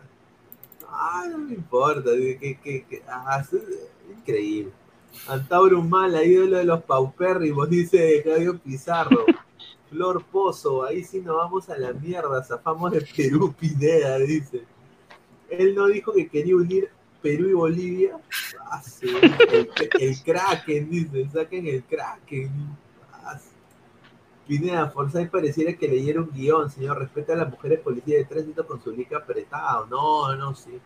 Ay, 0.90 1.28
no 1.30 1.38
me 1.38 1.52
importa. 1.54 2.10
Que, 2.12 2.58
que, 2.62 2.84
que, 2.84 3.02
ah, 3.08 3.42
es 3.42 3.50
increíble. 4.16 4.72
Antauro 5.26 5.82
Mala, 5.82 6.22
ídolo 6.24 6.56
de 6.58 6.64
los 6.64 6.82
paupérrimos, 6.84 7.68
dice 7.68 8.22
Claudio 8.22 8.56
Pizarro. 8.58 9.24
Flor 9.90 10.22
Pozo, 10.24 10.84
ahí 10.84 11.02
sí 11.04 11.20
nos 11.20 11.36
vamos 11.36 11.68
a 11.70 11.78
la 11.78 11.92
mierda, 11.92 12.42
zafamos 12.42 12.92
de 12.92 13.00
Perú, 13.16 13.54
Pineda, 13.58 14.18
dice. 14.18 14.62
Él 15.50 15.74
no 15.74 15.86
dijo 15.86 16.12
que 16.12 16.28
quería 16.28 16.56
unir 16.56 16.90
Perú 17.22 17.48
y 17.48 17.52
Bolivia. 17.54 18.16
Ah, 18.70 18.82
sí, 18.82 19.06
el, 19.52 19.70
el, 19.98 20.22
Kraken, 20.22 20.90
dice, 20.90 21.28
saquen 21.32 21.66
el 21.66 21.82
Kraken. 21.84 22.50
Ah, 23.12 23.38
sí. 23.38 23.48
Pineda, 24.46 24.90
Forsyth 24.90 25.30
pareciera 25.30 25.72
que 25.74 25.88
leyera 25.88 26.20
un 26.20 26.30
guion, 26.30 26.70
señor. 26.70 26.98
Respeta 26.98 27.32
a 27.32 27.36
las 27.36 27.50
mujeres 27.50 27.80
policías 27.80 28.18
de 28.20 28.24
tránsito 28.34 28.66
con 28.66 28.82
su 28.82 28.90
lica 28.92 29.18
apretado. 29.18 29.86
No, 29.86 30.34
no, 30.36 30.54
sí. 30.54 30.78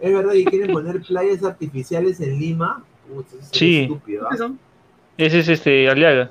Es 0.00 0.12
verdad 0.14 0.32
que 0.32 0.44
quieren 0.44 0.72
poner 0.72 1.02
playas 1.02 1.42
artificiales 1.44 2.20
en 2.20 2.38
Lima. 2.38 2.84
Uy, 3.10 3.24
eso 3.26 3.38
es 3.38 3.48
Sí. 3.52 3.80
estúpido, 3.80 4.26
¿ah? 4.30 4.52
Ese 5.16 5.38
es 5.40 5.48
este 5.48 5.88
Aliaga. 5.90 6.30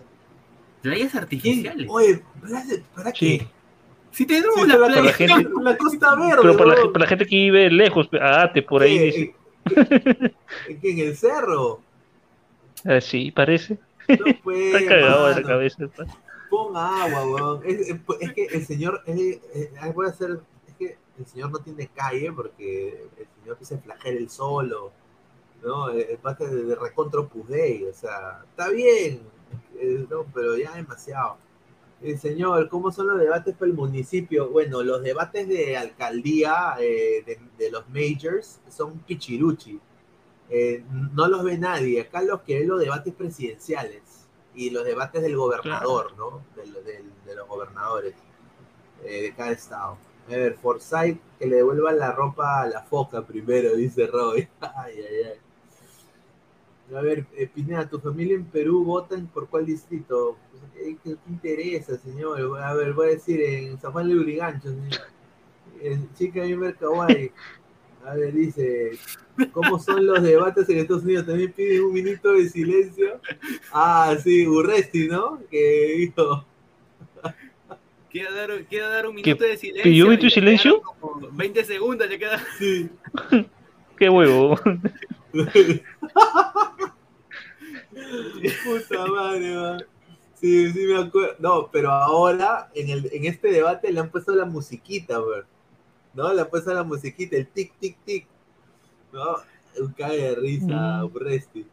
Playas 0.90 1.16
artificiales. 1.16 1.88
Oye, 1.90 2.22
¿para, 2.42 2.64
para 2.96 3.12
Sí. 3.14 3.40
qué? 3.40 3.48
Si 4.12 4.26
tenemos 4.26 4.56
Sí, 4.56 4.68
la 4.68 4.78
la, 4.78 4.88
playa. 4.88 5.02
la 5.04 5.14
gente- 5.14 5.50
la 5.62 5.78
Costa 5.78 6.16
Verde. 6.16 6.38
Pero 6.42 6.58
para 6.58 6.70
la, 6.70 6.76
huevón. 6.76 6.94
para 6.94 7.04
la 7.06 7.10
gente 7.10 7.26
que 7.26 7.36
vive 7.36 7.70
lejos, 7.70 8.10
Ate, 8.20 8.62
por 8.64 8.82
ahí 8.82 8.98
¿Qué? 8.98 9.04
dice. 9.06 9.36
¿En, 10.70 10.80
en 10.82 11.00
el 11.08 11.16
cerro? 11.18 11.82
Ah, 12.86 13.02
sí, 13.02 13.32
parece. 13.32 13.80
No 14.08 14.26
pues, 14.44 14.76
Está 14.76 14.88
cagado 14.88 15.28
de 15.30 15.42
la 15.42 15.48
cabeza. 15.48 15.88
pa. 15.88 16.06
Ponga 16.50 17.04
agua, 17.04 17.26
weón. 17.28 17.62
Es, 17.66 17.90
es- 17.90 17.96
es 18.22 18.34
que 18.34 18.46
el 18.46 18.66
señor, 18.66 19.02
es, 19.08 19.20
es- 19.54 19.70
ah, 19.82 19.92
voy 19.94 20.06
a 20.06 20.10
hacer, 20.10 20.40
es 20.68 20.74
que 20.76 20.98
el 21.20 21.26
señor 21.26 21.52
no 21.52 21.58
tiene 21.60 21.88
calle 21.94 22.32
porque 22.32 23.08
el 23.18 23.28
señor 23.42 23.58
que 23.58 23.66
se 23.66 23.78
flagela 23.80 24.20
el 24.20 24.30
solo, 24.30 24.92
¿no? 25.64 25.90
El, 25.90 26.02
el 26.02 26.18
pata 26.20 26.46
de, 26.46 26.64
de 26.64 26.76
Dei, 27.50 27.84
o 27.86 27.94
sea, 27.94 28.44
está 28.50 28.70
bien, 28.70 29.22
no, 30.10 30.26
pero 30.34 30.58
ya 30.58 30.76
demasiado. 30.76 31.38
El 32.02 32.20
señor, 32.20 32.70
¿cómo 32.70 32.92
son 32.92 33.08
los 33.08 33.20
debates 33.20 33.56
para 33.56 33.72
el 33.72 33.78
municipio? 33.78 34.50
Bueno, 34.50 34.84
los 34.84 35.02
debates 35.02 35.48
de 35.48 35.78
alcaldía 35.78 36.76
eh, 36.80 37.24
de, 37.26 37.40
de 37.58 37.72
los 37.72 37.90
majors 37.90 38.60
son 38.70 39.00
pichiruchi. 39.00 39.80
Eh, 40.50 40.84
no 41.14 41.28
los 41.28 41.44
ve 41.44 41.58
nadie. 41.58 42.02
Acá 42.02 42.22
los 42.22 42.42
que 42.42 42.60
ven 42.60 42.68
los 42.70 42.80
debates 42.80 43.14
presidenciales 43.14 44.02
y 44.56 44.70
los 44.70 44.86
debates 44.86 45.22
del 45.22 45.36
gobernador, 45.36 46.14
¿no? 46.18 46.42
De 46.56 47.36
los 47.36 47.48
gobernadores 47.48 48.16
eh, 49.04 49.24
de 49.24 49.34
cada 49.34 49.52
estado. 49.52 49.98
A 50.28 50.32
ver, 50.32 50.58
Forsyth, 50.58 51.20
que 51.40 51.48
le 51.48 51.58
devuelva 51.58 51.92
la 51.94 52.12
ropa 52.12 52.62
a 52.62 52.68
la 52.68 52.82
foca 52.82 53.22
primero, 53.26 53.76
dice 53.76 54.08
Roy. 54.08 54.48
Ay, 54.62 54.96
ay, 54.98 55.24
ay. 55.32 55.40
A 56.96 57.02
ver, 57.02 57.26
eh, 57.36 57.48
Pineda, 57.54 57.88
¿tu 57.90 58.00
familia 58.00 58.36
en 58.36 58.46
Perú 58.46 58.84
votan 58.84 59.28
por 59.28 59.48
cuál 59.50 59.66
distrito? 59.66 60.38
Pues, 60.52 60.64
¿Qué, 60.74 60.98
qué- 61.04 61.16
qué 61.18 61.30
interesa, 61.30 61.98
señor? 61.98 62.40
A 62.62 62.74
ver, 62.76 62.94
voy 62.94 63.08
a 63.08 63.12
decir 63.12 63.42
en 63.42 63.78
San 63.80 63.92
Juan 63.92 64.08
de 64.08 64.16
Urigancho, 64.18 64.70
señor. 64.70 65.00
En 65.82 66.14
Chica 66.14 66.46
y 66.46 66.56
Mercaguay. 66.56 67.32
A 68.06 68.14
ver, 68.16 68.34
dice, 68.34 68.98
¿cómo 69.52 69.78
son 69.80 70.06
los 70.06 70.24
debates 70.24 70.70
en 70.70 70.78
Estados 70.80 71.04
Unidos? 71.04 71.26
También 71.26 71.52
piden 71.52 71.84
un 71.84 71.94
minuto 71.94 72.32
de 72.34 72.48
silencio. 72.50 73.20
Ah, 73.72 74.16
sí, 74.24 74.48
Urresti, 74.48 75.08
¿no? 75.08 75.42
Que 75.52 75.94
dijo, 75.98 76.46
Quiero 78.10 78.34
dar, 78.34 78.50
quiero 78.70 78.88
dar 78.90 79.08
un 79.08 79.16
¿Qué 79.18 79.22
minuto 79.34 79.44
de 79.44 79.58
silencio. 79.58 79.84
pidió 79.84 80.06
y 80.06 80.10
minuto 80.10 80.22
de 80.22 80.28
le 80.28 80.34
silencio? 80.34 80.82
quedaron 80.82 81.00
como 81.20 81.38
20 81.38 81.64
segundos 81.66 82.10
le 82.10 82.18
queda. 82.18 82.42
sí. 82.58 82.90
Qué 83.98 84.10
huevo. 84.10 84.58
Puta 88.64 89.06
madre, 89.08 89.56
man. 89.56 89.86
Sí, 90.36 90.72
sí 90.72 90.80
me 90.86 90.98
acuerdo. 90.98 91.36
No, 91.40 91.70
pero 91.72 91.92
ahora 91.92 92.70
en, 92.76 92.90
el, 92.90 93.10
en 93.12 93.26
este 93.26 93.50
debate 93.52 93.92
le 93.92 94.00
han 94.00 94.12
puesto 94.12 94.36
la 94.36 94.46
musiquita, 94.46 95.20
ver. 95.20 95.46
¿No? 96.14 96.32
Le 96.34 96.42
han 96.42 96.50
puesto 96.50 96.74
la 96.74 96.84
musiquita, 96.84 97.36
el 97.38 97.48
tic, 97.48 97.74
tic, 97.80 97.98
tic. 98.06 98.28
¿No? 99.12 99.38
Un 99.80 99.94
cae 99.94 100.18
de 100.18 100.36
risa, 100.36 101.04
Mm. 101.04 101.16
Urresti. 101.16 101.66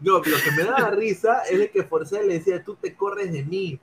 No, 0.00 0.22
pero 0.22 0.36
lo 0.36 0.42
que 0.42 0.52
me 0.52 0.62
daba 0.64 0.90
risa 0.90 1.42
es 1.50 1.58
de 1.58 1.70
que 1.70 1.82
Forsyth 1.82 2.22
le 2.22 2.34
decía, 2.34 2.62
tú 2.62 2.76
te 2.76 2.94
corres 2.94 3.32
de 3.32 3.44
mí. 3.44 3.80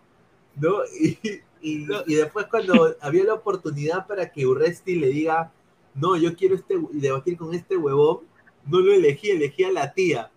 ¿No? 0.55 0.79
Y, 0.99 1.17
y, 1.61 1.87
y 2.05 2.15
después 2.15 2.45
cuando 2.47 2.95
había 3.01 3.23
la 3.23 3.33
oportunidad 3.33 4.05
para 4.07 4.31
que 4.31 4.45
Urresti 4.45 4.95
le 4.97 5.07
diga, 5.07 5.51
no, 5.93 6.15
yo 6.15 6.35
quiero 6.35 6.55
este, 6.55 6.75
y 6.93 6.99
debatir 6.99 7.37
con 7.37 7.53
este 7.53 7.75
huevón, 7.75 8.19
no 8.67 8.79
lo 8.79 8.93
elegí, 8.93 9.31
elegí 9.31 9.63
a 9.63 9.71
la 9.71 9.93
tía. 9.93 10.31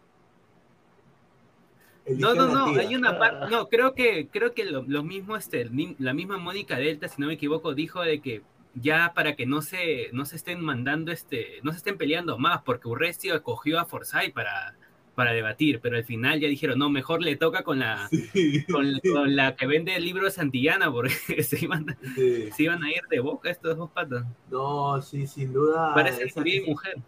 No, 2.17 2.35
no, 2.35 2.49
no, 2.49 2.73
tía. 2.73 2.83
hay 2.83 2.95
una 2.95 3.19
parte, 3.19 3.51
no, 3.51 3.69
creo 3.69 3.95
que, 3.95 4.29
creo 4.31 4.55
que 4.55 4.65
lo, 4.65 4.83
lo 4.87 5.03
mismo, 5.03 5.37
este, 5.37 5.69
la 5.99 6.15
misma 6.15 6.39
Mónica 6.39 6.77
Delta, 6.77 7.09
si 7.09 7.21
no 7.21 7.27
me 7.29 7.35
equivoco, 7.35 7.75
dijo 7.75 8.03
de 8.03 8.21
que 8.21 8.43
ya 8.75 9.13
para 9.15 9.37
que 9.37 9.47
no 9.47 9.63
se, 9.63 10.11
no 10.13 10.25
se 10.25 10.37
estén 10.37 10.61
mandando, 10.61 11.13
este, 11.13 11.61
no 11.63 11.73
se 11.73 11.79
estén 11.79 11.99
peleando 11.99 12.39
más, 12.39 12.63
porque 12.63 12.89
Urresti 12.89 13.31
acogió 13.31 13.79
a 13.79 13.87
Forsyth 13.87 14.33
para, 14.33 14.77
para 15.15 15.33
debatir, 15.33 15.81
pero 15.81 15.97
al 15.97 16.05
final 16.05 16.39
ya 16.41 16.49
dijeron, 16.49 16.79
no, 16.79 16.91
mejor 16.91 17.23
le 17.23 17.37
toca 17.37 17.63
con 17.65 17.81
la, 17.81 18.09
Sí, 18.09 18.65
con, 18.73 18.87
con 19.13 19.35
la 19.35 19.57
que 19.57 19.67
vende 19.67 19.97
el 19.97 20.05
libro 20.05 20.25
de 20.25 20.31
Santillana, 20.31 20.93
porque 20.93 21.13
se 21.43 21.65
iban, 21.65 21.99
sí. 22.15 22.51
se 22.53 22.63
iban 22.63 22.83
a 22.85 22.91
ir 22.91 23.03
de 23.11 23.21
boca 23.21 23.51
estos 23.51 23.77
dos 23.77 23.91
patas. 23.91 24.25
No, 24.51 25.01
sí, 25.03 25.27
sin 25.27 25.53
duda. 25.53 25.93
Parece 25.95 26.25
esa, 26.25 26.43
que 26.43 26.63
mujer. 26.67 26.99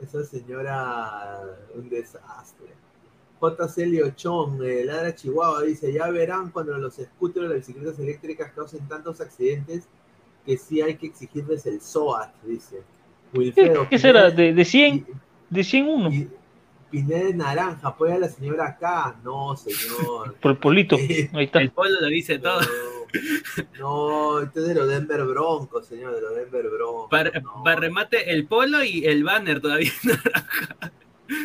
esa 0.00 0.22
señora, 0.24 1.40
un 1.74 1.88
desastre. 1.88 2.74
J. 3.50 3.68
Celio 3.68 4.10
Chon, 4.16 4.58
eh, 4.64 4.84
Ladra 4.84 5.14
Chihuahua, 5.14 5.62
dice: 5.62 5.92
Ya 5.92 6.08
verán 6.10 6.50
cuando 6.50 6.76
los 6.78 6.94
scooters 6.94 7.46
o 7.46 7.48
las 7.48 7.58
bicicletas 7.58 7.98
eléctricas 7.98 8.52
causen 8.52 8.86
tantos 8.88 9.20
accidentes 9.20 9.88
que 10.44 10.56
sí 10.56 10.80
hay 10.82 10.96
que 10.96 11.06
exigirles 11.06 11.66
el 11.66 11.80
SOAT, 11.80 12.30
dice. 12.44 12.82
¿Qué, 13.32 13.38
Wilfredo, 13.38 13.88
qué 13.88 13.98
será? 13.98 14.30
¿De, 14.30 14.52
de 14.54 14.64
100? 14.64 14.94
y- 14.94 15.04
¿De 15.50 15.64
100 15.64 15.88
uno? 15.88 16.10
y- 16.12 16.28
Pineda 16.90 17.24
de 17.24 17.34
Naranja, 17.34 17.88
apoya 17.88 18.14
a 18.14 18.18
la 18.18 18.28
señora 18.28 18.66
acá. 18.68 19.16
No, 19.24 19.56
señor. 19.56 20.34
Por 20.40 20.52
el 20.52 20.58
polito. 20.58 20.96
Ahí 21.32 21.44
está. 21.44 21.60
El 21.60 21.70
polo 21.72 22.00
lo 22.00 22.06
dice 22.08 22.38
todo. 22.38 22.60
No, 23.78 24.40
este 24.40 24.60
es 24.60 24.66
de 24.66 24.74
los 24.74 24.88
Denver 24.88 25.24
Broncos, 25.24 25.86
señor, 25.86 26.14
de 26.14 26.20
los 26.20 26.34
Denver 26.34 26.68
Broncos. 26.68 27.08
Para, 27.08 27.30
no. 27.40 27.62
para 27.64 27.76
remate, 27.80 28.30
el 28.32 28.46
polo 28.46 28.82
y 28.84 29.06
el 29.06 29.24
banner 29.24 29.60
todavía. 29.60 29.90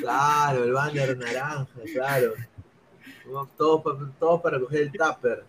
Claro, 0.01 0.63
el 0.63 0.71
banner 0.73 1.17
naranja, 1.17 1.79
claro. 1.93 2.33
Todo, 3.57 3.81
pa- 3.83 4.11
todo 4.19 4.41
para 4.41 4.59
coger 4.59 4.81
el 4.83 4.91
tupper. 4.91 5.43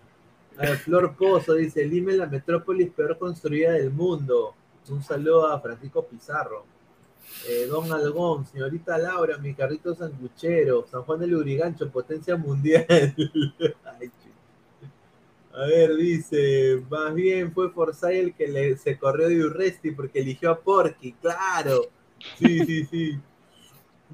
Flor 0.85 1.17
Pozo 1.17 1.55
dice, 1.55 1.85
Lima 1.85 2.13
es 2.13 2.19
la 2.19 2.27
metrópolis 2.27 2.91
peor 2.91 3.19
construida 3.19 3.73
del 3.73 3.91
mundo. 3.91 4.55
Un 4.89 5.03
saludo 5.03 5.47
a 5.47 5.61
Francisco 5.61 6.05
Pizarro. 6.07 6.65
Eh, 7.49 7.67
Don 7.67 7.91
Algón, 7.93 8.45
señorita 8.47 8.99
Laura, 8.99 9.39
mi 9.39 9.55
carrito 9.55 9.95
sanguchero, 9.95 10.87
San 10.91 11.03
Juan 11.03 11.21
del 11.21 11.35
Urigancho, 11.37 11.89
potencia 11.91 12.37
mundial. 12.37 12.87
A 15.55 15.67
ver, 15.67 15.95
dice, 15.97 16.83
más 16.89 17.15
bien 17.15 17.53
fue 17.53 17.71
Forsyth 17.71 18.05
el 18.11 18.35
que 18.35 18.77
se 18.79 18.99
corrió 18.99 19.29
de 19.29 19.45
Urresti 19.45 19.91
porque 19.91 20.21
eligió 20.21 20.51
a 20.51 20.59
Porky, 20.59 21.13
claro. 21.13 21.83
Sí, 22.39 22.65
sí, 22.65 22.85
sí. 22.87 23.19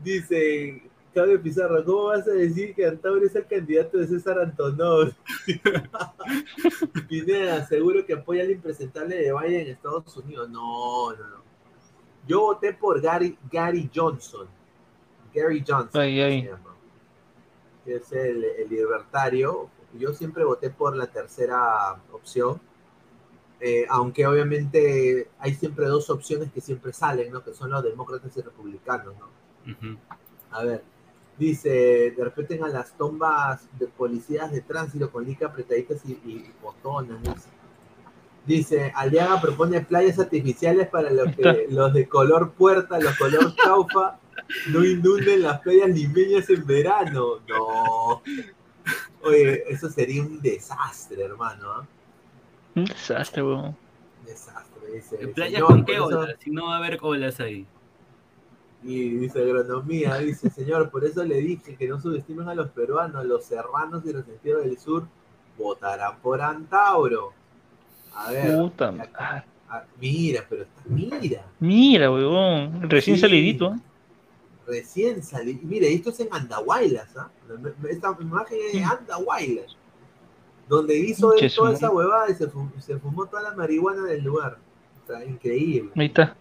Dice 0.03 0.83
Claudio 1.13 1.43
Pizarro, 1.43 1.85
¿cómo 1.85 2.05
vas 2.05 2.27
a 2.29 2.33
decir 2.33 2.75
que 2.75 2.87
Antauro 2.87 3.25
es 3.25 3.35
el 3.35 3.47
candidato 3.47 3.99
de 3.99 4.07
César 4.07 4.39
Antonov? 4.39 5.13
Pineda, 7.09 7.67
seguro 7.67 8.05
que 8.07 8.15
apoya 8.15 8.43
al 8.43 8.51
impresentable 8.51 9.17
de 9.17 9.33
Biden 9.33 9.61
en 9.63 9.69
Estados 9.69 10.17
Unidos. 10.17 10.49
No, 10.51 11.13
no, 11.13 11.19
no. 11.19 11.43
Yo 12.27 12.41
voté 12.43 12.75
por 12.75 13.01
Gary, 13.01 13.37
Gary 13.51 13.91
Johnson. 13.93 14.47
Gary 15.35 15.65
Johnson. 15.67 16.01
Ay, 16.01 16.21
ay. 16.21 16.43
se 16.43 16.49
llama. 16.49 16.77
Que 17.85 17.95
es 17.97 18.13
el, 18.13 18.45
el 18.45 18.69
libertario. 18.69 19.71
Yo 19.95 20.13
siempre 20.13 20.45
voté 20.45 20.71
por 20.71 20.95
la 20.97 21.07
tercera 21.07 22.01
opción. 22.13 22.61
Eh, 23.61 23.87
aunque 23.89 24.27
obviamente 24.27 25.31
hay 25.39 25.55
siempre 25.55 25.87
dos 25.87 26.11
opciones 26.11 26.53
que 26.53 26.61
siempre 26.61 26.93
salen, 26.93 27.33
¿no? 27.33 27.43
Que 27.43 27.53
son 27.53 27.71
los 27.71 27.83
demócratas 27.83 28.37
y 28.37 28.41
republicanos, 28.41 29.17
¿no? 29.19 29.38
A 30.51 30.65
ver, 30.65 30.83
dice, 31.39 32.13
de 32.17 32.25
repente 32.25 32.61
a 32.63 32.69
las 32.69 32.93
tombas 32.97 33.67
de 33.79 33.87
policías 33.87 34.51
de 34.51 34.61
tránsito 34.63 35.11
con 35.11 35.25
lica 35.25 35.47
apretaditas 35.47 36.01
y, 36.07 36.13
y 36.13 36.53
botones. 36.63 37.21
Dice. 37.23 37.49
Dice, 38.47 38.93
Aliaga 38.95 39.41
propone 39.43 39.83
playas 39.83 40.19
artificiales 40.19 40.89
para 40.89 41.11
los, 41.11 41.35
que, 41.37 41.67
los 41.71 41.93
de 41.93 42.09
color 42.09 42.53
puerta, 42.53 42.99
los 42.99 43.17
color 43.19 43.55
chaufa, 43.57 44.19
no 44.71 44.83
inunden 44.85 45.43
las 45.43 45.61
playas 45.61 45.91
limeñas 45.91 46.49
en 46.49 46.67
verano. 46.67 47.41
No. 47.47 48.23
Oye, 49.23 49.65
eso 49.69 49.91
sería 49.91 50.23
un 50.23 50.41
desastre, 50.41 51.23
hermano. 51.25 51.73
¿ah? 51.73 51.87
Un 52.75 52.85
desastre, 52.87 53.43
weón. 53.43 53.77
Desastre, 54.25 54.93
dice. 54.95 55.19
¿En 55.21 55.33
playa 55.35 55.57
"Señor, 55.59 55.69
con 55.69 55.85
qué 55.85 55.93
eso- 55.95 56.07
olas? 56.07 56.37
Si 56.41 56.51
no 56.51 56.67
va 56.69 56.75
a 56.77 56.79
haber 56.79 56.99
olas 57.03 57.41
ahí. 57.41 57.67
Y 58.83 59.11
dice 59.11 59.41
agronomía, 59.43 60.17
dice, 60.19 60.51
señor, 60.51 60.91
por 60.91 61.05
eso 61.05 61.25
le 61.25 61.37
dije 61.37 61.75
que 61.77 61.89
no 61.89 62.01
subestimen 62.01 62.49
a 62.49 62.55
los 62.55 62.69
peruanos, 62.71 63.25
los 63.25 63.45
serranos 63.45 64.05
y 64.07 64.13
resentidos 64.13 64.65
del 64.65 64.79
sur 64.79 65.07
votarán 65.57 66.19
por 66.21 66.41
Antauro. 66.41 67.33
A 68.15 68.31
ver, 68.31 68.57
Puta 68.57 68.95
ah, 69.69 69.85
mira, 70.01 70.45
pero 70.49 70.63
está, 70.63 70.83
mira, 70.87 71.45
Mira, 71.61 72.11
weón. 72.11 72.89
Recién 72.89 73.17
Sí. 73.17 73.23
salidito. 73.23 73.75
¿eh? 73.75 73.79
recién 74.69 75.23
salió. 75.23 75.59
Mira, 75.63 75.87
esto 75.87 76.11
es 76.11 76.21
en 76.21 76.29
Andahuaylas, 76.31 77.17
¿ah? 77.17 77.31
Esta 77.89 78.17
imagen 78.21 78.59
es 78.67 78.73
de 78.75 78.85
Andahuaylas, 78.85 79.77
donde 80.69 80.99
hizo 80.99 81.35
él 81.35 81.51
toda 81.55 81.73
esa 81.73 81.91
huevada 81.91 82.31
y 82.31 82.35
se 82.35 82.49
fumó, 82.49 82.71
se 82.79 82.99
fumó 82.99 83.27
toda 83.27 83.43
la 83.43 83.53
marihuana 83.53 84.05
del 84.05 84.23
lugar. 84.23 84.59
O 85.03 85.07
sea, 85.07 85.25
increíble. 85.25 85.91
Ahí 85.97 86.07
está. 86.07 86.37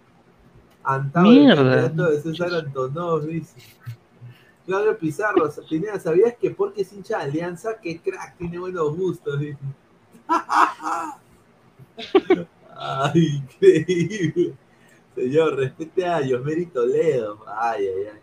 El 0.88 1.22
Mierda. 1.22 1.90
de 1.90 2.22
César 2.22 2.54
Antonov, 2.54 3.26
dice. 3.26 3.60
Claudio 4.66 4.98
Pizarro, 4.98 5.50
Pineda, 5.70 6.00
¿sabías 6.00 6.36
que 6.36 6.52
porque 6.52 6.82
es 6.82 6.92
hincha 6.92 7.20
de 7.20 7.24
Alianza, 7.24 7.80
que 7.80 8.02
crack, 8.02 8.38
tiene 8.38 8.60
buenos 8.60 8.96
gustos? 8.96 9.40
Dice. 9.40 9.58
Ay, 12.76 13.44
increíble. 13.44 14.54
Señor, 15.16 15.56
respete 15.56 16.06
a 16.06 16.22
Yosmeri 16.22 16.68
Toledo. 16.68 17.44
Ay, 17.48 17.88
ay, 17.88 18.04
ay. 18.14 18.20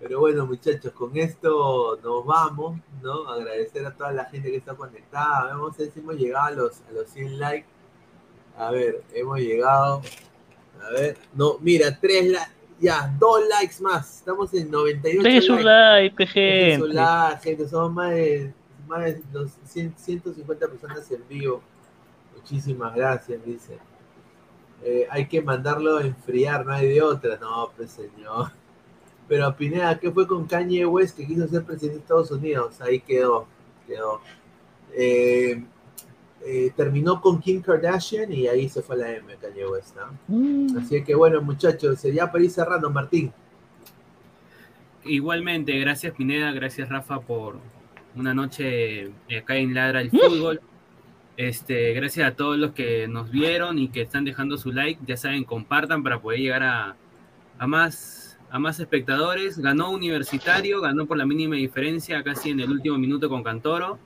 Pero 0.00 0.18
bueno, 0.18 0.46
muchachos, 0.46 0.92
con 0.92 1.16
esto 1.16 2.00
nos 2.02 2.26
vamos, 2.26 2.80
¿no? 3.00 3.28
Agradecer 3.28 3.86
a 3.86 3.94
toda 3.94 4.10
la 4.10 4.24
gente 4.24 4.50
que 4.50 4.56
está 4.56 4.74
conectada. 4.74 5.44
Vamos 5.44 5.74
a 5.74 5.82
ver 5.82 5.92
si 5.92 6.00
hemos 6.00 6.16
llegado 6.16 6.46
a 6.46 6.50
los, 6.50 6.80
a 6.88 6.92
los 6.92 7.08
100 7.10 7.38
likes. 7.38 7.68
A 8.58 8.72
ver, 8.72 9.04
hemos 9.14 9.38
llegado. 9.38 10.02
A 10.86 10.90
ver, 10.92 11.16
no, 11.34 11.58
mira, 11.60 11.96
tres 12.00 12.26
likes. 12.30 12.50
Ya, 12.80 13.14
dos 13.18 13.40
likes 13.48 13.80
más. 13.80 14.18
Estamos 14.18 14.52
en 14.54 14.70
98 14.70 15.22
Deje 15.22 15.40
su 15.42 15.56
likes. 15.56 15.64
like, 15.64 16.16
pe, 16.16 16.26
Dejen 16.50 16.78
su 16.80 16.86
gente. 16.86 16.94
like, 16.94 17.42
gente. 17.42 17.68
Somos 17.68 17.92
más 17.92 18.10
de, 18.10 18.52
más 18.88 19.04
de 19.04 19.22
los 19.32 19.52
100 19.64 19.94
150 19.96 20.66
personas 20.68 21.10
en 21.10 21.22
vivo. 21.28 21.62
Muchísimas 22.34 22.94
gracias, 22.94 23.44
dice. 23.44 23.78
Eh, 24.84 25.06
hay 25.10 25.28
que 25.28 25.40
mandarlo 25.40 25.98
a 25.98 26.02
enfriar, 26.02 26.66
no 26.66 26.72
hay 26.72 26.88
de 26.88 27.02
otra. 27.02 27.36
No, 27.36 27.70
pues 27.76 27.92
señor. 27.92 28.50
Pero 29.28 29.56
Pineda, 29.56 29.96
¿qué 29.98 30.10
fue 30.10 30.26
con 30.26 30.46
Kanye 30.46 30.84
West 30.84 31.16
que 31.16 31.24
quiso 31.26 31.46
ser 31.46 31.64
presidente 31.64 31.98
de 31.98 32.02
Estados 32.02 32.30
Unidos? 32.32 32.80
Ahí 32.80 32.98
quedó, 33.00 33.46
quedó. 33.86 34.20
Eh, 34.94 35.64
eh, 36.44 36.72
terminó 36.76 37.20
con 37.20 37.40
Kim 37.40 37.62
Kardashian 37.62 38.32
y 38.32 38.48
ahí 38.48 38.68
se 38.68 38.82
fue 38.82 38.96
a 38.96 38.98
la 38.98 39.12
M, 39.12 39.34
Kanye 39.40 39.66
West, 39.66 39.96
¿no? 39.96 40.18
Mm. 40.28 40.78
Así 40.78 41.02
que 41.04 41.14
bueno, 41.14 41.40
muchachos, 41.40 42.02
ya 42.02 42.30
para 42.30 42.44
ir 42.44 42.50
cerrando, 42.50 42.90
Martín. 42.90 43.32
Igualmente, 45.04 45.78
gracias 45.78 46.14
Pineda, 46.14 46.52
gracias 46.52 46.88
Rafa 46.88 47.20
por 47.20 47.56
una 48.14 48.34
noche 48.34 49.10
eh, 49.28 49.38
acá 49.38 49.56
en 49.56 49.74
Ladra 49.74 50.00
el 50.00 50.10
Fútbol. 50.10 50.60
Este, 51.36 51.92
gracias 51.94 52.28
a 52.28 52.34
todos 52.34 52.58
los 52.58 52.72
que 52.72 53.08
nos 53.08 53.30
vieron 53.30 53.78
y 53.78 53.88
que 53.88 54.02
están 54.02 54.24
dejando 54.24 54.58
su 54.58 54.72
like. 54.72 55.00
Ya 55.06 55.16
saben, 55.16 55.44
compartan 55.44 56.02
para 56.02 56.20
poder 56.20 56.40
llegar 56.40 56.62
a, 56.62 56.96
a 57.58 57.66
más, 57.66 58.38
a 58.50 58.58
más 58.58 58.78
espectadores. 58.80 59.58
Ganó 59.58 59.90
Universitario, 59.90 60.80
ganó 60.80 61.06
por 61.06 61.16
la 61.16 61.24
mínima 61.24 61.56
diferencia, 61.56 62.22
casi 62.22 62.50
en 62.50 62.60
el 62.60 62.70
último 62.70 62.98
minuto 62.98 63.28
con 63.28 63.42
Cantoro. 63.42 63.98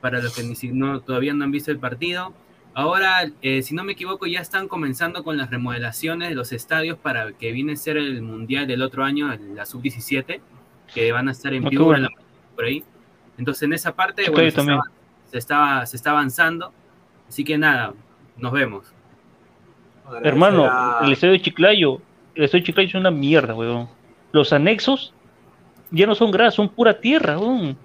Para 0.00 0.22
los 0.22 0.34
que 0.34 0.42
ni 0.42 0.54
no, 0.72 1.00
todavía 1.00 1.34
no 1.34 1.44
han 1.44 1.50
visto 1.50 1.70
el 1.70 1.78
partido. 1.78 2.32
Ahora, 2.72 3.30
eh, 3.42 3.62
si 3.62 3.74
no 3.74 3.84
me 3.84 3.92
equivoco, 3.92 4.26
ya 4.26 4.40
están 4.40 4.68
comenzando 4.68 5.24
con 5.24 5.36
las 5.36 5.50
remodelaciones 5.50 6.28
de 6.28 6.34
los 6.34 6.52
estadios 6.52 6.96
para 6.98 7.32
que 7.32 7.52
viene 7.52 7.72
a 7.72 7.76
ser 7.76 7.96
el 7.96 8.22
Mundial 8.22 8.66
del 8.66 8.82
otro 8.82 9.04
año, 9.04 9.28
la 9.54 9.66
Sub-17, 9.66 10.40
que 10.94 11.12
van 11.12 11.28
a 11.28 11.32
estar 11.32 11.52
en 11.52 11.64
vivo 11.64 11.86
bueno. 11.86 12.08
por 12.54 12.64
ahí. 12.64 12.84
Entonces, 13.38 13.64
en 13.64 13.72
esa 13.72 13.94
parte, 13.94 14.22
Estoy 14.22 14.34
bueno, 14.34 14.50
se 14.50 14.60
estaba, 14.60 14.82
se, 15.30 15.38
estaba, 15.38 15.86
se 15.86 15.96
está 15.96 16.10
avanzando. 16.12 16.72
Así 17.28 17.44
que 17.44 17.58
nada, 17.58 17.92
nos 18.36 18.52
vemos. 18.52 18.92
Hermano, 20.22 20.64
a- 20.64 21.00
el 21.04 21.12
estadio 21.12 21.32
de 21.32 21.42
Chiclayo, 21.42 22.00
el 22.34 22.44
estadio 22.44 22.62
de 22.62 22.66
Chiclayo 22.66 22.88
es 22.88 22.94
una 22.94 23.10
mierda, 23.10 23.54
weón. 23.54 23.88
Los 24.32 24.52
anexos 24.52 25.12
ya 25.90 26.06
no 26.06 26.14
son 26.14 26.30
grasa, 26.30 26.52
son 26.56 26.68
pura 26.68 27.00
tierra, 27.00 27.38
weón. 27.38 27.76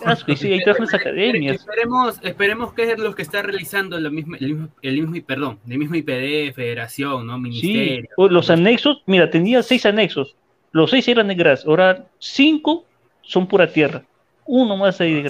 Qué 0.00 0.08
asco, 0.08 0.32
y 0.32 0.36
sí, 0.36 0.60
las 0.64 0.94
academias. 0.94 1.56
Esperemos, 1.56 2.18
esperemos 2.22 2.72
que 2.72 2.92
es 2.92 2.98
los 2.98 3.14
que 3.14 3.22
está 3.22 3.42
realizando 3.42 3.98
la 4.00 4.10
misma, 4.10 4.36
el 4.38 4.54
mismo, 4.54 4.68
el 4.82 5.00
mismo, 5.06 5.26
perdón, 5.26 5.58
el 5.68 5.78
mismo 5.78 5.94
IPD, 5.96 6.54
Federación, 6.54 7.26
¿no? 7.26 7.36
Sí, 7.36 7.42
Ministerio. 7.42 8.10
o 8.16 8.28
los 8.28 8.50
anexos, 8.50 9.02
mira, 9.06 9.30
tenía 9.30 9.62
seis 9.62 9.86
anexos. 9.86 10.36
Los 10.72 10.90
seis 10.90 11.06
eran 11.08 11.28
de 11.28 11.34
grasa, 11.34 11.68
ahora 11.68 12.06
cinco 12.18 12.84
son 13.22 13.46
pura 13.46 13.66
tierra. 13.66 14.02
Uno 14.46 14.76
más 14.76 15.00
ahí 15.00 15.22
de 15.22 15.28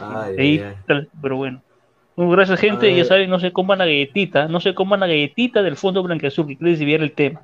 Ay, 0.00 0.36
ahí, 0.38 0.74
tal, 0.86 1.08
pero 1.20 1.36
bueno. 1.36 1.62
Bueno, 2.16 2.32
gracias, 2.32 2.58
gente. 2.58 2.94
Ya 2.94 3.04
saben, 3.04 3.28
no 3.28 3.38
se 3.38 3.52
coman 3.52 3.78
la 3.78 3.84
galletita, 3.84 4.48
no 4.48 4.60
se 4.60 4.74
coman 4.74 5.00
la 5.00 5.06
galletita 5.06 5.62
del 5.62 5.76
fondo 5.76 6.02
blanqueazul, 6.02 6.46
que 6.46 6.56
quiere 6.56 6.72
desviar 6.72 7.02
el 7.02 7.12
tema. 7.12 7.42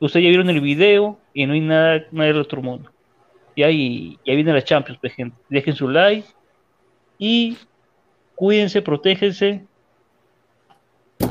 Ustedes 0.00 0.24
ya 0.24 0.28
vieron 0.30 0.50
el 0.50 0.60
video 0.60 1.18
y 1.34 1.46
no 1.46 1.52
hay 1.52 1.60
nada, 1.60 2.04
nada 2.10 2.28
del 2.28 2.40
otro 2.40 2.62
mundo. 2.62 2.90
Y 3.54 3.62
ahí 3.62 4.18
ya 4.24 4.34
viene 4.34 4.52
la 4.52 4.62
Champions, 4.62 4.98
pues, 5.00 5.14
gente. 5.14 5.36
Dejen 5.48 5.74
su 5.74 5.88
like 5.88 6.26
y 7.18 7.56
cuídense, 8.34 8.82
protéjense. 8.82 9.64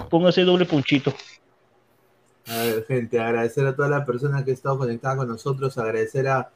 Pónganse 0.09 0.41
doble 0.43 0.65
punchito. 0.65 1.13
A 2.47 2.57
ver, 2.57 2.85
gente, 2.85 3.19
agradecer 3.19 3.65
a 3.65 3.75
todas 3.75 3.91
las 3.91 4.05
personas 4.05 4.43
que 4.43 4.51
han 4.51 4.55
estado 4.55 4.77
conectadas 4.77 5.17
con 5.17 5.27
nosotros, 5.27 5.77
agradecer 5.77 6.27
a 6.27 6.51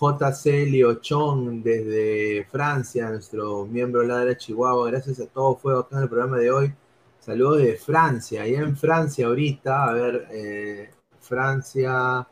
JC 0.00 0.66
Liochón 0.66 1.62
desde 1.62 2.44
Francia, 2.50 3.10
nuestro 3.10 3.66
miembro 3.66 4.02
Ladra 4.02 4.36
Chihuahua, 4.36 4.90
gracias 4.90 5.20
a 5.20 5.26
todos, 5.26 5.60
fue 5.60 5.78
acá 5.78 5.96
en 5.96 6.02
el 6.02 6.08
programa 6.08 6.38
de 6.38 6.50
hoy. 6.50 6.74
Saludos 7.20 7.58
de 7.58 7.76
Francia, 7.76 8.42
allá 8.42 8.60
en 8.60 8.76
Francia 8.76 9.26
ahorita, 9.26 9.84
a 9.84 9.92
ver, 9.92 10.28
eh, 10.30 10.90
Francia, 11.20 12.26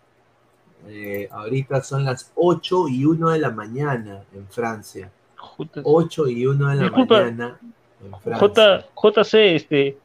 eh, 0.89 1.28
ahorita 1.31 1.82
son 1.82 2.05
las 2.05 2.32
8 2.34 2.89
y 2.89 3.05
1 3.05 3.31
de 3.31 3.39
la 3.39 3.50
mañana 3.50 4.23
en 4.32 4.47
Francia. 4.48 5.10
J- 5.36 5.81
8 5.84 6.28
y 6.28 6.47
1 6.47 6.68
de 6.68 6.74
la 6.76 6.82
Disculpa. 6.84 7.20
mañana 7.23 7.58
en 8.05 8.20
Francia. 8.20 8.84
J, 8.94 9.23
JC, 9.23 9.34
este, 9.56 9.98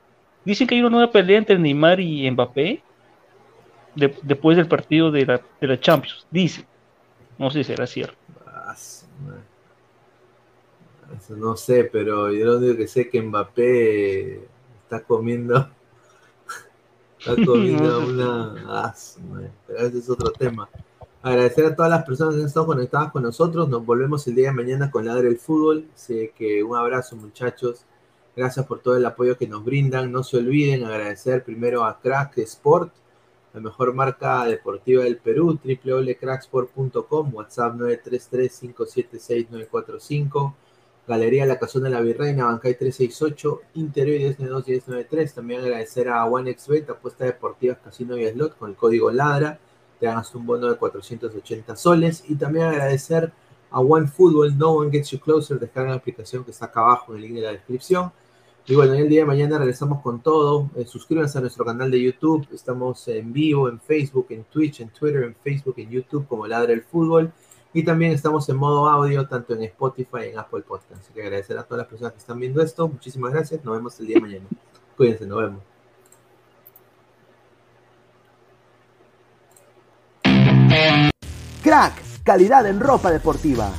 dicen 0.45 0.68
que 0.68 0.76
hay 0.76 0.82
una 0.82 0.90
nueva 0.90 1.11
pelea 1.11 1.38
entre 1.38 1.58
Neymar 1.60 2.00
y 2.00 2.30
Mbappé 2.32 2.82
de- 3.95 4.18
después 4.22 4.58
del 4.58 4.68
partido 4.68 5.11
de 5.11 5.26
la, 5.26 5.42
de 5.60 5.68
la 5.68 5.80
Champions. 5.80 6.26
Dice, 6.32 6.66
no 7.38 7.50
sé 7.51 7.64
si 7.64 7.72
será 7.72 7.85
cierto. 7.88 8.16
Eso 11.18 11.35
no 11.35 11.58
sé, 11.58 11.84
pero 11.92 12.32
yo 12.32 12.45
lo 12.45 12.58
único 12.58 12.77
que 12.77 12.88
sé 12.88 13.01
es 13.01 13.10
que 13.10 13.22
Mbappé 13.22 14.35
está 14.84 15.03
comiendo. 15.03 15.69
No 17.27 17.35
sé. 17.35 18.11
una. 18.11 18.56
Ah, 18.67 18.95
madre. 19.30 19.51
Pero 19.67 19.80
ese 19.80 20.00
es 20.00 20.09
otro 20.09 20.32
tema. 20.32 20.67
Agradecer 21.22 21.66
a 21.66 21.75
todas 21.75 21.91
las 21.91 22.03
personas 22.03 22.33
que 22.33 22.41
han 22.41 22.48
estado 22.48 22.66
conectadas 22.66 23.11
con 23.11 23.24
nosotros. 23.24 23.69
Nos 23.69 23.85
volvemos 23.85 24.25
el 24.27 24.35
día 24.35 24.50
de 24.50 24.56
mañana 24.56 24.90
con 24.90 25.06
Ladre 25.06 25.27
el 25.27 25.38
Fútbol. 25.38 25.85
Así 25.93 26.32
que 26.35 26.64
un 26.64 26.75
abrazo, 26.75 27.16
muchachos. 27.16 27.85
Gracias 28.35 28.66
por 28.66 28.80
todo 28.80 28.98
el 28.98 29.06
apoyo 29.06 29.38
que 29.38 29.48
nos 29.48 29.64
brindan. 29.64 30.11
No 30.11 30.24
se 30.24 30.38
olviden 30.38 30.83
agradecer 30.83 31.43
primero 31.43 31.83
a 31.83 32.00
Crack 32.00 32.40
Sport, 32.40 32.91
la 33.53 33.59
mejor 33.59 33.93
marca 33.93 34.43
deportiva 34.45 35.03
del 35.03 35.17
Perú, 35.17 35.59
www.cracksport.com, 35.64 37.35
WhatsApp 37.35 37.75
933-576-945, 37.75 40.53
Galería 41.08 41.46
La 41.46 41.60
Casona 41.60 41.90
de 41.90 41.96
la 41.96 42.02
Virreina, 42.02 42.46
Bancay 42.46 42.78
368, 42.78 43.62
Interior 43.76 44.20
1092 44.20 44.68
y 44.68 44.72
1093. 44.72 45.34
También 45.34 45.62
agradecer 45.62 46.10
a 46.10 46.26
OneXBet, 46.26 46.90
apuestas 46.90 47.28
deportivas, 47.28 47.80
casino 47.84 48.18
y 48.18 48.28
slot, 48.28 48.58
con 48.58 48.70
el 48.70 48.76
código 48.76 49.12
LADRA, 49.12 49.60
te 50.00 50.06
ganas 50.06 50.34
un 50.36 50.46
bono 50.46 50.68
de 50.70 50.78
480 50.78 51.76
soles. 51.76 52.24
Y 52.28 52.36
también 52.36 52.68
agradecer 52.68 53.32
a 53.72 53.80
OneFootball, 53.80 54.58
No 54.58 54.72
One 54.74 54.92
Gets 54.92 55.12
You 55.12 55.20
Closer, 55.20 55.60
descarga 55.60 55.92
la 55.92 55.96
aplicación 55.98 56.44
que 56.44 56.52
está 56.52 56.66
acá 56.66 56.82
abajo 56.82 57.14
en 57.14 57.18
el 57.18 57.24
link 57.24 57.36
de 57.36 57.42
la 57.42 57.52
descripción. 57.52 58.12
Y 58.68 58.76
bueno, 58.76 58.94
el 58.94 59.10
día 59.10 59.22
de 59.22 59.26
mañana 59.26 59.58
regresamos 59.58 60.02
con 60.02 60.22
todo. 60.22 60.70
Eh, 60.76 60.86
suscríbanse 60.86 61.38
a 61.38 61.42
nuestro 61.42 61.66
canal 61.66 61.90
de 61.90 62.02
YouTube. 62.02 62.48
Estamos 62.54 63.08
en 63.08 63.34
vivo 63.34 63.68
en 63.68 63.80
Facebook, 63.80 64.28
en 64.30 64.44
Twitch, 64.44 64.82
en 64.82 64.90
Twitter, 64.90 65.24
en 65.24 65.36
Facebook, 65.36 65.76
en 65.78 65.90
YouTube 65.90 66.28
como 66.28 66.46
Ladra 66.46 66.72
el 66.74 66.84
Fútbol. 66.84 67.32
Y 67.74 67.83
también 67.83 68.11
estamos 68.11 68.48
en 68.50 68.58
modo 68.58 68.90
audio, 68.90 69.27
tanto 69.27 69.53
en 69.53 69.64
Spotify 69.64 70.25
y 70.25 70.30
en 70.30 70.40
Apple 70.40 70.61
Podcast. 70.61 71.01
Así 71.01 71.14
que 71.14 71.22
agradecer 71.22 71.58
a 71.58 71.64
todas 71.64 71.80
las 71.80 71.88
personas 71.88 72.14
que 72.14 72.19
están 72.19 72.40
viendo 72.40 72.61
esto. 72.61 72.88
Muchísimas 72.88 73.32
gracias. 73.32 73.64
Nos 73.64 73.75
vemos 73.75 74.00
el 74.00 74.08
día 74.08 74.16
de 74.16 74.22
mañana. 74.22 74.45
Cuídense, 74.98 75.25
nos 75.25 75.40
vemos. 75.40 75.61
Crack, 81.64 81.93
calidad 82.24 82.66
en 82.66 82.80
ropa 82.80 83.11
deportiva. 83.11 83.72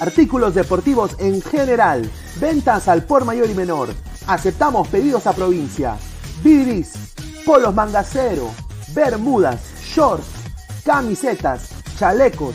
Artículos 0.00 0.54
deportivos 0.54 1.16
en 1.20 1.40
general. 1.40 2.10
Ventas 2.40 2.88
al 2.88 3.04
por 3.04 3.24
mayor 3.24 3.48
y 3.48 3.54
menor. 3.54 3.88
Aceptamos 4.26 4.88
pedidos 4.88 5.26
a 5.26 5.32
provincia. 5.32 5.96
Bidris, 6.42 7.14
polos 7.46 7.74
mangacero, 7.74 8.50
bermudas, 8.94 9.60
shorts, 9.80 10.26
camisetas, 10.84 11.70
chalecos, 11.96 12.54